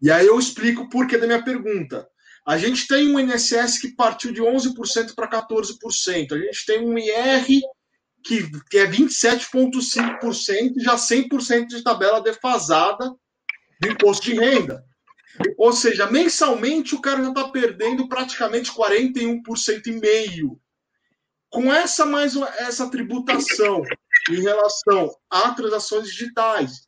E 0.00 0.10
aí 0.10 0.26
eu 0.26 0.38
explico 0.38 0.84
o 0.84 0.88
porquê 0.88 1.18
da 1.18 1.26
minha 1.26 1.44
pergunta. 1.44 2.08
A 2.50 2.58
gente 2.58 2.88
tem 2.88 3.14
um 3.14 3.20
INSS 3.20 3.78
que 3.78 3.94
partiu 3.94 4.32
de 4.32 4.42
11% 4.42 5.14
para 5.14 5.30
14%. 5.30 6.32
A 6.32 6.38
gente 6.38 6.66
tem 6.66 6.84
um 6.84 6.98
IR 6.98 7.46
que, 8.24 8.50
que 8.68 8.76
é 8.76 8.88
27,5%, 8.88 10.72
já 10.78 10.96
100% 10.96 11.66
de 11.68 11.84
tabela 11.84 12.20
defasada 12.20 13.14
do 13.80 13.88
imposto 13.88 14.24
de 14.24 14.34
renda. 14.34 14.84
Ou 15.56 15.72
seja, 15.72 16.10
mensalmente 16.10 16.96
o 16.96 17.00
cara 17.00 17.22
já 17.22 17.28
está 17.28 17.48
perdendo 17.50 18.08
praticamente 18.08 18.72
41% 18.72 19.86
e 19.86 19.92
meio. 19.92 20.60
Com 21.50 21.72
essa 21.72 22.04
mais 22.04 22.34
essa 22.58 22.90
tributação 22.90 23.80
em 24.28 24.42
relação 24.42 25.08
a 25.30 25.52
transações 25.52 26.08
digitais, 26.08 26.80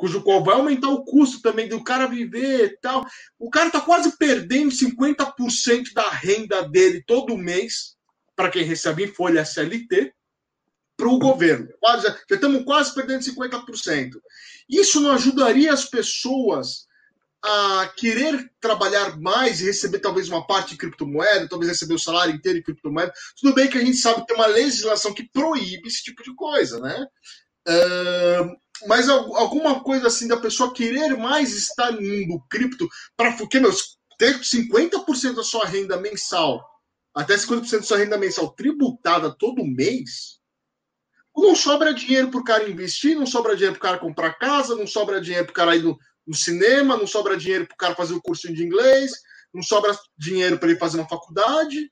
cujo 0.00 0.22
qual 0.22 0.42
vai 0.42 0.54
aumentar 0.54 0.88
o 0.88 1.04
custo 1.04 1.42
também 1.42 1.68
do 1.68 1.84
cara 1.84 2.06
viver 2.06 2.64
e 2.64 2.76
tal. 2.80 3.06
O 3.38 3.50
cara 3.50 3.66
está 3.66 3.82
quase 3.82 4.16
perdendo 4.16 4.72
50% 4.72 5.92
da 5.92 6.08
renda 6.08 6.66
dele 6.66 7.04
todo 7.06 7.36
mês, 7.36 7.96
para 8.34 8.48
quem 8.48 8.64
recebe 8.64 9.04
em 9.04 9.12
folha 9.12 9.42
SLT, 9.42 10.14
para 10.96 11.06
o 11.06 11.18
governo. 11.18 11.68
Quase, 11.78 12.04
já 12.04 12.16
estamos 12.30 12.64
quase 12.64 12.94
perdendo 12.94 13.20
50%. 13.20 14.12
Isso 14.70 15.00
não 15.00 15.12
ajudaria 15.12 15.70
as 15.70 15.84
pessoas 15.84 16.88
a 17.42 17.92
querer 17.94 18.50
trabalhar 18.58 19.18
mais 19.18 19.60
e 19.60 19.66
receber 19.66 19.98
talvez 19.98 20.28
uma 20.30 20.46
parte 20.46 20.70
de 20.70 20.78
criptomoeda, 20.78 21.48
talvez 21.48 21.70
receber 21.70 21.94
o 21.94 21.98
salário 21.98 22.34
inteiro 22.34 22.58
em 22.58 22.62
criptomoeda. 22.62 23.12
Tudo 23.38 23.54
bem 23.54 23.68
que 23.68 23.76
a 23.76 23.84
gente 23.84 23.98
sabe 23.98 24.20
que 24.20 24.28
tem 24.28 24.36
uma 24.36 24.46
legislação 24.46 25.12
que 25.12 25.28
proíbe 25.28 25.88
esse 25.88 26.02
tipo 26.02 26.22
de 26.22 26.34
coisa, 26.34 26.80
né? 26.80 27.06
Uh, 27.68 28.56
mas 28.86 29.08
alguma 29.08 29.82
coisa 29.82 30.08
assim 30.08 30.28
da 30.28 30.36
pessoa 30.36 30.72
querer 30.72 31.16
mais 31.16 31.54
estar 31.54 31.92
no 31.92 32.00
mundo 32.00 32.44
cripto 32.48 32.88
para 33.16 33.36
porque 33.36 33.60
meus 33.60 33.98
ter 34.18 34.38
50% 34.38 35.34
da 35.34 35.42
sua 35.42 35.64
renda 35.64 35.96
mensal, 35.96 36.62
até 37.14 37.34
50% 37.34 37.70
da 37.78 37.82
sua 37.82 37.98
renda 37.98 38.18
mensal 38.18 38.50
tributada 38.50 39.34
todo 39.34 39.64
mês, 39.64 40.40
não 41.34 41.54
sobra 41.54 41.94
dinheiro 41.94 42.30
para 42.30 42.40
o 42.40 42.44
cara 42.44 42.68
investir, 42.68 43.16
não 43.16 43.26
sobra 43.26 43.56
dinheiro 43.56 43.78
para 43.78 43.88
o 43.88 43.90
cara 43.90 43.98
comprar 43.98 44.34
casa, 44.34 44.76
não 44.76 44.86
sobra 44.86 45.20
dinheiro 45.20 45.46
para 45.46 45.52
o 45.52 45.54
cara 45.54 45.76
ir 45.76 45.82
no, 45.82 45.98
no, 46.26 46.34
cinema, 46.34 46.96
não 46.96 47.06
sobra 47.06 47.36
dinheiro 47.36 47.66
para 47.66 47.74
o 47.74 47.78
cara 47.78 47.94
fazer 47.94 48.14
o 48.14 48.20
curso 48.20 48.52
de 48.52 48.62
inglês, 48.62 49.12
não 49.54 49.62
sobra 49.62 49.98
dinheiro 50.18 50.58
para 50.58 50.68
ele 50.68 50.78
fazer 50.78 50.98
uma 50.98 51.08
faculdade. 51.08 51.90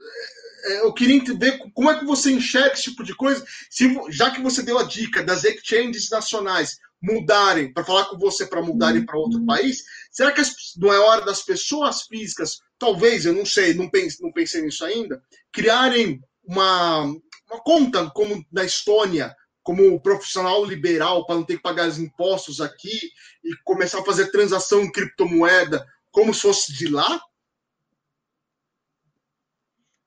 É, 0.00 0.43
eu 0.64 0.92
queria 0.92 1.16
entender 1.16 1.58
como 1.74 1.90
é 1.90 1.98
que 1.98 2.04
você 2.04 2.30
enxerga 2.32 2.74
esse 2.74 2.84
tipo 2.84 3.04
de 3.04 3.14
coisa, 3.14 3.44
se, 3.70 3.94
já 4.10 4.30
que 4.30 4.40
você 4.40 4.62
deu 4.62 4.78
a 4.78 4.84
dica 4.84 5.22
das 5.22 5.44
exchanges 5.44 6.08
nacionais 6.10 6.78
mudarem, 7.02 7.72
para 7.72 7.84
falar 7.84 8.06
com 8.06 8.18
você 8.18 8.46
para 8.46 8.62
mudarem 8.62 9.04
para 9.04 9.18
outro 9.18 9.44
país, 9.44 9.82
será 10.10 10.32
que 10.32 10.40
não 10.76 10.92
é 10.92 10.98
hora 10.98 11.24
das 11.24 11.42
pessoas 11.42 12.02
físicas, 12.02 12.58
talvez, 12.78 13.26
eu 13.26 13.34
não 13.34 13.44
sei, 13.44 13.74
não 13.74 13.90
pensei, 13.90 14.18
não 14.24 14.32
pensei 14.32 14.62
nisso 14.62 14.84
ainda, 14.84 15.22
criarem 15.52 16.20
uma, 16.42 17.02
uma 17.02 17.62
conta 17.62 18.10
como 18.10 18.44
na 18.50 18.64
Estônia, 18.64 19.34
como 19.62 20.00
profissional 20.00 20.64
liberal, 20.64 21.26
para 21.26 21.36
não 21.36 21.44
ter 21.44 21.56
que 21.56 21.62
pagar 21.62 21.88
os 21.88 21.98
impostos 21.98 22.60
aqui 22.60 23.10
e 23.44 23.54
começar 23.64 24.00
a 24.00 24.04
fazer 24.04 24.30
transação 24.30 24.82
em 24.82 24.92
criptomoeda 24.92 25.84
como 26.10 26.32
se 26.32 26.42
fosse 26.42 26.72
de 26.72 26.86
lá? 26.86 27.20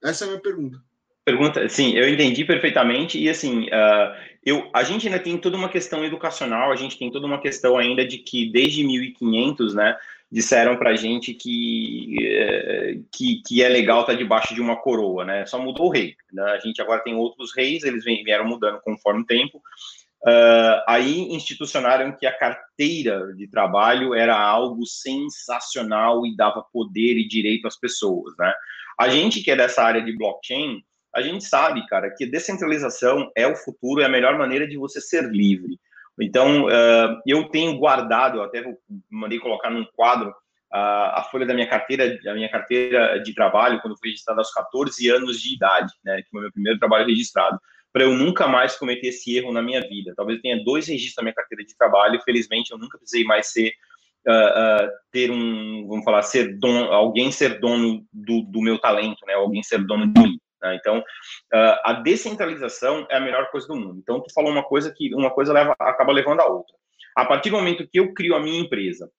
Essa 0.04 0.26
é 0.26 0.28
a 0.28 0.30
minha 0.32 0.42
pergunta. 0.42 0.78
Pergunta, 1.26 1.68
sim, 1.68 1.92
eu 1.94 2.08
entendi 2.08 2.46
perfeitamente 2.46 3.20
e 3.20 3.28
assim, 3.28 3.66
uh, 3.66 4.16
eu, 4.46 4.70
a 4.74 4.82
gente 4.84 5.08
ainda 5.08 5.20
tem 5.20 5.38
toda 5.38 5.58
uma 5.58 5.68
questão 5.68 6.06
educacional, 6.06 6.72
a 6.72 6.76
gente 6.78 6.98
tem 6.98 7.12
toda 7.12 7.28
uma 7.28 7.42
questão 7.42 7.78
ainda 7.78 8.08
de 8.08 8.20
que 8.20 8.50
desde 8.50 8.82
1500, 8.86 9.76
né, 9.76 9.98
disseram 10.32 10.78
para 10.78 10.92
a 10.92 10.96
gente 10.96 11.34
que, 11.34 12.16
uh, 12.22 13.06
que, 13.12 13.42
que 13.46 13.62
é 13.62 13.68
legal 13.68 14.02
estar 14.02 14.14
tá 14.14 14.18
debaixo 14.18 14.56
de 14.56 14.62
uma 14.62 14.78
coroa, 14.78 15.26
né, 15.26 15.46
só 15.46 15.60
mudou 15.60 15.88
o 15.88 15.92
rei, 15.92 16.16
né? 16.32 16.44
a 16.44 16.60
gente 16.60 16.82
agora 16.82 17.04
tem 17.04 17.14
outros 17.14 17.54
reis, 17.54 17.84
eles 17.84 18.06
vieram 18.06 18.46
mudando 18.46 18.80
conforme 18.82 19.22
o 19.24 19.26
tempo, 19.26 19.62
Uh, 20.26 20.82
aí 20.88 21.20
institucionaram 21.32 22.12
que 22.12 22.26
a 22.26 22.36
carteira 22.36 23.34
de 23.36 23.48
trabalho 23.48 24.16
era 24.16 24.36
algo 24.36 24.84
sensacional 24.86 26.26
e 26.26 26.36
dava 26.36 26.66
poder 26.74 27.18
e 27.18 27.28
direito 27.28 27.68
às 27.68 27.80
pessoas, 27.80 28.34
né? 28.38 28.52
A 28.98 29.10
gente 29.10 29.42
que 29.42 29.52
é 29.52 29.56
dessa 29.56 29.84
área 29.84 30.02
de 30.02 30.16
blockchain, 30.16 30.82
a 31.14 31.22
gente 31.22 31.44
sabe, 31.44 31.86
cara, 31.88 32.10
que 32.16 32.26
descentralização 32.26 33.32
é 33.36 33.48
o 33.48 33.56
futuro, 33.56 34.02
é 34.02 34.06
a 34.06 34.10
melhor 34.10 34.38
maneira 34.38 34.68
de 34.68 34.78
você 34.78 35.00
ser 35.00 35.24
livre. 35.30 35.80
Então, 36.20 36.66
uh, 36.66 37.22
eu 37.26 37.48
tenho 37.50 37.78
guardado, 37.78 38.38
eu 38.38 38.44
até 38.44 38.64
mandei 39.10 39.40
colocar 39.40 39.70
num 39.70 39.86
quadro 39.94 40.30
uh, 40.30 41.14
a 41.14 41.28
folha 41.32 41.46
da 41.46 41.54
minha 41.54 41.68
carteira, 41.68 42.20
a 42.28 42.34
minha 42.34 42.50
carteira 42.50 43.20
de 43.20 43.34
trabalho, 43.34 43.80
quando 43.82 43.98
fui 43.98 44.10
registrado 44.10 44.40
aos 44.40 44.52
14 44.52 45.10
anos 45.10 45.40
de 45.40 45.54
idade, 45.54 45.94
né, 46.04 46.22
que 46.22 46.30
foi 46.30 46.42
meu 46.42 46.52
primeiro 46.52 46.80
trabalho 46.80 47.06
registrado, 47.06 47.60
para 47.94 48.04
eu 48.04 48.14
nunca 48.14 48.48
mais 48.48 48.76
cometer 48.76 49.08
esse 49.08 49.36
erro 49.38 49.52
na 49.52 49.62
minha 49.62 49.82
vida. 49.82 50.14
Talvez 50.16 50.38
eu 50.38 50.42
tenha 50.42 50.64
dois 50.64 50.88
registros 50.88 51.18
na 51.18 51.24
minha 51.24 51.36
carteira 51.36 51.64
de 51.64 51.76
trabalho, 51.78 52.22
felizmente 52.24 52.72
eu 52.72 52.78
nunca 52.78 52.98
precisei 52.98 53.24
mais 53.24 53.52
ser 53.52 53.74
Uh, 54.28 54.92
ter 55.10 55.32
um, 55.32 55.88
vamos 55.88 56.04
falar, 56.04 56.22
ser 56.22 56.58
dono, 56.60 56.92
alguém 56.92 57.32
ser 57.32 57.62
dono 57.62 58.06
do, 58.12 58.42
do 58.42 58.62
meu 58.62 58.78
talento, 58.78 59.26
né? 59.26 59.36
Alguém 59.36 59.64
ser 59.64 59.86
dono 59.86 60.12
de 60.12 60.22
mim. 60.22 60.38
Né? 60.62 60.76
Então, 60.76 61.00
uh, 61.00 61.78
a 61.84 61.94
descentralização 62.04 63.08
é 63.10 63.18
a 63.18 63.22
melhor 63.22 63.50
coisa 63.52 63.68
do 63.68 63.76
mundo. 63.76 64.00
Então, 64.00 64.22
tu 64.22 64.34
falou 64.34 64.52
uma 64.52 64.64
coisa 64.64 64.94
que 64.96 65.14
uma 65.16 65.30
coisa 65.30 65.54
leva, 65.54 65.76
acaba 65.80 66.12
levando 66.12 66.42
a 66.42 66.48
outra. 66.48 66.76
A 67.16 67.26
partir 67.26 67.50
do 67.50 67.58
momento 67.58 67.88
que 67.88 68.00
eu 68.00 68.14
crio 68.14 68.36
a 68.36 68.40
minha 68.40 68.60
empresa, 68.60 69.10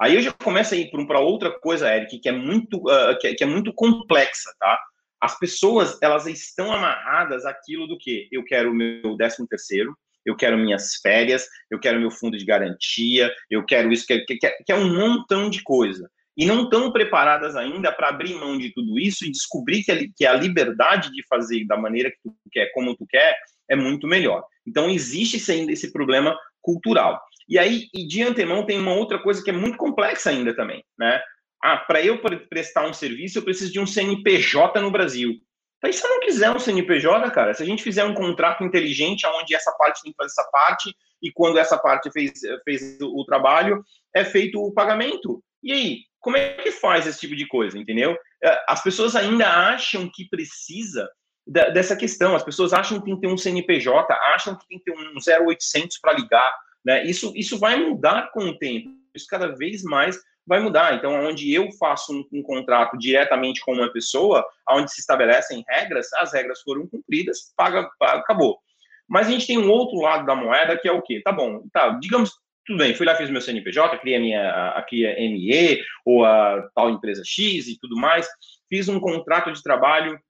aí 0.00 0.14
eu 0.14 0.20
já 0.20 0.32
começo 0.32 0.74
a 0.74 0.76
ir 0.76 0.90
para 0.90 1.20
outra 1.20 1.50
coisa, 1.58 1.92
Eric, 1.92 2.20
que 2.20 2.28
é 2.28 2.32
muito 2.32 2.82
que, 3.20 3.26
é, 3.26 3.34
que, 3.34 3.44
é, 3.44 3.46
muito 3.46 3.72
complexa, 3.72 4.54
tá? 4.58 4.78
As 5.20 5.36
pessoas 5.38 5.98
elas 6.00 6.26
estão 6.26 6.72
amarradas 6.72 7.44
àquilo 7.44 7.88
do 7.88 7.98
que 7.98 8.28
eu 8.30 8.44
quero 8.44 8.70
o 8.70 8.74
meu 8.74 9.16
décimo 9.16 9.48
terceiro, 9.48 9.96
eu 10.28 10.36
quero 10.36 10.58
minhas 10.58 10.96
férias, 11.02 11.46
eu 11.70 11.78
quero 11.78 12.00
meu 12.00 12.10
fundo 12.10 12.36
de 12.36 12.44
garantia, 12.44 13.32
eu 13.50 13.64
quero 13.64 13.92
isso, 13.92 14.06
que, 14.06 14.38
é 14.68 14.74
um 14.74 14.94
montão 14.94 15.48
de 15.48 15.62
coisa 15.62 16.08
e 16.38 16.46
não 16.46 16.62
estão 16.62 16.92
preparadas 16.92 17.56
ainda 17.56 17.90
para 17.90 18.10
abrir 18.10 18.34
mão 18.34 18.56
de 18.56 18.72
tudo 18.72 18.96
isso 18.96 19.26
e 19.26 19.30
descobrir 19.30 19.82
que 19.82 19.90
a, 19.90 19.98
que 20.16 20.24
a 20.24 20.34
liberdade 20.34 21.10
de 21.10 21.26
fazer 21.26 21.66
da 21.66 21.76
maneira 21.76 22.10
que 22.10 22.18
tu 22.22 22.32
quer, 22.52 22.70
como 22.72 22.96
tu 22.96 23.04
quer, 23.08 23.36
é 23.68 23.74
muito 23.74 24.06
melhor. 24.06 24.44
Então, 24.64 24.88
existe 24.88 25.50
ainda 25.50 25.72
esse 25.72 25.92
problema 25.92 26.38
cultural. 26.62 27.20
E 27.48 27.58
aí, 27.58 27.88
e 27.92 28.06
de 28.06 28.22
antemão, 28.22 28.64
tem 28.64 28.78
uma 28.78 28.94
outra 28.94 29.18
coisa 29.18 29.42
que 29.42 29.50
é 29.50 29.52
muito 29.52 29.76
complexa 29.76 30.30
ainda 30.30 30.54
também, 30.54 30.84
né? 30.96 31.20
Ah, 31.60 31.76
para 31.76 32.00
eu 32.04 32.20
prestar 32.48 32.86
um 32.86 32.92
serviço, 32.92 33.38
eu 33.38 33.42
preciso 33.42 33.72
de 33.72 33.80
um 33.80 33.86
CNPJ 33.86 34.80
no 34.80 34.92
Brasil. 34.92 35.34
Então, 35.78 35.92
se 35.92 36.04
eu 36.04 36.10
não 36.10 36.20
quiser 36.20 36.50
um 36.50 36.58
CNPJ, 36.58 37.30
cara, 37.30 37.54
se 37.54 37.62
a 37.62 37.66
gente 37.66 37.82
fizer 37.82 38.04
um 38.04 38.14
contrato 38.14 38.64
inteligente, 38.64 39.26
onde 39.26 39.54
essa 39.54 39.72
parte 39.72 40.02
tem 40.02 40.12
que 40.12 40.16
fazer 40.16 40.32
essa 40.32 40.48
parte, 40.50 40.94
e 41.22 41.32
quando 41.32 41.58
essa 41.58 41.78
parte 41.78 42.10
fez, 42.10 42.32
fez 42.64 42.98
o 43.00 43.24
trabalho, 43.24 43.84
é 44.14 44.24
feito 44.24 44.60
o 44.60 44.72
pagamento. 44.72 45.42
E 45.62 45.72
aí, 45.72 45.98
como 46.20 46.36
é 46.36 46.54
que 46.54 46.70
faz 46.70 47.06
esse 47.06 47.20
tipo 47.20 47.36
de 47.36 47.46
coisa, 47.46 47.78
entendeu? 47.78 48.16
É, 48.42 48.64
as 48.68 48.82
pessoas 48.82 49.14
ainda 49.14 49.48
acham 49.48 50.10
que 50.12 50.28
precisa 50.28 51.08
dessa 51.46 51.96
questão, 51.96 52.36
as 52.36 52.42
pessoas 52.42 52.74
acham 52.74 52.98
que 52.98 53.06
tem 53.06 53.14
que 53.14 53.22
ter 53.22 53.32
um 53.32 53.36
CNPJ, 53.36 54.12
acham 54.34 54.54
que 54.54 54.66
tem 54.68 54.78
que 54.78 54.84
ter 54.84 54.92
um 54.92 55.46
0800 55.46 55.98
para 55.98 56.12
ligar, 56.12 56.54
né? 56.84 57.04
Isso, 57.04 57.32
isso 57.34 57.58
vai 57.58 57.76
mudar 57.76 58.30
com 58.32 58.44
o 58.44 58.58
tempo, 58.58 58.90
isso 59.14 59.26
cada 59.26 59.48
vez 59.56 59.82
mais 59.82 60.18
vai 60.48 60.60
mudar. 60.60 60.94
Então, 60.94 61.12
onde 61.26 61.52
eu 61.52 61.70
faço 61.72 62.12
um, 62.12 62.24
um 62.32 62.42
contrato 62.42 62.96
diretamente 62.96 63.60
com 63.60 63.74
uma 63.74 63.92
pessoa, 63.92 64.44
onde 64.68 64.90
se 64.90 65.00
estabelecem 65.00 65.62
regras, 65.68 66.12
as 66.14 66.32
regras 66.32 66.62
foram 66.62 66.86
cumpridas, 66.86 67.52
paga, 67.56 67.88
paga, 67.98 68.20
acabou. 68.20 68.58
Mas 69.06 69.28
a 69.28 69.30
gente 69.30 69.46
tem 69.46 69.58
um 69.58 69.70
outro 69.70 70.00
lado 70.00 70.26
da 70.26 70.34
moeda 70.34 70.76
que 70.76 70.88
é 70.88 70.92
o 70.92 71.02
quê? 71.02 71.20
Tá 71.22 71.30
bom, 71.30 71.62
tá, 71.72 71.90
digamos 72.00 72.32
tudo 72.66 72.80
bem, 72.80 72.94
fui 72.94 73.06
lá, 73.06 73.14
fiz 73.14 73.30
meu 73.30 73.40
CNPJ, 73.40 73.96
criei 73.96 74.18
a 74.18 74.20
minha 74.20 74.50
a, 74.50 74.78
a 74.80 74.86
ME 74.92 75.82
ou 76.04 76.22
a 76.22 76.68
tal 76.74 76.90
empresa 76.90 77.22
X 77.24 77.66
e 77.66 77.78
tudo 77.80 77.96
mais, 77.96 78.28
fiz 78.68 78.88
um 78.90 79.00
contrato 79.00 79.50
de 79.50 79.62
trabalho 79.62 80.20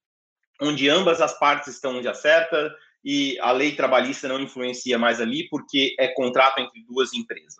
onde 0.63 0.89
ambas 0.89 1.21
as 1.21 1.37
partes 1.37 1.67
estão 1.67 2.01
de 2.01 2.07
acerta 2.07 2.73
e 3.05 3.37
a 3.41 3.51
lei 3.51 3.75
trabalhista 3.75 4.29
não 4.29 4.41
influencia 4.41 4.97
mais 4.97 5.21
ali 5.21 5.49
porque 5.49 5.97
é 5.99 6.09
contrato 6.09 6.61
entre 6.61 6.85
duas 6.85 7.13
empresas, 7.13 7.57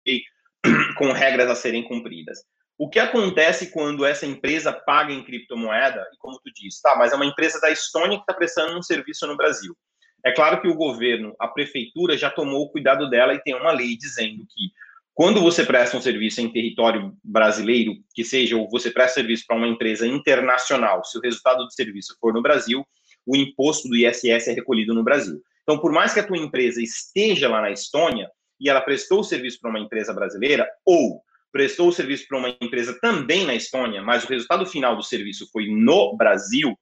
okay? 0.00 0.22
com 0.96 1.12
regras 1.12 1.50
a 1.50 1.54
serem 1.54 1.82
cumpridas. 1.82 2.38
O 2.78 2.90
que 2.90 2.98
acontece 2.98 3.70
quando 3.70 4.04
essa 4.04 4.26
empresa 4.26 4.72
paga 4.72 5.12
em 5.12 5.24
criptomoeda, 5.24 6.06
e 6.12 6.16
como 6.18 6.38
tu 6.38 6.52
disse, 6.54 6.82
tá, 6.82 6.94
mas 6.96 7.12
é 7.12 7.16
uma 7.16 7.24
empresa 7.24 7.58
da 7.60 7.70
Estônia 7.70 8.18
que 8.18 8.22
está 8.22 8.34
prestando 8.34 8.78
um 8.78 8.82
serviço 8.82 9.26
no 9.26 9.36
Brasil. 9.36 9.74
É 10.24 10.32
claro 10.32 10.60
que 10.60 10.68
o 10.68 10.74
governo, 10.74 11.34
a 11.38 11.48
prefeitura, 11.48 12.18
já 12.18 12.30
tomou 12.30 12.64
o 12.64 12.70
cuidado 12.70 13.08
dela 13.08 13.32
e 13.32 13.42
tem 13.42 13.54
uma 13.54 13.72
lei 13.72 13.96
dizendo 13.96 14.44
que 14.50 14.70
quando 15.14 15.40
você 15.40 15.64
presta 15.64 15.96
um 15.96 16.00
serviço 16.02 16.42
em 16.42 16.52
território 16.52 17.16
brasileiro, 17.24 17.94
que 18.14 18.22
seja, 18.22 18.54
ou 18.54 18.68
você 18.68 18.90
presta 18.90 19.14
serviço 19.14 19.44
para 19.46 19.56
uma 19.56 19.66
empresa 19.66 20.06
internacional, 20.06 21.02
se 21.04 21.16
o 21.16 21.22
resultado 21.22 21.64
do 21.64 21.72
serviço 21.72 22.14
for 22.20 22.34
no 22.34 22.42
Brasil, 22.42 22.86
o 23.24 23.34
imposto 23.34 23.88
do 23.88 23.96
ISS 23.96 24.48
é 24.48 24.52
recolhido 24.52 24.92
no 24.92 25.02
Brasil. 25.02 25.40
Então, 25.62 25.78
por 25.78 25.90
mais 25.90 26.12
que 26.12 26.20
a 26.20 26.26
tua 26.26 26.36
empresa 26.36 26.82
esteja 26.82 27.48
lá 27.48 27.62
na 27.62 27.70
Estônia 27.70 28.28
e 28.60 28.68
ela 28.68 28.80
prestou 28.80 29.20
o 29.20 29.24
serviço 29.24 29.60
para 29.60 29.70
uma 29.70 29.80
empresa 29.80 30.12
brasileira, 30.12 30.68
ou 30.84 31.22
prestou 31.52 31.88
o 31.88 31.92
serviço 31.92 32.26
para 32.28 32.38
uma 32.38 32.56
empresa 32.60 32.98
também 33.00 33.46
na 33.46 33.54
Estônia, 33.54 34.02
mas 34.02 34.24
o 34.24 34.28
resultado 34.28 34.66
final 34.66 34.96
do 34.96 35.02
serviço 35.02 35.48
foi 35.52 35.66
no 35.68 36.16
Brasil, 36.16 36.78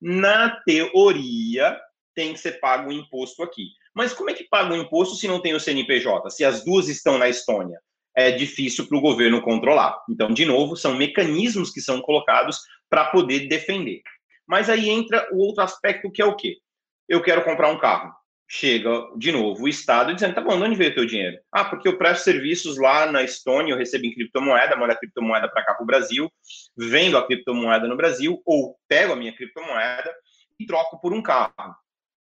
na 0.00 0.50
teoria, 0.64 1.78
tem 2.14 2.32
que 2.32 2.40
ser 2.40 2.60
pago 2.60 2.90
o 2.90 2.92
imposto 2.92 3.42
aqui. 3.42 3.68
Mas 3.94 4.12
como 4.12 4.30
é 4.30 4.34
que 4.34 4.44
paga 4.44 4.74
o 4.74 4.76
imposto 4.76 5.16
se 5.16 5.28
não 5.28 5.40
tem 5.40 5.54
o 5.54 5.60
CNPJ? 5.60 6.30
Se 6.30 6.44
as 6.44 6.64
duas 6.64 6.88
estão 6.88 7.18
na 7.18 7.28
Estônia? 7.28 7.78
É 8.14 8.30
difícil 8.30 8.86
para 8.86 8.98
o 8.98 9.00
governo 9.00 9.40
controlar. 9.42 9.98
Então, 10.08 10.32
de 10.32 10.44
novo, 10.44 10.76
são 10.76 10.94
mecanismos 10.94 11.70
que 11.70 11.80
são 11.80 12.00
colocados 12.00 12.58
para 12.88 13.06
poder 13.06 13.48
defender. 13.48 14.02
Mas 14.46 14.68
aí 14.68 14.90
entra 14.90 15.28
o 15.32 15.38
outro 15.38 15.62
aspecto 15.62 16.10
que 16.10 16.20
é 16.20 16.24
o 16.24 16.36
quê? 16.36 16.58
Eu 17.08 17.22
quero 17.22 17.44
comprar 17.44 17.70
um 17.70 17.78
carro. 17.78 18.12
Chega, 18.54 19.08
de 19.16 19.32
novo, 19.32 19.64
o 19.64 19.68
Estado 19.68 20.12
dizendo, 20.12 20.34
tá 20.34 20.42
bom, 20.42 20.58
de 20.58 20.62
onde 20.62 20.76
veio 20.76 20.90
o 20.90 20.94
teu 20.94 21.06
dinheiro? 21.06 21.38
Ah, 21.50 21.64
porque 21.64 21.88
eu 21.88 21.96
presto 21.96 22.24
serviços 22.24 22.76
lá 22.76 23.10
na 23.10 23.22
Estônia, 23.22 23.72
eu 23.72 23.78
recebo 23.78 24.04
em 24.04 24.12
criptomoeda, 24.12 24.76
mando 24.76 24.92
a 24.92 24.94
criptomoeda 24.94 25.48
para 25.48 25.64
cá 25.64 25.72
para 25.72 25.82
o 25.82 25.86
Brasil, 25.86 26.30
vendo 26.76 27.16
a 27.16 27.26
criptomoeda 27.26 27.88
no 27.88 27.96
Brasil, 27.96 28.42
ou 28.44 28.76
pego 28.86 29.14
a 29.14 29.16
minha 29.16 29.34
criptomoeda 29.34 30.14
e 30.60 30.66
troco 30.66 31.00
por 31.00 31.14
um 31.14 31.22
carro. 31.22 31.74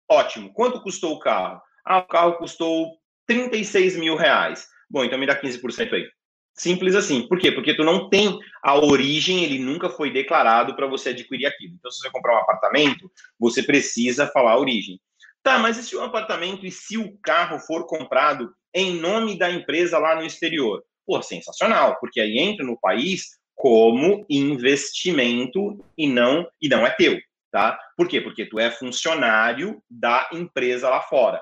Ótimo. 0.09 0.53
Quanto 0.53 0.81
custou 0.81 1.15
o 1.15 1.19
carro? 1.19 1.61
Ah, 1.85 1.97
o 1.97 2.07
carro 2.07 2.37
custou 2.37 2.93
36 3.27 3.97
mil 3.97 4.15
reais. 4.15 4.65
Bom, 4.89 5.03
então 5.03 5.19
me 5.19 5.27
dá 5.27 5.35
15% 5.35 5.91
aí. 5.91 6.07
Simples 6.53 6.95
assim. 6.95 7.27
Por 7.27 7.39
quê? 7.39 7.51
Porque 7.51 7.75
tu 7.75 7.83
não 7.83 8.09
tem 8.09 8.39
a 8.63 8.77
origem, 8.77 9.43
ele 9.43 9.59
nunca 9.59 9.89
foi 9.89 10.09
declarado 10.09 10.77
para 10.77 10.87
você 10.87 11.09
adquirir 11.09 11.45
aquilo. 11.45 11.73
Então, 11.77 11.91
se 11.91 11.99
você 11.99 12.09
comprar 12.09 12.35
um 12.35 12.41
apartamento, 12.41 13.11
você 13.37 13.61
precisa 13.61 14.27
falar 14.27 14.53
a 14.53 14.59
origem. 14.59 14.97
Tá, 15.43 15.57
mas 15.57 15.77
e 15.77 15.83
se 15.83 15.95
o 15.95 16.03
apartamento 16.03 16.65
e 16.65 16.71
se 16.71 16.97
o 16.97 17.17
carro 17.23 17.59
for 17.59 17.85
comprado 17.85 18.53
em 18.73 18.99
nome 18.99 19.37
da 19.37 19.49
empresa 19.49 19.97
lá 19.97 20.15
no 20.15 20.23
exterior? 20.23 20.83
Pô, 21.05 21.21
sensacional, 21.21 21.97
porque 21.99 22.21
aí 22.21 22.37
entra 22.37 22.65
no 22.65 22.79
país 22.79 23.39
como 23.55 24.25
investimento 24.29 25.83
e 25.97 26.07
não 26.07 26.47
e 26.61 26.69
não 26.69 26.85
é 26.85 26.91
teu 26.91 27.19
tá? 27.51 27.77
Por 27.97 28.07
quê? 28.07 28.21
Porque 28.21 28.45
tu 28.45 28.57
é 28.59 28.71
funcionário 28.71 29.83
da 29.89 30.29
empresa 30.31 30.89
lá 30.89 31.01
fora. 31.01 31.41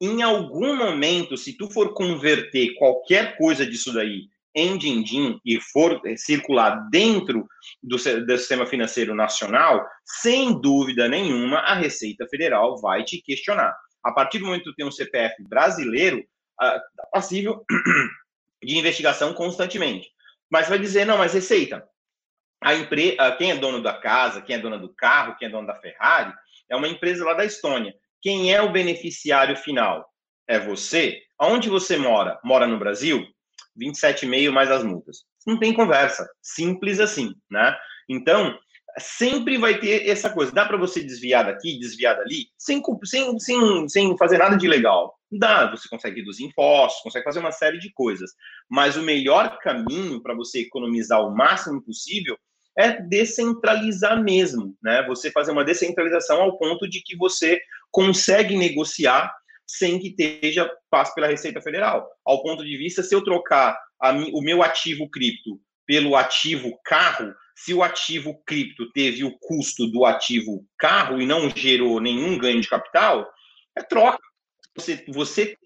Em 0.00 0.22
algum 0.22 0.74
momento, 0.74 1.36
se 1.36 1.56
tu 1.56 1.68
for 1.68 1.92
converter 1.92 2.74
qualquer 2.78 3.36
coisa 3.36 3.66
disso 3.66 3.92
daí 3.92 4.28
em 4.54 4.76
din-din 4.76 5.40
e 5.44 5.60
for 5.60 6.00
eh, 6.04 6.16
circular 6.16 6.88
dentro 6.90 7.46
do, 7.82 7.96
do, 7.96 8.38
sistema 8.38 8.66
financeiro 8.66 9.14
nacional, 9.14 9.86
sem 10.04 10.60
dúvida 10.60 11.08
nenhuma, 11.08 11.58
a 11.58 11.74
Receita 11.74 12.26
Federal 12.28 12.80
vai 12.80 13.04
te 13.04 13.22
questionar. 13.22 13.74
A 14.02 14.12
partir 14.12 14.38
do 14.38 14.46
momento 14.46 14.70
que 14.70 14.76
tem 14.76 14.86
um 14.86 14.90
CPF 14.90 15.42
brasileiro, 15.48 16.18
uh, 16.18 16.80
passível 17.12 17.64
de 18.62 18.76
investigação 18.76 19.32
constantemente. 19.34 20.10
Mas 20.50 20.68
vai 20.68 20.78
dizer, 20.78 21.04
não, 21.04 21.18
mas 21.18 21.34
Receita, 21.34 21.86
a 22.62 22.74
empresa, 22.74 23.32
quem 23.36 23.52
é 23.52 23.56
dono 23.56 23.82
da 23.82 23.94
casa, 23.94 24.42
quem 24.42 24.56
é 24.56 24.58
dono 24.58 24.78
do 24.78 24.92
carro, 24.94 25.36
quem 25.38 25.48
é 25.48 25.50
dono 25.50 25.66
da 25.66 25.76
Ferrari, 25.76 26.32
é 26.68 26.76
uma 26.76 26.88
empresa 26.88 27.24
lá 27.24 27.34
da 27.34 27.44
Estônia. 27.44 27.94
Quem 28.20 28.52
é 28.52 28.60
o 28.60 28.72
beneficiário 28.72 29.56
final? 29.56 30.06
É 30.46 30.58
você. 30.58 31.22
Aonde 31.38 31.70
você 31.70 31.96
mora? 31.96 32.38
Mora 32.44 32.66
no 32.66 32.78
Brasil? 32.78 33.26
27,5 33.78 34.50
mais 34.50 34.70
as 34.70 34.82
multas. 34.82 35.24
Não 35.46 35.58
tem 35.58 35.72
conversa. 35.72 36.28
Simples 36.42 37.00
assim, 37.00 37.34
né? 37.50 37.76
Então, 38.08 38.58
sempre 38.98 39.56
vai 39.56 39.78
ter 39.78 40.08
essa 40.08 40.30
coisa. 40.30 40.52
Dá 40.52 40.66
para 40.66 40.76
você 40.76 41.02
desviar 41.02 41.44
daqui, 41.44 41.78
desviar 41.78 42.16
dali, 42.16 42.46
sem, 42.58 42.82
sem, 43.04 43.38
sem, 43.38 43.88
sem 43.88 44.16
fazer 44.18 44.38
nada 44.38 44.56
de 44.56 44.66
legal. 44.66 45.14
Dá, 45.30 45.70
você 45.70 45.88
consegue 45.88 46.20
reduzir 46.20 46.44
impostos, 46.44 47.02
consegue 47.02 47.24
fazer 47.24 47.38
uma 47.38 47.52
série 47.52 47.78
de 47.78 47.92
coisas. 47.92 48.32
Mas 48.68 48.96
o 48.96 49.02
melhor 49.02 49.58
caminho 49.58 50.20
para 50.22 50.34
você 50.34 50.60
economizar 50.60 51.20
o 51.20 51.34
máximo 51.34 51.82
possível 51.82 52.36
é 52.76 53.00
descentralizar 53.02 54.22
mesmo, 54.22 54.76
né? 54.82 55.04
Você 55.06 55.30
fazer 55.30 55.52
uma 55.52 55.64
descentralização 55.64 56.40
ao 56.40 56.56
ponto 56.58 56.88
de 56.88 57.02
que 57.02 57.16
você 57.16 57.60
consegue 57.90 58.56
negociar 58.56 59.32
sem 59.76 59.98
que 59.98 60.08
esteja 60.08 60.70
passe 60.90 61.14
pela 61.14 61.28
Receita 61.28 61.60
Federal. 61.60 62.08
Ao 62.24 62.42
ponto 62.42 62.64
de 62.64 62.76
vista, 62.76 63.02
se 63.02 63.14
eu 63.14 63.22
trocar 63.22 63.78
a, 64.00 64.10
o 64.10 64.42
meu 64.42 64.62
ativo 64.62 65.08
cripto 65.08 65.60
pelo 65.86 66.16
ativo 66.16 66.78
carro, 66.84 67.34
se 67.54 67.72
o 67.74 67.82
ativo 67.82 68.42
cripto 68.44 68.90
teve 68.92 69.24
o 69.24 69.36
custo 69.38 69.86
do 69.86 70.04
ativo 70.04 70.64
carro 70.78 71.20
e 71.20 71.26
não 71.26 71.50
gerou 71.50 72.00
nenhum 72.00 72.38
ganho 72.38 72.60
de 72.60 72.68
capital, 72.68 73.30
é 73.76 73.82
troca. 73.82 74.18
Você, 74.76 75.04
você 75.08 75.56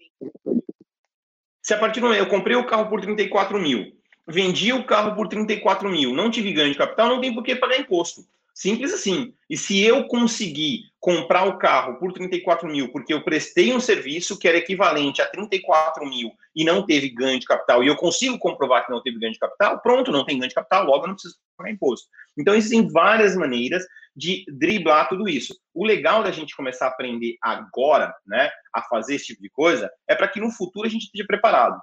se 1.61 1.73
a 1.73 1.77
partir 1.77 1.99
do 1.99 2.07
momento 2.07 2.19
eu 2.19 2.29
comprei 2.29 2.55
o 2.55 2.65
carro 2.65 2.87
por 2.87 3.01
34 3.01 3.59
mil, 3.59 3.91
vendi 4.27 4.71
o 4.71 4.85
carro 4.85 5.15
por 5.15 5.27
34 5.27 5.89
mil, 5.89 6.13
não 6.13 6.29
tive 6.29 6.53
ganho 6.53 6.71
de 6.71 6.77
capital, 6.77 7.09
não 7.09 7.21
tem 7.21 7.33
por 7.33 7.43
que 7.43 7.55
pagar 7.55 7.79
imposto. 7.79 8.21
Simples 8.53 8.93
assim. 8.93 9.33
E 9.49 9.57
se 9.57 9.81
eu 9.81 10.07
conseguir 10.07 10.83
comprar 11.05 11.43
o 11.43 11.59
carro 11.59 11.99
por 11.99 12.11
34 12.11 12.67
mil 12.67 12.91
porque 12.91 13.13
eu 13.13 13.23
prestei 13.23 13.71
um 13.71 13.79
serviço 13.79 14.39
que 14.39 14.47
era 14.47 14.57
equivalente 14.57 15.21
a 15.21 15.27
34 15.27 16.03
mil 16.03 16.31
e 16.55 16.65
não 16.65 16.83
teve 16.83 17.09
ganho 17.09 17.39
de 17.39 17.45
capital, 17.45 17.83
e 17.83 17.87
eu 17.87 17.95
consigo 17.95 18.39
comprovar 18.39 18.83
que 18.83 18.91
não 18.91 19.03
teve 19.03 19.19
ganho 19.19 19.33
de 19.33 19.37
capital, 19.37 19.79
pronto, 19.81 20.11
não 20.11 20.25
tem 20.25 20.39
ganho 20.39 20.49
de 20.49 20.55
capital, 20.55 20.83
logo 20.83 21.03
eu 21.03 21.09
não 21.09 21.13
preciso 21.13 21.35
pagar 21.55 21.69
imposto. 21.69 22.07
Então, 22.35 22.55
existem 22.55 22.87
várias 22.87 23.35
maneiras 23.35 23.85
de 24.15 24.45
driblar 24.47 25.07
tudo 25.07 25.29
isso. 25.29 25.53
O 25.75 25.85
legal 25.85 26.23
da 26.23 26.31
gente 26.31 26.55
começar 26.55 26.85
a 26.85 26.89
aprender 26.89 27.35
agora, 27.39 28.15
né, 28.25 28.49
a 28.73 28.81
fazer 28.81 29.15
esse 29.15 29.27
tipo 29.27 29.43
de 29.43 29.49
coisa, 29.49 29.91
é 30.07 30.15
para 30.15 30.27
que 30.27 30.39
no 30.39 30.49
futuro 30.49 30.87
a 30.87 30.89
gente 30.89 31.03
esteja 31.03 31.25
preparado. 31.27 31.79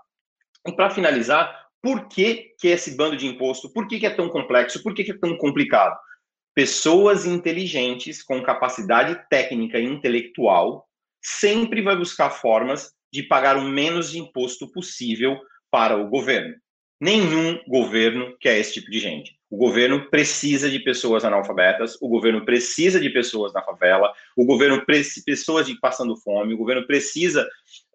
E 0.67 0.73
para 0.73 0.91
finalizar, 0.91 1.69
por 1.81 2.09
que, 2.09 2.55
que 2.59 2.69
é 2.69 2.73
esse 2.73 2.97
bando 2.97 3.17
de 3.17 3.27
imposto? 3.27 3.73
Por 3.73 3.87
que, 3.87 4.01
que 4.01 4.07
é 4.07 4.11
tão 4.11 4.29
complexo? 4.29 4.83
Por 4.83 4.95
que, 4.95 5.05
que 5.05 5.13
é 5.13 5.19
tão 5.19 5.37
complicado? 5.37 5.97
Pessoas 6.55 7.25
inteligentes 7.25 8.23
com 8.23 8.43
capacidade 8.43 9.19
técnica 9.29 9.79
e 9.79 9.85
intelectual 9.85 10.87
sempre 11.23 11.83
vai 11.83 11.97
buscar 11.97 12.31
formas 12.31 12.93
de 13.13 13.23
pagar 13.23 13.57
o 13.57 13.63
menos 13.63 14.11
de 14.11 14.19
imposto 14.19 14.71
possível 14.71 15.39
para 15.71 15.97
o 15.97 16.09
governo. 16.09 16.55
Nenhum 17.01 17.59
governo 17.67 18.37
quer 18.41 18.59
esse 18.59 18.75
tipo 18.75 18.91
de 18.91 19.01
gente. 19.01 19.37
O 19.51 19.57
governo 19.57 20.09
precisa 20.09 20.71
de 20.71 20.79
pessoas 20.79 21.25
analfabetas, 21.25 22.01
o 22.01 22.09
governo 22.09 22.45
precisa 22.45 23.01
de 23.01 23.11
pessoas 23.11 23.53
na 23.53 23.61
favela, 23.61 24.13
o 24.37 24.47
governo 24.47 24.85
precisa 24.87 25.23
pessoas 25.27 25.67
de 25.67 25.79
passando 25.79 26.17
fome, 26.17 26.55
o 26.55 26.57
governo 26.57 26.87
precisa 26.87 27.47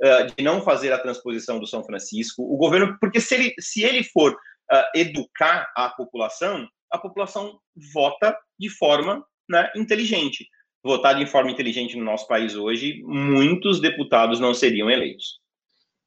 uh, 0.03 0.35
de 0.35 0.43
não 0.43 0.61
fazer 0.61 0.91
a 0.91 0.99
transposição 0.99 1.57
do 1.57 1.65
São 1.65 1.83
Francisco, 1.83 2.43
o 2.43 2.57
governo, 2.57 2.97
porque 2.99 3.19
se 3.19 3.33
ele, 3.33 3.55
se 3.59 3.83
ele 3.83 4.03
for 4.03 4.33
uh, 4.33 4.83
educar 4.93 5.71
a 5.75 5.89
população, 5.89 6.67
a 6.97 7.01
população 7.01 7.59
vota 7.93 8.37
de 8.59 8.69
forma 8.69 9.25
né, 9.49 9.71
inteligente. 9.75 10.47
Votar 10.83 11.15
de 11.15 11.25
forma 11.25 11.51
inteligente 11.51 11.97
no 11.97 12.03
nosso 12.03 12.27
país 12.27 12.55
hoje, 12.55 13.01
muitos 13.03 13.79
deputados 13.79 14.39
não 14.39 14.53
seriam 14.53 14.89
eleitos. 14.89 15.39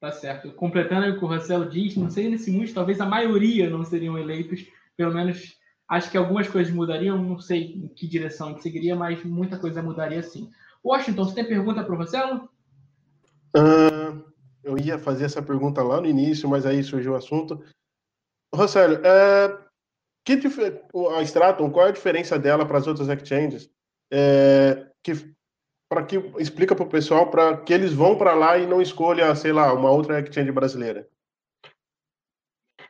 Tá 0.01 0.11
certo. 0.11 0.53
Completando 0.53 1.09
o 1.09 1.19
que 1.19 1.25
o 1.25 1.29
Marcelo 1.29 1.69
diz, 1.69 1.97
não 1.97 2.09
sei 2.09 2.29
nesse 2.29 2.51
muitos, 2.51 2.73
talvez 2.73 3.01
a 3.01 3.07
maioria 3.07 3.69
não 3.69 3.85
seriam 3.85 4.17
eleitos, 4.17 4.67
pelo 4.97 5.13
menos 5.13 5.59
acho 5.89 6.11
que 6.11 6.17
algumas 6.17 6.49
coisas 6.49 6.73
mudariam, 6.73 7.23
não 7.23 7.39
sei 7.39 7.75
em 7.75 7.89
que 7.89 8.07
direção 8.07 8.55
que 8.55 8.63
seguiria, 8.63 8.97
mas 8.97 9.23
muita 9.25 9.59
coisa 9.59 9.83
mudaria 9.83 10.23
sim. 10.23 10.51
Washington, 10.83 11.25
você 11.25 11.35
tem 11.35 11.45
pergunta 11.45 11.85
para 11.85 11.95
o 11.95 11.99
Marcelo? 11.99 12.49
Uh, 13.55 14.25
eu 14.63 14.79
ia 14.79 14.99
fazer 14.99 15.25
essa 15.25 15.43
pergunta 15.43 15.83
lá 15.83 16.01
no 16.01 16.07
início, 16.07 16.49
mas 16.49 16.65
aí 16.65 16.83
surgiu 16.83 17.13
o 17.13 17.17
assunto. 17.17 17.63
Rosélio, 18.55 19.01
é, 19.05 19.70
que 20.25 20.39
a 21.17 21.23
Stratum, 21.23 21.71
qual 21.71 21.87
é 21.87 21.89
a 21.91 21.93
diferença 21.93 22.39
dela 22.39 22.67
para 22.67 22.79
as 22.79 22.87
outras 22.87 23.09
exchanges? 23.09 23.71
É, 24.13 24.87
que 25.03 25.13
para 25.89 26.05
que 26.05 26.17
explica 26.39 26.75
para 26.75 26.85
o 26.85 26.89
pessoal 26.89 27.31
para 27.31 27.57
que 27.57 27.73
eles 27.73 27.93
vão 27.93 28.17
para 28.17 28.33
lá 28.33 28.57
e 28.57 28.67
não 28.67 28.81
escolha, 28.81 29.35
sei 29.35 29.53
lá, 29.53 29.73
uma 29.73 29.91
outra 29.91 30.21
exchange 30.21 30.53
brasileira. 30.53 31.09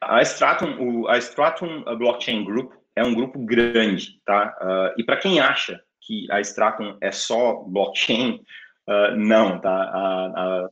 A 0.03 0.20
Stratum, 0.22 0.76
o, 0.78 1.09
a 1.09 1.16
Stratum 1.18 1.83
Blockchain 1.97 2.45
Group 2.45 2.72
é 2.95 3.03
um 3.03 3.14
grupo 3.14 3.39
grande, 3.39 4.20
tá? 4.24 4.55
Uh, 4.61 5.01
e 5.01 5.05
para 5.05 5.16
quem 5.16 5.41
acha 5.41 5.83
que 6.01 6.31
a 6.31 6.41
Stratum 6.41 6.99
é 7.01 7.11
só 7.11 7.62
blockchain, 7.62 8.45
uh, 8.89 9.16
não, 9.16 9.59
tá? 9.61 9.70
A, 9.70 10.64
a... 10.64 10.70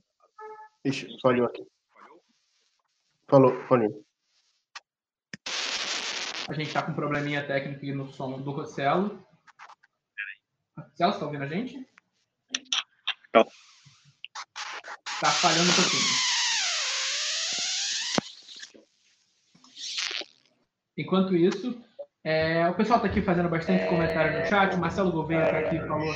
Ixi, 0.85 1.19
falhou 1.23 1.47
aqui. 1.47 1.67
Falou, 3.27 3.55
falhou. 3.69 4.05
A 6.49 6.55
gente 6.55 6.69
está 6.69 6.81
com 6.83 6.93
um 6.93 6.95
probleminha 6.95 7.47
técnico 7.47 7.85
no 7.95 8.11
som 8.11 8.41
do 8.41 8.51
Rossello. 8.53 9.23
Rossello, 10.75 11.13
está 11.13 11.27
ouvindo 11.27 11.45
a 11.45 11.47
gente? 11.47 11.87
Não. 13.35 13.47
Está 15.07 15.31
falhando 15.31 15.71
um 15.71 15.75
pouquinho. 15.75 16.03
Enquanto 20.97 21.37
isso, 21.37 21.85
é, 22.25 22.67
o 22.67 22.75
pessoal 22.75 22.97
está 22.97 23.11
aqui 23.11 23.21
fazendo 23.21 23.51
bastante 23.51 23.87
comentário 23.87 24.41
no 24.41 24.47
chat. 24.47 24.75
O 24.75 24.79
Marcelo 24.79 25.13
Gouveia 25.13 25.45
está 25.45 25.59
aqui 25.59 25.79
falou: 25.87 26.15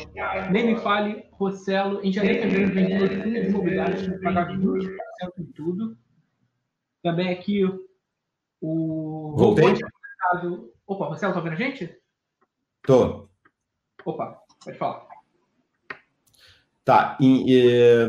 nem 0.51 0.67
me 0.67 0.81
fale, 0.81 1.29
Rossello, 1.33 2.01
em 2.03 2.11
janeiro 2.11 2.41
fevereiro 2.41 2.75
vendendo 2.75 3.23
fundos 3.23 3.43
de 3.43 3.51
mobilidade, 3.51 4.11
que 4.11 4.19
pagar 4.23 4.49
20% 4.49 4.97
em 5.39 5.45
tudo. 5.53 5.99
Também 7.03 7.31
aqui 7.31 7.65
o. 8.63 9.35
Voltei 9.37 9.75
caso. 10.23 10.73
Opa, 10.87 11.09
Marcelo, 11.09 11.35
tá 11.35 11.41
vendo 11.41 11.55
a 11.55 11.57
gente? 11.57 11.97
Tô. 12.83 13.29
Opa, 14.05 14.39
pode 14.65 14.79
falar. 14.79 15.07
Tá. 16.85 17.17
E, 17.21 17.45
e... 17.49 18.09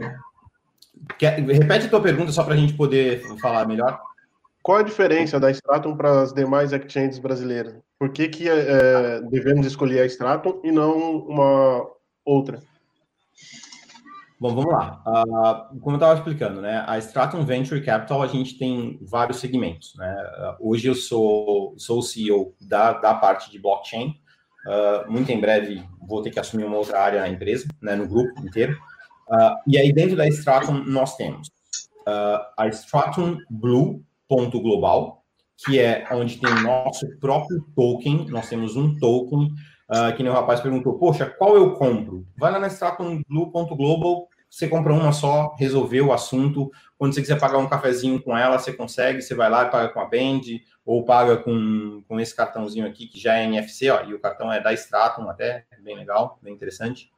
Quer... 1.17 1.39
Repete 1.39 1.87
a 1.87 1.89
tua 1.89 2.01
pergunta 2.01 2.31
só 2.31 2.43
para 2.43 2.53
a 2.53 2.57
gente 2.57 2.73
poder 2.73 3.21
falar 3.39 3.67
melhor. 3.67 4.01
Qual 4.61 4.77
a 4.77 4.83
diferença 4.83 5.39
da 5.39 5.51
Stratum 5.51 5.97
para 5.97 6.21
as 6.21 6.33
demais 6.33 6.71
exchanges 6.71 7.19
brasileiras? 7.19 7.75
Por 7.99 8.11
que, 8.11 8.29
que 8.29 8.49
é, 8.49 9.21
devemos 9.21 9.65
escolher 9.65 10.01
a 10.01 10.05
Stratum 10.05 10.61
e 10.63 10.71
não 10.71 11.17
uma 11.17 11.85
outra? 12.25 12.61
Bom, 14.43 14.53
vamos 14.53 14.73
lá. 14.73 15.01
Uh, 15.07 15.79
como 15.79 15.95
eu 15.95 15.99
estava 15.99 16.15
explicando, 16.15 16.59
né, 16.59 16.83
a 16.85 16.97
Stratum 16.97 17.45
Venture 17.45 17.81
Capital, 17.81 18.21
a 18.21 18.27
gente 18.27 18.57
tem 18.57 18.99
vários 19.01 19.39
segmentos. 19.39 19.95
Né? 19.95 20.13
Uh, 20.59 20.69
hoje 20.69 20.85
eu 20.85 20.95
sou, 20.95 21.73
sou 21.77 21.99
o 21.99 22.01
CEO 22.01 22.53
da, 22.59 22.91
da 22.91 23.13
parte 23.13 23.49
de 23.49 23.57
blockchain. 23.57 24.19
Uh, 24.67 25.09
muito 25.09 25.31
em 25.31 25.39
breve 25.39 25.81
vou 26.05 26.21
ter 26.21 26.29
que 26.29 26.41
assumir 26.41 26.65
uma 26.65 26.75
outra 26.75 26.99
área 26.99 27.21
na 27.21 27.29
empresa, 27.29 27.65
né, 27.81 27.95
no 27.95 28.05
grupo 28.05 28.37
inteiro. 28.45 28.77
e 29.65 29.77
aí 29.77 29.93
dentro 29.93 30.17
da 30.17 30.27
Stratum 30.27 30.83
nós 30.87 31.15
temos 31.15 31.49
a 32.05 32.67
Stratum 32.67 33.37
Blue 33.49 34.03
ponto 34.27 34.59
global, 34.59 35.23
que 35.65 35.79
é 35.79 36.05
onde 36.11 36.37
tem 36.37 36.51
o 36.51 36.63
nosso 36.63 37.07
próprio 37.17 37.65
token. 37.73 38.25
Nós 38.27 38.49
temos 38.49 38.75
um 38.75 38.93
token 38.99 39.53
Uh, 39.93 40.15
que 40.15 40.23
nem 40.23 40.31
o 40.31 40.35
rapaz 40.35 40.61
perguntou, 40.61 40.97
poxa, 40.97 41.25
qual 41.25 41.55
eu 41.55 41.73
compro? 41.73 42.25
Vai 42.37 42.51
lá 42.51 42.57
na 42.57 42.67
stratumblue.global, 42.67 44.27
você 44.53 44.67
compra 44.67 44.93
uma 44.93 45.11
só, 45.11 45.55
resolveu 45.57 46.07
o 46.07 46.13
assunto. 46.13 46.71
Quando 46.95 47.15
você 47.15 47.21
quiser 47.21 47.39
pagar 47.39 47.57
um 47.57 47.67
cafezinho 47.67 48.21
com 48.21 48.37
ela, 48.37 48.59
você 48.59 48.71
consegue, 48.71 49.19
você 49.19 49.33
vai 49.33 49.49
lá 49.49 49.63
e 49.63 49.71
paga 49.71 49.89
com 49.89 49.99
a 49.99 50.05
Band, 50.05 50.41
ou 50.85 51.03
paga 51.03 51.37
com, 51.37 52.03
com 52.07 52.19
esse 52.19 52.35
cartãozinho 52.35 52.85
aqui, 52.85 53.07
que 53.07 53.19
já 53.19 53.35
é 53.35 53.45
NFC, 53.45 53.89
ó, 53.89 54.03
e 54.03 54.13
o 54.13 54.19
cartão 54.19 54.53
é 54.53 54.61
da 54.61 54.71
Stratum 54.71 55.27
até, 55.27 55.65
é 55.71 55.81
bem 55.81 55.95
legal, 55.95 56.37
bem 56.39 56.53
interessante, 56.53 57.09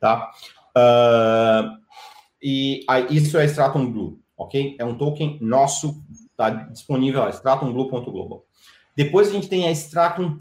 tá? 0.00 0.30
Uh, 0.70 1.76
e 2.42 2.86
isso 3.10 3.36
é 3.36 3.44
Stratum 3.44 3.92
Blue, 3.92 4.18
ok? 4.34 4.74
É 4.78 4.84
um 4.84 4.96
token 4.96 5.36
nosso, 5.42 6.02
tá 6.38 6.48
disponível 6.48 7.20
lá, 7.20 7.28
stratumblue.global. 7.28 8.46
Depois 8.96 9.28
a 9.28 9.32
gente 9.32 9.48
tem 9.48 9.68
a 9.68 9.70
Stratum.hk. 9.72 10.38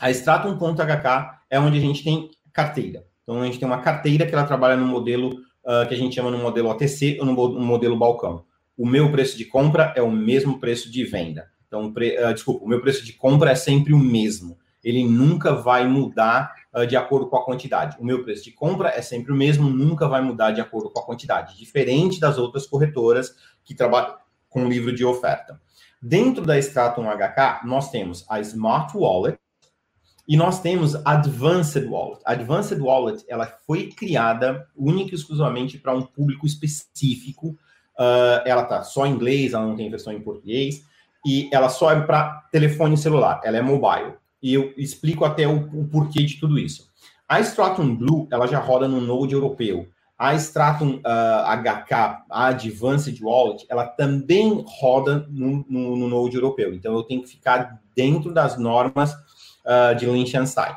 A 0.00 0.10
Stratum.hk 0.10 1.40
é 1.48 1.58
onde 1.58 1.78
a 1.78 1.80
gente 1.80 2.04
tem 2.04 2.30
carteira. 2.52 3.07
Então, 3.28 3.42
a 3.42 3.44
gente 3.44 3.58
tem 3.58 3.68
uma 3.68 3.82
carteira 3.82 4.24
que 4.24 4.34
ela 4.34 4.44
trabalha 4.44 4.74
no 4.74 4.86
modelo 4.86 5.28
uh, 5.62 5.86
que 5.86 5.92
a 5.92 5.96
gente 5.98 6.14
chama 6.14 6.30
no 6.30 6.38
modelo 6.38 6.70
OTC 6.70 7.18
ou 7.20 7.26
no, 7.26 7.34
no, 7.34 7.60
modelo 7.60 7.94
balcão. 7.94 8.46
O 8.74 8.86
meu 8.86 9.12
preço 9.12 9.36
de 9.36 9.44
compra 9.44 9.92
é 9.94 10.00
o 10.00 10.10
mesmo 10.10 10.58
preço 10.58 10.90
de 10.90 11.04
venda. 11.04 11.46
Então, 11.66 11.92
pre, 11.92 12.16
uh, 12.18 12.32
desculpa, 12.32 12.64
o 12.64 12.68
meu 12.68 12.80
preço 12.80 13.04
de 13.04 13.12
compra 13.12 13.50
é 13.50 13.54
sempre 13.54 13.92
o 13.92 13.98
mesmo. 13.98 14.56
Ele 14.82 15.04
nunca 15.04 15.52
vai 15.54 15.86
mudar 15.86 16.54
uh, 16.74 16.86
de 16.86 16.96
acordo 16.96 17.26
com 17.26 17.36
a 17.36 17.44
quantidade. 17.44 17.98
O 18.00 18.04
meu 18.06 18.24
preço 18.24 18.44
de 18.44 18.50
compra 18.50 18.88
é 18.88 19.02
sempre 19.02 19.30
o 19.30 19.36
mesmo, 19.36 19.68
nunca 19.68 20.08
vai 20.08 20.22
mudar 20.22 20.52
de 20.52 20.62
acordo 20.62 20.88
com 20.88 20.98
a 20.98 21.04
quantidade. 21.04 21.58
Diferente 21.58 22.18
das 22.18 22.38
outras 22.38 22.66
corretoras 22.66 23.34
que 23.62 23.74
trabalham 23.74 24.16
com 24.48 24.66
livro 24.66 24.90
de 24.90 25.04
oferta. 25.04 25.60
Dentro 26.00 26.46
da 26.46 26.58
Stratum 26.58 27.02
HK, 27.02 27.66
nós 27.66 27.90
temos 27.90 28.24
a 28.26 28.40
Smart 28.40 28.96
Wallet, 28.96 29.38
e 30.28 30.36
nós 30.36 30.60
temos 30.60 30.94
Advanced 31.06 31.88
Wallet. 31.88 32.20
Advanced 32.26 32.78
Wallet 32.78 33.24
ela 33.26 33.46
foi 33.66 33.88
criada 33.88 34.68
única 34.76 35.12
e 35.12 35.14
exclusivamente 35.14 35.78
para 35.78 35.94
um 35.94 36.02
público 36.02 36.46
específico. 36.46 37.56
Uh, 37.98 38.44
ela 38.44 38.62
tá 38.64 38.82
só 38.82 39.06
em 39.06 39.12
inglês, 39.12 39.54
ela 39.54 39.66
não 39.66 39.74
tem 39.74 39.88
versão 39.88 40.12
em 40.12 40.20
português 40.20 40.84
e 41.26 41.48
ela 41.50 41.70
só 41.70 41.90
é 41.90 42.00
para 42.00 42.42
telefone 42.52 42.98
celular. 42.98 43.40
Ela 43.42 43.56
é 43.56 43.62
mobile. 43.62 44.12
E 44.42 44.52
eu 44.52 44.74
explico 44.76 45.24
até 45.24 45.48
o, 45.48 45.56
o 45.72 45.88
porquê 45.88 46.22
de 46.22 46.38
tudo 46.38 46.58
isso. 46.58 46.88
A 47.26 47.40
Stratum 47.40 47.96
Blue, 47.96 48.28
ela 48.30 48.46
já 48.46 48.58
roda 48.58 48.86
no 48.86 49.00
Node 49.00 49.32
europeu. 49.32 49.88
A 50.18 50.34
Stratum 50.34 50.96
uh, 50.96 51.02
ah, 51.04 51.56
HK, 51.56 51.92
a 52.28 52.46
Advanced 52.48 53.18
Wallet, 53.22 53.64
ela 53.68 53.86
também 53.86 54.64
roda 54.66 55.26
no, 55.30 55.64
no, 55.68 55.96
no, 55.96 56.08
Node 56.08 56.34
europeu. 56.34 56.74
Então, 56.74 56.92
eu 56.94 57.02
tenho 57.02 57.22
que 57.22 57.28
ficar 57.28 57.80
dentro 57.94 58.32
das 58.32 58.58
normas 58.58 59.14
uh, 59.68 59.94
de 59.94 60.06
Liechtenstein. 60.06 60.74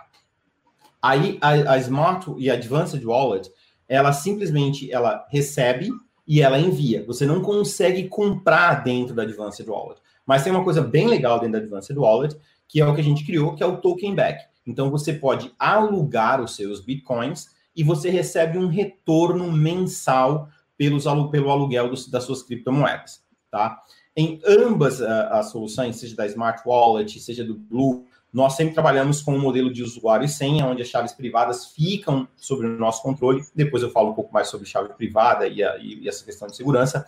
Aí, 1.02 1.40
a, 1.42 1.74
a 1.74 1.78
Smart 1.80 2.32
e 2.38 2.52
a 2.52 2.54
Advanced 2.54 3.04
Wallet, 3.04 3.50
ela 3.88 4.14
simplesmente 4.14 4.92
ela 4.92 5.26
recebe 5.30 5.90
e 6.28 6.42
ela 6.42 6.60
envia. 6.60 7.04
Você 7.06 7.26
não 7.26 7.42
consegue 7.42 8.08
comprar 8.08 8.84
dentro 8.84 9.16
da 9.16 9.24
Advanced 9.24 9.68
Wallet. 9.68 10.00
Mas 10.26 10.44
tem 10.44 10.52
uma 10.52 10.64
coisa 10.64 10.82
bem 10.82 11.08
legal 11.08 11.40
dentro 11.40 11.54
da 11.54 11.58
Advanced 11.60 11.98
Wallet, 11.98 12.38
que 12.68 12.80
é 12.80 12.86
o 12.86 12.94
que 12.94 13.02
a 13.02 13.04
gente 13.04 13.26
criou, 13.26 13.56
que 13.56 13.64
é 13.64 13.66
o 13.66 13.78
token 13.78 14.14
back. 14.14 14.46
Então 14.66 14.92
você 14.92 15.12
pode 15.12 15.52
alugar 15.58 16.40
os 16.40 16.56
seus 16.56 16.80
bitcoins 16.80 17.48
e 17.76 17.84
você 17.84 18.10
recebe 18.10 18.58
um 18.58 18.68
retorno 18.68 19.52
mensal 19.52 20.48
pelos, 20.78 21.04
pelo 21.32 21.50
aluguel 21.50 21.90
dos, 21.90 22.08
das 22.08 22.24
suas 22.24 22.44
criptomoedas, 22.44 23.22
tá? 23.50 23.82
Em 24.16 24.40
ambas 24.46 25.00
uh, 25.00 25.06
as 25.32 25.52
soluções, 25.52 25.96
seja 25.96 26.16
da 26.16 26.26
Smart 26.28 26.62
Wallet, 26.66 27.20
seja 27.20 27.44
do 27.44 27.56
Blue, 27.56 28.06
nós 28.34 28.54
sempre 28.54 28.74
trabalhamos 28.74 29.22
com 29.22 29.36
um 29.36 29.40
modelo 29.40 29.72
de 29.72 29.84
usuário 29.84 30.26
e 30.26 30.30
senha, 30.30 30.66
onde 30.66 30.82
as 30.82 30.88
chaves 30.88 31.12
privadas 31.12 31.68
ficam 31.68 32.28
sob 32.38 32.66
o 32.66 32.78
nosso 32.78 33.04
controle. 33.04 33.44
Depois 33.54 33.84
eu 33.84 33.92
falo 33.92 34.12
um 34.12 34.14
pouco 34.14 34.34
mais 34.34 34.48
sobre 34.48 34.66
chave 34.66 34.94
privada 34.94 35.48
e, 35.48 35.62
a, 35.62 35.78
e 35.78 36.08
essa 36.08 36.24
questão 36.24 36.48
de 36.48 36.56
segurança. 36.56 37.06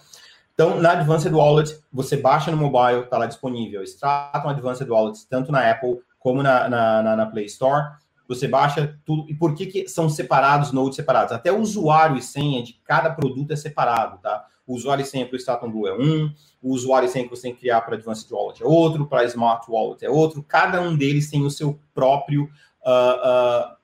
Então, 0.54 0.80
na 0.80 0.92
Advanced 0.92 1.34
Wallet, 1.34 1.80
você 1.92 2.18
baixa 2.18 2.52
no 2.52 2.58
mobile, 2.58 3.04
está 3.04 3.18
lá 3.18 3.26
disponível. 3.26 3.82
Stratum 3.84 4.50
Advanced 4.50 4.88
Wallet, 4.88 5.26
tanto 5.30 5.52
na 5.52 5.70
Apple 5.70 6.00
como 6.20 6.44
na, 6.44 6.70
na, 6.70 7.02
na, 7.02 7.16
na 7.16 7.26
Play 7.26 7.46
Store. 7.46 7.94
Você 8.28 8.48
baixa 8.48 8.98
tudo. 9.06 9.30
E 9.30 9.34
por 9.34 9.56
que, 9.56 9.66
que 9.66 9.88
são 9.88 10.10
separados, 10.10 10.72
nodes 10.72 10.96
separados? 10.96 11.32
Até 11.32 11.52
o 11.52 11.60
usuário 11.60 12.18
e 12.18 12.22
senha 12.22 12.62
de 12.62 12.74
cada 12.86 13.10
produto 13.10 13.52
é 13.52 13.56
separado, 13.56 14.20
tá? 14.22 14.46
O 14.66 14.76
usuário 14.76 15.06
senha 15.06 15.26
para 15.26 15.36
o 15.36 15.38
Stratum 15.38 15.70
Blue 15.70 15.88
é 15.88 15.94
um, 15.94 16.34
o 16.62 16.74
usuário 16.74 17.10
senha 17.10 17.26
que 17.26 17.30
você 17.30 17.44
tem 17.44 17.54
que 17.54 17.62
criar 17.62 17.82
para 17.82 17.96
Advanced 17.96 18.32
Wallet 18.32 18.64
é 18.64 18.66
outro, 18.66 19.06
para 19.06 19.26
Smart 19.26 19.70
Wallet 19.70 20.06
é 20.06 20.10
outro. 20.10 20.42
Cada 20.44 20.82
um 20.82 20.96
deles 20.96 21.30
tem 21.30 21.46
o 21.46 21.52
seu 21.52 21.80
próprio 21.94 22.44
uh, 22.86 23.72
uh, 23.72 23.76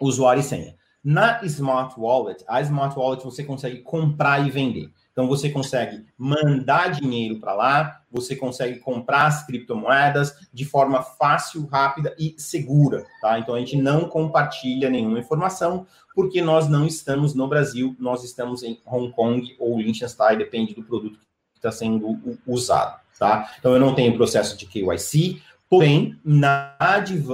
usuário 0.00 0.40
e 0.40 0.44
senha. 0.44 0.76
Na 1.02 1.44
Smart 1.44 1.98
Wallet, 1.98 2.44
a 2.46 2.60
Smart 2.62 2.98
Wallet 2.98 3.24
você 3.24 3.44
consegue 3.44 3.82
comprar 3.82 4.46
e 4.46 4.50
vender. 4.50 4.90
Então 5.12 5.28
você 5.28 5.50
consegue 5.50 6.04
mandar 6.16 6.92
dinheiro 6.92 7.38
para 7.38 7.54
lá, 7.54 8.00
você 8.14 8.36
consegue 8.36 8.78
comprar 8.78 9.26
as 9.26 9.44
criptomoedas 9.44 10.34
de 10.52 10.64
forma 10.64 11.02
fácil, 11.02 11.66
rápida 11.66 12.14
e 12.16 12.34
segura, 12.38 13.04
tá? 13.20 13.38
Então 13.38 13.54
a 13.54 13.58
gente 13.58 13.76
não 13.76 14.08
compartilha 14.08 14.88
nenhuma 14.88 15.18
informação 15.18 15.86
porque 16.14 16.40
nós 16.40 16.68
não 16.68 16.86
estamos 16.86 17.34
no 17.34 17.48
Brasil, 17.48 17.96
nós 17.98 18.22
estamos 18.22 18.62
em 18.62 18.80
Hong 18.86 19.12
Kong 19.12 19.56
ou 19.58 19.78
Liechtenstein, 19.78 20.38
depende 20.38 20.72
do 20.74 20.84
produto 20.84 21.18
que 21.18 21.58
está 21.58 21.72
sendo 21.72 22.18
usado, 22.46 23.00
tá? 23.18 23.52
Então 23.58 23.72
eu 23.72 23.80
não 23.80 23.94
tenho 23.94 24.16
processo 24.16 24.56
de 24.56 24.64
KYC, 24.66 25.42
Porém, 25.68 26.16
na, 26.24 26.76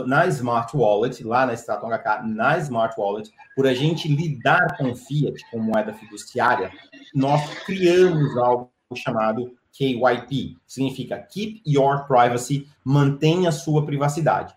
na 0.06 0.26
Smart 0.28 0.74
Wallet, 0.74 1.22
lá 1.22 1.44
na 1.44 1.52
Stratum 1.52 1.88
HK, 1.88 2.26
na 2.26 2.56
Smart 2.58 2.94
Wallet, 2.98 3.30
por 3.54 3.66
a 3.66 3.74
gente 3.74 4.08
lidar 4.08 4.78
com 4.78 4.94
Fiat, 4.94 5.44
com 5.50 5.58
moeda 5.58 5.92
fiduciária, 5.92 6.72
nós 7.14 7.42
criamos 7.64 8.34
algo 8.38 8.70
chamado 8.96 9.54
KYP, 9.72 10.56
significa 10.66 11.18
Keep 11.18 11.62
Your 11.66 12.06
Privacy, 12.06 12.68
mantenha 12.84 13.52
sua 13.52 13.84
privacidade. 13.84 14.54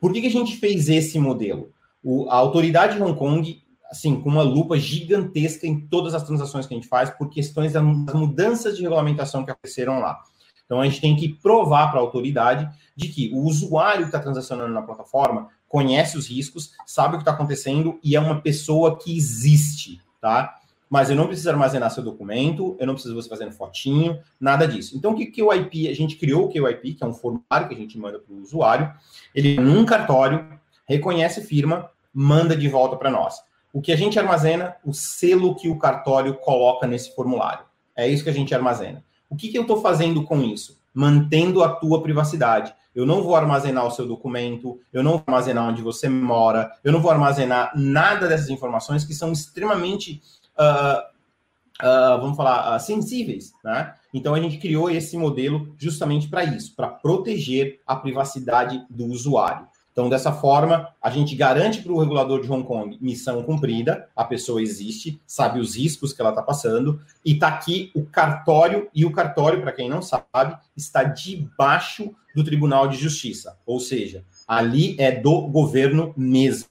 Por 0.00 0.12
que, 0.12 0.20
que 0.20 0.26
a 0.26 0.30
gente 0.30 0.56
fez 0.56 0.88
esse 0.88 1.18
modelo? 1.18 1.70
O, 2.02 2.28
a 2.30 2.34
autoridade 2.34 2.96
de 2.96 3.02
Hong 3.02 3.18
Kong, 3.18 3.62
assim, 3.90 4.20
com 4.20 4.28
uma 4.28 4.42
lupa 4.42 4.78
gigantesca 4.78 5.66
em 5.66 5.80
todas 5.80 6.14
as 6.14 6.22
transações 6.22 6.66
que 6.66 6.74
a 6.74 6.76
gente 6.76 6.88
faz, 6.88 7.10
por 7.10 7.28
questões 7.28 7.72
das 7.72 7.82
mudanças 7.82 8.76
de 8.76 8.82
regulamentação 8.82 9.44
que 9.44 9.50
aconteceram 9.50 10.00
lá. 10.00 10.20
Então, 10.64 10.80
a 10.80 10.84
gente 10.84 11.00
tem 11.00 11.16
que 11.16 11.28
provar 11.28 11.90
para 11.90 11.98
a 11.98 12.02
autoridade 12.02 12.70
de 12.94 13.08
que 13.08 13.30
o 13.34 13.40
usuário 13.40 14.02
que 14.02 14.08
está 14.08 14.20
transacionando 14.20 14.72
na 14.72 14.82
plataforma 14.82 15.48
conhece 15.68 16.16
os 16.16 16.28
riscos, 16.28 16.72
sabe 16.86 17.14
o 17.14 17.18
que 17.18 17.22
está 17.22 17.32
acontecendo 17.32 17.98
e 18.02 18.14
é 18.14 18.20
uma 18.20 18.40
pessoa 18.40 18.96
que 18.96 19.16
existe, 19.16 20.00
tá? 20.20 20.59
Mas 20.90 21.08
eu 21.08 21.14
não 21.14 21.28
preciso 21.28 21.48
armazenar 21.48 21.88
seu 21.92 22.02
documento, 22.02 22.76
eu 22.80 22.86
não 22.86 22.94
preciso 22.94 23.14
você 23.14 23.28
fazendo 23.28 23.52
fotinho, 23.52 24.18
nada 24.40 24.66
disso. 24.66 24.96
Então, 24.96 25.12
o 25.12 25.14
que, 25.14 25.40
o 25.40 25.54
IP, 25.54 25.88
a 25.88 25.94
gente 25.94 26.16
criou 26.16 26.46
o 26.46 26.48
QIP, 26.48 26.94
que 26.94 27.04
é 27.04 27.06
um 27.06 27.14
formulário 27.14 27.68
que 27.68 27.74
a 27.74 27.78
gente 27.78 27.96
manda 27.96 28.18
para 28.18 28.34
o 28.34 28.42
usuário, 28.42 28.92
ele 29.32 29.54
num 29.60 29.84
cartório, 29.84 30.48
reconhece 30.88 31.42
firma, 31.42 31.88
manda 32.12 32.56
de 32.56 32.68
volta 32.68 32.96
para 32.96 33.08
nós. 33.08 33.36
O 33.72 33.80
que 33.80 33.92
a 33.92 33.96
gente 33.96 34.18
armazena, 34.18 34.74
o 34.84 34.92
selo 34.92 35.54
que 35.54 35.68
o 35.68 35.78
cartório 35.78 36.34
coloca 36.34 36.88
nesse 36.88 37.14
formulário. 37.14 37.64
É 37.96 38.08
isso 38.08 38.24
que 38.24 38.30
a 38.30 38.34
gente 38.34 38.52
armazena. 38.52 39.04
O 39.28 39.36
que, 39.36 39.48
que 39.48 39.56
eu 39.56 39.62
estou 39.62 39.80
fazendo 39.80 40.24
com 40.24 40.42
isso? 40.42 40.80
Mantendo 40.92 41.62
a 41.62 41.68
tua 41.68 42.02
privacidade. 42.02 42.74
Eu 42.92 43.06
não 43.06 43.22
vou 43.22 43.36
armazenar 43.36 43.86
o 43.86 43.90
seu 43.92 44.06
documento, 44.06 44.80
eu 44.92 45.04
não 45.04 45.12
vou 45.12 45.22
armazenar 45.28 45.68
onde 45.68 45.80
você 45.80 46.08
mora, 46.08 46.72
eu 46.82 46.90
não 46.90 47.00
vou 47.00 47.12
armazenar 47.12 47.70
nada 47.76 48.26
dessas 48.26 48.48
informações 48.48 49.04
que 49.04 49.14
são 49.14 49.30
extremamente, 49.30 50.20
uh, 50.58 52.20
vamos 52.20 52.36
falar, 52.36 52.76
uh, 52.76 52.80
sensíveis, 52.80 53.52
né? 53.64 53.94
Então 54.12 54.34
a 54.34 54.40
gente 54.40 54.58
criou 54.58 54.90
esse 54.90 55.16
modelo 55.16 55.74
justamente 55.78 56.28
para 56.28 56.44
isso, 56.44 56.74
para 56.74 56.88
proteger 56.88 57.80
a 57.86 57.94
privacidade 57.96 58.84
do 58.90 59.06
usuário. 59.06 59.68
Então, 59.92 60.08
dessa 60.08 60.32
forma, 60.32 60.88
a 61.02 61.10
gente 61.10 61.34
garante 61.34 61.82
para 61.82 61.92
o 61.92 61.98
regulador 61.98 62.40
de 62.40 62.50
Hong 62.50 62.66
Kong 62.66 62.96
missão 63.00 63.42
cumprida, 63.42 64.08
a 64.14 64.24
pessoa 64.24 64.62
existe, 64.62 65.20
sabe 65.26 65.58
os 65.58 65.76
riscos 65.76 66.12
que 66.12 66.20
ela 66.20 66.30
está 66.30 66.42
passando, 66.42 67.00
e 67.24 67.32
está 67.32 67.48
aqui 67.48 67.90
o 67.94 68.06
cartório, 68.06 68.88
e 68.94 69.04
o 69.04 69.12
cartório, 69.12 69.60
para 69.60 69.72
quem 69.72 69.90
não 69.90 70.00
sabe, 70.00 70.56
está 70.76 71.02
debaixo 71.02 72.14
do 72.34 72.44
Tribunal 72.44 72.86
de 72.86 72.96
Justiça, 72.96 73.58
ou 73.66 73.80
seja, 73.80 74.24
ali 74.46 74.94
é 74.98 75.10
do 75.10 75.48
governo 75.48 76.14
mesmo. 76.16 76.69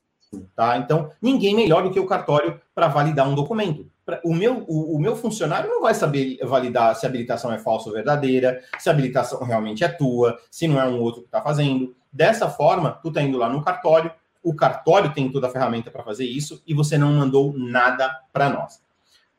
Tá? 0.55 0.77
Então, 0.77 1.11
ninguém 1.21 1.55
melhor 1.55 1.83
do 1.83 1.91
que 1.91 1.99
o 1.99 2.05
cartório 2.05 2.61
para 2.75 2.87
validar 2.87 3.27
um 3.27 3.33
documento. 3.33 3.89
O 4.23 4.33
meu, 4.33 4.65
o, 4.67 4.95
o, 4.95 4.99
meu 4.99 5.15
funcionário 5.15 5.69
não 5.69 5.81
vai 5.81 5.93
saber 5.93 6.39
validar 6.43 6.95
se 6.95 7.05
a 7.05 7.09
habilitação 7.09 7.51
é 7.51 7.59
falsa 7.59 7.89
ou 7.89 7.95
verdadeira, 7.95 8.61
se 8.79 8.89
a 8.89 8.91
habilitação 8.91 9.43
realmente 9.43 9.83
é 9.83 9.87
tua, 9.87 10.39
se 10.49 10.67
não 10.67 10.81
é 10.81 10.87
um 10.87 10.99
outro 10.99 11.21
que 11.21 11.27
está 11.27 11.41
fazendo. 11.41 11.95
Dessa 12.11 12.49
forma, 12.49 12.99
tu 13.03 13.11
tá 13.11 13.21
indo 13.21 13.37
lá 13.37 13.49
no 13.49 13.63
cartório, 13.63 14.11
o 14.43 14.55
cartório 14.55 15.13
tem 15.13 15.31
toda 15.31 15.47
a 15.47 15.51
ferramenta 15.51 15.91
para 15.91 16.03
fazer 16.03 16.25
isso 16.25 16.61
e 16.65 16.73
você 16.73 16.97
não 16.97 17.13
mandou 17.13 17.53
nada 17.55 18.19
para 18.33 18.49
nós. 18.49 18.81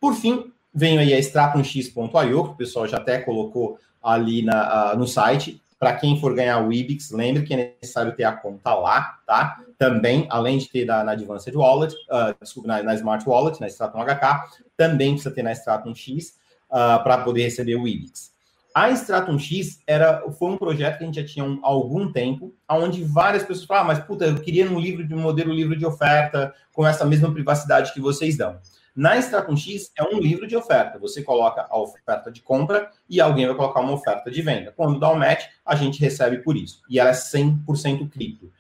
Por 0.01 0.14
fim, 0.14 0.53
venho 0.72 1.01
aí 1.01 1.12
a 1.12 1.18
stratumx.io, 1.18 2.45
que 2.45 2.51
o 2.51 2.55
pessoal 2.55 2.86
já 2.86 2.99
até 2.99 3.18
colocou 3.18 3.78
ali 4.03 4.43
na, 4.43 4.95
no 4.95 5.07
site. 5.07 5.61
Para 5.81 5.95
quem 5.95 6.20
for 6.20 6.35
ganhar 6.35 6.62
o 6.62 6.70
IBIX, 6.70 7.11
lembre 7.11 7.43
que 7.43 7.55
é 7.55 7.74
necessário 7.81 8.14
ter 8.14 8.24
a 8.24 8.33
conta 8.33 8.74
lá, 8.74 9.18
tá? 9.26 9.64
Também, 9.78 10.26
além 10.28 10.59
de 10.59 10.68
ter 10.68 10.85
na, 10.85 11.03
na 11.03 11.12
Advanced 11.12 11.55
Wallet, 11.57 11.95
uh, 11.95 12.37
desculpa, 12.39 12.68
na, 12.68 12.83
na, 12.83 12.95
Smart 12.97 13.26
Wallet, 13.26 13.59
na 13.59 13.66
Stratum 13.66 13.99
HK, 14.05 14.61
também 14.76 15.14
precisa 15.14 15.35
ter 15.35 15.43
na 15.43 15.53
Stratum 15.53 15.95
X 15.95 16.37
uh, 16.68 17.03
para 17.03 17.16
poder 17.24 17.45
receber 17.45 17.76
o 17.76 17.89
IBIX. 17.89 18.31
A 18.74 18.91
Stratum 18.91 19.39
X 19.39 19.81
era, 19.87 20.22
foi 20.33 20.51
um 20.51 20.59
projeto 20.59 20.99
que 20.99 21.05
a 21.05 21.07
gente 21.07 21.18
já 21.18 21.26
tinha 21.26 21.47
há 21.47 21.66
algum 21.66 22.12
tempo, 22.12 22.55
onde 22.68 23.03
várias 23.03 23.43
pessoas 23.43 23.66
falavam, 23.66 23.91
ah, 23.91 23.95
mas 23.95 24.05
puta, 24.05 24.26
eu 24.26 24.39
queria 24.39 24.70
um 24.70 24.78
livro 24.78 25.09
de 25.09 25.14
um 25.14 25.20
modelo 25.20 25.51
livro 25.51 25.74
de 25.74 25.87
oferta 25.87 26.55
com 26.74 26.87
essa 26.87 27.07
mesma 27.07 27.33
privacidade 27.33 27.93
que 27.95 28.01
vocês 28.03 28.37
dão. 28.37 28.61
Na 28.95 29.16
Stratum 29.18 29.57
X 29.57 29.93
é 29.97 30.03
um 30.03 30.18
livro 30.18 30.47
de 30.47 30.57
oferta. 30.57 30.99
Você 30.99 31.22
coloca 31.22 31.66
a 31.68 31.78
oferta 31.78 32.30
de 32.30 32.43
compra 32.43 32.91
e 33.09 33.20
alguém 33.20 33.47
vai 33.47 33.55
colocar 33.55 33.80
uma 33.80 33.93
oferta 33.93 34.30
de 34.30 34.43
venda. 34.43 34.72
Quando 34.76 34.99
dá 34.99 35.11
o 35.11 35.14
um 35.14 35.18
match, 35.18 35.47
a 35.64 35.74
gente 35.76 36.01
recebe 36.01 36.38
por 36.38 36.57
isso. 36.57 36.82
E 36.88 36.99
ela 36.99 37.11
é 37.11 37.14
100% 37.14 38.09
cripto. 38.11 38.51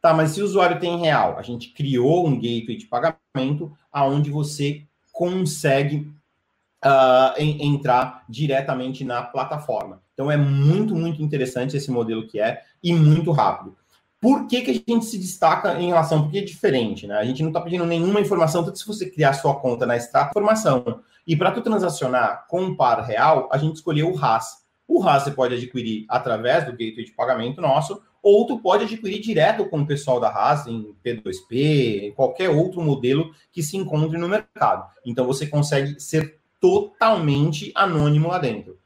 Tá, 0.00 0.12
mas 0.12 0.32
se 0.32 0.42
o 0.42 0.44
usuário 0.44 0.78
tem 0.78 0.98
real, 0.98 1.38
a 1.38 1.42
gente 1.42 1.70
criou 1.70 2.26
um 2.26 2.34
gateway 2.34 2.76
de 2.76 2.86
pagamento 2.86 3.72
aonde 3.90 4.30
você 4.30 4.82
consegue 5.10 6.12
uh, 6.84 7.38
em, 7.38 7.74
entrar 7.74 8.24
diretamente 8.28 9.04
na 9.04 9.22
plataforma. 9.22 10.02
Então 10.12 10.30
é 10.30 10.36
muito, 10.36 10.94
muito 10.94 11.22
interessante 11.22 11.76
esse 11.76 11.90
modelo 11.90 12.26
que 12.26 12.38
é 12.38 12.62
e 12.82 12.92
muito 12.92 13.32
rápido. 13.32 13.76
Por 14.24 14.46
que, 14.46 14.62
que 14.62 14.70
a 14.70 14.74
gente 14.74 15.04
se 15.04 15.18
destaca 15.18 15.78
em 15.78 15.88
relação? 15.88 16.22
Porque 16.22 16.38
é 16.38 16.40
diferente, 16.40 17.06
né? 17.06 17.18
A 17.18 17.26
gente 17.26 17.42
não 17.42 17.50
está 17.50 17.60
pedindo 17.60 17.84
nenhuma 17.84 18.22
informação, 18.22 18.64
tanto 18.64 18.78
se 18.78 18.86
você 18.86 19.10
criar 19.10 19.34
sua 19.34 19.54
conta 19.54 19.84
na 19.84 19.98
Extrato, 19.98 20.30
informação. 20.30 21.02
E 21.26 21.36
para 21.36 21.50
tu 21.50 21.60
transacionar 21.60 22.46
com 22.48 22.62
um 22.62 22.74
par 22.74 23.04
real, 23.04 23.50
a 23.52 23.58
gente 23.58 23.74
escolheu 23.74 24.10
o 24.10 24.14
RAS. 24.14 24.64
O 24.88 24.98
RAS 24.98 25.24
você 25.24 25.30
pode 25.30 25.54
adquirir 25.54 26.06
através 26.08 26.64
do 26.64 26.72
gateway 26.72 27.04
de 27.04 27.12
pagamento 27.12 27.60
nosso, 27.60 28.00
ou 28.22 28.46
tu 28.46 28.58
pode 28.60 28.84
adquirir 28.84 29.20
direto 29.20 29.66
com 29.66 29.80
o 29.80 29.86
pessoal 29.86 30.18
da 30.18 30.30
RAS 30.30 30.66
em 30.66 30.94
P2P, 31.04 32.04
em 32.04 32.12
qualquer 32.12 32.48
outro 32.48 32.80
modelo 32.80 33.30
que 33.52 33.62
se 33.62 33.76
encontre 33.76 34.16
no 34.16 34.26
mercado. 34.26 34.88
Então 35.04 35.26
você 35.26 35.46
consegue 35.46 36.00
ser 36.00 36.38
totalmente 36.58 37.70
anônimo 37.74 38.28
lá 38.28 38.38
dentro. 38.38 38.78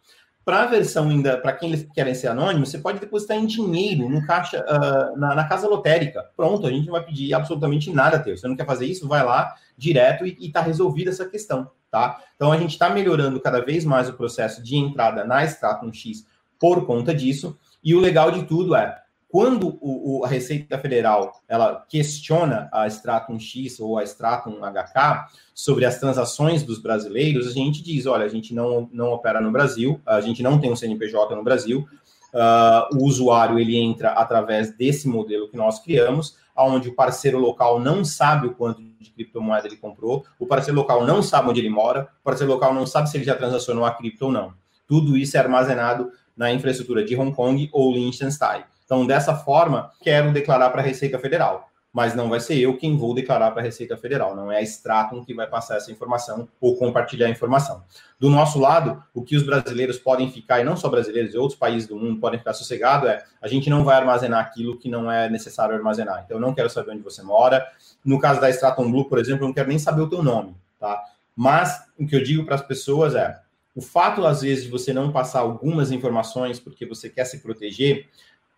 Para 0.48 0.62
a 0.62 0.66
versão 0.66 1.10
ainda, 1.10 1.36
para 1.36 1.52
quem 1.52 1.68
eles 1.68 1.86
querem 1.92 2.14
ser 2.14 2.28
anônimos, 2.28 2.70
você 2.70 2.78
pode 2.78 2.98
depositar 2.98 3.36
em 3.36 3.44
dinheiro 3.44 4.08
no 4.08 4.26
caixa, 4.26 4.64
uh, 4.64 5.14
na, 5.18 5.34
na, 5.34 5.44
casa 5.44 5.68
lotérica. 5.68 6.24
Pronto, 6.34 6.66
a 6.66 6.70
gente 6.70 6.86
não 6.86 6.92
vai 6.92 7.04
pedir 7.04 7.34
absolutamente 7.34 7.92
nada 7.92 8.18
teu. 8.18 8.34
Você 8.34 8.48
não 8.48 8.56
quer 8.56 8.64
fazer 8.64 8.86
isso, 8.86 9.06
vai 9.06 9.22
lá 9.22 9.54
direto 9.76 10.24
e 10.24 10.34
está 10.40 10.62
resolvida 10.62 11.10
essa 11.10 11.28
questão, 11.28 11.70
tá? 11.90 12.22
Então 12.34 12.50
a 12.50 12.56
gente 12.56 12.70
está 12.70 12.88
melhorando 12.88 13.38
cada 13.40 13.62
vez 13.62 13.84
mais 13.84 14.08
o 14.08 14.14
processo 14.14 14.62
de 14.62 14.74
entrada 14.74 15.22
na 15.22 15.44
Stratum 15.44 15.92
X 15.92 16.26
por 16.58 16.86
conta 16.86 17.14
disso. 17.14 17.54
E 17.84 17.94
o 17.94 18.00
legal 18.00 18.30
de 18.30 18.44
tudo 18.44 18.74
é, 18.74 18.98
quando 19.28 19.78
o, 19.80 20.20
o, 20.20 20.24
a 20.24 20.28
Receita 20.28 20.78
Federal 20.78 21.42
ela 21.46 21.84
questiona 21.86 22.68
a 22.72 22.86
Stratum 22.86 23.38
X 23.38 23.78
ou 23.78 23.98
a 23.98 24.04
Stratum 24.04 24.60
HK 24.60 25.26
sobre 25.54 25.84
as 25.84 25.98
transações 25.98 26.62
dos 26.62 26.78
brasileiros, 26.78 27.46
a 27.46 27.50
gente 27.50 27.82
diz, 27.82 28.06
olha, 28.06 28.24
a 28.24 28.28
gente 28.28 28.54
não, 28.54 28.88
não 28.90 29.12
opera 29.12 29.40
no 29.40 29.52
Brasil, 29.52 30.00
a 30.06 30.20
gente 30.22 30.42
não 30.42 30.58
tem 30.58 30.72
um 30.72 30.76
CNPJ 30.76 31.36
no 31.36 31.44
Brasil, 31.44 31.86
uh, 32.32 32.96
o 32.96 33.04
usuário 33.04 33.58
ele 33.58 33.76
entra 33.76 34.12
através 34.12 34.74
desse 34.74 35.06
modelo 35.06 35.48
que 35.48 35.56
nós 35.56 35.78
criamos, 35.78 36.36
onde 36.56 36.88
o 36.88 36.94
parceiro 36.94 37.38
local 37.38 37.78
não 37.78 38.04
sabe 38.04 38.46
o 38.46 38.54
quanto 38.54 38.82
de 38.82 39.10
criptomoeda 39.10 39.68
ele 39.68 39.76
comprou, 39.76 40.24
o 40.38 40.46
parceiro 40.46 40.78
local 40.78 41.04
não 41.04 41.22
sabe 41.22 41.50
onde 41.50 41.60
ele 41.60 41.70
mora, 41.70 42.08
o 42.20 42.24
parceiro 42.24 42.50
local 42.50 42.72
não 42.72 42.86
sabe 42.86 43.10
se 43.10 43.16
ele 43.18 43.24
já 43.24 43.36
transacionou 43.36 43.84
a 43.84 43.90
cripto 43.90 44.24
ou 44.24 44.32
não. 44.32 44.54
Tudo 44.86 45.18
isso 45.18 45.36
é 45.36 45.40
armazenado 45.40 46.10
na 46.34 46.50
infraestrutura 46.50 47.04
de 47.04 47.14
Hong 47.14 47.34
Kong 47.34 47.68
ou 47.72 47.92
Liechtenstein. 47.92 48.64
Então, 48.88 49.06
dessa 49.06 49.34
forma, 49.34 49.92
quero 50.00 50.32
declarar 50.32 50.70
para 50.70 50.80
a 50.80 50.84
Receita 50.84 51.18
Federal, 51.18 51.68
mas 51.92 52.14
não 52.14 52.30
vai 52.30 52.40
ser 52.40 52.58
eu 52.58 52.74
quem 52.74 52.96
vou 52.96 53.14
declarar 53.14 53.50
para 53.50 53.60
a 53.60 53.62
Receita 53.62 53.98
Federal, 53.98 54.34
não 54.34 54.50
é 54.50 54.56
a 54.56 54.62
Stratum 54.62 55.22
que 55.22 55.34
vai 55.34 55.46
passar 55.46 55.76
essa 55.76 55.92
informação 55.92 56.48
ou 56.58 56.74
compartilhar 56.74 57.26
a 57.26 57.30
informação. 57.30 57.84
Do 58.18 58.30
nosso 58.30 58.58
lado, 58.58 59.04
o 59.12 59.22
que 59.22 59.36
os 59.36 59.42
brasileiros 59.42 59.98
podem 59.98 60.30
ficar, 60.30 60.60
e 60.60 60.64
não 60.64 60.74
só 60.74 60.88
brasileiros, 60.88 61.34
e 61.34 61.36
outros 61.36 61.58
países 61.58 61.86
do 61.86 61.96
mundo 61.96 62.18
podem 62.18 62.38
ficar 62.38 62.54
sossegados, 62.54 63.10
é 63.10 63.22
a 63.42 63.46
gente 63.46 63.68
não 63.68 63.84
vai 63.84 63.94
armazenar 63.94 64.40
aquilo 64.40 64.78
que 64.78 64.88
não 64.88 65.12
é 65.12 65.28
necessário 65.28 65.74
armazenar. 65.74 66.22
Então, 66.24 66.38
eu 66.38 66.40
não 66.40 66.54
quero 66.54 66.70
saber 66.70 66.92
onde 66.92 67.02
você 67.02 67.22
mora. 67.22 67.68
No 68.02 68.18
caso 68.18 68.40
da 68.40 68.48
Stratum 68.48 68.90
Blue, 68.90 69.04
por 69.04 69.18
exemplo, 69.18 69.44
eu 69.44 69.48
não 69.48 69.54
quero 69.54 69.68
nem 69.68 69.78
saber 69.78 70.00
o 70.00 70.08
teu 70.08 70.22
nome, 70.22 70.56
tá? 70.80 70.98
Mas 71.36 71.78
o 71.98 72.06
que 72.06 72.16
eu 72.16 72.24
digo 72.24 72.46
para 72.46 72.54
as 72.54 72.62
pessoas 72.62 73.14
é: 73.14 73.38
o 73.76 73.82
fato, 73.82 74.24
às 74.24 74.40
vezes, 74.40 74.64
de 74.64 74.70
você 74.70 74.94
não 74.94 75.12
passar 75.12 75.40
algumas 75.40 75.92
informações 75.92 76.58
porque 76.58 76.86
você 76.86 77.10
quer 77.10 77.26
se 77.26 77.40
proteger, 77.40 78.08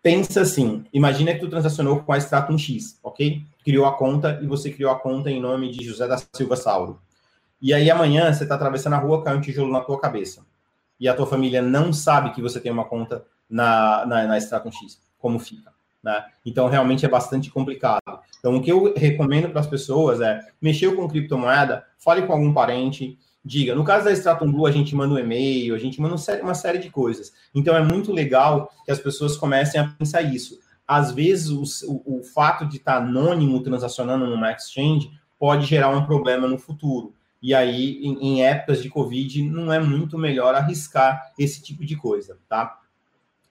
pensa 0.02 0.42
assim, 0.42 0.84
imagina 0.92 1.32
que 1.34 1.40
tu 1.40 1.48
transacionou 1.48 2.00
com 2.00 2.12
a 2.12 2.18
Stratum 2.18 2.56
X, 2.56 2.98
ok? 3.02 3.42
Criou 3.64 3.86
a 3.86 3.96
conta 3.96 4.38
e 4.42 4.46
você 4.46 4.70
criou 4.70 4.90
a 4.90 4.98
conta 4.98 5.30
em 5.30 5.40
nome 5.40 5.70
de 5.70 5.84
José 5.84 6.06
da 6.06 6.18
Silva 6.32 6.56
Sauro. 6.56 7.00
E 7.60 7.74
aí 7.74 7.90
amanhã 7.90 8.32
você 8.32 8.44
está 8.44 8.54
atravessando 8.54 8.94
a 8.94 8.98
rua, 8.98 9.22
cai 9.22 9.36
um 9.36 9.40
tijolo 9.40 9.70
na 9.70 9.80
tua 9.80 10.00
cabeça. 10.00 10.44
E 10.98 11.08
a 11.08 11.14
tua 11.14 11.26
família 11.26 11.60
não 11.60 11.92
sabe 11.92 12.32
que 12.32 12.42
você 12.42 12.60
tem 12.60 12.72
uma 12.72 12.84
conta 12.84 13.24
na, 13.48 14.06
na, 14.06 14.26
na 14.26 14.38
Stratum 14.38 14.72
X. 14.72 14.98
Como 15.18 15.38
fica? 15.38 15.72
Né? 16.02 16.24
Então, 16.44 16.68
realmente 16.68 17.04
é 17.04 17.08
bastante 17.08 17.50
complicado. 17.50 18.00
Então, 18.38 18.56
o 18.56 18.62
que 18.62 18.72
eu 18.72 18.94
recomendo 18.94 19.50
para 19.50 19.60
as 19.60 19.66
pessoas 19.66 20.20
é 20.20 20.40
mexer 20.60 20.94
com 20.94 21.08
criptomoeda, 21.08 21.84
fale 21.98 22.22
com 22.22 22.32
algum 22.32 22.52
parente, 22.54 23.18
diga. 23.44 23.74
No 23.74 23.84
caso 23.84 24.04
da 24.04 24.12
Stratum 24.12 24.50
Blue, 24.50 24.66
a 24.66 24.70
gente 24.70 24.94
manda 24.94 25.14
um 25.14 25.18
e-mail, 25.18 25.74
a 25.74 25.78
gente 25.78 26.00
manda 26.00 26.16
uma 26.42 26.54
série 26.54 26.78
de 26.78 26.90
coisas. 26.90 27.32
Então 27.54 27.76
é 27.76 27.82
muito 27.82 28.12
legal 28.12 28.70
que 28.84 28.90
as 28.90 28.98
pessoas 28.98 29.36
comecem 29.36 29.80
a 29.80 29.88
pensar 29.88 30.22
isso. 30.22 30.58
Às 30.86 31.12
vezes, 31.12 31.50
o, 31.50 32.02
o, 32.04 32.22
fato 32.24 32.66
de 32.66 32.78
estar 32.78 32.96
anônimo 32.96 33.62
transacionando 33.62 34.26
numa 34.26 34.50
exchange 34.50 35.10
pode 35.38 35.64
gerar 35.64 35.88
um 35.90 36.04
problema 36.04 36.48
no 36.48 36.58
futuro. 36.58 37.14
E 37.40 37.54
aí, 37.54 38.04
em, 38.04 38.18
em 38.20 38.44
épocas 38.44 38.82
de 38.82 38.90
Covid, 38.90 39.42
não 39.44 39.72
é 39.72 39.78
muito 39.78 40.18
melhor 40.18 40.54
arriscar 40.54 41.32
esse 41.38 41.62
tipo 41.62 41.86
de 41.86 41.96
coisa, 41.96 42.38
tá? 42.48 42.76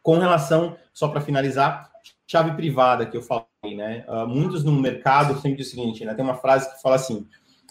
Com 0.04 0.20
relação, 0.20 0.76
só 0.94 1.08
para 1.08 1.22
finalizar, 1.22 1.90
chave 2.28 2.52
privada 2.52 3.06
que 3.06 3.18
eu 3.18 3.22
falei, 3.22 3.76
né? 3.76 4.06
Uh, 4.08 4.28
muitos 4.28 4.64
no 4.64 4.74
mercado 4.74 5.40
sempre 5.40 5.62
o 5.62 5.66
seguinte, 5.66 6.06
né? 6.06 6.14
Tem 6.14 6.24
uma 6.24 6.36
frase 6.36 6.70
que 6.70 6.82
fala 6.82 6.96
assim: 6.96 7.26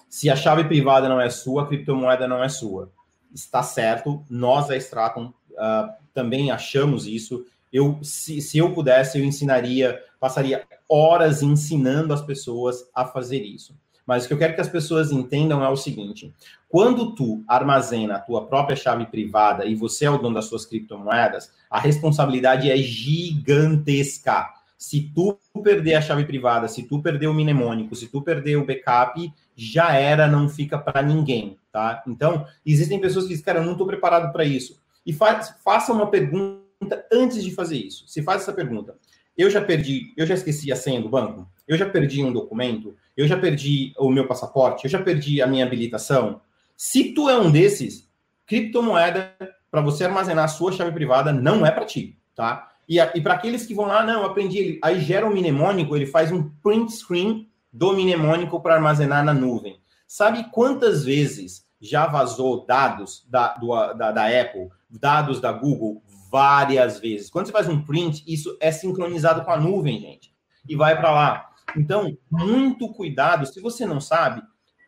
se 0.09 0.31
a 0.31 0.37
chave 0.37 0.65
privada 0.65 1.09
não 1.09 1.21
é 1.21 1.29
sua, 1.29 1.63
a 1.63 1.67
criptomoeda 1.67 2.27
não 2.27 2.43
é 2.43 2.49
sua. 2.49 2.91
Está 3.35 3.63
certo, 3.63 4.25
nós 4.29 4.69
da 4.69 4.77
Stratum 4.77 5.27
uh, 5.27 5.93
também 6.15 6.51
achamos 6.51 7.07
isso. 7.07 7.45
Eu, 7.73 7.99
se, 8.03 8.41
se 8.41 8.59
eu 8.59 8.73
pudesse, 8.73 9.19
eu 9.19 9.25
ensinaria, 9.25 10.03
passaria 10.19 10.67
horas 10.89 11.43
ensinando 11.43 12.15
as 12.15 12.23
pessoas 12.23 12.89
a 12.95 13.05
fazer 13.05 13.43
isso. 13.43 13.77
Mas 14.09 14.25
o 14.25 14.29
que 14.29 14.33
eu 14.33 14.39
quero 14.39 14.55
que 14.55 14.61
as 14.63 14.71
pessoas 14.71 15.13
entendam 15.13 15.63
é 15.63 15.69
o 15.69 15.77
seguinte: 15.77 16.33
quando 16.67 17.15
tu 17.15 17.45
armazena 17.47 18.15
a 18.15 18.19
tua 18.19 18.47
própria 18.47 18.75
chave 18.75 19.05
privada 19.05 19.67
e 19.67 19.75
você 19.75 20.07
é 20.07 20.11
o 20.11 20.17
dono 20.17 20.37
das 20.37 20.47
suas 20.47 20.65
criptomoedas, 20.65 21.53
a 21.71 21.79
responsabilidade 21.79 22.71
é 22.71 22.77
gigantesca. 22.79 24.49
Se 24.79 25.13
tu 25.13 25.37
perder 25.63 25.97
a 25.97 26.01
chave 26.01 26.25
privada, 26.25 26.69
se 26.69 26.85
tu 26.85 27.03
perder 27.03 27.27
o 27.27 27.35
mnemônico, 27.35 27.97
se 27.97 28.07
tu 28.07 28.23
perder 28.23 28.57
o 28.57 28.65
backup, 28.65 29.31
já 29.57 29.93
era, 29.93 30.29
não 30.29 30.49
fica 30.49 30.79
para 30.79 31.03
ninguém, 31.03 31.59
tá? 31.73 32.05
Então, 32.07 32.47
existem 32.65 33.01
pessoas 33.01 33.25
que 33.25 33.31
dizem, 33.31 33.45
cara, 33.45 33.59
eu 33.59 33.65
não 33.65 33.73
estou 33.73 33.89
preparado 33.89 34.33
para 34.33 34.45
isso. 34.45 34.81
E 35.05 35.13
fa 35.13 35.43
faça 35.43 35.93
uma 35.93 36.09
pergunta 36.09 37.05
antes 37.13 37.43
de 37.43 37.53
fazer 37.53 37.77
isso. 37.77 38.05
Se 38.07 38.23
faz 38.23 38.43
essa 38.43 38.53
pergunta, 38.53 38.97
eu 39.37 39.51
já 39.51 39.61
perdi, 39.61 40.15
eu 40.17 40.25
já 40.25 40.35
esqueci 40.35 40.71
a 40.71 40.77
senha 40.77 41.01
do 41.01 41.09
banco, 41.09 41.49
eu 41.67 41.77
já 41.77 41.89
perdi 41.89 42.23
um 42.23 42.33
documento, 42.33 42.95
eu 43.17 43.27
já 43.27 43.37
perdi 43.37 43.93
o 43.99 44.11
meu 44.11 44.29
passaporte, 44.29 44.85
eu 44.85 44.91
já 44.91 45.03
perdi 45.03 45.43
a 45.43 45.47
minha 45.47 45.67
habilitação. 45.67 46.41
Se 46.77 47.13
tu 47.13 47.29
é 47.29 47.37
um 47.37 47.51
desses, 47.51 48.09
criptomoeda 48.47 49.35
para 49.71 49.81
você 49.81 50.05
armazenar 50.05 50.45
a 50.45 50.49
sua 50.49 50.73
chave 50.73 50.93
privada 50.93 51.33
não 51.33 51.67
é 51.67 51.71
para 51.71 51.85
ti, 51.85 52.19
tá? 52.35 52.71
E, 52.89 52.99
e 52.99 53.21
para 53.21 53.35
aqueles 53.35 53.67
que 53.67 53.75
vão 53.75 53.87
lá, 53.87 54.03
não, 54.03 54.25
aprendi, 54.25 54.79
aí 54.83 55.01
gera 55.01 55.27
um 55.27 55.31
mnemônico, 55.31 55.95
ele 55.95 56.07
faz 56.07 56.33
um 56.33 56.49
print 56.63 56.93
screen 56.93 57.49
do 57.73 57.93
mnemônico 57.93 58.61
para 58.61 58.77
armazenar 58.77 59.25
na 59.25 59.35
nuvem. 59.35 59.79
Sabe 60.07 60.51
quantas 60.51 61.05
vezes 61.05 61.67
já 61.81 62.07
vazou 62.07 62.65
dados 62.65 63.27
da, 63.29 63.55
do, 63.55 63.69
da, 63.93 64.11
da 64.11 64.41
Apple, 64.41 64.69
dados 64.91 65.41
da 65.41 65.53
Google? 65.53 66.03
Várias 66.31 66.99
vezes. 66.99 67.31
Quando 67.31 67.47
você 67.47 67.53
faz 67.53 67.69
um 67.69 67.83
print, 67.83 68.23
isso 68.27 68.57
é 68.61 68.71
sincronizado 68.71 69.45
com 69.45 69.51
a 69.51 69.59
nuvem, 69.59 70.01
gente, 70.01 70.35
e 70.69 70.77
vai 70.77 70.97
para 70.97 71.11
lá. 71.11 71.49
Então, 71.77 72.17
muito 72.31 72.93
cuidado. 72.93 73.47
Se 73.47 73.61
você 73.61 73.87
não 73.87 74.01
sabe, 74.01 74.43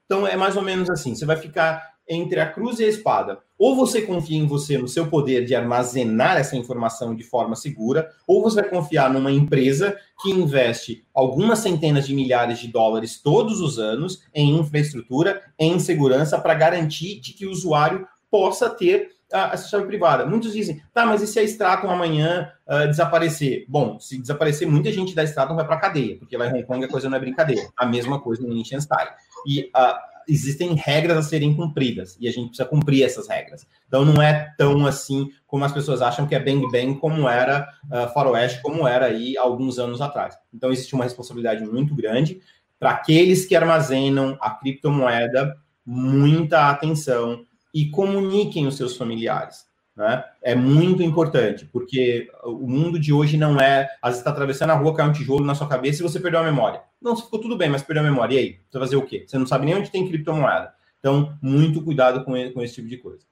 então 0.04 0.26
é 0.26 0.36
mais 0.36 0.56
ou 0.56 0.62
menos 0.62 0.90
assim: 0.90 1.14
você 1.14 1.24
vai 1.24 1.36
ficar 1.36 1.94
entre 2.08 2.40
a 2.40 2.50
cruz 2.50 2.78
e 2.78 2.84
a 2.84 2.88
espada. 2.88 3.38
Ou 3.60 3.76
você 3.76 4.00
confia 4.00 4.38
em 4.38 4.46
você, 4.46 4.78
no 4.78 4.88
seu 4.88 5.08
poder 5.08 5.44
de 5.44 5.54
armazenar 5.54 6.38
essa 6.38 6.56
informação 6.56 7.14
de 7.14 7.22
forma 7.22 7.54
segura, 7.54 8.08
ou 8.26 8.42
você 8.42 8.62
vai 8.62 8.70
confiar 8.70 9.12
numa 9.12 9.30
empresa 9.30 9.94
que 10.22 10.30
investe 10.30 11.04
algumas 11.12 11.58
centenas 11.58 12.06
de 12.06 12.14
milhares 12.14 12.58
de 12.58 12.68
dólares 12.68 13.20
todos 13.22 13.60
os 13.60 13.78
anos 13.78 14.22
em 14.34 14.58
infraestrutura, 14.58 15.42
em 15.58 15.78
segurança, 15.78 16.40
para 16.40 16.54
garantir 16.54 17.20
de 17.20 17.34
que 17.34 17.44
o 17.44 17.50
usuário 17.50 18.08
possa 18.30 18.70
ter 18.70 19.10
a, 19.30 19.52
essa 19.52 19.68
chave 19.68 19.84
privada. 19.86 20.24
Muitos 20.24 20.54
dizem, 20.54 20.82
tá, 20.94 21.04
mas 21.04 21.20
e 21.20 21.26
se 21.26 21.38
a 21.38 21.42
Stratum 21.42 21.90
amanhã 21.90 22.50
uh, 22.66 22.88
desaparecer? 22.88 23.66
Bom, 23.68 24.00
se 24.00 24.18
desaparecer, 24.18 24.66
muita 24.66 24.90
gente 24.90 25.14
da 25.14 25.22
Stratum 25.22 25.54
vai 25.54 25.66
para 25.66 25.76
a 25.76 25.80
cadeia, 25.80 26.16
porque 26.18 26.34
lá 26.34 26.46
em 26.46 26.54
Hong 26.54 26.64
Kong 26.64 26.84
a 26.86 26.88
coisa 26.88 27.10
não 27.10 27.18
é 27.18 27.20
brincadeira. 27.20 27.68
A 27.76 27.84
mesma 27.84 28.18
coisa 28.20 28.42
no 28.42 28.54
Liechtenstein. 28.54 29.08
E 29.46 29.70
uh, 29.76 30.09
existem 30.28 30.74
regras 30.74 31.16
a 31.16 31.22
serem 31.22 31.54
cumpridas 31.54 32.16
e 32.20 32.28
a 32.28 32.30
gente 32.30 32.48
precisa 32.48 32.68
cumprir 32.68 33.02
essas 33.02 33.28
regras. 33.28 33.66
Então 33.86 34.04
não 34.04 34.20
é 34.22 34.54
tão 34.56 34.86
assim 34.86 35.30
como 35.46 35.64
as 35.64 35.72
pessoas 35.72 36.02
acham 36.02 36.26
que 36.26 36.34
é 36.34 36.40
bang 36.40 36.70
bang 36.70 36.98
como 36.98 37.28
era 37.28 37.68
uh, 37.86 38.12
faroeste, 38.12 38.62
como 38.62 38.86
era 38.86 39.06
aí 39.06 39.36
alguns 39.36 39.78
anos 39.78 40.00
atrás. 40.00 40.36
Então 40.52 40.70
existe 40.70 40.94
uma 40.94 41.04
responsabilidade 41.04 41.64
muito 41.64 41.94
grande 41.94 42.40
para 42.78 42.90
aqueles 42.90 43.44
que 43.44 43.54
armazenam 43.54 44.38
a 44.40 44.50
criptomoeda, 44.50 45.56
muita 45.84 46.70
atenção 46.70 47.44
e 47.74 47.90
comuniquem 47.90 48.66
os 48.66 48.76
seus 48.76 48.96
familiares. 48.96 49.69
Né? 50.00 50.24
É 50.40 50.54
muito 50.54 51.02
importante, 51.02 51.66
porque 51.66 52.32
o 52.42 52.66
mundo 52.66 52.98
de 52.98 53.12
hoje 53.12 53.36
não 53.36 53.60
é. 53.60 53.86
Às 54.00 54.12
vezes 54.12 54.20
está 54.20 54.30
atravessando 54.30 54.70
a 54.70 54.74
rua, 54.74 54.94
cai 54.94 55.06
um 55.06 55.12
tijolo 55.12 55.44
na 55.44 55.54
sua 55.54 55.68
cabeça 55.68 56.00
e 56.00 56.02
você 56.02 56.18
perdeu 56.18 56.40
a 56.40 56.42
memória. 56.42 56.80
Não, 57.02 57.14
você 57.14 57.24
ficou 57.24 57.38
tudo 57.38 57.54
bem, 57.54 57.68
mas 57.68 57.82
perdeu 57.82 58.02
a 58.02 58.06
memória. 58.06 58.34
E 58.34 58.38
aí? 58.38 58.60
Você 58.70 58.78
vai 58.78 58.88
fazer 58.88 58.96
o 58.96 59.02
quê? 59.02 59.26
Você 59.26 59.36
não 59.36 59.46
sabe 59.46 59.66
nem 59.66 59.74
onde 59.74 59.90
tem 59.90 60.08
criptomoeda. 60.08 60.72
Então, 60.98 61.36
muito 61.42 61.84
cuidado 61.84 62.24
com, 62.24 62.32
com 62.50 62.62
esse 62.62 62.76
tipo 62.76 62.88
de 62.88 62.96
coisa. 62.96 63.26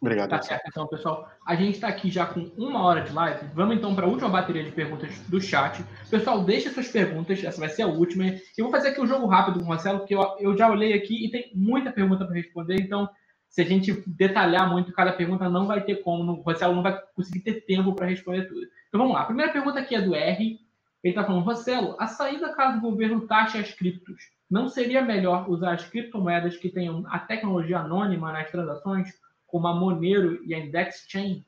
Obrigado. 0.00 0.30
Tá 0.30 0.42
certo, 0.42 0.64
então, 0.66 0.88
pessoal. 0.88 1.30
A 1.46 1.54
gente 1.54 1.74
está 1.74 1.86
aqui 1.86 2.10
já 2.10 2.26
com 2.26 2.50
uma 2.58 2.82
hora 2.82 3.02
de 3.02 3.12
live. 3.12 3.46
Vamos 3.54 3.76
então 3.76 3.94
para 3.94 4.06
a 4.06 4.08
última 4.08 4.28
bateria 4.28 4.64
de 4.64 4.72
perguntas 4.72 5.16
do 5.28 5.40
chat. 5.40 5.84
Pessoal, 6.10 6.42
deixe 6.42 6.70
suas 6.70 6.88
perguntas. 6.88 7.44
Essa 7.44 7.60
vai 7.60 7.68
ser 7.68 7.82
a 7.82 7.86
última. 7.86 8.26
Eu 8.58 8.64
vou 8.64 8.70
fazer 8.72 8.88
aqui 8.88 9.00
um 9.00 9.06
jogo 9.06 9.26
rápido 9.26 9.60
com 9.60 9.66
o 9.66 9.68
Marcelo, 9.68 10.00
porque 10.00 10.14
eu, 10.16 10.26
eu 10.40 10.56
já 10.56 10.68
olhei 10.68 10.92
aqui 10.92 11.24
e 11.24 11.30
tem 11.30 11.52
muita 11.54 11.92
pergunta 11.92 12.24
para 12.24 12.34
responder. 12.34 12.80
Então, 12.80 13.08
se 13.50 13.60
a 13.60 13.64
gente 13.64 13.92
detalhar 14.06 14.70
muito 14.70 14.92
cada 14.92 15.12
pergunta, 15.12 15.50
não 15.50 15.66
vai 15.66 15.84
ter 15.84 15.96
como, 15.96 16.32
o 16.32 16.40
Rossello 16.42 16.74
não 16.74 16.82
vai 16.82 16.98
conseguir 17.14 17.40
ter 17.40 17.66
tempo 17.66 17.92
para 17.94 18.06
responder 18.06 18.46
tudo. 18.46 18.60
Então 18.88 19.00
vamos 19.00 19.12
lá. 19.12 19.22
A 19.22 19.26
primeira 19.26 19.52
pergunta 19.52 19.80
aqui 19.80 19.94
é 19.94 20.00
do 20.00 20.14
R. 20.14 20.58
Ele 21.02 21.12
está 21.12 21.24
falando, 21.24 21.44
Rossello, 21.44 21.96
a 21.98 22.06
saída 22.06 22.54
caso 22.54 22.78
o 22.78 22.80
governo 22.80 23.26
taxe 23.26 23.58
as 23.58 23.72
criptos, 23.72 24.22
não 24.48 24.68
seria 24.68 25.02
melhor 25.02 25.50
usar 25.50 25.72
as 25.72 25.84
criptomoedas 25.84 26.56
que 26.56 26.68
tenham 26.68 27.04
a 27.08 27.18
tecnologia 27.18 27.78
anônima 27.78 28.32
nas 28.32 28.50
transações, 28.50 29.08
como 29.46 29.66
a 29.66 29.74
Monero 29.74 30.44
e 30.44 30.54
a 30.54 30.58
Index 30.58 31.06
Chain? 31.08 31.44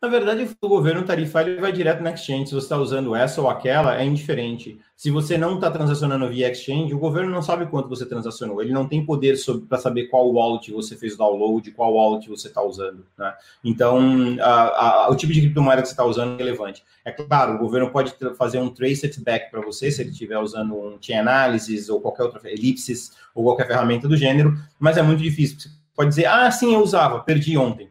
Na 0.00 0.08
verdade, 0.08 0.46
o 0.60 0.68
governo 0.68 1.04
tarifar 1.04 1.48
ele 1.48 1.58
vai 1.58 1.72
direto 1.72 2.02
na 2.02 2.10
exchange. 2.10 2.48
Se 2.48 2.54
você 2.54 2.66
está 2.66 2.76
usando 2.76 3.16
essa 3.16 3.40
ou 3.40 3.48
aquela, 3.48 3.98
é 3.98 4.04
indiferente. 4.04 4.78
Se 4.94 5.10
você 5.10 5.38
não 5.38 5.54
está 5.54 5.70
transacionando 5.70 6.28
via 6.28 6.50
exchange, 6.50 6.94
o 6.94 6.98
governo 6.98 7.30
não 7.30 7.40
sabe 7.40 7.64
quanto 7.66 7.88
você 7.88 8.04
transacionou. 8.04 8.60
Ele 8.60 8.74
não 8.74 8.86
tem 8.86 9.04
poder 9.06 9.36
para 9.66 9.78
saber 9.78 10.08
qual 10.08 10.30
wallet 10.30 10.70
você 10.70 10.94
fez 10.96 11.14
o 11.14 11.18
download, 11.18 11.70
qual 11.70 11.94
wallet 11.94 12.28
você 12.28 12.48
está 12.48 12.62
usando. 12.62 13.06
Né? 13.16 13.34
Então, 13.64 13.98
a, 14.38 15.06
a, 15.06 15.10
o 15.10 15.16
tipo 15.16 15.32
de 15.32 15.40
criptomoeda 15.40 15.80
que 15.80 15.88
você 15.88 15.94
está 15.94 16.04
usando 16.04 16.34
é 16.34 16.44
relevante. 16.44 16.84
É 17.02 17.10
claro, 17.10 17.54
o 17.54 17.58
governo 17.58 17.90
pode 17.90 18.14
fazer 18.36 18.58
um 18.58 18.68
trace 18.68 19.10
back 19.22 19.50
para 19.50 19.62
você, 19.62 19.90
se 19.90 20.02
ele 20.02 20.10
estiver 20.10 20.38
usando 20.38 20.74
um 20.74 20.98
chain 21.00 21.16
analysis 21.16 21.88
ou 21.88 22.02
qualquer 22.02 22.24
outra, 22.24 22.50
elipsis 22.50 23.12
ou 23.34 23.44
qualquer 23.44 23.66
ferramenta 23.66 24.06
do 24.06 24.16
gênero, 24.16 24.58
mas 24.78 24.98
é 24.98 25.02
muito 25.02 25.22
difícil. 25.22 25.58
Você 25.58 25.70
pode 25.94 26.10
dizer, 26.10 26.26
ah, 26.26 26.50
sim, 26.50 26.74
eu 26.74 26.82
usava, 26.82 27.20
perdi 27.20 27.56
ontem. 27.56 27.88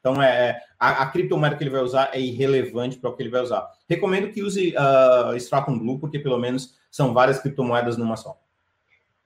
Então, 0.00 0.22
é, 0.22 0.60
a, 0.78 1.02
a 1.02 1.06
criptomoeda 1.06 1.56
que 1.56 1.62
ele 1.62 1.70
vai 1.70 1.82
usar 1.82 2.10
é 2.12 2.20
irrelevante 2.20 2.98
para 2.98 3.10
o 3.10 3.14
que 3.14 3.22
ele 3.22 3.30
vai 3.30 3.42
usar. 3.42 3.68
Recomendo 3.88 4.30
que 4.30 4.42
use 4.42 4.74
uh, 4.76 5.36
Stratum 5.36 5.78
Blue, 5.78 5.98
porque 5.98 6.18
pelo 6.18 6.38
menos 6.38 6.76
são 6.90 7.12
várias 7.12 7.40
criptomoedas 7.40 7.96
numa 7.96 8.16
só. 8.16 8.38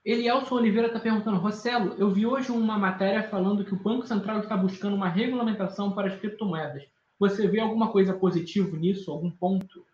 Elielson 0.04 0.56
Oliveira 0.56 0.88
está 0.88 0.98
perguntando, 0.98 1.36
Rossello, 1.36 1.94
eu 1.96 2.10
vi 2.10 2.26
hoje 2.26 2.50
uma 2.50 2.76
matéria 2.76 3.22
falando 3.28 3.64
que 3.64 3.72
o 3.72 3.78
Banco 3.78 4.06
Central 4.06 4.40
está 4.40 4.56
buscando 4.56 4.96
uma 4.96 5.08
regulamentação 5.08 5.92
para 5.92 6.08
as 6.08 6.18
criptomoedas. 6.18 6.82
Você 7.20 7.46
vê 7.46 7.60
alguma 7.60 7.88
coisa 7.88 8.12
positiva 8.12 8.76
nisso, 8.76 9.12
algum 9.12 9.30
ponto? 9.30 9.84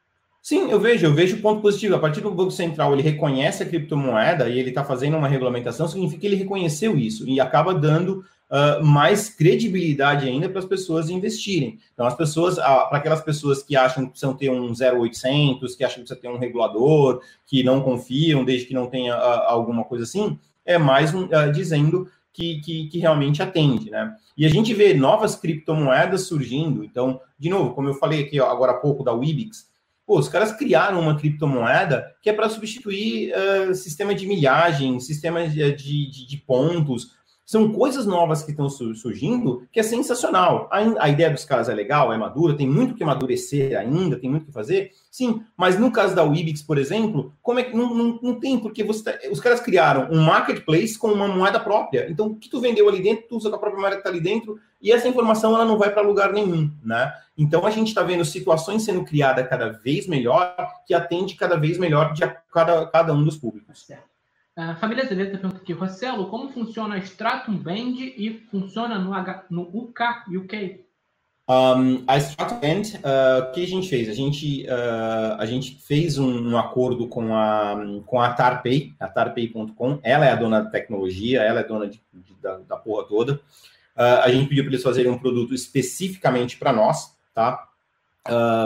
Sim, 0.40 0.70
eu 0.70 0.80
vejo, 0.80 1.04
eu 1.04 1.12
vejo 1.12 1.42
ponto 1.42 1.60
positivo. 1.60 1.94
A 1.94 1.98
partir 1.98 2.22
do 2.22 2.30
Banco 2.30 2.50
Central 2.50 2.94
ele 2.94 3.02
reconhece 3.02 3.62
a 3.62 3.68
criptomoeda 3.68 4.48
e 4.48 4.58
ele 4.58 4.70
está 4.70 4.82
fazendo 4.82 5.18
uma 5.18 5.28
regulamentação, 5.28 5.86
significa 5.86 6.22
que 6.22 6.26
ele 6.26 6.36
reconheceu 6.36 6.96
isso 6.96 7.28
e 7.28 7.38
acaba 7.38 7.74
dando 7.74 8.24
uh, 8.50 8.84
mais 8.84 9.28
credibilidade 9.28 10.26
ainda 10.28 10.48
para 10.48 10.58
as 10.58 10.64
pessoas 10.64 11.08
investirem. 11.08 11.78
Então, 11.92 12.06
as 12.06 12.14
pessoas, 12.14 12.58
uh, 12.58 12.88
para 12.88 12.98
aquelas 12.98 13.20
pessoas 13.20 13.62
que 13.62 13.76
acham 13.76 14.04
que 14.04 14.10
precisam 14.10 14.34
ter 14.34 14.50
um 14.50 14.72
0800, 14.72 15.74
que 15.74 15.84
acham 15.84 15.96
que 15.96 16.02
precisa 16.02 16.20
ter 16.20 16.28
um 16.28 16.38
regulador, 16.38 17.20
que 17.46 17.62
não 17.62 17.80
confiam, 17.80 18.44
desde 18.44 18.66
que 18.66 18.74
não 18.74 18.86
tenha 18.86 19.16
uh, 19.16 19.42
alguma 19.46 19.84
coisa 19.84 20.04
assim, 20.04 20.38
é 20.64 20.76
mais 20.78 21.14
um, 21.14 21.28
dizendo 21.52 22.10
que, 22.32 22.60
que, 22.60 22.88
que, 22.88 22.98
realmente 22.98 23.42
atende, 23.42 23.90
né? 23.90 24.14
E 24.36 24.44
a 24.44 24.48
gente 24.48 24.74
vê 24.74 24.92
novas 24.94 25.34
criptomoedas 25.34 26.22
surgindo. 26.22 26.84
Então, 26.84 27.20
de 27.38 27.48
novo, 27.48 27.74
como 27.74 27.88
eu 27.88 27.94
falei 27.94 28.22
aqui 28.22 28.38
ó, 28.38 28.50
agora 28.50 28.72
há 28.72 28.76
pouco 28.76 29.02
da 29.02 29.12
Wibix, 29.12 29.68
Pô, 30.08 30.18
os 30.18 30.26
caras 30.26 30.52
criaram 30.52 31.00
uma 31.00 31.18
criptomoeda 31.18 32.16
que 32.22 32.30
é 32.30 32.32
para 32.32 32.48
substituir 32.48 33.30
uh, 33.30 33.74
sistema 33.74 34.14
de 34.14 34.26
milhagem, 34.26 34.98
sistema 35.00 35.46
de, 35.46 35.70
de, 35.72 36.26
de, 36.26 36.36
pontos, 36.38 37.10
são 37.48 37.72
coisas 37.72 38.04
novas 38.04 38.42
que 38.42 38.50
estão 38.50 38.68
surgindo 38.68 39.66
que 39.72 39.80
é 39.80 39.82
sensacional. 39.82 40.68
A, 40.70 41.04
a, 41.04 41.08
ideia 41.08 41.30
dos 41.30 41.46
caras 41.46 41.70
é 41.70 41.74
legal, 41.74 42.12
é 42.12 42.18
madura, 42.18 42.54
tem 42.54 42.68
muito 42.68 42.94
que 42.94 43.02
amadurecer 43.02 43.74
ainda, 43.74 44.18
tem 44.18 44.28
muito 44.28 44.44
que 44.44 44.52
fazer. 44.52 44.90
Sim, 45.10 45.42
mas 45.56 45.78
no 45.78 45.90
caso 45.90 46.14
da 46.14 46.22
Wibix, 46.22 46.60
por 46.60 46.76
exemplo, 46.76 47.32
como 47.40 47.58
é 47.58 47.62
que 47.62 47.74
não, 47.74 47.94
não, 47.94 48.18
não 48.22 48.38
tem, 48.38 48.58
porque 48.58 48.84
você 48.84 49.02
tá, 49.02 49.18
os 49.32 49.40
caras 49.40 49.60
criaram 49.60 50.10
um 50.10 50.20
marketplace 50.20 50.98
com 50.98 51.08
uma 51.10 51.26
moeda 51.26 51.58
própria. 51.58 52.06
Então, 52.10 52.26
o 52.26 52.36
que 52.36 52.50
tu 52.50 52.60
vendeu 52.60 52.86
ali 52.86 53.02
dentro, 53.02 53.24
tu 53.26 53.38
usa 53.38 53.48
a 53.48 53.58
própria 53.58 53.80
moeda 53.80 53.96
que 53.96 54.00
está 54.00 54.10
ali 54.10 54.20
dentro, 54.20 54.60
e 54.78 54.92
essa 54.92 55.08
informação 55.08 55.54
ela 55.54 55.64
não 55.64 55.78
vai 55.78 55.90
para 55.90 56.02
lugar 56.02 56.34
nenhum, 56.34 56.70
né? 56.84 57.10
Então 57.34 57.64
a 57.64 57.70
gente 57.70 57.88
está 57.88 58.02
vendo 58.02 58.26
situações 58.26 58.82
sendo 58.82 59.04
criadas 59.04 59.48
cada 59.48 59.70
vez 59.70 60.06
melhor, 60.06 60.54
que 60.86 60.92
atende 60.92 61.34
cada 61.34 61.56
vez 61.56 61.78
melhor 61.78 62.12
de 62.12 62.30
cada, 62.52 62.86
cada 62.88 63.14
um 63.14 63.24
dos 63.24 63.38
públicos. 63.38 63.86
Certo. 63.86 64.17
A 64.58 64.74
família 64.74 65.06
Zeleta 65.06 65.38
pergunta 65.38 65.62
aqui, 65.62 65.72
Rossello, 65.72 66.26
como 66.26 66.48
funciona 66.48 66.96
a 66.96 66.98
Stratum 66.98 67.54
Band 67.54 67.94
e 67.94 68.44
funciona 68.50 68.98
no, 68.98 69.14
H, 69.14 69.44
no 69.48 69.62
UK, 69.62 70.02
UK? 70.36 70.84
Um, 71.48 72.02
a 72.08 72.16
Stratum 72.16 72.58
Band, 72.58 72.82
uh, 72.98 73.44
o 73.44 73.52
que 73.52 73.62
a 73.62 73.66
gente 73.68 73.88
fez? 73.88 74.08
A 74.08 74.12
gente, 74.12 74.66
uh, 74.66 75.36
a 75.38 75.46
gente 75.46 75.80
fez 75.80 76.18
um, 76.18 76.50
um, 76.50 76.58
acordo 76.58 77.06
com 77.06 77.36
a, 77.36 77.76
com 78.04 78.20
a 78.20 78.32
Tarpay, 78.32 78.94
a 78.98 79.06
Tarpay.com. 79.06 80.00
Ela 80.02 80.26
é 80.26 80.32
a 80.32 80.36
dona 80.36 80.62
da 80.62 80.70
tecnologia, 80.70 81.40
ela 81.42 81.60
é 81.60 81.64
dona 81.64 81.86
de, 81.86 82.02
de, 82.12 82.34
da, 82.42 82.56
da 82.56 82.76
porra 82.76 83.04
toda. 83.04 83.34
Uh, 83.34 84.22
a 84.24 84.28
gente 84.28 84.48
pediu 84.48 84.64
para 84.64 84.72
eles 84.72 84.82
fazerem 84.82 85.12
um 85.12 85.18
produto 85.18 85.54
especificamente 85.54 86.56
para 86.56 86.72
nós, 86.72 87.16
tá? 87.32 87.64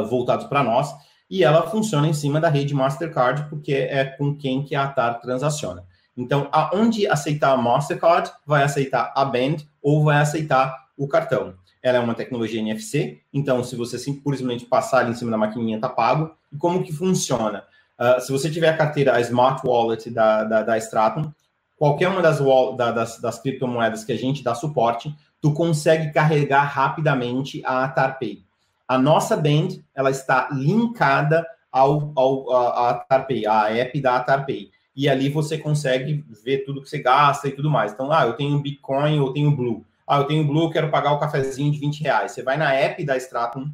voltados 0.08 0.46
para 0.46 0.64
nós 0.64 0.92
e 1.32 1.42
ela 1.42 1.62
funciona 1.62 2.06
em 2.06 2.12
cima 2.12 2.38
da 2.38 2.50
rede 2.50 2.74
Mastercard, 2.74 3.48
porque 3.48 3.72
é 3.72 4.04
com 4.04 4.36
quem 4.36 4.62
que 4.62 4.74
a 4.74 4.86
TAR 4.86 5.18
transaciona. 5.18 5.82
Então, 6.14 6.46
aonde 6.52 7.06
aceitar 7.06 7.52
a 7.52 7.56
Mastercard, 7.56 8.30
vai 8.46 8.62
aceitar 8.62 9.10
a 9.16 9.24
Band 9.24 9.56
ou 9.80 10.04
vai 10.04 10.18
aceitar 10.18 10.88
o 10.94 11.08
cartão. 11.08 11.54
Ela 11.82 11.96
é 11.96 12.00
uma 12.02 12.14
tecnologia 12.14 12.60
NFC, 12.60 13.22
então 13.32 13.64
se 13.64 13.74
você 13.74 13.98
simplesmente 13.98 14.66
passar 14.66 14.98
ali 14.98 15.12
em 15.12 15.14
cima 15.14 15.30
da 15.30 15.38
maquininha, 15.38 15.80
tá 15.80 15.88
pago. 15.88 16.36
E 16.52 16.56
como 16.58 16.82
que 16.82 16.92
funciona? 16.92 17.64
Uh, 17.98 18.20
se 18.20 18.30
você 18.30 18.50
tiver 18.50 18.68
a 18.68 18.76
carteira, 18.76 19.16
a 19.16 19.20
Smart 19.22 19.66
Wallet 19.66 20.10
da, 20.10 20.44
da, 20.44 20.62
da 20.62 20.76
Stratum, 20.76 21.32
qualquer 21.78 22.08
uma 22.08 22.20
das, 22.20 22.40
da, 22.76 22.92
das, 22.92 23.18
das 23.18 23.40
criptomoedas 23.40 24.04
que 24.04 24.12
a 24.12 24.18
gente 24.18 24.44
dá 24.44 24.54
suporte, 24.54 25.10
tu 25.40 25.54
consegue 25.54 26.12
carregar 26.12 26.64
rapidamente 26.64 27.62
a 27.64 27.88
TarPay. 27.88 28.44
A 28.86 28.98
nossa 28.98 29.36
band, 29.36 29.68
ela 29.94 30.10
está 30.10 30.48
linkada 30.52 31.46
ao, 31.70 32.12
ao 32.14 32.52
a, 32.52 32.90
a 32.90 33.26
a 33.48 33.76
app 33.76 34.00
da 34.00 34.20
Tarpay. 34.20 34.70
E 34.94 35.08
ali 35.08 35.30
você 35.30 35.56
consegue 35.56 36.24
ver 36.44 36.58
tudo 36.64 36.82
que 36.82 36.88
você 36.88 36.98
gasta 36.98 37.48
e 37.48 37.52
tudo 37.52 37.70
mais. 37.70 37.92
Então, 37.92 38.12
ah, 38.12 38.26
eu 38.26 38.34
tenho 38.34 38.60
Bitcoin, 38.60 39.16
eu 39.16 39.32
tenho 39.32 39.56
Blue. 39.56 39.84
Ah, 40.06 40.18
eu 40.18 40.24
tenho 40.24 40.46
Blue, 40.46 40.64
eu 40.64 40.70
quero 40.70 40.90
pagar 40.90 41.12
o 41.12 41.18
cafezinho 41.18 41.72
de 41.72 41.78
20 41.78 42.02
reais. 42.02 42.32
Você 42.32 42.42
vai 42.42 42.58
na 42.58 42.74
app 42.74 43.02
da 43.04 43.16
Stratum, 43.16 43.70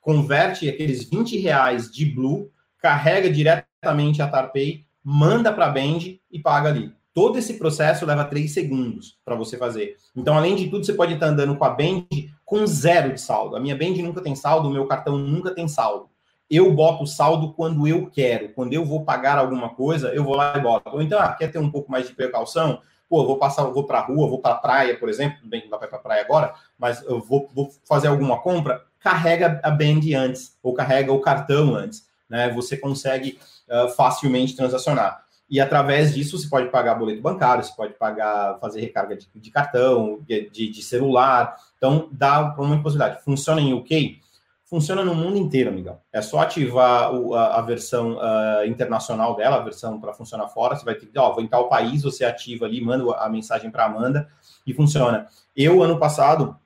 converte 0.00 0.68
aqueles 0.68 1.04
20 1.08 1.38
reais 1.38 1.90
de 1.90 2.06
Blue, 2.06 2.50
carrega 2.78 3.30
diretamente 3.30 4.22
a 4.22 4.28
Tarpay, 4.28 4.86
manda 5.04 5.52
para 5.52 5.66
a 5.66 5.70
Band 5.70 5.98
e 6.30 6.38
paga 6.42 6.70
ali. 6.70 6.94
Todo 7.14 7.38
esse 7.38 7.54
processo 7.54 8.06
leva 8.06 8.24
três 8.24 8.54
segundos 8.54 9.18
para 9.24 9.34
você 9.34 9.58
fazer. 9.58 9.96
Então, 10.16 10.34
além 10.34 10.56
de 10.56 10.68
tudo, 10.68 10.84
você 10.84 10.94
pode 10.94 11.12
estar 11.12 11.26
andando 11.26 11.54
com 11.56 11.64
a 11.64 11.70
Band 11.70 12.06
com 12.44 12.66
zero 12.66 13.12
de 13.12 13.20
saldo. 13.20 13.54
A 13.54 13.60
minha 13.60 13.76
Band 13.76 14.02
nunca 14.02 14.22
tem 14.22 14.34
saldo, 14.34 14.68
o 14.68 14.72
meu 14.72 14.86
cartão 14.86 15.18
nunca 15.18 15.54
tem 15.54 15.68
saldo. 15.68 16.08
Eu 16.48 16.72
boto 16.72 17.06
saldo 17.06 17.52
quando 17.52 17.86
eu 17.86 18.10
quero. 18.10 18.50
Quando 18.54 18.72
eu 18.72 18.84
vou 18.84 19.04
pagar 19.04 19.38
alguma 19.38 19.70
coisa, 19.70 20.08
eu 20.08 20.24
vou 20.24 20.34
lá 20.34 20.56
e 20.56 20.60
boto. 20.60 20.88
Ou 20.90 21.02
então, 21.02 21.18
ah, 21.18 21.32
quer 21.32 21.48
ter 21.48 21.58
um 21.58 21.70
pouco 21.70 21.90
mais 21.90 22.08
de 22.08 22.14
precaução? 22.14 22.80
Pô, 23.08 23.26
vou 23.26 23.36
passar, 23.38 23.64
vou 23.64 23.84
para 23.84 23.98
a 23.98 24.02
rua, 24.02 24.26
vou 24.26 24.38
para 24.38 24.54
a 24.54 24.58
praia, 24.58 24.98
por 24.98 25.10
exemplo. 25.10 25.38
Tudo 25.38 25.50
bem 25.50 25.60
que 25.60 25.66
não 25.66 25.72
dá 25.72 25.78
para 25.78 25.88
para 25.88 25.98
a 25.98 26.02
praia 26.02 26.22
agora, 26.22 26.54
mas 26.78 27.02
eu 27.02 27.20
vou, 27.20 27.48
vou 27.54 27.70
fazer 27.84 28.08
alguma 28.08 28.40
compra. 28.40 28.82
Carrega 28.98 29.60
a 29.62 29.70
Band 29.70 30.00
antes, 30.16 30.56
ou 30.62 30.72
carrega 30.72 31.12
o 31.12 31.20
cartão 31.20 31.74
antes. 31.74 32.06
Né? 32.28 32.50
Você 32.50 32.76
consegue 32.76 33.38
uh, 33.68 33.90
facilmente 33.90 34.56
transacionar. 34.56 35.22
E 35.52 35.60
através 35.60 36.14
disso 36.14 36.38
você 36.38 36.48
pode 36.48 36.70
pagar 36.70 36.94
boleto 36.94 37.20
bancário, 37.20 37.62
você 37.62 37.74
pode 37.76 37.92
pagar, 37.92 38.58
fazer 38.58 38.80
recarga 38.80 39.14
de, 39.14 39.28
de 39.34 39.50
cartão, 39.50 40.18
de, 40.26 40.48
de, 40.48 40.82
celular. 40.82 41.54
Então, 41.76 42.08
dá 42.10 42.54
uma 42.56 42.82
possibilidade. 42.82 43.22
Funciona 43.22 43.60
em 43.60 43.74
UK? 43.74 44.18
Funciona 44.64 45.04
no 45.04 45.14
mundo 45.14 45.36
inteiro, 45.36 45.68
amigão. 45.68 46.00
É 46.10 46.22
só 46.22 46.40
ativar 46.40 47.14
o, 47.14 47.34
a, 47.34 47.58
a, 47.58 47.60
versão 47.60 48.16
uh, 48.16 48.66
internacional 48.66 49.36
dela, 49.36 49.56
a 49.56 49.62
versão 49.62 50.00
para 50.00 50.14
funcionar 50.14 50.48
fora. 50.48 50.74
Você 50.74 50.86
vai 50.86 50.94
ter 50.94 51.04
que, 51.04 51.18
ó, 51.18 51.34
vou 51.34 51.44
em 51.44 51.48
tal 51.48 51.68
país, 51.68 52.02
você 52.02 52.24
ativa 52.24 52.64
ali, 52.64 52.82
manda 52.82 53.14
a 53.16 53.28
mensagem 53.28 53.70
para 53.70 53.84
Amanda 53.84 54.26
e 54.66 54.72
funciona. 54.72 55.26
Eu, 55.54 55.82
ano 55.82 55.98
passado, 55.98 56.56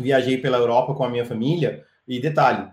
viajei 0.00 0.36
pela 0.38 0.58
Europa 0.58 0.94
com 0.94 1.04
a 1.04 1.08
minha 1.08 1.24
família 1.24 1.84
e 2.08 2.18
detalhe, 2.18 2.68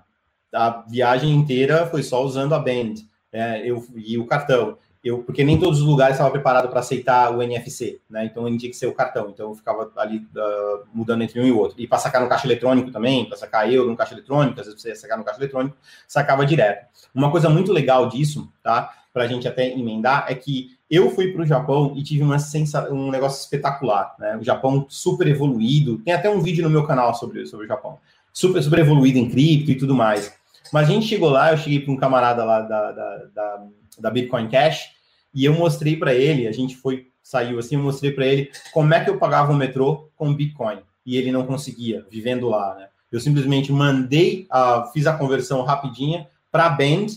a 0.52 0.84
viagem 0.88 1.30
inteira 1.30 1.86
foi 1.86 2.02
só 2.02 2.24
usando 2.24 2.56
a 2.56 2.60
Band 2.60 2.96
é, 3.32 3.60
eu, 3.70 3.86
e 3.96 4.18
o 4.18 4.26
cartão 4.26 4.78
eu, 5.04 5.22
porque 5.22 5.44
nem 5.44 5.60
todos 5.60 5.82
os 5.82 5.86
lugares 5.86 6.16
estavam 6.16 6.32
preparados 6.32 6.72
para 6.72 6.80
aceitar 6.80 7.36
o 7.36 7.42
NFC, 7.42 8.00
né? 8.10 8.24
Então 8.24 8.48
ele 8.48 8.58
tinha 8.58 8.72
que 8.72 8.78
ser 8.78 8.88
o 8.88 8.94
cartão. 8.94 9.30
Então 9.30 9.50
eu 9.50 9.56
ficava 9.56 9.92
ali 9.98 10.20
uh, 10.20 10.88
mudando 10.94 11.24
entre 11.24 11.42
um 11.42 11.46
e 11.46 11.52
outro. 11.52 11.80
E 11.82 11.86
para 11.86 11.98
sacar 11.98 12.22
no 12.22 12.30
caixa 12.30 12.48
eletrônico 12.48 12.90
também, 12.90 13.26
para 13.26 13.36
sacar 13.36 13.72
euro 13.72 13.90
no 13.90 13.98
caixa 13.98 14.14
eletrônico, 14.14 14.62
às 14.62 14.66
vezes 14.66 14.82
você 14.82 14.90
ia 14.90 14.96
sacar 14.96 15.18
no 15.18 15.26
caixa 15.26 15.40
eletrônico, 15.40 15.76
sacava 16.08 16.46
direto. 16.46 16.88
Uma 17.14 17.30
coisa 17.30 17.50
muito 17.50 17.74
legal 17.74 18.08
disso, 18.08 18.50
tá? 18.64 18.94
Para 19.12 19.26
a 19.26 19.28
gente 19.28 19.46
até 19.46 19.70
emendar, 19.70 20.26
é 20.30 20.36
que 20.36 20.78
eu 20.90 21.10
fui 21.10 21.34
para 21.34 21.42
o 21.42 21.46
Japão 21.46 21.94
e 21.98 22.02
tive 22.02 22.24
uma 22.24 22.40
sensa 22.40 22.90
um 22.90 23.12
negócio 23.12 23.44
espetacular, 23.44 24.16
né? 24.18 24.38
O 24.38 24.44
Japão 24.44 24.86
super 24.88 25.28
evoluído. 25.28 25.98
Tem 25.98 26.14
até 26.14 26.30
um 26.30 26.40
vídeo 26.40 26.64
no 26.64 26.70
meu 26.70 26.88
canal 26.88 27.14
sobre, 27.14 27.46
sobre 27.46 27.66
o 27.66 27.68
Japão. 27.68 28.00
Super, 28.32 28.64
super 28.64 28.80
evoluído 28.80 29.20
em 29.20 29.30
cripto 29.30 29.70
e 29.70 29.76
tudo 29.76 29.94
mais. 29.94 30.34
Mas 30.72 30.88
a 30.88 30.92
gente 30.92 31.08
chegou 31.08 31.30
lá, 31.30 31.52
eu 31.52 31.58
cheguei 31.58 31.80
para 31.80 31.94
um 31.94 31.98
camarada 31.98 32.44
lá 32.44 32.62
da, 32.62 32.92
da, 32.92 33.16
da 33.34 33.68
da 34.00 34.10
Bitcoin 34.10 34.50
Cash, 34.50 34.92
e 35.34 35.46
eu 35.46 35.54
mostrei 35.54 35.96
para 35.96 36.14
ele, 36.14 36.48
a 36.48 36.52
gente 36.52 36.76
foi, 36.76 37.08
saiu 37.22 37.60
assim, 37.60 37.76
eu 37.76 37.82
mostrei 37.82 38.12
para 38.12 38.26
ele 38.26 38.52
como 38.72 38.94
é 38.94 39.04
que 39.04 39.10
eu 39.10 39.18
pagava 39.18 39.52
o 39.52 39.56
metrô 39.56 40.10
com 40.16 40.34
Bitcoin, 40.34 40.80
e 41.06 41.18
ele 41.18 41.32
não 41.32 41.46
conseguia, 41.46 42.06
vivendo 42.10 42.50
lá, 42.50 42.76
né? 42.76 42.88
Eu 43.12 43.20
simplesmente 43.20 43.72
mandei, 43.72 44.48
a, 44.50 44.90
fiz 44.92 45.06
a 45.06 45.16
conversão 45.16 45.62
rapidinha 45.64 46.28
para 46.52 46.70
Band, 46.70 47.08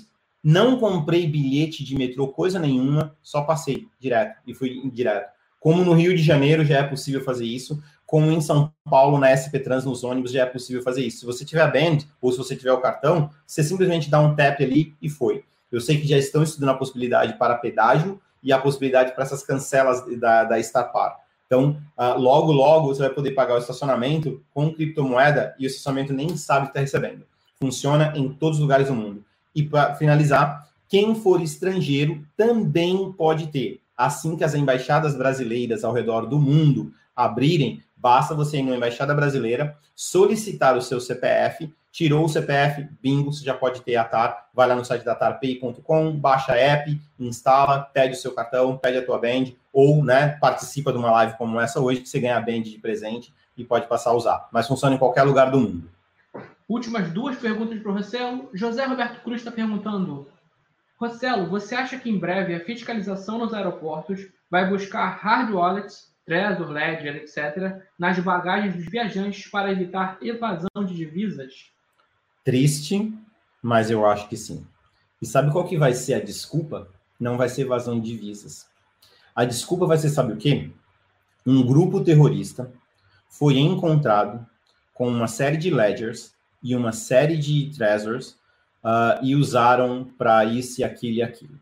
não 0.42 0.78
comprei 0.78 1.26
bilhete 1.26 1.82
de 1.82 1.96
metrô, 1.96 2.28
coisa 2.28 2.58
nenhuma, 2.58 3.16
só 3.22 3.42
passei 3.42 3.86
direto, 3.98 4.40
e 4.46 4.54
fui 4.54 4.88
direto. 4.90 5.30
Como 5.58 5.84
no 5.84 5.94
Rio 5.94 6.14
de 6.14 6.22
Janeiro 6.22 6.64
já 6.64 6.78
é 6.78 6.82
possível 6.82 7.24
fazer 7.24 7.46
isso, 7.46 7.82
como 8.06 8.30
em 8.30 8.40
São 8.40 8.72
Paulo, 8.88 9.18
na 9.18 9.34
SP 9.34 9.58
Trans, 9.58 9.84
nos 9.84 10.04
ônibus, 10.04 10.30
já 10.30 10.42
é 10.42 10.46
possível 10.46 10.82
fazer 10.82 11.04
isso. 11.04 11.20
Se 11.20 11.26
você 11.26 11.44
tiver 11.44 11.62
a 11.62 11.66
band, 11.66 11.98
ou 12.20 12.30
se 12.30 12.38
você 12.38 12.54
tiver 12.54 12.72
o 12.72 12.80
cartão, 12.80 13.30
você 13.44 13.64
simplesmente 13.64 14.08
dá 14.08 14.20
um 14.20 14.34
tap 14.34 14.62
ali 14.62 14.94
e 15.02 15.08
foi. 15.08 15.44
Eu 15.70 15.80
sei 15.80 16.00
que 16.00 16.06
já 16.06 16.16
estão 16.16 16.42
estudando 16.42 16.70
a 16.70 16.74
possibilidade 16.74 17.36
para 17.36 17.56
pedágio 17.56 18.20
e 18.42 18.52
a 18.52 18.58
possibilidade 18.58 19.12
para 19.12 19.24
essas 19.24 19.42
cancelas 19.42 20.04
da, 20.20 20.44
da 20.44 20.58
Starpar. 20.60 21.16
Então, 21.46 21.80
uh, 21.98 22.18
logo, 22.18 22.52
logo, 22.52 22.88
você 22.88 23.00
vai 23.00 23.10
poder 23.10 23.32
pagar 23.32 23.54
o 23.54 23.58
estacionamento 23.58 24.42
com 24.54 24.72
criptomoeda 24.72 25.54
e 25.58 25.66
o 25.66 25.68
estacionamento 25.68 26.12
nem 26.12 26.36
sabe 26.36 26.66
que 26.66 26.70
está 26.70 26.80
recebendo. 26.80 27.24
Funciona 27.58 28.12
em 28.16 28.28
todos 28.28 28.58
os 28.58 28.62
lugares 28.62 28.88
do 28.88 28.94
mundo. 28.94 29.24
E 29.54 29.62
para 29.62 29.94
finalizar, 29.94 30.68
quem 30.88 31.14
for 31.14 31.40
estrangeiro 31.40 32.24
também 32.36 33.12
pode 33.12 33.48
ter. 33.48 33.80
Assim 33.96 34.36
que 34.36 34.44
as 34.44 34.54
embaixadas 34.54 35.16
brasileiras 35.16 35.82
ao 35.82 35.92
redor 35.92 36.26
do 36.26 36.38
mundo 36.38 36.92
abrirem, 37.14 37.82
basta 38.06 38.36
você 38.36 38.58
ir 38.58 38.62
numa 38.62 38.76
embaixada 38.76 39.12
brasileira, 39.12 39.76
solicitar 39.92 40.76
o 40.76 40.80
seu 40.80 41.00
CPF, 41.00 41.74
tirou 41.90 42.24
o 42.24 42.28
CPF, 42.28 42.88
bingo, 43.02 43.32
você 43.32 43.44
já 43.44 43.52
pode 43.52 43.82
ter 43.82 43.96
a 43.96 44.04
TAR, 44.04 44.46
vai 44.54 44.68
lá 44.68 44.76
no 44.76 44.84
site 44.84 45.04
da 45.04 45.12
tarpay.com, 45.12 46.16
baixa 46.16 46.52
a 46.52 46.56
app, 46.56 47.00
instala, 47.18 47.80
pede 47.80 48.14
o 48.14 48.16
seu 48.16 48.32
cartão, 48.32 48.78
pede 48.78 48.98
a 48.98 49.04
tua 49.04 49.18
band, 49.18 49.46
ou 49.72 50.04
né, 50.04 50.38
participa 50.40 50.92
de 50.92 50.98
uma 50.98 51.10
live 51.10 51.36
como 51.36 51.58
essa 51.58 51.80
hoje, 51.80 52.00
que 52.00 52.08
você 52.08 52.20
ganha 52.20 52.36
a 52.36 52.40
band 52.40 52.62
de 52.62 52.78
presente 52.78 53.34
e 53.56 53.64
pode 53.64 53.88
passar 53.88 54.10
a 54.10 54.14
usar. 54.14 54.48
Mas 54.52 54.68
funciona 54.68 54.94
em 54.94 54.98
qualquer 54.98 55.24
lugar 55.24 55.50
do 55.50 55.58
mundo. 55.58 55.90
Últimas 56.68 57.10
duas 57.10 57.36
perguntas 57.36 57.76
para 57.80 57.90
o 57.90 57.94
Rossello. 57.94 58.50
José 58.54 58.84
Roberto 58.84 59.20
Cruz 59.24 59.40
está 59.40 59.50
perguntando: 59.50 60.28
Rossello, 60.96 61.48
você 61.48 61.74
acha 61.74 61.98
que 61.98 62.08
em 62.08 62.20
breve 62.20 62.54
a 62.54 62.64
fiscalização 62.64 63.38
nos 63.38 63.52
aeroportos 63.52 64.28
vai 64.48 64.70
buscar 64.70 65.08
hard 65.08 65.50
wallets, 65.50 66.14
Trezor, 66.26 66.70
Ledger, 66.70 67.16
etc., 67.16 67.80
nas 67.96 68.18
bagagens 68.18 68.74
dos 68.74 68.86
viajantes 68.86 69.48
para 69.48 69.70
evitar 69.70 70.18
evasão 70.20 70.84
de 70.84 70.94
divisas? 70.94 71.70
Triste, 72.44 73.14
mas 73.62 73.90
eu 73.90 74.04
acho 74.04 74.28
que 74.28 74.36
sim. 74.36 74.66
E 75.22 75.26
sabe 75.26 75.52
qual 75.52 75.64
que 75.64 75.78
vai 75.78 75.94
ser 75.94 76.14
a 76.14 76.20
desculpa? 76.20 76.88
Não 77.18 77.38
vai 77.38 77.48
ser 77.48 77.62
evasão 77.62 77.98
de 78.00 78.10
divisas. 78.10 78.68
A 79.34 79.44
desculpa 79.44 79.86
vai 79.86 79.98
ser, 79.98 80.08
sabe 80.08 80.32
o 80.32 80.36
quê? 80.36 80.70
Um 81.46 81.64
grupo 81.64 82.02
terrorista 82.02 82.72
foi 83.28 83.58
encontrado 83.58 84.44
com 84.92 85.08
uma 85.08 85.28
série 85.28 85.56
de 85.56 85.70
ledgers 85.70 86.34
e 86.62 86.74
uma 86.74 86.90
série 86.90 87.36
de 87.36 87.70
treasures 87.76 88.30
uh, 88.82 89.22
e 89.22 89.36
usaram 89.36 90.10
para 90.18 90.44
isso 90.44 90.80
e 90.80 90.84
aquilo 90.84 91.16
e 91.18 91.22
aquilo. 91.22 91.60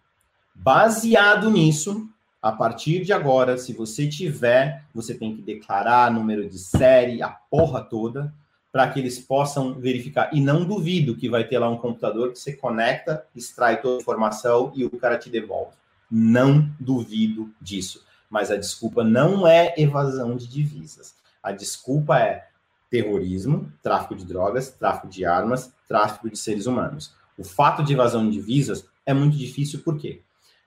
Baseado 0.55 1.51
nisso, 1.51 2.09
a 2.45 2.53
partir 2.53 3.03
de 3.03 3.11
agora, 3.11 3.57
se 3.57 3.73
você 3.73 4.07
tiver, 4.07 4.85
você 4.95 5.15
tem 5.15 5.35
que 5.35 5.41
declarar 5.41 6.13
número 6.13 6.47
de 6.47 6.59
série, 6.59 7.23
a 7.23 7.31
porra 7.31 7.81
toda, 7.81 8.35
para 8.71 8.87
que 8.91 9.01
eles 9.01 9.19
possam 9.19 9.81
verificar. 9.81 10.29
E 10.31 10.43
não 10.43 10.63
duvido 10.63 11.17
que 11.17 11.27
vai 11.27 11.45
ter 11.45 11.59
lá 11.59 11.71
um 11.71 11.79
computador 11.79 12.33
que 12.33 12.39
você 12.39 12.53
conecta, 12.53 13.25
extrai 13.35 13.81
toda 13.81 13.97
a 13.97 14.03
informação 14.03 14.71
e 14.75 14.85
o 14.85 14.91
cara 14.91 15.17
te 15.17 15.31
devolve. 15.31 15.73
Não 16.11 16.69
duvido 16.79 17.51
disso. 17.63 18.05
Mas 18.29 18.51
a 18.51 18.57
desculpa 18.59 19.03
não 19.03 19.49
é 19.49 19.73
evasão 19.79 20.37
de 20.37 20.47
divisas. 20.47 21.15
A 21.43 21.51
desculpa 21.51 22.19
é 22.19 22.47
terrorismo, 22.91 23.73
tráfico 23.83 24.15
de 24.15 24.27
drogas, 24.27 24.69
tráfico 24.69 25.09
de 25.09 25.25
armas, 25.25 25.73
tráfico 25.89 26.29
de 26.29 26.37
seres 26.37 26.67
humanos. 26.67 27.15
O 27.39 27.43
fato 27.43 27.83
de 27.83 27.95
evasão 27.95 28.29
de 28.29 28.33
divisas 28.33 28.85
é 29.07 29.15
muito 29.15 29.35
difícil, 29.35 29.81
por 29.81 29.97
quê? 29.97 30.21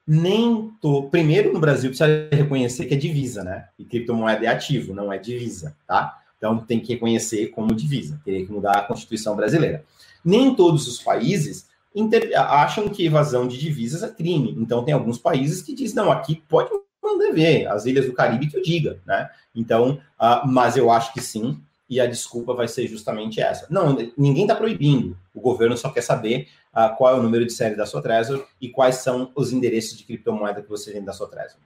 Nem 0.07 0.71
to... 0.81 1.09
primeiro 1.09 1.51
no 1.51 1.59
Brasil 1.59 1.89
precisa 1.89 2.29
reconhecer 2.31 2.85
que 2.85 2.93
é 2.93 2.97
divisa, 2.97 3.43
né? 3.43 3.67
E 3.77 3.83
criptomoeda 3.83 4.45
é 4.45 4.47
ativo, 4.47 4.93
não 4.93 5.11
é 5.11 5.17
divisa, 5.17 5.75
tá? 5.85 6.17
Então 6.37 6.59
tem 6.59 6.79
que 6.79 6.93
reconhecer 6.93 7.47
como 7.47 7.75
divisa, 7.75 8.21
teria 8.23 8.45
que 8.45 8.51
mudar 8.51 8.77
a 8.77 8.83
Constituição 8.83 9.35
brasileira. 9.35 9.83
Nem 10.23 10.55
todos 10.55 10.87
os 10.87 11.01
países 11.01 11.67
inter... 11.93 12.31
acham 12.35 12.87
que 12.87 13.05
evasão 13.05 13.47
de 13.47 13.57
divisas 13.57 14.03
é 14.03 14.09
crime. 14.09 14.55
Então 14.57 14.83
tem 14.83 14.93
alguns 14.93 15.17
países 15.17 15.61
que 15.61 15.75
dizem, 15.75 15.95
não, 15.95 16.11
aqui 16.11 16.41
pode 16.47 16.69
não 17.03 17.17
dever, 17.17 17.67
as 17.67 17.85
ilhas 17.85 18.05
do 18.05 18.13
Caribe 18.13 18.47
que 18.47 18.57
eu 18.57 18.61
diga, 18.61 18.99
né? 19.05 19.29
Então, 19.55 19.99
uh, 20.19 20.47
mas 20.47 20.77
eu 20.77 20.91
acho 20.91 21.13
que 21.13 21.21
sim, 21.21 21.59
e 21.89 22.01
a 22.01 22.05
desculpa 22.05 22.53
vai 22.53 22.67
ser 22.67 22.87
justamente 22.87 23.39
essa. 23.39 23.65
Não, 23.69 23.95
ninguém 24.17 24.43
está 24.43 24.55
proibindo. 24.55 25.17
O 25.33 25.39
governo 25.39 25.77
só 25.77 25.89
quer 25.89 26.01
saber 26.01 26.49
uh, 26.73 26.95
qual 26.97 27.15
é 27.15 27.19
o 27.19 27.23
número 27.23 27.45
de 27.45 27.53
série 27.53 27.75
da 27.75 27.85
sua 27.85 28.01
Trezor 28.01 28.45
e 28.59 28.69
quais 28.69 28.95
são 28.97 29.31
os 29.35 29.53
endereços 29.53 29.97
de 29.97 30.03
criptomoeda 30.03 30.61
que 30.61 30.69
você 30.69 30.91
tem 30.91 31.03
da 31.03 31.13
sua 31.13 31.27
Trezor. 31.27 31.59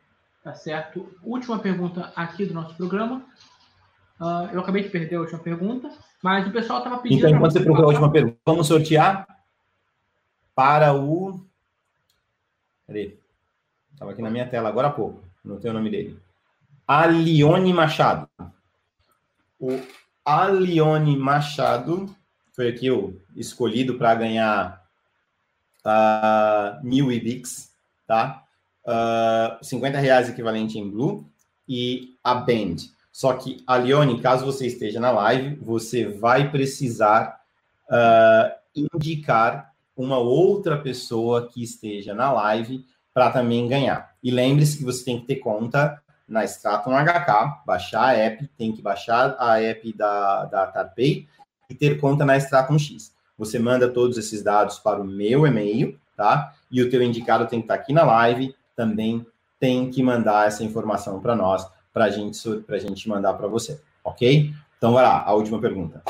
Tá 0.44 0.54
certo. 0.54 1.08
Última 1.24 1.60
pergunta 1.60 2.12
aqui 2.16 2.46
do 2.46 2.54
nosso 2.54 2.76
programa. 2.76 3.26
Uh, 4.20 4.54
eu 4.54 4.60
acabei 4.60 4.84
de 4.84 4.90
perder 4.90 5.16
a 5.16 5.22
última 5.22 5.40
pergunta, 5.40 5.92
mas 6.22 6.48
o 6.48 6.52
pessoal 6.52 6.80
estava 6.80 7.00
pedindo. 7.00 7.20
Então, 7.20 7.30
enquanto 7.32 7.54
você 7.54 7.60
procura 7.62 7.86
a 7.86 7.90
última 7.90 8.12
pergunta, 8.12 8.38
vamos 8.46 8.68
sortear 8.68 9.28
para 10.54 10.94
o. 10.94 11.44
Peraí. 12.86 13.18
Estava 13.94 14.12
aqui 14.12 14.22
na 14.22 14.30
minha 14.30 14.48
tela 14.48 14.70
agora 14.70 14.88
há 14.88 14.92
pouco. 14.92 15.24
Não 15.44 15.60
tem 15.60 15.72
o 15.72 15.74
nome 15.74 15.90
dele. 15.90 16.20
Alione 16.88 17.74
Machado. 17.74 18.28
O 19.60 19.80
Alione 20.24 21.18
Machado 21.18 22.14
foi 22.52 22.68
aqui 22.68 22.92
o 22.92 23.20
escolhido 23.36 23.96
para 23.96 24.14
ganhar 24.16 24.82
uh, 25.86 26.86
mil 26.86 27.12
IBIX, 27.12 27.72
tá? 28.06 28.44
Uh, 28.86 28.90
ah, 28.90 29.60
50 29.62 30.00
reais 30.00 30.30
equivalente 30.30 30.78
em 30.78 30.90
Blue 30.90 31.26
e 31.68 32.18
a 32.24 32.36
Band. 32.36 32.78
Só 33.12 33.34
que, 33.34 33.64
a 33.68 33.76
Leone, 33.76 34.22
caso 34.22 34.46
você 34.46 34.68
esteja 34.68 35.00
na 35.00 35.12
live, 35.12 35.56
você 35.56 36.06
vai 36.06 36.50
precisar 36.50 37.42
uh, 37.90 38.52
indicar 38.96 39.74
uma 39.96 40.18
outra 40.18 40.78
pessoa 40.78 41.48
que 41.48 41.62
esteja 41.62 42.14
na 42.14 42.32
live 42.32 42.86
para 43.14 43.32
também 43.32 43.68
ganhar. 43.68 44.16
E 44.24 44.32
lembre-se 44.32 44.78
que 44.78 44.84
você 44.84 45.04
tem 45.04 45.20
que 45.20 45.28
ter 45.28 45.36
conta 45.38 46.02
na 46.32 46.46
Stratum 46.46 46.92
HK, 46.92 47.66
baixar 47.66 48.06
a 48.06 48.14
app, 48.14 48.48
tem 48.58 48.72
que 48.72 48.82
baixar 48.82 49.36
a 49.38 49.62
app 49.62 49.94
da, 49.94 50.46
da 50.46 50.66
TarPay 50.66 51.28
e 51.70 51.76
ter 51.76 52.00
conta 52.00 52.24
na 52.24 52.38
Stratum 52.38 52.80
X. 52.80 53.14
Você 53.38 53.60
manda 53.60 53.90
todos 53.90 54.18
esses 54.18 54.42
dados 54.42 54.80
para 54.80 55.02
o 55.02 55.04
meu 55.04 55.46
e-mail, 55.46 56.00
tá? 56.16 56.54
E 56.72 56.82
o 56.82 56.90
teu 56.90 57.04
indicado 57.04 57.48
tem 57.48 57.60
que 57.60 57.66
estar 57.66 57.74
aqui 57.74 57.92
na 57.92 58.04
live, 58.04 58.56
também 58.78 59.26
tem 59.60 59.92
que 59.92 60.02
mandar 60.02 60.48
essa 60.48 60.64
informação 60.64 61.20
para 61.20 61.36
nós, 61.36 61.68
para 61.94 62.10
gente, 62.10 62.40
a 62.70 62.78
gente 62.78 63.10
mandar 63.10 63.34
para 63.34 63.48
você, 63.48 63.82
ok? 64.02 64.54
Então, 64.78 64.94
vai 64.94 65.04
lá, 65.04 65.24
a 65.26 65.34
última 65.34 65.60
pergunta. 65.60 66.02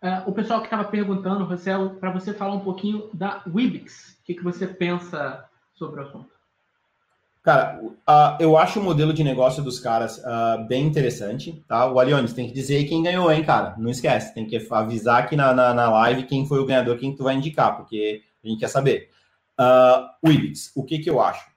Uh, 0.00 0.30
o 0.30 0.32
pessoal 0.32 0.60
que 0.60 0.66
estava 0.66 0.84
perguntando, 0.84 1.44
Marcelo, 1.46 1.90
para 1.96 2.12
você 2.12 2.32
falar 2.32 2.54
um 2.54 2.60
pouquinho 2.60 3.10
da 3.12 3.42
Wibix, 3.52 4.16
o 4.20 4.24
que, 4.24 4.34
que 4.34 4.44
você 4.44 4.66
pensa 4.66 5.44
sobre 5.74 6.00
o 6.00 6.04
assunto? 6.04 6.41
Cara, 7.42 7.80
uh, 7.82 8.40
eu 8.40 8.56
acho 8.56 8.78
o 8.78 8.82
modelo 8.82 9.12
de 9.12 9.24
negócio 9.24 9.64
dos 9.64 9.80
caras 9.80 10.18
uh, 10.18 10.64
bem 10.68 10.86
interessante, 10.86 11.64
tá? 11.66 11.90
O 11.90 11.98
Aliones 11.98 12.32
tem 12.32 12.46
que 12.46 12.54
dizer 12.54 12.84
quem 12.84 13.02
ganhou, 13.02 13.30
hein, 13.32 13.42
cara? 13.42 13.74
Não 13.78 13.90
esquece, 13.90 14.32
tem 14.32 14.46
que 14.46 14.64
avisar 14.70 15.24
aqui 15.24 15.34
na, 15.34 15.52
na, 15.52 15.74
na 15.74 15.90
live 15.90 16.22
quem 16.22 16.46
foi 16.46 16.60
o 16.60 16.64
ganhador, 16.64 16.96
quem 16.98 17.16
tu 17.16 17.24
vai 17.24 17.34
indicar, 17.34 17.76
porque 17.76 18.22
a 18.44 18.48
gente 18.48 18.60
quer 18.60 18.68
saber. 18.68 19.10
Uh, 19.58 20.06
o 20.22 20.30
Ibix, 20.30 20.70
o 20.76 20.84
que 20.84 21.00
que 21.00 21.10
eu 21.10 21.20
acho? 21.20 21.50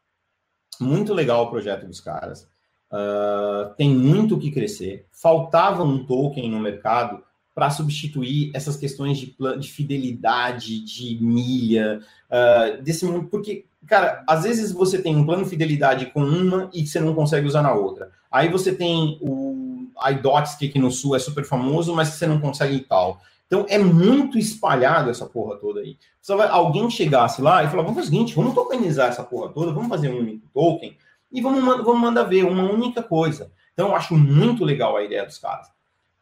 Muito 0.82 1.14
legal 1.14 1.44
o 1.44 1.50
projeto 1.52 1.86
dos 1.86 2.02
caras. 2.02 2.48
Uh, 2.92 3.74
tem 3.78 3.90
muito 3.90 4.36
o 4.36 4.40
que 4.40 4.52
crescer. 4.52 5.06
Faltava 5.12 5.84
um 5.84 6.04
token 6.04 6.50
no 6.50 6.60
mercado 6.60 7.24
para 7.56 7.70
substituir 7.70 8.52
essas 8.54 8.76
questões 8.76 9.18
de, 9.18 9.36
de 9.58 9.72
fidelidade, 9.72 10.84
de 10.84 11.18
milha, 11.24 12.02
uh, 12.30 12.84
desse 12.84 13.06
mundo, 13.06 13.30
porque 13.32 13.64
cara, 13.88 14.24
às 14.28 14.44
vezes 14.44 14.74
você 14.74 15.02
tem 15.02 15.16
um 15.16 15.26
plano 15.26 15.44
de 15.44 15.50
fidelidade 15.50 16.08
com 16.08 16.22
uma 16.22 16.70
e 16.74 16.86
você 16.86 17.00
não 17.00 17.16
consegue 17.16 17.48
usar 17.48 17.62
na 17.62 17.74
outra. 17.74 18.12
Aí 18.30 18.50
você 18.50 18.76
tem 18.76 19.18
o 19.22 19.88
iDots, 20.10 20.56
que 20.56 20.68
aqui 20.68 20.80
no 20.80 20.92
Sul 20.92 21.16
é 21.16 21.20
super 21.20 21.46
famoso, 21.46 21.96
mas 21.96 22.10
você 22.10 22.28
não 22.28 22.42
consegue 22.42 22.76
e 22.76 22.82
tal. 22.82 23.22
Então 23.48 23.66
é 23.70 23.78
muito 23.78 24.38
espalhado 24.38 25.10
essa 25.10 25.26
porra 25.26 25.56
toda 25.58 25.80
aí. 25.80 25.98
Se 26.22 26.34
alguém 26.34 26.90
chegasse 26.90 27.42
lá 27.42 27.64
e 27.64 27.70
falar, 27.70 27.84
vamos 27.84 27.96
fazer 27.96 28.08
o 28.08 28.12
seguinte, 28.12 28.36
vamos 28.36 28.54
tokenizar 28.54 29.10
essa 29.10 29.24
porra 29.24 29.50
toda, 29.50 29.72
vamos 29.72 29.88
fazer 29.88 30.10
um 30.10 30.20
único 30.20 30.48
token 30.54 30.98
e 31.32 31.42
vamos, 31.42 31.64
vamos 31.64 32.02
mandar 32.02 32.24
ver 32.24 32.44
uma 32.44 32.64
única 32.64 33.02
coisa. 33.04 33.52
Então 33.74 33.90
eu 33.90 33.96
acho 33.96 34.16
muito 34.16 34.66
legal 34.66 34.98
a 34.98 35.04
ideia 35.04 35.26
dos 35.26 35.38
caras. 35.38 35.68
O 35.68 35.72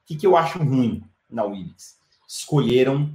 que, 0.05 0.15
que 0.17 0.27
eu 0.27 0.35
acho 0.35 0.59
ruim 0.59 1.01
na 1.33 1.43
Wix? 1.43 1.97
Escolheram 2.27 3.11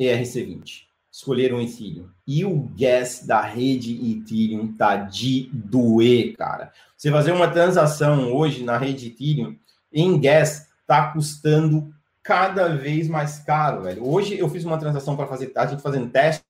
ERC20 0.00 0.88
escolheram 1.18 1.60
Ethereum. 1.60 2.08
E 2.24 2.44
o 2.44 2.70
gas 2.78 3.24
da 3.26 3.42
rede 3.42 3.94
Ethereum 4.12 4.72
tá 4.74 4.96
de 4.96 5.50
doer, 5.52 6.36
cara. 6.36 6.72
Você 6.96 7.10
fazer 7.10 7.32
uma 7.32 7.48
transação 7.48 8.32
hoje 8.32 8.62
na 8.62 8.78
rede 8.78 9.08
Ethereum 9.08 9.56
em 9.92 10.18
gas 10.20 10.68
tá 10.86 11.10
custando 11.12 11.92
cada 12.22 12.68
vez 12.68 13.08
mais 13.08 13.40
caro, 13.40 13.82
velho. 13.82 14.06
Hoje 14.06 14.38
eu 14.38 14.48
fiz 14.48 14.64
uma 14.64 14.78
transação 14.78 15.16
para 15.16 15.26
fazer, 15.26 15.50
a 15.56 15.66
gente 15.66 15.82
fazendo 15.82 16.08
teste, 16.10 16.44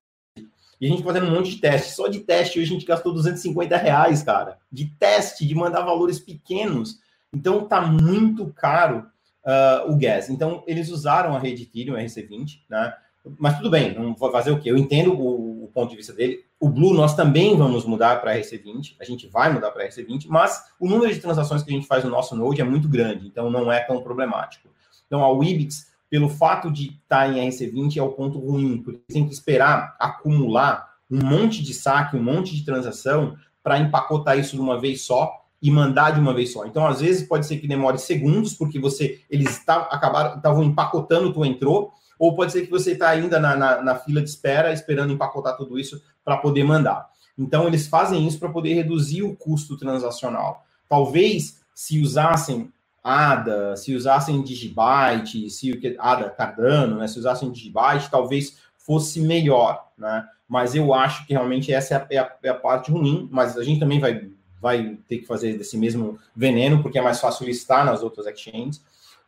e 0.80 0.86
a 0.86 0.88
gente 0.88 1.02
fazendo 1.02 1.26
um 1.26 1.34
monte 1.34 1.50
de 1.50 1.60
teste. 1.60 1.94
Só 1.94 2.06
de 2.06 2.20
teste 2.20 2.58
hoje 2.58 2.68
a 2.68 2.72
gente 2.74 2.86
gastou 2.86 3.14
250 3.14 3.76
reais, 3.76 4.22
cara. 4.22 4.58
De 4.70 4.86
teste, 4.86 5.46
de 5.46 5.54
mandar 5.54 5.80
valores 5.80 6.20
pequenos. 6.20 6.98
Então 7.32 7.66
tá 7.66 7.80
muito 7.80 8.52
caro 8.52 9.06
uh, 9.48 9.90
o 9.90 9.96
gas. 9.96 10.28
Então 10.28 10.62
eles 10.66 10.90
usaram 10.90 11.34
a 11.34 11.38
rede 11.38 11.62
Ethereum, 11.62 11.96
RC20, 11.96 12.60
né? 12.68 12.94
Mas 13.38 13.56
tudo 13.56 13.70
bem, 13.70 13.94
não 13.94 14.14
vou 14.14 14.30
fazer 14.30 14.50
o 14.50 14.60
quê? 14.60 14.70
Eu 14.70 14.76
entendo 14.76 15.12
o, 15.12 15.64
o 15.64 15.68
ponto 15.68 15.90
de 15.90 15.96
vista 15.96 16.12
dele. 16.12 16.44
O 16.60 16.68
Blue 16.68 16.94
nós 16.94 17.14
também 17.14 17.56
vamos 17.56 17.84
mudar 17.84 18.20
para 18.20 18.36
RC20, 18.36 18.96
a 19.00 19.04
gente 19.04 19.26
vai 19.26 19.52
mudar 19.52 19.70
para 19.70 19.86
RC20, 19.86 20.26
mas 20.28 20.64
o 20.80 20.88
número 20.88 21.12
de 21.12 21.20
transações 21.20 21.62
que 21.62 21.70
a 21.70 21.74
gente 21.74 21.86
faz 21.86 22.04
no 22.04 22.10
nosso 22.10 22.34
Node 22.34 22.60
é 22.60 22.64
muito 22.64 22.88
grande, 22.88 23.26
então 23.26 23.50
não 23.50 23.70
é 23.70 23.80
tão 23.80 24.02
problemático. 24.02 24.68
Então 25.06 25.22
a 25.22 25.30
Wibix, 25.30 25.92
pelo 26.10 26.28
fato 26.28 26.70
de 26.70 26.86
estar 26.86 27.26
tá 27.26 27.28
em 27.28 27.48
RC20, 27.48 27.96
é 27.96 28.02
o 28.02 28.12
ponto 28.12 28.38
ruim, 28.38 28.82
porque 28.82 29.00
tem 29.08 29.26
que 29.26 29.32
esperar 29.32 29.94
acumular 30.00 30.88
um 31.10 31.22
monte 31.22 31.62
de 31.62 31.74
saque, 31.74 32.16
um 32.16 32.22
monte 32.22 32.54
de 32.56 32.64
transação 32.64 33.36
para 33.62 33.78
empacotar 33.78 34.38
isso 34.38 34.56
de 34.56 34.62
uma 34.62 34.80
vez 34.80 35.02
só 35.02 35.44
e 35.60 35.70
mandar 35.70 36.12
de 36.12 36.20
uma 36.20 36.32
vez 36.32 36.52
só. 36.52 36.64
Então, 36.64 36.86
às 36.86 37.00
vezes, 37.00 37.26
pode 37.26 37.46
ser 37.46 37.58
que 37.58 37.66
demore 37.66 37.98
segundos, 37.98 38.54
porque 38.54 38.78
você 38.78 39.20
eles 39.28 39.64
tá, 39.64 39.88
acabaram 39.90 40.36
estavam 40.36 40.62
empacotando, 40.62 41.32
tu 41.32 41.44
entrou, 41.44 41.92
ou 42.18 42.34
pode 42.34 42.52
ser 42.52 42.62
que 42.62 42.70
você 42.70 42.92
está 42.92 43.08
ainda 43.08 43.38
na, 43.38 43.56
na, 43.56 43.82
na, 43.82 43.94
fila 43.96 44.20
de 44.20 44.28
espera, 44.28 44.72
esperando 44.72 45.12
empacotar 45.12 45.56
tudo 45.56 45.78
isso 45.78 46.00
para 46.24 46.36
poder 46.36 46.64
mandar. 46.64 47.08
Então, 47.36 47.66
eles 47.66 47.86
fazem 47.86 48.26
isso 48.26 48.38
para 48.38 48.48
poder 48.48 48.74
reduzir 48.74 49.22
o 49.22 49.36
custo 49.36 49.76
transacional. 49.76 50.64
Talvez, 50.88 51.60
se 51.74 52.00
usassem 52.00 52.72
ADA, 53.02 53.76
se 53.76 53.94
usassem 53.94 54.42
Digibyte, 54.42 55.48
se 55.50 55.96
ADA 55.98 56.30
Cardano, 56.30 56.96
né, 56.96 57.06
se 57.06 57.18
usassem 57.18 57.50
Digibyte, 57.50 58.10
talvez 58.10 58.58
fosse 58.76 59.20
melhor, 59.20 59.86
né? 59.96 60.26
Mas 60.48 60.74
eu 60.74 60.94
acho 60.94 61.26
que 61.26 61.34
realmente 61.34 61.72
essa 61.72 61.94
é 61.94 61.96
a, 61.96 62.06
é 62.10 62.18
a, 62.18 62.36
é 62.44 62.48
a 62.48 62.54
parte 62.54 62.90
ruim, 62.90 63.28
mas 63.30 63.56
a 63.56 63.62
gente 63.62 63.78
também 63.78 64.00
vai 64.00 64.30
vai 64.60 64.96
ter 65.08 65.18
que 65.18 65.26
fazer 65.26 65.56
desse 65.56 65.76
mesmo 65.76 66.18
veneno, 66.34 66.82
porque 66.82 66.98
é 66.98 67.02
mais 67.02 67.20
fácil 67.20 67.46
listar 67.46 67.84
nas 67.84 68.02
outras 68.02 68.26
exchanges. 68.26 68.78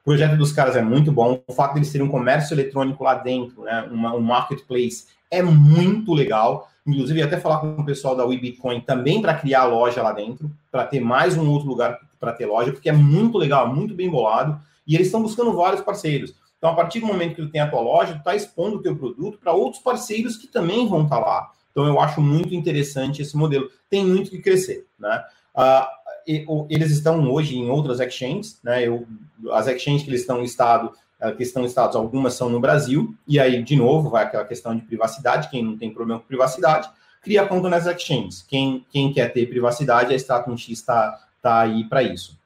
O 0.00 0.04
projeto 0.04 0.36
dos 0.36 0.52
caras 0.52 0.76
é 0.76 0.82
muito 0.82 1.12
bom. 1.12 1.42
O 1.46 1.52
fato 1.52 1.74
de 1.74 1.80
eles 1.80 1.92
terem 1.92 2.06
um 2.06 2.10
comércio 2.10 2.54
eletrônico 2.54 3.04
lá 3.04 3.14
dentro, 3.14 3.62
né, 3.62 3.88
uma, 3.90 4.14
um 4.14 4.20
marketplace, 4.20 5.06
é 5.30 5.42
muito 5.42 6.12
legal. 6.14 6.68
Inclusive, 6.86 7.22
até 7.22 7.38
falar 7.38 7.58
com 7.58 7.80
o 7.80 7.84
pessoal 7.84 8.16
da 8.16 8.24
WeBitcoin 8.24 8.80
também 8.80 9.20
para 9.20 9.34
criar 9.34 9.64
loja 9.66 10.02
lá 10.02 10.12
dentro, 10.12 10.50
para 10.70 10.84
ter 10.86 11.00
mais 11.00 11.36
um 11.36 11.48
outro 11.48 11.68
lugar 11.68 11.98
para 12.18 12.32
ter 12.32 12.46
loja, 12.46 12.72
porque 12.72 12.88
é 12.88 12.92
muito 12.92 13.38
legal, 13.38 13.72
muito 13.72 13.94
bem 13.94 14.10
bolado. 14.10 14.60
E 14.86 14.94
eles 14.94 15.08
estão 15.08 15.22
buscando 15.22 15.52
vários 15.52 15.82
parceiros. 15.82 16.34
Então, 16.58 16.70
a 16.70 16.74
partir 16.74 17.00
do 17.00 17.06
momento 17.06 17.36
que 17.36 17.42
tu 17.42 17.50
tem 17.50 17.60
a 17.60 17.70
tua 17.70 17.80
loja, 17.80 18.12
tu 18.12 18.18
está 18.18 18.34
expondo 18.34 18.76
o 18.76 18.82
teu 18.82 18.96
produto 18.96 19.38
para 19.38 19.52
outros 19.52 19.82
parceiros 19.82 20.36
que 20.36 20.46
também 20.46 20.86
vão 20.88 21.04
estar 21.04 21.20
tá 21.20 21.26
lá. 21.26 21.50
Então, 21.70 21.86
eu 21.86 22.00
acho 22.00 22.20
muito 22.20 22.54
interessante 22.54 23.22
esse 23.22 23.36
modelo. 23.36 23.70
Tem 23.88 24.04
muito 24.04 24.30
que 24.30 24.38
crescer, 24.40 24.86
né? 24.98 25.24
Uh, 25.54 26.66
eles 26.68 26.90
estão 26.90 27.28
hoje 27.30 27.56
em 27.56 27.68
outras 27.70 28.00
exchanges, 28.00 28.60
né? 28.62 28.86
Eu, 28.86 29.06
as 29.52 29.66
exchanges 29.66 30.02
que 30.02 30.10
eles 30.10 30.20
estão 30.20 30.40
listado, 30.40 30.92
uh, 31.20 31.34
que 31.34 31.42
estão 31.42 31.62
listados, 31.62 31.96
algumas 31.96 32.34
são 32.34 32.48
no 32.48 32.60
Brasil, 32.60 33.14
e 33.26 33.38
aí, 33.40 33.62
de 33.62 33.76
novo, 33.76 34.10
vai 34.10 34.24
aquela 34.24 34.44
questão 34.44 34.74
de 34.74 34.82
privacidade, 34.82 35.48
quem 35.48 35.64
não 35.64 35.76
tem 35.76 35.92
problema 35.92 36.20
com 36.20 36.26
privacidade, 36.26 36.90
cria 37.22 37.46
conta 37.46 37.68
nas 37.68 37.86
exchanges. 37.86 38.42
Quem, 38.42 38.84
quem 38.90 39.12
quer 39.12 39.32
ter 39.32 39.46
privacidade, 39.46 40.12
a 40.12 40.16
Stratum 40.16 40.56
X 40.56 40.78
está 40.78 41.18
tá 41.42 41.60
aí 41.60 41.84
para 41.84 42.02
isso. 42.02 42.38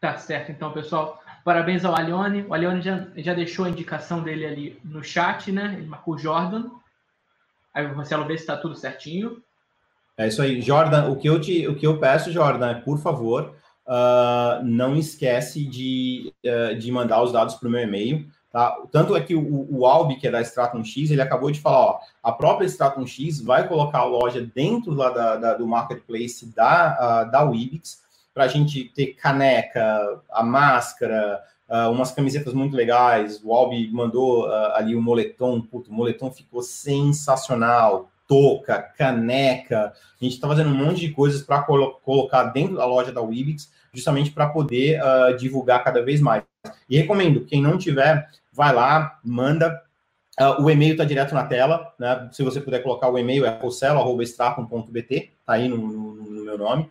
Tá 0.00 0.16
certo, 0.16 0.52
então, 0.52 0.70
pessoal. 0.72 1.20
Parabéns 1.44 1.84
ao 1.84 1.96
Alione. 1.96 2.42
O 2.42 2.54
Alione 2.54 2.82
já, 2.82 3.06
já 3.16 3.34
deixou 3.34 3.64
a 3.64 3.70
indicação 3.70 4.22
dele 4.22 4.46
ali 4.46 4.80
no 4.84 5.02
chat, 5.02 5.50
né? 5.50 5.74
Ele 5.78 5.86
marcou 5.86 6.18
Jordan. 6.18 6.66
Aí 7.78 7.86
o 7.86 7.96
Marcelo 7.96 8.26
vê 8.26 8.36
se 8.36 8.42
está 8.42 8.56
tudo 8.56 8.74
certinho. 8.74 9.40
É 10.16 10.26
isso 10.26 10.42
aí, 10.42 10.60
Jordan. 10.60 11.10
O 11.10 11.16
que 11.16 11.28
eu 11.28 11.40
te, 11.40 11.64
o 11.68 11.76
que 11.76 11.86
eu 11.86 12.00
peço, 12.00 12.32
Jordan, 12.32 12.70
é 12.70 12.74
por 12.74 12.98
favor, 12.98 13.54
uh, 13.86 14.64
não 14.64 14.96
esquece 14.96 15.64
de, 15.64 16.34
uh, 16.44 16.74
de 16.76 16.90
mandar 16.90 17.22
os 17.22 17.30
dados 17.30 17.54
para 17.54 17.68
o 17.68 17.70
meu 17.70 17.80
e-mail. 17.80 18.28
Tá? 18.50 18.76
Tanto 18.90 19.14
é 19.14 19.20
que 19.20 19.36
o, 19.36 19.68
o 19.70 19.86
Albi, 19.86 20.16
que 20.16 20.26
é 20.26 20.30
da 20.32 20.40
Stratum 20.40 20.82
X, 20.82 21.12
ele 21.12 21.22
acabou 21.22 21.52
de 21.52 21.60
falar, 21.60 21.78
ó, 21.78 22.00
a 22.20 22.32
própria 22.32 22.66
Stratum 22.66 23.06
X 23.06 23.40
vai 23.40 23.68
colocar 23.68 24.00
a 24.00 24.04
loja 24.04 24.44
dentro 24.52 24.92
lá 24.92 25.10
da, 25.10 25.36
da 25.36 25.54
do 25.54 25.64
marketplace 25.64 26.52
da, 26.52 26.96
uh, 27.28 27.30
da 27.30 27.44
Wibix, 27.44 28.02
para 28.34 28.42
a 28.42 28.48
gente 28.48 28.86
ter 28.86 29.14
caneca, 29.14 30.20
a 30.32 30.42
máscara, 30.42 31.44
uh, 31.68 31.90
umas 31.90 32.10
camisetas 32.10 32.54
muito 32.54 32.76
legais. 32.76 33.40
O 33.44 33.52
Albi 33.52 33.90
mandou 33.92 34.46
uh, 34.46 34.74
ali 34.74 34.94
o 34.94 35.02
moletom, 35.02 35.60
puto, 35.60 35.90
o 35.90 35.94
moletom 35.94 36.30
ficou 36.30 36.62
sensacional. 36.62 38.10
Touca, 38.26 38.82
caneca, 38.82 39.94
a 40.20 40.22
gente 40.22 40.34
está 40.34 40.46
fazendo 40.46 40.68
um 40.68 40.74
monte 40.74 41.00
de 41.00 41.12
coisas 41.12 41.40
para 41.40 41.62
colo 41.62 41.98
colocar 42.04 42.44
dentro 42.44 42.76
da 42.76 42.84
loja 42.84 43.10
da 43.10 43.22
Wibix, 43.22 43.72
justamente 43.90 44.30
para 44.30 44.48
poder 44.48 45.00
uh, 45.00 45.34
divulgar 45.34 45.82
cada 45.82 46.04
vez 46.04 46.20
mais. 46.20 46.42
E 46.90 46.98
recomendo, 46.98 47.46
quem 47.46 47.62
não 47.62 47.78
tiver, 47.78 48.28
vai 48.52 48.74
lá, 48.74 49.18
manda. 49.24 49.82
Uh, 50.38 50.62
o 50.62 50.70
e-mail 50.70 50.92
está 50.92 51.04
direto 51.04 51.34
na 51.34 51.44
tela, 51.44 51.94
né? 51.98 52.28
Se 52.30 52.42
você 52.42 52.60
puder 52.60 52.82
colocar 52.82 53.08
o 53.08 53.18
e-mail, 53.18 53.46
é 53.46 53.58
rocelo.stratum.bt, 53.58 55.32
tá 55.46 55.54
aí 55.54 55.66
no, 55.66 55.78
no, 55.78 56.14
no, 56.14 56.44
meu 56.44 56.58
nome. 56.58 56.90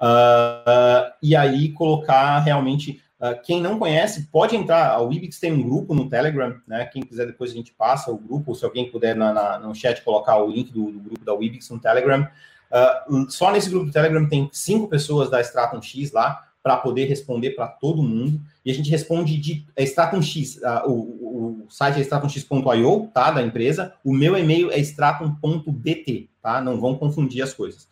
Uh, 0.00 1.12
e 1.22 1.36
aí 1.36 1.70
colocar 1.72 2.38
realmente 2.38 3.02
Uh, 3.20 3.40
quem 3.42 3.60
não 3.60 3.78
conhece, 3.78 4.28
pode 4.30 4.54
entrar. 4.54 4.90
A 4.90 5.00
Wibix 5.00 5.40
tem 5.40 5.52
um 5.52 5.62
grupo 5.62 5.92
no 5.92 6.08
Telegram, 6.08 6.56
né? 6.66 6.84
Quem 6.86 7.02
quiser, 7.02 7.26
depois 7.26 7.50
a 7.50 7.54
gente 7.54 7.72
passa 7.72 8.12
o 8.12 8.16
grupo. 8.16 8.54
Se 8.54 8.64
alguém 8.64 8.90
puder 8.90 9.16
na, 9.16 9.32
na 9.32 9.58
no 9.58 9.74
chat 9.74 10.02
colocar 10.02 10.36
o 10.36 10.50
link 10.50 10.72
do, 10.72 10.92
do, 10.92 11.00
grupo 11.00 11.24
da 11.24 11.34
Wibix 11.34 11.68
no 11.70 11.80
Telegram. 11.80 12.28
Uh, 12.70 13.30
só 13.30 13.50
nesse 13.50 13.70
grupo 13.70 13.86
do 13.86 13.92
Telegram 13.92 14.28
tem 14.28 14.48
cinco 14.52 14.86
pessoas 14.88 15.30
da 15.30 15.40
Stratum 15.40 15.82
X 15.82 16.12
lá 16.12 16.48
para 16.62 16.76
poder 16.76 17.06
responder 17.06 17.50
para 17.50 17.66
todo 17.66 18.02
mundo. 18.02 18.40
E 18.64 18.70
a 18.70 18.74
gente 18.74 18.90
responde 18.90 19.36
de 19.38 19.66
é 19.74 19.82
Stratum 19.84 20.22
X. 20.22 20.56
Uh, 20.56 20.88
o, 20.88 21.64
o, 21.64 21.66
site 21.70 21.98
é 21.98 22.02
stratumx.io, 22.02 23.10
tá? 23.12 23.30
Da 23.30 23.42
empresa. 23.42 23.94
O 24.04 24.12
meu 24.12 24.36
e-mail 24.36 24.70
é 24.70 24.78
stratum.bt, 24.78 26.28
tá? 26.42 26.60
Não 26.60 26.80
vão 26.80 26.96
confundir 26.96 27.42
as 27.42 27.52
coisas. 27.52 27.88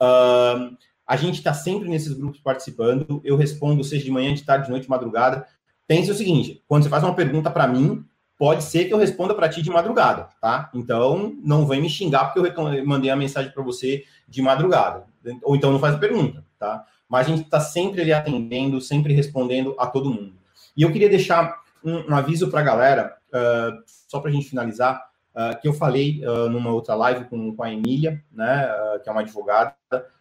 Uh, 0.00 0.76
a 1.08 1.16
gente 1.16 1.36
está 1.36 1.54
sempre 1.54 1.88
nesses 1.88 2.12
grupos 2.12 2.38
participando. 2.38 3.22
Eu 3.24 3.34
respondo, 3.34 3.82
seja 3.82 4.04
de 4.04 4.10
manhã, 4.10 4.34
de 4.34 4.42
tarde, 4.42 4.66
de 4.66 4.70
noite, 4.70 4.82
de 4.82 4.90
madrugada. 4.90 5.46
Pense 5.86 6.10
o 6.10 6.14
seguinte: 6.14 6.62
quando 6.68 6.82
você 6.82 6.90
faz 6.90 7.02
uma 7.02 7.14
pergunta 7.14 7.50
para 7.50 7.66
mim, 7.66 8.04
pode 8.38 8.62
ser 8.62 8.84
que 8.84 8.92
eu 8.92 8.98
responda 8.98 9.34
para 9.34 9.48
ti 9.48 9.62
de 9.62 9.70
madrugada, 9.70 10.28
tá? 10.38 10.70
Então, 10.74 11.34
não 11.42 11.66
vem 11.66 11.80
me 11.80 11.88
xingar 11.88 12.26
porque 12.26 12.60
eu 12.60 12.86
mandei 12.86 13.10
a 13.10 13.16
mensagem 13.16 13.50
para 13.50 13.62
você 13.62 14.04
de 14.28 14.42
madrugada. 14.42 15.06
Ou 15.42 15.56
então 15.56 15.72
não 15.72 15.78
faz 15.78 15.94
a 15.94 15.98
pergunta, 15.98 16.44
tá? 16.58 16.84
Mas 17.08 17.26
a 17.26 17.30
gente 17.30 17.44
está 17.44 17.58
sempre 17.58 18.02
ali 18.02 18.12
atendendo, 18.12 18.78
sempre 18.78 19.14
respondendo 19.14 19.74
a 19.78 19.86
todo 19.86 20.10
mundo. 20.10 20.34
E 20.76 20.82
eu 20.82 20.92
queria 20.92 21.08
deixar 21.08 21.58
um, 21.82 22.12
um 22.12 22.14
aviso 22.14 22.50
para 22.50 22.60
a 22.60 22.62
galera, 22.62 23.16
uh, 23.28 23.82
só 24.06 24.20
para 24.20 24.30
a 24.30 24.32
gente 24.32 24.48
finalizar, 24.48 25.07
uh, 25.38 25.60
que 25.60 25.68
eu 25.68 25.72
falei 25.72 26.20
uh, 26.26 26.48
numa 26.48 26.72
outra 26.72 26.96
live 26.96 27.26
com, 27.26 27.54
com 27.54 27.62
a 27.62 27.72
Emília, 27.72 28.20
né, 28.32 28.68
que 29.02 29.08
é 29.08 29.12
uma 29.12 29.20
advogada, 29.20 29.76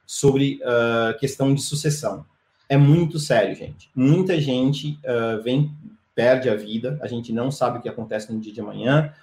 sobre 0.05 0.61
uh, 0.61 1.17
questão 1.19 1.53
de 1.53 1.61
sucessão. 1.61 2.25
É 2.69 2.77
muito 2.77 3.17
sério, 3.17 3.55
gente. 3.55 3.89
Muita 3.95 4.39
gente 4.39 4.99
uh, 5.03 5.41
vem, 5.41 5.71
perde 6.13 6.49
a 6.49 6.55
vida, 6.55 6.99
a 7.01 7.07
gente 7.07 7.33
não 7.33 7.49
sabe 7.49 7.79
o 7.79 7.81
que 7.81 7.89
acontece 7.89 8.31
no 8.31 8.39
dia 8.39 8.53
de 8.53 8.61
amanhã 8.61 9.13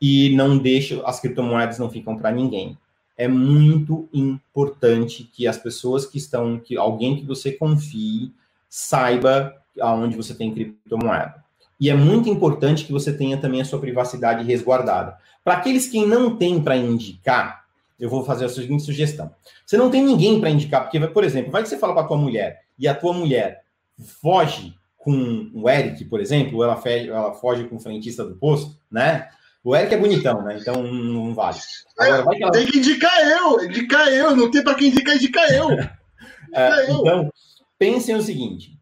e 0.00 0.34
não 0.34 0.58
deixa, 0.58 1.02
as 1.06 1.20
criptomoedas 1.20 1.78
não 1.78 1.90
ficam 1.90 2.16
para 2.16 2.30
ninguém. 2.30 2.78
É 3.16 3.28
muito 3.28 4.08
importante 4.12 5.24
que 5.24 5.46
as 5.46 5.56
pessoas 5.56 6.06
que 6.06 6.18
estão, 6.18 6.58
que 6.58 6.76
alguém 6.76 7.16
que 7.16 7.26
você 7.26 7.52
confie, 7.52 8.32
saiba 8.68 9.54
aonde 9.80 10.16
você 10.16 10.34
tem 10.34 10.52
criptomoeda. 10.52 11.41
E 11.82 11.90
é 11.90 11.94
muito 11.94 12.28
importante 12.28 12.84
que 12.84 12.92
você 12.92 13.12
tenha 13.12 13.36
também 13.36 13.60
a 13.60 13.64
sua 13.64 13.80
privacidade 13.80 14.44
resguardada. 14.44 15.18
Para 15.42 15.54
aqueles 15.54 15.88
que 15.88 16.06
não 16.06 16.36
têm 16.36 16.62
para 16.62 16.76
indicar, 16.76 17.64
eu 17.98 18.08
vou 18.08 18.24
fazer 18.24 18.44
a 18.44 18.48
seguinte 18.48 18.84
sugestão. 18.84 19.34
Você 19.66 19.76
não 19.76 19.90
tem 19.90 20.00
ninguém 20.00 20.38
para 20.38 20.48
indicar, 20.48 20.82
porque, 20.82 21.00
por 21.08 21.24
exemplo, 21.24 21.50
vai 21.50 21.60
que 21.60 21.68
você 21.68 21.76
fala 21.76 21.92
para 21.92 22.06
tua 22.06 22.16
mulher 22.16 22.60
e 22.78 22.86
a 22.86 22.94
tua 22.94 23.12
mulher 23.12 23.64
foge 24.20 24.76
com 24.96 25.50
o 25.52 25.68
Eric, 25.68 26.04
por 26.04 26.20
exemplo, 26.20 26.58
ou 26.58 26.62
ela, 26.62 26.76
foge, 26.76 27.08
ela 27.08 27.34
foge 27.34 27.64
com 27.64 27.74
o 27.74 27.80
frentista 27.80 28.24
do 28.24 28.36
posto, 28.36 28.78
né? 28.88 29.28
O 29.64 29.74
Eric 29.74 29.92
é 29.92 29.98
bonitão, 29.98 30.40
né? 30.40 30.58
Então 30.60 30.84
não 30.84 31.34
vale. 31.34 31.58
Agora, 31.98 32.22
vai 32.22 32.36
que 32.36 32.44
ela... 32.44 32.52
Tem 32.52 32.66
que 32.66 32.78
indicar 32.78 33.28
eu, 33.28 33.64
indicar 33.64 34.06
eu, 34.06 34.36
não 34.36 34.48
tem 34.52 34.62
para 34.62 34.76
quem 34.76 34.86
indicar, 34.86 35.16
indicar 35.16 35.52
eu. 35.52 35.68
é, 36.54 36.92
então, 36.92 37.28
pensem 37.76 38.14
o 38.14 38.22
seguinte: 38.22 38.78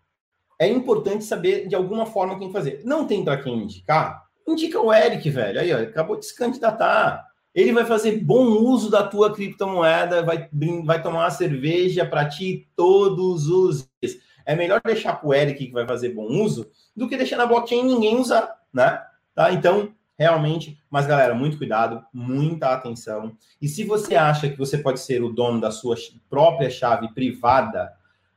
é 0.61 0.69
importante 0.69 1.25
saber 1.25 1.67
de 1.67 1.75
alguma 1.75 2.07
forma 2.07 2.39
quem 2.39 2.53
fazer. 2.53 2.83
Não 2.85 3.05
tem 3.05 3.25
para 3.25 3.43
quem 3.43 3.65
indicar? 3.65 4.25
Indica 4.47 4.81
o 4.81 4.93
Eric, 4.93 5.29
velho. 5.29 5.59
Aí, 5.59 5.73
ó, 5.73 5.79
acabou 5.79 6.17
de 6.17 6.27
se 6.27 6.37
candidatar 6.37 7.31
ele 7.55 7.73
vai 7.73 7.85
fazer 7.85 8.19
bom 8.19 8.45
uso 8.45 8.91
da 8.91 9.07
tua 9.07 9.33
criptomoeda, 9.33 10.23
vai, 10.23 10.49
vai 10.85 11.03
tomar 11.03 11.25
uma 11.25 11.31
cerveja 11.31 12.07
para 12.07 12.29
ti 12.29 12.69
todos 12.77 13.49
os 13.49 13.89
dias. 14.01 14.19
É 14.47 14.55
melhor 14.55 14.81
deixar 14.85 15.15
para 15.15 15.29
o 15.29 15.35
Eric 15.35 15.67
que 15.67 15.73
vai 15.73 15.87
fazer 15.87 16.11
bom 16.11 16.27
uso 16.27 16.71
do 16.97 17.09
que 17.09 17.17
deixar 17.17 17.37
na 17.37 17.47
blockchain 17.47 17.85
ninguém 17.85 18.17
usar, 18.17 18.57
né? 18.73 19.03
Tá? 19.35 19.53
Então, 19.53 19.93
realmente, 20.19 20.79
mas 20.89 21.07
galera, 21.07 21.35
muito 21.35 21.59
cuidado, 21.59 22.05
muita 22.13 22.73
atenção. 22.73 23.37
E 23.61 23.69
se 23.69 23.85
você 23.85 24.15
acha 24.15 24.49
que 24.49 24.59
você 24.59 24.79
pode 24.79 25.01
ser 25.01 25.23
o 25.23 25.33
dono 25.33 25.61
da 25.61 25.71
sua 25.71 25.97
própria 26.29 26.71
chave 26.71 27.13
privada, 27.13 27.93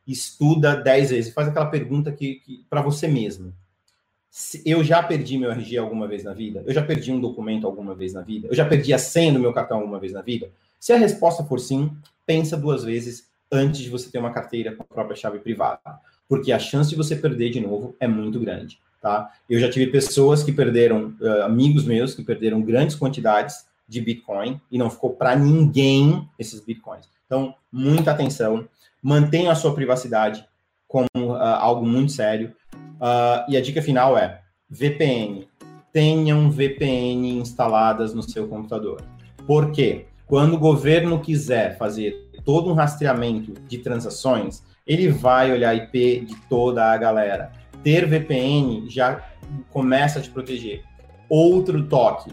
estuda 0.08 0.76
10 0.76 1.10
vezes, 1.12 1.34
faz 1.34 1.48
aquela 1.48 1.68
pergunta 1.68 2.12
que, 2.12 2.36
que 2.36 2.66
para 2.70 2.82
você 2.82 3.08
mesmo. 3.08 3.54
Eu 4.66 4.84
já 4.84 5.02
perdi 5.04 5.38
meu 5.38 5.52
RG 5.52 5.78
alguma 5.78 6.08
vez 6.08 6.24
na 6.24 6.34
vida? 6.34 6.64
Eu 6.66 6.74
já 6.74 6.82
perdi 6.82 7.12
um 7.12 7.22
documento 7.22 7.68
alguma 7.68 7.94
vez 7.94 8.14
na 8.14 8.22
vida? 8.22 8.48
Eu 8.48 8.56
já 8.56 8.66
perdi 8.66 8.92
a 8.92 8.98
senha 8.98 9.32
do 9.32 9.40
meu 9.40 9.54
cartão 9.54 9.78
alguma 9.78 10.00
vez 10.00 10.12
na 10.12 10.22
vida? 10.22 10.50
Se 10.80 10.92
a 10.92 10.98
resposta 10.98 11.44
for 11.44 11.60
sim, 11.60 11.92
pensa 12.26 12.58
duas 12.58 12.84
vezes 12.84 13.28
antes 13.52 13.82
de 13.82 13.90
você 13.90 14.10
ter 14.10 14.18
uma 14.18 14.34
carteira 14.34 14.76
com 14.76 14.82
a 14.82 14.86
própria 14.86 15.16
chave 15.16 15.38
privada, 15.40 15.80
porque 16.28 16.52
a 16.52 16.58
chance 16.58 16.90
de 16.90 16.96
você 16.96 17.16
perder 17.16 17.52
de 17.52 17.60
novo 17.60 17.96
é 18.00 18.08
muito 18.08 18.40
grande, 18.40 18.80
tá? 19.00 19.32
Eu 19.48 19.60
já 19.60 19.70
tive 19.70 19.92
pessoas 19.92 20.44
que 20.44 20.52
perderam, 20.52 21.16
uh, 21.22 21.44
amigos 21.44 21.86
meus 21.86 22.16
que 22.16 22.24
perderam 22.24 22.62
grandes 22.62 22.96
quantidades 22.96 23.68
de 23.88 24.02
Bitcoin 24.02 24.60
e 24.72 24.78
não 24.78 24.90
ficou 24.90 25.12
para 25.12 25.36
ninguém 25.36 26.28
esses 26.40 26.60
Bitcoins. 26.60 27.08
Então, 27.26 27.54
muita 27.72 28.12
atenção, 28.12 28.68
mantenha 29.04 29.52
a 29.52 29.56
sua 29.56 29.76
privacidade 29.76 30.46
como 30.88 31.08
uh, 31.16 31.36
algo 31.36 31.86
muito 31.86 32.14
sério. 32.14 32.56
Uh, 32.74 33.52
e 33.52 33.58
a 33.58 33.62
dica 33.62 33.82
final 33.82 34.18
é 34.18 34.42
VPN. 34.70 35.48
Tenham 35.92 36.50
VPN 36.50 37.40
instaladas 37.40 38.14
no 38.14 38.24
seu 38.24 38.48
computador. 38.48 39.04
Por 39.46 39.72
quê? 39.72 40.06
Quando 40.26 40.54
o 40.54 40.60
governo 40.60 41.20
quiser 41.20 41.78
fazer 41.78 42.30
todo 42.46 42.72
um 42.72 42.74
rastreamento 42.74 43.54
de 43.68 43.78
transações, 43.80 44.64
ele 44.88 45.10
vai 45.10 45.52
olhar 45.52 45.76
IP 45.76 46.22
de 46.26 46.36
toda 46.48 46.92
a 46.92 46.98
galera. 46.98 47.52
Ter 47.84 48.08
VPN 48.08 48.90
já 48.90 49.22
começa 49.70 50.20
a 50.20 50.22
te 50.22 50.30
proteger. 50.30 50.84
Outro 51.30 51.84
toque: 51.88 52.32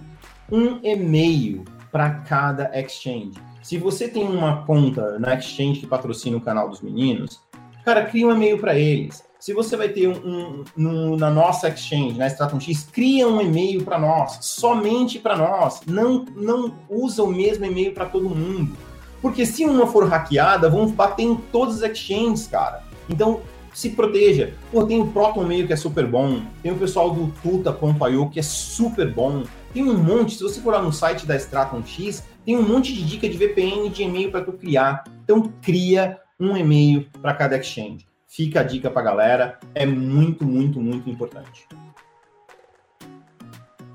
um 0.51 0.79
e-mail 0.83 1.65
para 1.91 2.11
cada 2.11 2.71
exchange. 2.79 3.50
Se 3.63 3.77
você 3.77 4.09
tem 4.09 4.25
uma 4.25 4.65
conta 4.65 5.19
na 5.19 5.35
exchange 5.35 5.81
que 5.81 5.87
patrocina 5.87 6.37
o 6.37 6.41
canal 6.41 6.69
dos 6.69 6.81
meninos, 6.81 7.41
cara, 7.85 8.05
cria 8.07 8.27
um 8.27 8.33
e-mail 8.33 8.59
para 8.59 8.79
eles. 8.79 9.23
Se 9.39 9.55
você 9.55 9.77
vai 9.77 9.89
ter 9.89 10.07
um, 10.07 10.65
um, 10.77 11.17
na 11.17 11.31
nossa 11.31 11.69
exchange, 11.69 12.19
na 12.19 12.27
Stratum 12.27 12.61
X, 12.61 12.89
cria 12.93 13.27
um 13.27 13.41
e-mail 13.41 13.83
para 13.83 13.99
nós, 13.99 14.39
somente 14.43 15.19
para 15.19 15.37
nós. 15.37 15.81
Não, 15.87 16.27
não 16.37 16.75
usa 16.89 17.23
o 17.23 17.27
mesmo 17.27 17.65
e-mail 17.65 17.95
para 17.95 18.07
todo 18.07 18.29
mundo. 18.29 18.77
Porque 19.23 19.47
se 19.47 19.65
uma 19.65 19.87
for 19.87 20.07
hackeada, 20.09 20.69
vão 20.69 20.87
bater 20.89 21.23
em 21.23 21.37
todas 21.37 21.83
as 21.83 21.91
exchanges, 21.91 22.47
cara. 22.47 22.83
Então, 23.09 23.41
se 23.73 23.91
proteja. 23.91 24.55
Pô, 24.71 24.85
tem 24.85 25.01
o 25.01 25.07
Proton 25.07 25.45
Mail 25.45 25.67
que 25.67 25.73
é 25.73 25.77
super 25.77 26.07
bom, 26.07 26.43
tem 26.63 26.73
o 26.73 26.79
pessoal 26.79 27.11
do 27.11 27.33
Tuta.io 27.43 28.29
que 28.31 28.41
é 28.41 28.43
super 28.43 29.13
bom. 29.13 29.45
Tem 29.73 29.83
um 29.85 29.97
monte, 29.97 30.35
se 30.35 30.43
você 30.43 30.61
for 30.61 30.73
lá 30.73 30.83
no 30.83 30.93
site 30.93 31.25
da 31.25 31.37
Stratum 31.37 31.83
X, 31.85 32.25
tem 32.45 32.57
um 32.57 32.63
monte 32.67 32.95
de 32.95 33.05
dica 33.05 33.29
de 33.29 33.37
VPN 33.37 33.89
de 33.91 34.03
e-mail 34.03 34.31
para 34.31 34.45
tu 34.45 34.53
criar. 34.53 35.05
Então, 35.25 35.53
cria 35.63 36.19
um 36.39 36.57
e-mail 36.57 37.09
para 37.21 37.35
cada 37.35 37.57
exchange. 37.57 38.07
Fica 38.27 38.61
a 38.61 38.63
dica 38.63 38.91
para 38.91 39.03
galera, 39.03 39.59
é 39.75 39.85
muito, 39.85 40.45
muito, 40.45 40.81
muito 40.81 41.11
importante. 41.11 41.67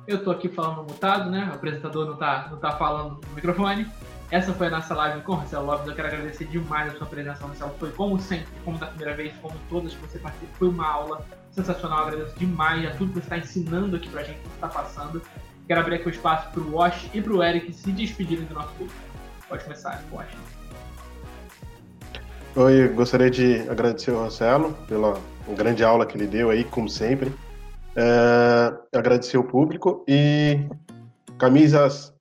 Eu 0.08 0.18
estou 0.18 0.32
aqui 0.32 0.50
falando 0.50 0.84
mutado, 0.84 1.32
né? 1.32 1.50
O 1.52 1.56
apresentador 1.56 2.06
não 2.06 2.14
está 2.14 2.48
não 2.52 2.58
tá 2.58 2.74
falando 2.74 3.20
no 3.28 3.36
microfone. 3.36 3.88
Essa 4.30 4.54
foi 4.54 4.68
a 4.68 4.70
nossa 4.70 4.94
live 4.94 5.22
com 5.22 5.34
o 5.34 5.38
Marcelo 5.38 5.66
Lopes. 5.66 5.88
Eu 5.88 5.96
quero 5.96 6.08
agradecer 6.08 6.46
demais 6.46 6.94
a 6.94 6.98
sua 6.98 7.08
presença, 7.08 7.46
Marcelo. 7.48 7.74
Foi 7.80 7.92
como 7.92 8.20
sempre, 8.20 8.48
como 8.64 8.78
da 8.78 8.88
primeira 8.88 9.16
vez, 9.16 9.34
como 9.42 9.56
todas 9.70 9.94
que 9.94 10.02
você 10.02 10.20
participou. 10.20 10.56
Foi 10.58 10.68
uma 10.70 10.88
aula 10.88 11.26
sensacional. 11.52 12.08
Agradeço 12.08 12.38
demais 12.38 12.86
a 12.86 12.92
tudo 12.92 13.08
que 13.08 13.14
você 13.14 13.20
está 13.20 13.38
ensinando 13.38 13.96
aqui 13.96 14.10
para 14.10 14.22
a 14.22 14.24
gente, 14.24 14.40
que 14.40 14.48
está 14.48 14.68
passando. 14.68 15.22
Quero 15.68 15.82
abrir 15.82 15.96
aqui 15.96 16.08
o 16.08 16.12
espaço 16.12 16.52
para 16.52 16.62
o 16.62 16.76
Wash 16.76 17.10
e 17.12 17.20
para 17.20 17.34
o 17.34 17.44
Eric 17.44 17.74
se 17.74 17.92
despedirem 17.92 18.46
do 18.46 18.54
nosso 18.54 18.70
público. 18.76 19.00
Pode 19.50 19.64
começar, 19.64 20.04
Wash. 20.12 20.30
Oi, 22.56 22.88
gostaria 22.90 23.32
de 23.32 23.68
agradecer 23.68 24.12
ao 24.12 24.22
Marcelo 24.22 24.74
pela 24.88 25.20
grande 25.58 25.84
aula 25.84 26.06
que 26.06 26.16
ele 26.16 26.28
deu 26.28 26.52
aí, 26.52 26.64
como 26.64 26.88
sempre. 26.88 27.34
É, 27.96 28.98
agradecer 28.98 29.38
o 29.38 29.44
público 29.44 30.06
e 30.08 30.68
camisas 31.40 32.14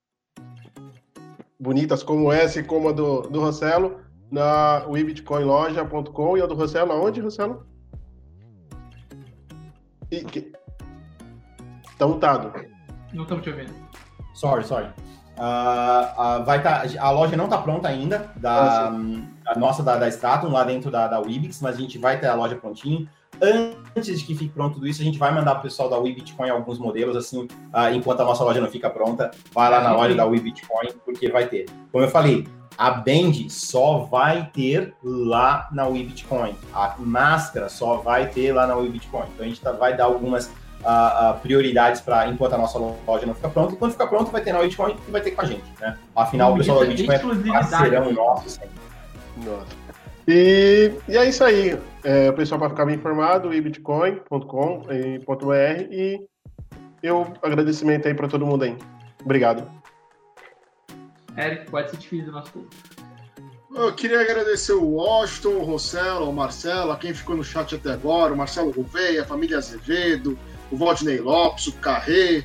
bonitas 1.61 2.03
como 2.03 2.33
essa 2.33 2.61
e 2.61 2.65
como 2.65 2.89
a 2.89 2.93
do, 2.93 3.23
do 3.23 3.41
Rossello 3.41 4.01
na 4.31 4.87
webitcoinloja.com 4.89 6.39
e 6.39 6.43
a 6.43 6.47
do 6.47 6.55
Rossello 6.55 6.93
aonde, 6.93 7.21
Rossello? 7.21 7.67
E, 10.11 10.25
que... 10.25 10.53
Mutado. 12.01 12.74
Não 13.15 13.23
estamos 13.23 13.45
te 13.45 13.51
ouvindo. 13.51 13.73
Sorry, 14.35 14.65
sorry. 14.65 14.87
Uh, 15.37 16.41
uh, 16.41 16.45
vai 16.45 16.63
tá, 16.63 16.85
a 16.99 17.11
loja 17.11 17.37
não 17.37 17.45
está 17.45 17.59
pronta 17.59 17.89
ainda, 17.89 18.31
da, 18.37 18.89
a 19.47 19.59
nossa 19.59 19.83
da, 19.83 19.97
da 19.97 20.09
Stratum, 20.09 20.49
lá 20.49 20.63
dentro 20.63 20.91
da, 20.91 21.09
da 21.09 21.19
Wibix, 21.19 21.61
mas 21.61 21.77
a 21.77 21.81
gente 21.81 21.99
vai 21.99 22.21
ter 22.21 22.27
a 22.27 22.35
loja 22.35 22.57
prontinho. 22.57 23.09
Antes 23.97 24.21
de 24.21 24.25
que 24.25 24.35
fique 24.35 24.55
pronto 24.55 24.75
tudo 24.75 24.87
isso, 24.87 25.03
a 25.03 25.05
gente 25.05 25.19
vai 25.19 25.35
mandar 25.35 25.53
para 25.53 25.61
o 25.61 25.63
pessoal 25.63 25.89
da 25.89 25.99
WeBitcoin 25.99 26.51
alguns 26.51 26.79
modelos, 26.79 27.17
assim, 27.17 27.45
uh, 27.45 27.93
enquanto 27.93 28.21
a 28.21 28.25
nossa 28.25 28.45
loja 28.45 28.61
não 28.61 28.69
fica 28.69 28.89
pronta, 28.89 29.31
vai 29.53 29.71
lá 29.71 29.81
na 29.81 29.93
loja 29.95 30.15
da 30.15 30.25
WeBitcoin, 30.25 30.91
porque 31.05 31.29
vai 31.29 31.47
ter. 31.49 31.67
Como 31.91 32.05
eu 32.05 32.09
falei, 32.09 32.47
a 32.79 32.91
Band 32.91 33.49
só 33.49 34.01
vai 34.11 34.51
ter 34.53 34.95
lá 35.03 35.69
na 35.73 35.87
WeBitcoin. 35.87 36.55
A 36.73 36.95
máscara 36.99 37.69
só 37.69 37.97
vai 37.97 38.29
ter 38.29 38.53
lá 38.53 38.67
na 38.67 38.77
WeBitcoin. 38.77 39.27
Então 39.35 39.45
a 39.45 39.49
gente 39.49 39.61
tá, 39.61 39.73
vai 39.73 39.97
dar 39.97 40.05
algumas 40.05 40.51
uh, 40.85 41.31
uh, 41.31 41.41
prioridades 41.41 42.01
para 42.01 42.29
enquanto 42.29 42.53
a 42.53 42.59
nossa 42.59 42.79
loja 42.79 43.27
não 43.27 43.35
fica 43.35 43.49
pronta. 43.49 43.75
E 43.75 43.77
quando 43.77 43.93
ficar 43.93 44.07
pronto, 44.07 44.31
vai 44.31 44.43
ter 44.43 44.53
na 44.53 44.59
WeBitcoin 44.61 44.97
e 45.09 45.11
vai 45.11 45.21
ter 45.21 45.33
com 45.33 45.41
a 45.41 45.45
gente, 45.45 45.65
né? 45.81 45.99
Afinal, 46.15 46.55
o 46.55 46.57
pessoal 46.59 46.81
da 46.81 46.87
WeBitcoin 46.87 47.15
é 47.15 47.53
parceirão 47.53 48.13
nosso 48.13 48.51
sempre. 48.51 48.71
Nossa. 49.39 49.85
E, 50.27 50.93
e 51.09 51.17
é 51.17 51.29
isso 51.29 51.45
aí. 51.45 51.79
É, 52.03 52.31
o 52.31 52.35
pessoal 52.35 52.59
vai 52.59 52.69
ficar 52.69 52.87
bem 52.87 52.97
informado, 52.97 53.53
ibitcoin.com.br 53.53 54.87
e 55.91 56.21
eu 57.03 57.33
agradecimento 57.43 58.09
aí 58.09 58.15
para 58.15 58.29
todo 58.29 58.47
mundo 58.47 58.65
aí. 58.65 58.77
Obrigado. 59.23 59.69
Eric, 61.37 61.71
pode 61.71 61.91
se 61.91 61.97
despedir 61.97 62.27
do 62.27 62.33
nosso 62.33 62.53
público. 62.53 62.75
Eu 63.75 63.93
queria 63.93 64.21
agradecer 64.21 64.73
o 64.73 64.85
Washington, 64.85 65.57
o 65.57 65.65
Rossello, 65.65 66.31
o 66.31 66.33
Marcelo, 66.33 66.93
a 66.93 66.97
quem 66.97 67.13
ficou 67.13 67.37
no 67.37 67.43
chat 67.43 67.75
até 67.75 67.93
agora, 67.93 68.33
o 68.33 68.37
Marcelo 68.37 68.73
Gouveia, 68.73 69.23
a 69.23 69.27
família 69.27 69.59
Azevedo, 69.59 70.39
o 70.71 70.77
Valdinei 70.77 71.19
Lopes, 71.19 71.67
o 71.67 71.73
Carré, 71.75 72.45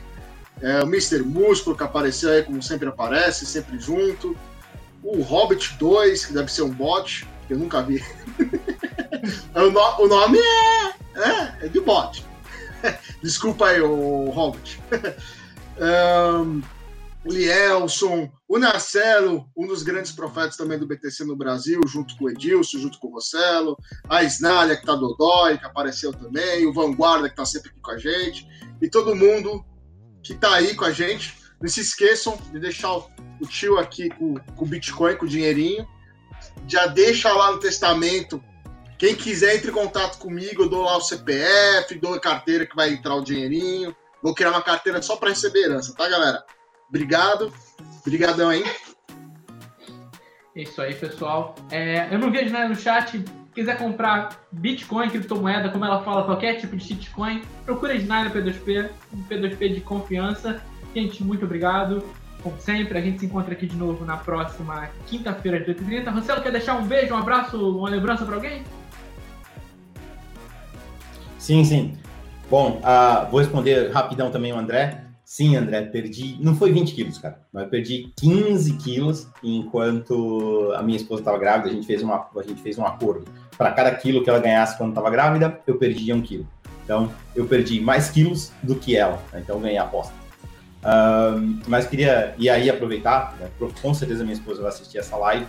é, 0.62 0.84
o 0.84 0.88
Mr. 0.88 1.24
Músculo, 1.24 1.76
que 1.76 1.84
apareceu 1.84 2.32
aí 2.32 2.44
como 2.44 2.62
sempre 2.62 2.90
aparece, 2.90 3.46
sempre 3.46 3.80
junto, 3.80 4.36
o 5.04 5.22
Hobbit 5.22 5.76
2, 5.78 6.26
que 6.26 6.34
deve 6.34 6.52
ser 6.52 6.64
um 6.64 6.70
bot, 6.70 7.28
que 7.48 7.54
eu 7.54 7.58
nunca 7.58 7.82
vi. 7.82 8.04
o, 9.56 9.72
no, 9.72 10.02
o, 10.02 10.08
nome 10.08 10.38
é, 10.38 10.88
é, 11.16 11.66
é 11.66 11.68
de 11.68 11.80
bot. 11.80 12.26
Desculpa 13.24 13.68
aí, 13.68 13.80
o 13.82 14.30
Hobbit. 14.30 14.80
um, 15.80 16.62
Lielson, 17.26 18.30
o 18.50 18.58
Narcelo, 18.58 19.48
um 19.56 19.68
dos 19.68 19.84
grandes 19.84 20.12
profetas 20.12 20.58
também 20.58 20.80
do 20.80 20.88
BTC 20.88 21.24
no 21.24 21.36
Brasil, 21.36 21.80
junto 21.86 22.18
com 22.18 22.26
o 22.26 22.30
Edilson, 22.32 22.80
junto 22.80 22.98
com 22.98 23.08
o 23.08 23.14
Rossello, 23.14 23.78
a 24.10 24.24
Snalha, 24.24 24.76
que 24.76 24.84
tá 24.84 24.96
dodói, 24.96 25.60
que 25.60 25.68
apareceu 25.68 26.12
também, 26.12 26.66
o 26.66 26.74
Vanguarda, 26.74 27.30
que 27.30 27.36
tá 27.36 27.46
sempre 27.46 27.70
aqui 27.70 27.80
com 27.80 27.92
a 27.92 27.98
gente, 28.00 28.48
e 28.82 28.90
todo 28.90 29.16
mundo 29.16 29.64
que 30.24 30.34
tá 30.34 30.56
aí 30.56 30.74
com 30.74 30.84
a 30.84 30.92
gente. 30.92 31.38
Não 31.62 31.70
se 31.70 31.82
esqueçam 31.82 32.40
de 32.52 32.60
deixar 32.60 32.92
o, 32.92 33.08
o 33.40 33.46
tio 33.46 33.78
aqui 33.78 34.10
com, 34.10 34.34
com 34.34 34.66
o 34.66 34.68
Bitcoin, 34.68 35.16
com 35.16 35.26
o 35.26 35.30
dinheirinho. 35.30 35.88
Já 36.68 36.88
deixa 36.88 37.32
lá 37.32 37.52
no 37.52 37.60
testamento. 37.60 38.44
Quem 38.98 39.14
quiser, 39.14 39.58
entre 39.58 39.70
em 39.70 39.74
contato 39.74 40.18
comigo. 40.18 40.64
Eu 40.64 40.70
dou 40.70 40.84
lá 40.84 40.98
o 40.98 41.02
CPF, 41.02 41.94
dou 42.00 42.16
a 42.16 42.20
carteira 42.20 42.66
que 42.66 42.76
vai 42.76 42.94
entrar 42.94 43.14
o 43.16 43.24
dinheirinho. 43.24 43.96
Vou 44.24 44.34
criar 44.34 44.52
uma 44.52 44.62
carteira 44.64 45.02
só 45.02 45.18
para 45.18 45.30
receber 45.30 45.66
herança, 45.66 45.94
tá, 45.94 46.08
galera? 46.10 46.44
Obrigado. 46.88 47.54
Obrigadão 48.02 48.50
aí. 48.50 48.64
Isso 50.56 50.82
aí, 50.82 50.94
pessoal. 50.94 51.56
É, 51.72 52.08
eu 52.12 52.20
não 52.20 52.32
vejo 52.32 52.52
nada 52.52 52.68
no 52.68 52.76
chat. 52.76 53.24
Quiser 53.54 53.78
comprar 53.78 54.30
Bitcoin, 54.52 55.10
criptomoeda, 55.10 55.70
como 55.70 55.84
ela 55.84 56.02
fala, 56.04 56.24
qualquer 56.24 56.56
tipo 56.60 56.76
de 56.78 56.84
shitcoin, 56.84 57.42
procura 57.66 57.94
a 57.94 57.96
Snyder 57.96 58.32
P2P, 58.32 58.90
um 59.14 59.24
P2P 59.24 59.74
de 59.76 59.82
confiança. 59.82 60.62
Gente, 60.96 61.24
muito 61.24 61.46
obrigado. 61.46 62.04
Como 62.42 62.58
sempre, 62.60 62.98
a 62.98 63.02
gente 63.02 63.20
se 63.20 63.26
encontra 63.26 63.54
aqui 63.54 63.68
de 63.68 63.76
novo 63.76 64.06
na 64.06 64.16
próxima 64.16 64.90
quinta-feira, 65.08 65.58
às 65.58 65.66
8h30. 65.66 66.12
Marcelo, 66.12 66.42
quer 66.42 66.52
deixar 66.52 66.76
um 66.76 66.86
beijo, 66.86 67.14
um 67.14 67.18
abraço, 67.18 67.78
uma 67.78 67.90
lembrança 67.90 68.26
para 68.26 68.36
alguém? 68.36 68.64
Sim, 71.38 71.64
sim. 71.66 71.98
Bom, 72.50 72.82
uh, 72.82 73.30
vou 73.30 73.40
responder 73.40 73.92
rapidão 73.92 74.32
também 74.32 74.54
o 74.54 74.58
André. 74.58 75.09
Sim, 75.30 75.56
André, 75.56 75.84
perdi. 75.84 76.38
Não 76.42 76.56
foi 76.56 76.72
20 76.72 76.96
quilos, 76.96 77.20
cara, 77.20 77.40
mas 77.54 77.66
eu 77.66 77.70
perdi 77.70 78.12
15 78.20 78.78
quilos 78.78 79.28
enquanto 79.44 80.74
a 80.76 80.82
minha 80.82 80.98
esposa 80.98 81.22
estava 81.22 81.38
grávida. 81.38 81.70
A 81.70 81.72
gente 81.72 81.86
fez, 81.86 82.02
uma, 82.02 82.28
a 82.36 82.42
gente 82.42 82.60
fez 82.64 82.80
um 82.80 82.84
acordo. 82.84 83.28
Para 83.56 83.72
cada 83.72 83.94
quilo 83.94 84.24
que 84.24 84.30
ela 84.32 84.40
ganhasse 84.40 84.76
quando 84.76 84.90
estava 84.90 85.08
grávida, 85.12 85.62
eu 85.68 85.78
perdia 85.78 86.16
um 86.16 86.22
quilo. 86.24 86.48
Então, 86.84 87.12
eu 87.36 87.46
perdi 87.46 87.80
mais 87.80 88.10
quilos 88.10 88.52
do 88.64 88.74
que 88.74 88.98
ela. 88.98 89.22
Né? 89.32 89.42
Então, 89.44 89.62
ganhei 89.62 89.78
a 89.78 89.84
aposta. 89.84 90.16
Um, 90.84 91.60
mas 91.68 91.86
queria, 91.86 92.34
e 92.36 92.50
aí 92.50 92.68
aproveitar, 92.68 93.38
né, 93.40 93.52
com 93.80 93.94
certeza 93.94 94.24
minha 94.24 94.34
esposa 94.34 94.64
vai 94.64 94.70
assistir 94.70 94.98
essa 94.98 95.16
live, 95.16 95.46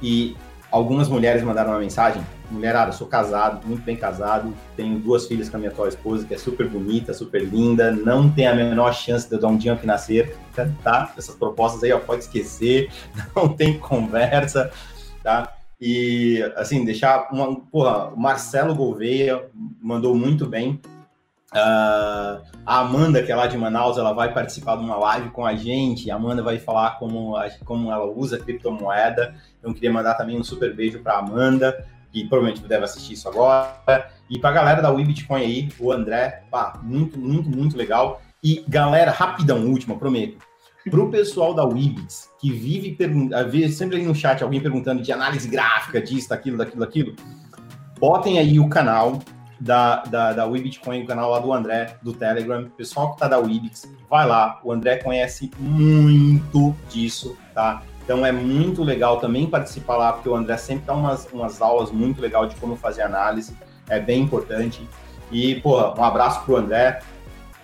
e 0.00 0.36
algumas 0.74 1.08
mulheres 1.08 1.40
mandaram 1.44 1.70
uma 1.70 1.78
mensagem. 1.78 2.20
Mulherada, 2.50 2.90
sou 2.90 3.06
casado, 3.06 3.64
muito 3.64 3.84
bem 3.84 3.96
casado, 3.96 4.52
tenho 4.76 4.98
duas 4.98 5.26
filhas 5.26 5.48
com 5.48 5.56
a 5.56 5.60
minha 5.60 5.70
atual 5.70 5.86
esposa, 5.86 6.26
que 6.26 6.34
é 6.34 6.38
super 6.38 6.68
bonita, 6.68 7.14
super 7.14 7.42
linda, 7.42 7.92
não 7.92 8.28
tem 8.28 8.48
a 8.48 8.54
menor 8.54 8.92
chance 8.92 9.28
de 9.28 9.36
eu 9.36 9.40
dar 9.40 9.48
um 9.48 9.56
dia 9.56 9.76
que 9.76 9.86
nascer, 9.86 10.36
tá? 10.82 11.12
Essas 11.16 11.36
propostas 11.36 11.84
aí, 11.84 11.92
ó, 11.92 12.00
pode 12.00 12.22
esquecer, 12.22 12.90
não 13.36 13.48
tem 13.48 13.78
conversa, 13.78 14.70
tá? 15.22 15.54
E, 15.80 16.42
assim, 16.56 16.84
deixar 16.84 17.28
uma. 17.32 17.54
Porra, 17.54 18.08
o 18.08 18.18
Marcelo 18.18 18.74
Gouveia 18.74 19.46
mandou 19.80 20.14
muito 20.14 20.46
bem. 20.46 20.80
Uh, 21.54 22.42
a 22.66 22.80
Amanda, 22.80 23.22
que 23.22 23.30
é 23.30 23.36
lá 23.36 23.46
de 23.46 23.56
Manaus, 23.56 23.96
ela 23.96 24.12
vai 24.12 24.34
participar 24.34 24.76
de 24.76 24.82
uma 24.82 24.96
live 24.96 25.30
com 25.30 25.46
a 25.46 25.54
gente. 25.54 26.10
A 26.10 26.16
Amanda 26.16 26.42
vai 26.42 26.58
falar 26.58 26.98
como, 26.98 27.36
como 27.64 27.92
ela 27.92 28.06
usa 28.06 28.38
criptomoeda. 28.38 29.36
Então, 29.60 29.72
queria 29.72 29.92
mandar 29.92 30.14
também 30.14 30.36
um 30.36 30.42
super 30.42 30.74
beijo 30.74 30.98
para 30.98 31.18
Amanda, 31.18 31.86
que 32.12 32.24
provavelmente 32.28 32.66
deve 32.66 32.84
assistir 32.84 33.12
isso 33.12 33.28
agora. 33.28 34.10
E 34.28 34.38
para 34.38 34.50
a 34.50 34.52
galera 34.52 34.82
da 34.82 34.90
WeBitcoin 34.90 35.42
aí, 35.42 35.68
o 35.78 35.92
André, 35.92 36.42
pá, 36.50 36.80
muito, 36.82 37.18
muito, 37.18 37.48
muito 37.48 37.76
legal. 37.76 38.20
E 38.42 38.64
galera, 38.68 39.12
rapidão, 39.12 39.64
última, 39.64 39.96
prometo. 39.96 40.38
Para 40.90 41.00
o 41.00 41.10
pessoal 41.10 41.54
da 41.54 41.64
Wibits, 41.64 42.28
que 42.38 42.52
vive 42.52 42.96
sempre 43.70 43.96
ali 43.96 44.04
no 44.04 44.14
chat 44.14 44.42
alguém 44.42 44.60
perguntando 44.60 45.02
de 45.02 45.10
análise 45.12 45.48
gráfica, 45.48 46.00
disso, 46.00 46.28
daquilo, 46.28 46.58
daquilo, 46.58 46.80
daquilo, 46.80 47.16
botem 47.98 48.38
aí 48.38 48.60
o 48.60 48.68
canal 48.68 49.20
da, 49.60 50.02
da, 50.04 50.32
da 50.32 50.46
WeBitcoin, 50.46 51.02
o 51.02 51.06
canal 51.06 51.30
lá 51.30 51.38
do 51.38 51.52
André, 51.52 51.96
do 52.02 52.12
Telegram. 52.12 52.68
Pessoal 52.76 53.12
que 53.12 53.20
tá 53.20 53.28
da 53.28 53.38
Webits, 53.38 53.90
vai 54.08 54.26
lá. 54.26 54.60
O 54.62 54.72
André 54.72 54.98
conhece 54.98 55.50
muito 55.58 56.74
disso, 56.88 57.36
tá? 57.54 57.82
Então 58.04 58.24
é 58.24 58.32
muito 58.32 58.82
legal 58.82 59.18
também 59.18 59.46
participar 59.46 59.96
lá, 59.96 60.12
porque 60.12 60.28
o 60.28 60.34
André 60.34 60.56
sempre 60.58 60.84
dá 60.86 60.94
umas, 60.94 61.26
umas 61.32 61.62
aulas 61.62 61.90
muito 61.90 62.20
legal 62.20 62.46
de 62.46 62.54
como 62.56 62.76
fazer 62.76 63.02
análise. 63.02 63.56
É 63.88 63.98
bem 63.98 64.22
importante. 64.22 64.86
E, 65.30 65.56
porra, 65.56 65.98
um 65.98 66.04
abraço 66.04 66.44
pro 66.44 66.56
André, 66.56 67.00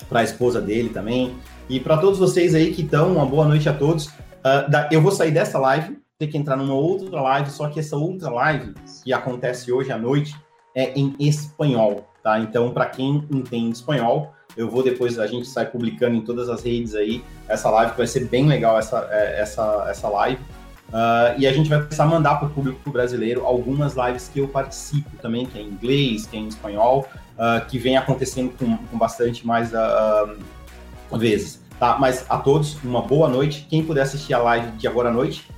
para 0.09 0.21
a 0.21 0.25
esposa 0.25 0.61
dele 0.61 0.89
também. 0.89 1.37
E 1.69 1.79
para 1.79 1.99
todos 1.99 2.19
vocês 2.19 2.55
aí 2.55 2.73
que 2.73 2.83
estão, 2.83 3.12
uma 3.12 3.27
boa 3.27 3.47
noite 3.47 3.69
a 3.69 3.73
todos. 3.73 4.07
Uh, 4.07 4.69
da, 4.69 4.89
eu 4.91 5.03
vou 5.03 5.12
sair 5.12 5.31
dessa 5.31 5.59
live, 5.59 6.01
ter 6.19 6.27
que 6.27 6.39
entrar 6.39 6.57
numa 6.57 6.75
outra 6.75 7.21
live, 7.21 7.51
só 7.51 7.69
que 7.69 7.79
essa 7.79 7.97
outra 7.97 8.31
live, 8.31 8.75
que 9.05 9.12
acontece 9.12 9.71
hoje 9.71 9.93
à 9.93 9.99
noite, 9.99 10.35
é 10.75 10.93
em 10.99 11.15
espanhol, 11.19 12.07
tá? 12.23 12.39
Então, 12.39 12.71
para 12.71 12.87
quem 12.87 13.25
entende 13.31 13.77
espanhol, 13.77 14.33
eu 14.57 14.69
vou 14.69 14.83
depois, 14.83 15.19
a 15.19 15.27
gente 15.27 15.47
sai 15.47 15.67
publicando 15.67 16.17
em 16.17 16.21
todas 16.21 16.49
as 16.49 16.63
redes 16.63 16.95
aí, 16.95 17.23
essa 17.49 17.71
live, 17.71 17.93
que 17.93 17.99
vai 17.99 18.07
ser 18.07 18.27
bem 18.27 18.47
legal 18.47 18.79
essa, 18.79 19.09
é, 19.11 19.41
essa, 19.41 19.87
essa 19.89 20.09
live. 20.09 20.41
Uh, 20.89 21.39
e 21.39 21.47
a 21.47 21.53
gente 21.53 21.69
vai 21.69 21.81
começar 21.81 22.03
a 22.03 22.07
mandar 22.07 22.37
para 22.37 22.49
o 22.49 22.51
público 22.51 22.91
brasileiro 22.91 23.47
algumas 23.47 23.95
lives 23.95 24.29
que 24.29 24.41
eu 24.41 24.49
participo 24.49 25.11
também, 25.23 25.47
que 25.47 25.57
é 25.57 25.63
em 25.63 25.69
inglês, 25.69 26.27
que 26.27 26.37
é 26.37 26.41
em 26.41 26.49
espanhol, 26.49 27.07
uh, 27.37 27.65
que 27.67 27.79
vem 27.79 27.97
acontecendo 27.97 28.53
com, 28.59 28.77
com 28.77 28.99
bastante 28.99 29.47
mais 29.47 29.73
uh, 29.73 31.17
vezes. 31.17 31.63
Tá? 31.79 31.97
Mas 31.99 32.27
a 32.29 32.39
todos, 32.39 32.77
uma 32.83 33.03
boa 33.03 33.29
noite. 33.29 33.67
Quem 33.71 33.85
puder 33.85 34.03
assistir 34.03 34.35
a 34.35 34.39
live 34.39 34.73
de 34.73 34.89
agora 34.89 35.09
à 35.11 35.13
noite, 35.13 35.49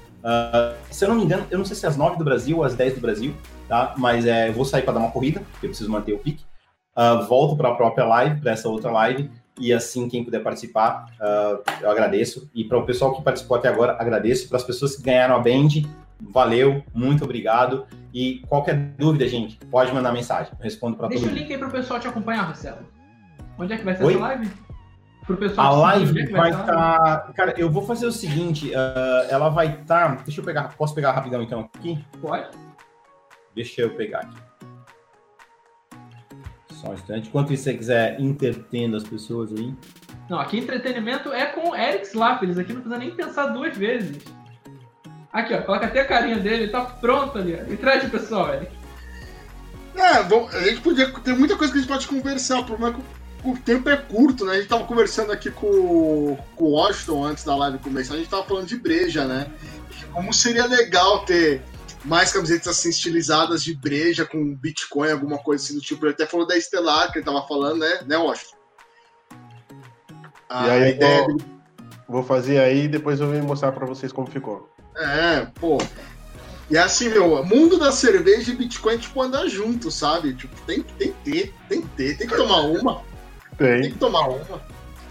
se 0.88 1.04
eu 1.04 1.08
não 1.08 1.16
me 1.16 1.24
engano, 1.24 1.44
eu 1.50 1.58
não 1.58 1.64
sei 1.64 1.74
se 1.74 1.84
é 1.84 1.88
às 1.88 1.96
9 1.96 2.16
do 2.16 2.22
Brasil 2.22 2.58
ou 2.58 2.64
às 2.64 2.76
10 2.76 2.94
do 2.94 3.00
Brasil, 3.00 3.34
tá? 3.72 3.94
Mas 3.96 4.26
é, 4.26 4.50
eu 4.50 4.52
vou 4.52 4.66
sair 4.66 4.82
para 4.82 4.92
dar 4.92 5.00
uma 5.00 5.10
corrida, 5.10 5.40
porque 5.50 5.64
eu 5.64 5.70
preciso 5.70 5.90
manter 5.90 6.12
o 6.12 6.18
pique. 6.18 6.44
Uh, 6.94 7.26
volto 7.26 7.56
para 7.56 7.70
a 7.70 7.74
própria 7.74 8.04
live, 8.04 8.38
para 8.38 8.52
essa 8.52 8.68
outra 8.68 8.90
live, 8.90 9.30
e 9.58 9.72
assim, 9.72 10.10
quem 10.10 10.22
puder 10.22 10.42
participar, 10.42 11.06
uh, 11.18 11.62
eu 11.80 11.90
agradeço. 11.90 12.50
E 12.54 12.64
para 12.64 12.76
o 12.76 12.84
pessoal 12.84 13.14
que 13.14 13.22
participou 13.22 13.56
até 13.56 13.68
agora, 13.68 13.96
agradeço. 13.98 14.46
Para 14.46 14.58
as 14.58 14.62
pessoas 14.62 14.96
que 14.96 15.02
ganharam 15.02 15.36
a 15.36 15.38
Band, 15.38 15.68
valeu, 16.20 16.84
muito 16.92 17.24
obrigado. 17.24 17.86
E 18.12 18.40
qualquer 18.46 18.76
dúvida, 18.98 19.26
gente, 19.26 19.56
pode 19.70 19.90
mandar 19.90 20.12
mensagem. 20.12 20.52
Eu 20.52 20.62
respondo 20.62 20.98
para 20.98 21.08
todo 21.08 21.16
mundo. 21.16 21.30
Deixa 21.30 21.34
o 21.34 21.42
link 21.42 21.50
aí 21.50 21.58
para 21.58 21.68
o 21.68 21.72
pessoal 21.72 21.98
te 21.98 22.08
acompanhar, 22.08 22.44
Marcelo. 22.44 22.86
Onde 23.58 23.72
é 23.72 23.78
que 23.78 23.84
vai 23.84 23.96
ser 23.96 24.04
Oi? 24.04 24.12
essa 24.12 24.22
live? 24.22 24.50
Pro 25.26 25.36
pessoal 25.38 25.74
a 25.74 25.78
live 25.78 26.30
vai 26.30 26.50
estar. 26.50 26.66
Tá... 26.66 27.32
Cara, 27.34 27.54
eu 27.56 27.70
vou 27.70 27.82
fazer 27.86 28.04
o 28.04 28.12
seguinte: 28.12 28.70
uh, 28.70 29.30
ela 29.30 29.48
vai 29.48 29.68
estar. 29.80 30.16
Tá... 30.16 30.22
Deixa 30.24 30.40
eu 30.40 30.44
pegar. 30.44 30.76
Posso 30.76 30.94
pegar 30.94 31.12
rapidão 31.12 31.40
então 31.42 31.70
aqui? 31.74 32.04
Pode. 32.20 32.48
Deixa 33.54 33.82
eu 33.82 33.90
pegar 33.90 34.20
aqui. 34.20 34.36
Só 36.72 36.90
um 36.90 36.94
instante. 36.94 37.28
Enquanto 37.28 37.56
você 37.56 37.74
quiser 37.74 38.20
entretendo 38.20 38.96
as 38.96 39.04
pessoas 39.04 39.52
aí. 39.52 39.74
Não, 40.28 40.38
aqui 40.38 40.58
entretenimento 40.58 41.32
é 41.32 41.46
com 41.46 41.70
o 41.70 41.76
Eric 41.76 42.06
Slapp. 42.06 42.44
Eles 42.44 42.58
aqui 42.58 42.72
não 42.72 42.80
precisa 42.80 42.98
nem 42.98 43.14
pensar 43.14 43.48
duas 43.48 43.76
vezes. 43.76 44.22
Aqui, 45.32 45.54
ó. 45.54 45.62
Coloca 45.62 45.86
até 45.86 46.00
a 46.00 46.06
carinha 46.06 46.38
dele. 46.38 46.68
Tá 46.68 46.80
pronto 46.82 47.38
ali. 47.38 47.54
Ó. 47.54 47.72
E 47.72 47.76
traz 47.76 48.04
o 48.04 48.10
pessoal, 48.10 48.52
Eric. 48.54 48.72
É, 49.94 50.22
bom, 50.22 50.48
a 50.48 50.60
gente 50.60 50.80
podia. 50.80 51.10
Tem 51.12 51.36
muita 51.36 51.56
coisa 51.56 51.72
que 51.72 51.78
a 51.78 51.82
gente 51.82 51.90
pode 51.90 52.08
conversar. 52.08 52.60
O 52.60 52.64
problema 52.64 52.96
é 52.96 53.00
que 53.00 53.22
o 53.44 53.56
tempo 53.56 53.88
é 53.88 53.96
curto, 53.96 54.44
né? 54.44 54.52
A 54.52 54.56
gente 54.56 54.68
tava 54.68 54.84
conversando 54.84 55.32
aqui 55.32 55.50
com, 55.50 56.38
com 56.56 56.64
o 56.64 56.70
Washington 56.72 57.24
antes 57.24 57.44
da 57.44 57.56
live 57.56 57.78
começar, 57.78 58.14
a 58.14 58.18
gente 58.18 58.28
tava 58.28 58.44
falando 58.44 58.66
de 58.66 58.76
breja, 58.76 59.24
né? 59.26 59.46
Como 60.12 60.32
seria 60.32 60.66
legal 60.66 61.24
ter 61.24 61.62
mais 62.04 62.32
camisetas 62.32 62.68
assim 62.68 62.90
estilizadas 62.90 63.62
de 63.62 63.74
breja 63.74 64.24
com 64.24 64.54
Bitcoin, 64.54 65.10
alguma 65.10 65.38
coisa 65.38 65.64
assim 65.64 65.74
do 65.74 65.80
tipo. 65.80 66.04
Ele 66.04 66.12
até 66.12 66.26
falou 66.26 66.46
da 66.46 66.56
Estelar, 66.56 67.12
que 67.12 67.18
ele 67.18 67.24
tava 67.24 67.46
falando, 67.46 67.78
né, 67.78 68.00
né 68.06 68.16
Washington? 68.16 68.56
A, 70.48 70.66
e 70.66 70.70
aí, 70.70 70.90
ideia 70.92 71.26
vou, 71.26 71.38
vou 72.08 72.22
fazer 72.22 72.58
aí 72.58 72.84
e 72.84 72.88
depois 72.88 73.20
eu 73.20 73.26
vou 73.26 73.42
mostrar 73.42 73.72
para 73.72 73.86
vocês 73.86 74.12
como 74.12 74.26
ficou. 74.26 74.70
É, 74.96 75.46
pô. 75.58 75.78
E 76.70 76.76
é 76.76 76.80
assim, 76.80 77.08
meu, 77.08 77.44
mundo 77.44 77.78
da 77.78 77.92
cerveja 77.92 78.52
e 78.52 78.56
Bitcoin, 78.56 78.98
tipo, 78.98 79.20
andar 79.20 79.46
junto, 79.46 79.90
sabe? 79.90 80.34
Tipo, 80.34 80.54
tem, 80.62 80.82
tem 80.82 81.12
que 81.12 81.30
ter, 81.30 81.54
tem 81.68 81.82
que 81.82 81.88
ter, 81.88 82.18
tem 82.18 82.26
que 82.26 82.36
tomar 82.36 82.62
uma. 82.62 83.02
Tem. 83.58 83.82
Tem 83.82 83.92
que 83.92 83.98
tomar 83.98 84.28
uma. 84.28 84.62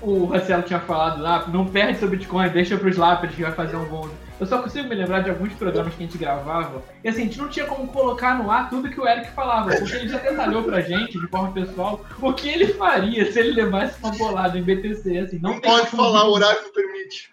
O 0.02 0.26
Marcelo 0.28 0.64
tinha 0.64 0.80
falado 0.80 1.22
lá, 1.22 1.48
não 1.48 1.68
perde 1.68 2.00
seu 2.00 2.10
Bitcoin, 2.10 2.50
deixa 2.50 2.78
pros 2.78 2.98
lápides 2.98 3.36
que 3.36 3.44
vai 3.44 3.52
fazer 3.52 3.76
um 3.76 3.86
bom. 3.86 4.10
Eu 4.42 4.48
só 4.48 4.60
consigo 4.60 4.90
me 4.90 4.96
lembrar 4.96 5.22
de 5.22 5.30
alguns 5.30 5.54
programas 5.54 5.94
que 5.94 6.04
a 6.04 6.08
gente 6.08 6.18
gravava, 6.18 6.84
e 7.04 7.08
assim, 7.08 7.22
a 7.22 7.26
gente 7.26 7.38
não 7.38 7.48
tinha 7.48 7.68
como 7.68 7.88
colocar 7.90 8.42
no 8.42 8.50
ar 8.50 8.72
tudo 8.72 8.90
que 8.90 9.00
o 9.00 9.08
Eric 9.08 9.30
falava, 9.34 9.70
porque 9.70 9.94
ele 9.94 10.10
já 10.10 10.18
detalhou 10.18 10.64
pra 10.64 10.82
gente, 10.82 11.20
de 11.20 11.28
forma 11.28 11.52
pessoal, 11.52 12.04
o 12.20 12.34
que 12.34 12.50
ele 12.50 12.74
faria 12.74 13.32
se 13.32 13.40
ele 13.40 13.52
levasse 13.52 14.00
uma 14.00 14.12
bolada 14.14 14.58
em 14.58 14.64
BTC, 14.64 15.20
assim, 15.20 15.38
não, 15.38 15.52
não 15.52 15.62
pode 15.62 15.92
falar, 15.92 16.28
o 16.28 16.32
horário 16.32 16.60
não 16.64 16.74
permite. 16.74 17.30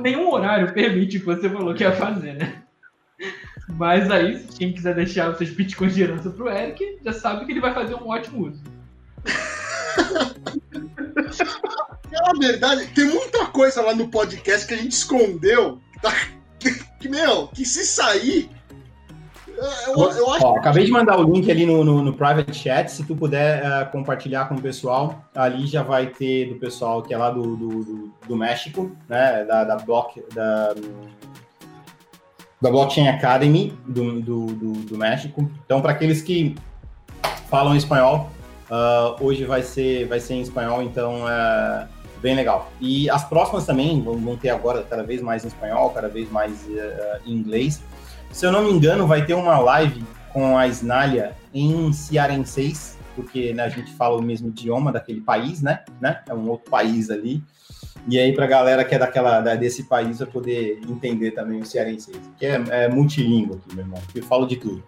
Nenhum 0.00 0.30
horário 0.30 0.72
permite 0.72 1.16
o 1.16 1.20
que 1.20 1.26
você 1.26 1.50
falou 1.50 1.74
que 1.74 1.82
ia 1.82 1.90
fazer, 1.90 2.34
né? 2.34 2.62
Mas 3.70 4.08
aí, 4.08 4.46
quem 4.56 4.72
quiser 4.72 4.94
deixar 4.94 5.28
os 5.28 5.38
seus 5.38 5.50
bitcoins 5.50 5.92
de 5.92 6.04
herança 6.04 6.30
pro 6.30 6.48
Eric, 6.48 7.00
já 7.04 7.12
sabe 7.12 7.46
que 7.46 7.50
ele 7.50 7.60
vai 7.60 7.74
fazer 7.74 7.96
um 7.96 8.08
ótimo 8.08 8.46
uso. 8.46 8.62
Na 12.12 12.32
verdade, 12.38 12.86
tem 12.94 13.06
muita 13.06 13.46
coisa 13.46 13.82
lá 13.82 13.92
no 13.92 14.08
podcast 14.08 14.68
que 14.68 14.74
a 14.74 14.76
gente 14.76 14.92
escondeu. 14.92 15.80
Meu, 17.08 17.48
que 17.48 17.64
se 17.64 17.84
sair. 17.84 18.48
Eu, 19.88 20.10
eu 20.12 20.30
acho 20.32 20.46
Ó, 20.46 20.58
acabei 20.58 20.84
de 20.84 20.90
mandar 20.90 21.18
o 21.18 21.22
link 21.22 21.50
ali 21.50 21.66
no, 21.66 21.84
no, 21.84 22.02
no 22.02 22.12
private 22.12 22.54
chat. 22.54 22.90
Se 22.90 23.04
tu 23.04 23.14
puder 23.14 23.62
uh, 23.62 23.90
compartilhar 23.90 24.48
com 24.48 24.54
o 24.54 24.60
pessoal, 24.60 25.24
ali 25.34 25.66
já 25.66 25.82
vai 25.82 26.06
ter 26.06 26.48
do 26.48 26.56
pessoal 26.56 27.02
que 27.02 27.12
é 27.12 27.18
lá 27.18 27.30
do, 27.30 27.56
do, 27.56 28.12
do, 28.26 28.36
México, 28.36 28.90
né? 29.08 29.44
Da, 29.44 29.64
da 29.64 29.76
Block. 29.76 30.22
Da, 30.34 30.74
da 32.60 32.70
Blockchain 32.70 33.08
Academy 33.08 33.76
do, 33.86 34.20
do, 34.20 34.46
do, 34.46 34.72
do 34.72 34.98
México. 34.98 35.50
Então, 35.64 35.82
para 35.82 35.92
aqueles 35.92 36.22
que 36.22 36.54
falam 37.48 37.76
espanhol, 37.76 38.30
Uh, 38.72 39.22
hoje 39.22 39.44
vai 39.44 39.62
ser, 39.62 40.06
vai 40.06 40.18
ser 40.18 40.32
em 40.32 40.40
espanhol, 40.40 40.82
então 40.82 41.28
é 41.28 41.86
bem 42.22 42.36
legal. 42.36 42.70
E 42.80 43.10
as 43.10 43.24
próximas 43.24 43.66
também 43.66 44.00
vão, 44.00 44.36
ter 44.36 44.50
agora 44.50 44.86
cada 44.88 45.02
vez 45.02 45.20
mais 45.20 45.44
em 45.44 45.48
espanhol, 45.48 45.90
cada 45.90 46.08
vez 46.08 46.30
mais 46.30 46.52
uh, 46.68 47.20
em 47.26 47.32
inglês. 47.32 47.82
Se 48.30 48.46
eu 48.46 48.52
não 48.52 48.64
me 48.64 48.70
engano, 48.70 49.06
vai 49.06 49.26
ter 49.26 49.34
uma 49.34 49.58
live 49.58 50.02
com 50.32 50.56
a 50.56 50.66
Snalia 50.68 51.34
em 51.52 51.92
cearenseis, 51.92 52.96
porque 53.14 53.52
né, 53.52 53.64
a 53.64 53.68
gente 53.68 53.92
fala 53.92 54.16
o 54.16 54.22
mesmo 54.22 54.48
idioma 54.48 54.92
daquele 54.92 55.20
país, 55.20 55.60
né? 55.60 55.80
né? 56.00 56.20
É 56.26 56.32
um 56.32 56.48
outro 56.48 56.70
país 56.70 57.10
ali. 57.10 57.42
E 58.08 58.18
aí, 58.18 58.32
para 58.32 58.46
a 58.46 58.48
galera 58.48 58.84
que 58.84 58.94
é 58.94 58.98
daquela, 58.98 59.40
desse 59.54 59.84
país, 59.84 60.18
vai 60.18 60.26
poder 60.26 60.80
entender 60.88 61.32
também 61.32 61.60
o 61.60 61.66
cearenseis, 61.66 62.18
que 62.38 62.46
é, 62.46 62.62
é 62.70 62.86
aqui, 62.86 63.16
meu 63.74 63.84
irmão, 63.84 64.00
eu 64.14 64.22
falo 64.22 64.46
de 64.46 64.56
tudo. 64.56 64.82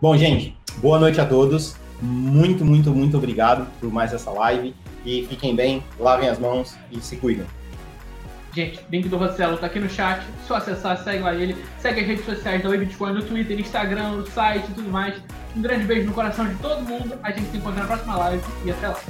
Bom, 0.00 0.16
gente, 0.16 0.56
boa 0.78 0.98
noite 0.98 1.20
a 1.20 1.26
todos. 1.26 1.76
Muito, 2.00 2.64
muito, 2.64 2.90
muito 2.92 3.18
obrigado 3.18 3.66
por 3.78 3.92
mais 3.92 4.14
essa 4.14 4.30
live. 4.30 4.74
E 5.04 5.26
fiquem 5.26 5.54
bem, 5.54 5.82
lavem 5.98 6.28
as 6.28 6.38
mãos 6.38 6.76
e 6.90 7.00
se 7.00 7.16
cuidem. 7.16 7.46
Gente, 8.52 8.80
link 8.90 9.08
do 9.08 9.16
Rossello 9.16 9.56
tá 9.56 9.66
aqui 9.66 9.78
no 9.78 9.88
chat. 9.88 10.24
Só 10.46 10.56
acessar, 10.56 10.98
segue 10.98 11.22
lá 11.22 11.34
ele. 11.34 11.56
Segue 11.78 12.00
as 12.00 12.06
redes 12.06 12.24
sociais 12.24 12.62
da 12.62 12.68
Webitcoin 12.68 13.12
no 13.12 13.22
Twitter, 13.22 13.58
Instagram, 13.58 14.12
no 14.12 14.26
site 14.26 14.64
e 14.70 14.74
tudo 14.74 14.90
mais. 14.90 15.14
Um 15.56 15.62
grande 15.62 15.84
beijo 15.84 16.06
no 16.06 16.12
coração 16.12 16.46
de 16.46 16.54
todo 16.56 16.82
mundo. 16.82 17.18
A 17.22 17.30
gente 17.30 17.50
se 17.50 17.56
encontra 17.56 17.82
na 17.82 17.86
próxima 17.86 18.16
live 18.16 18.42
e 18.64 18.70
até 18.70 18.88
lá. 18.88 19.00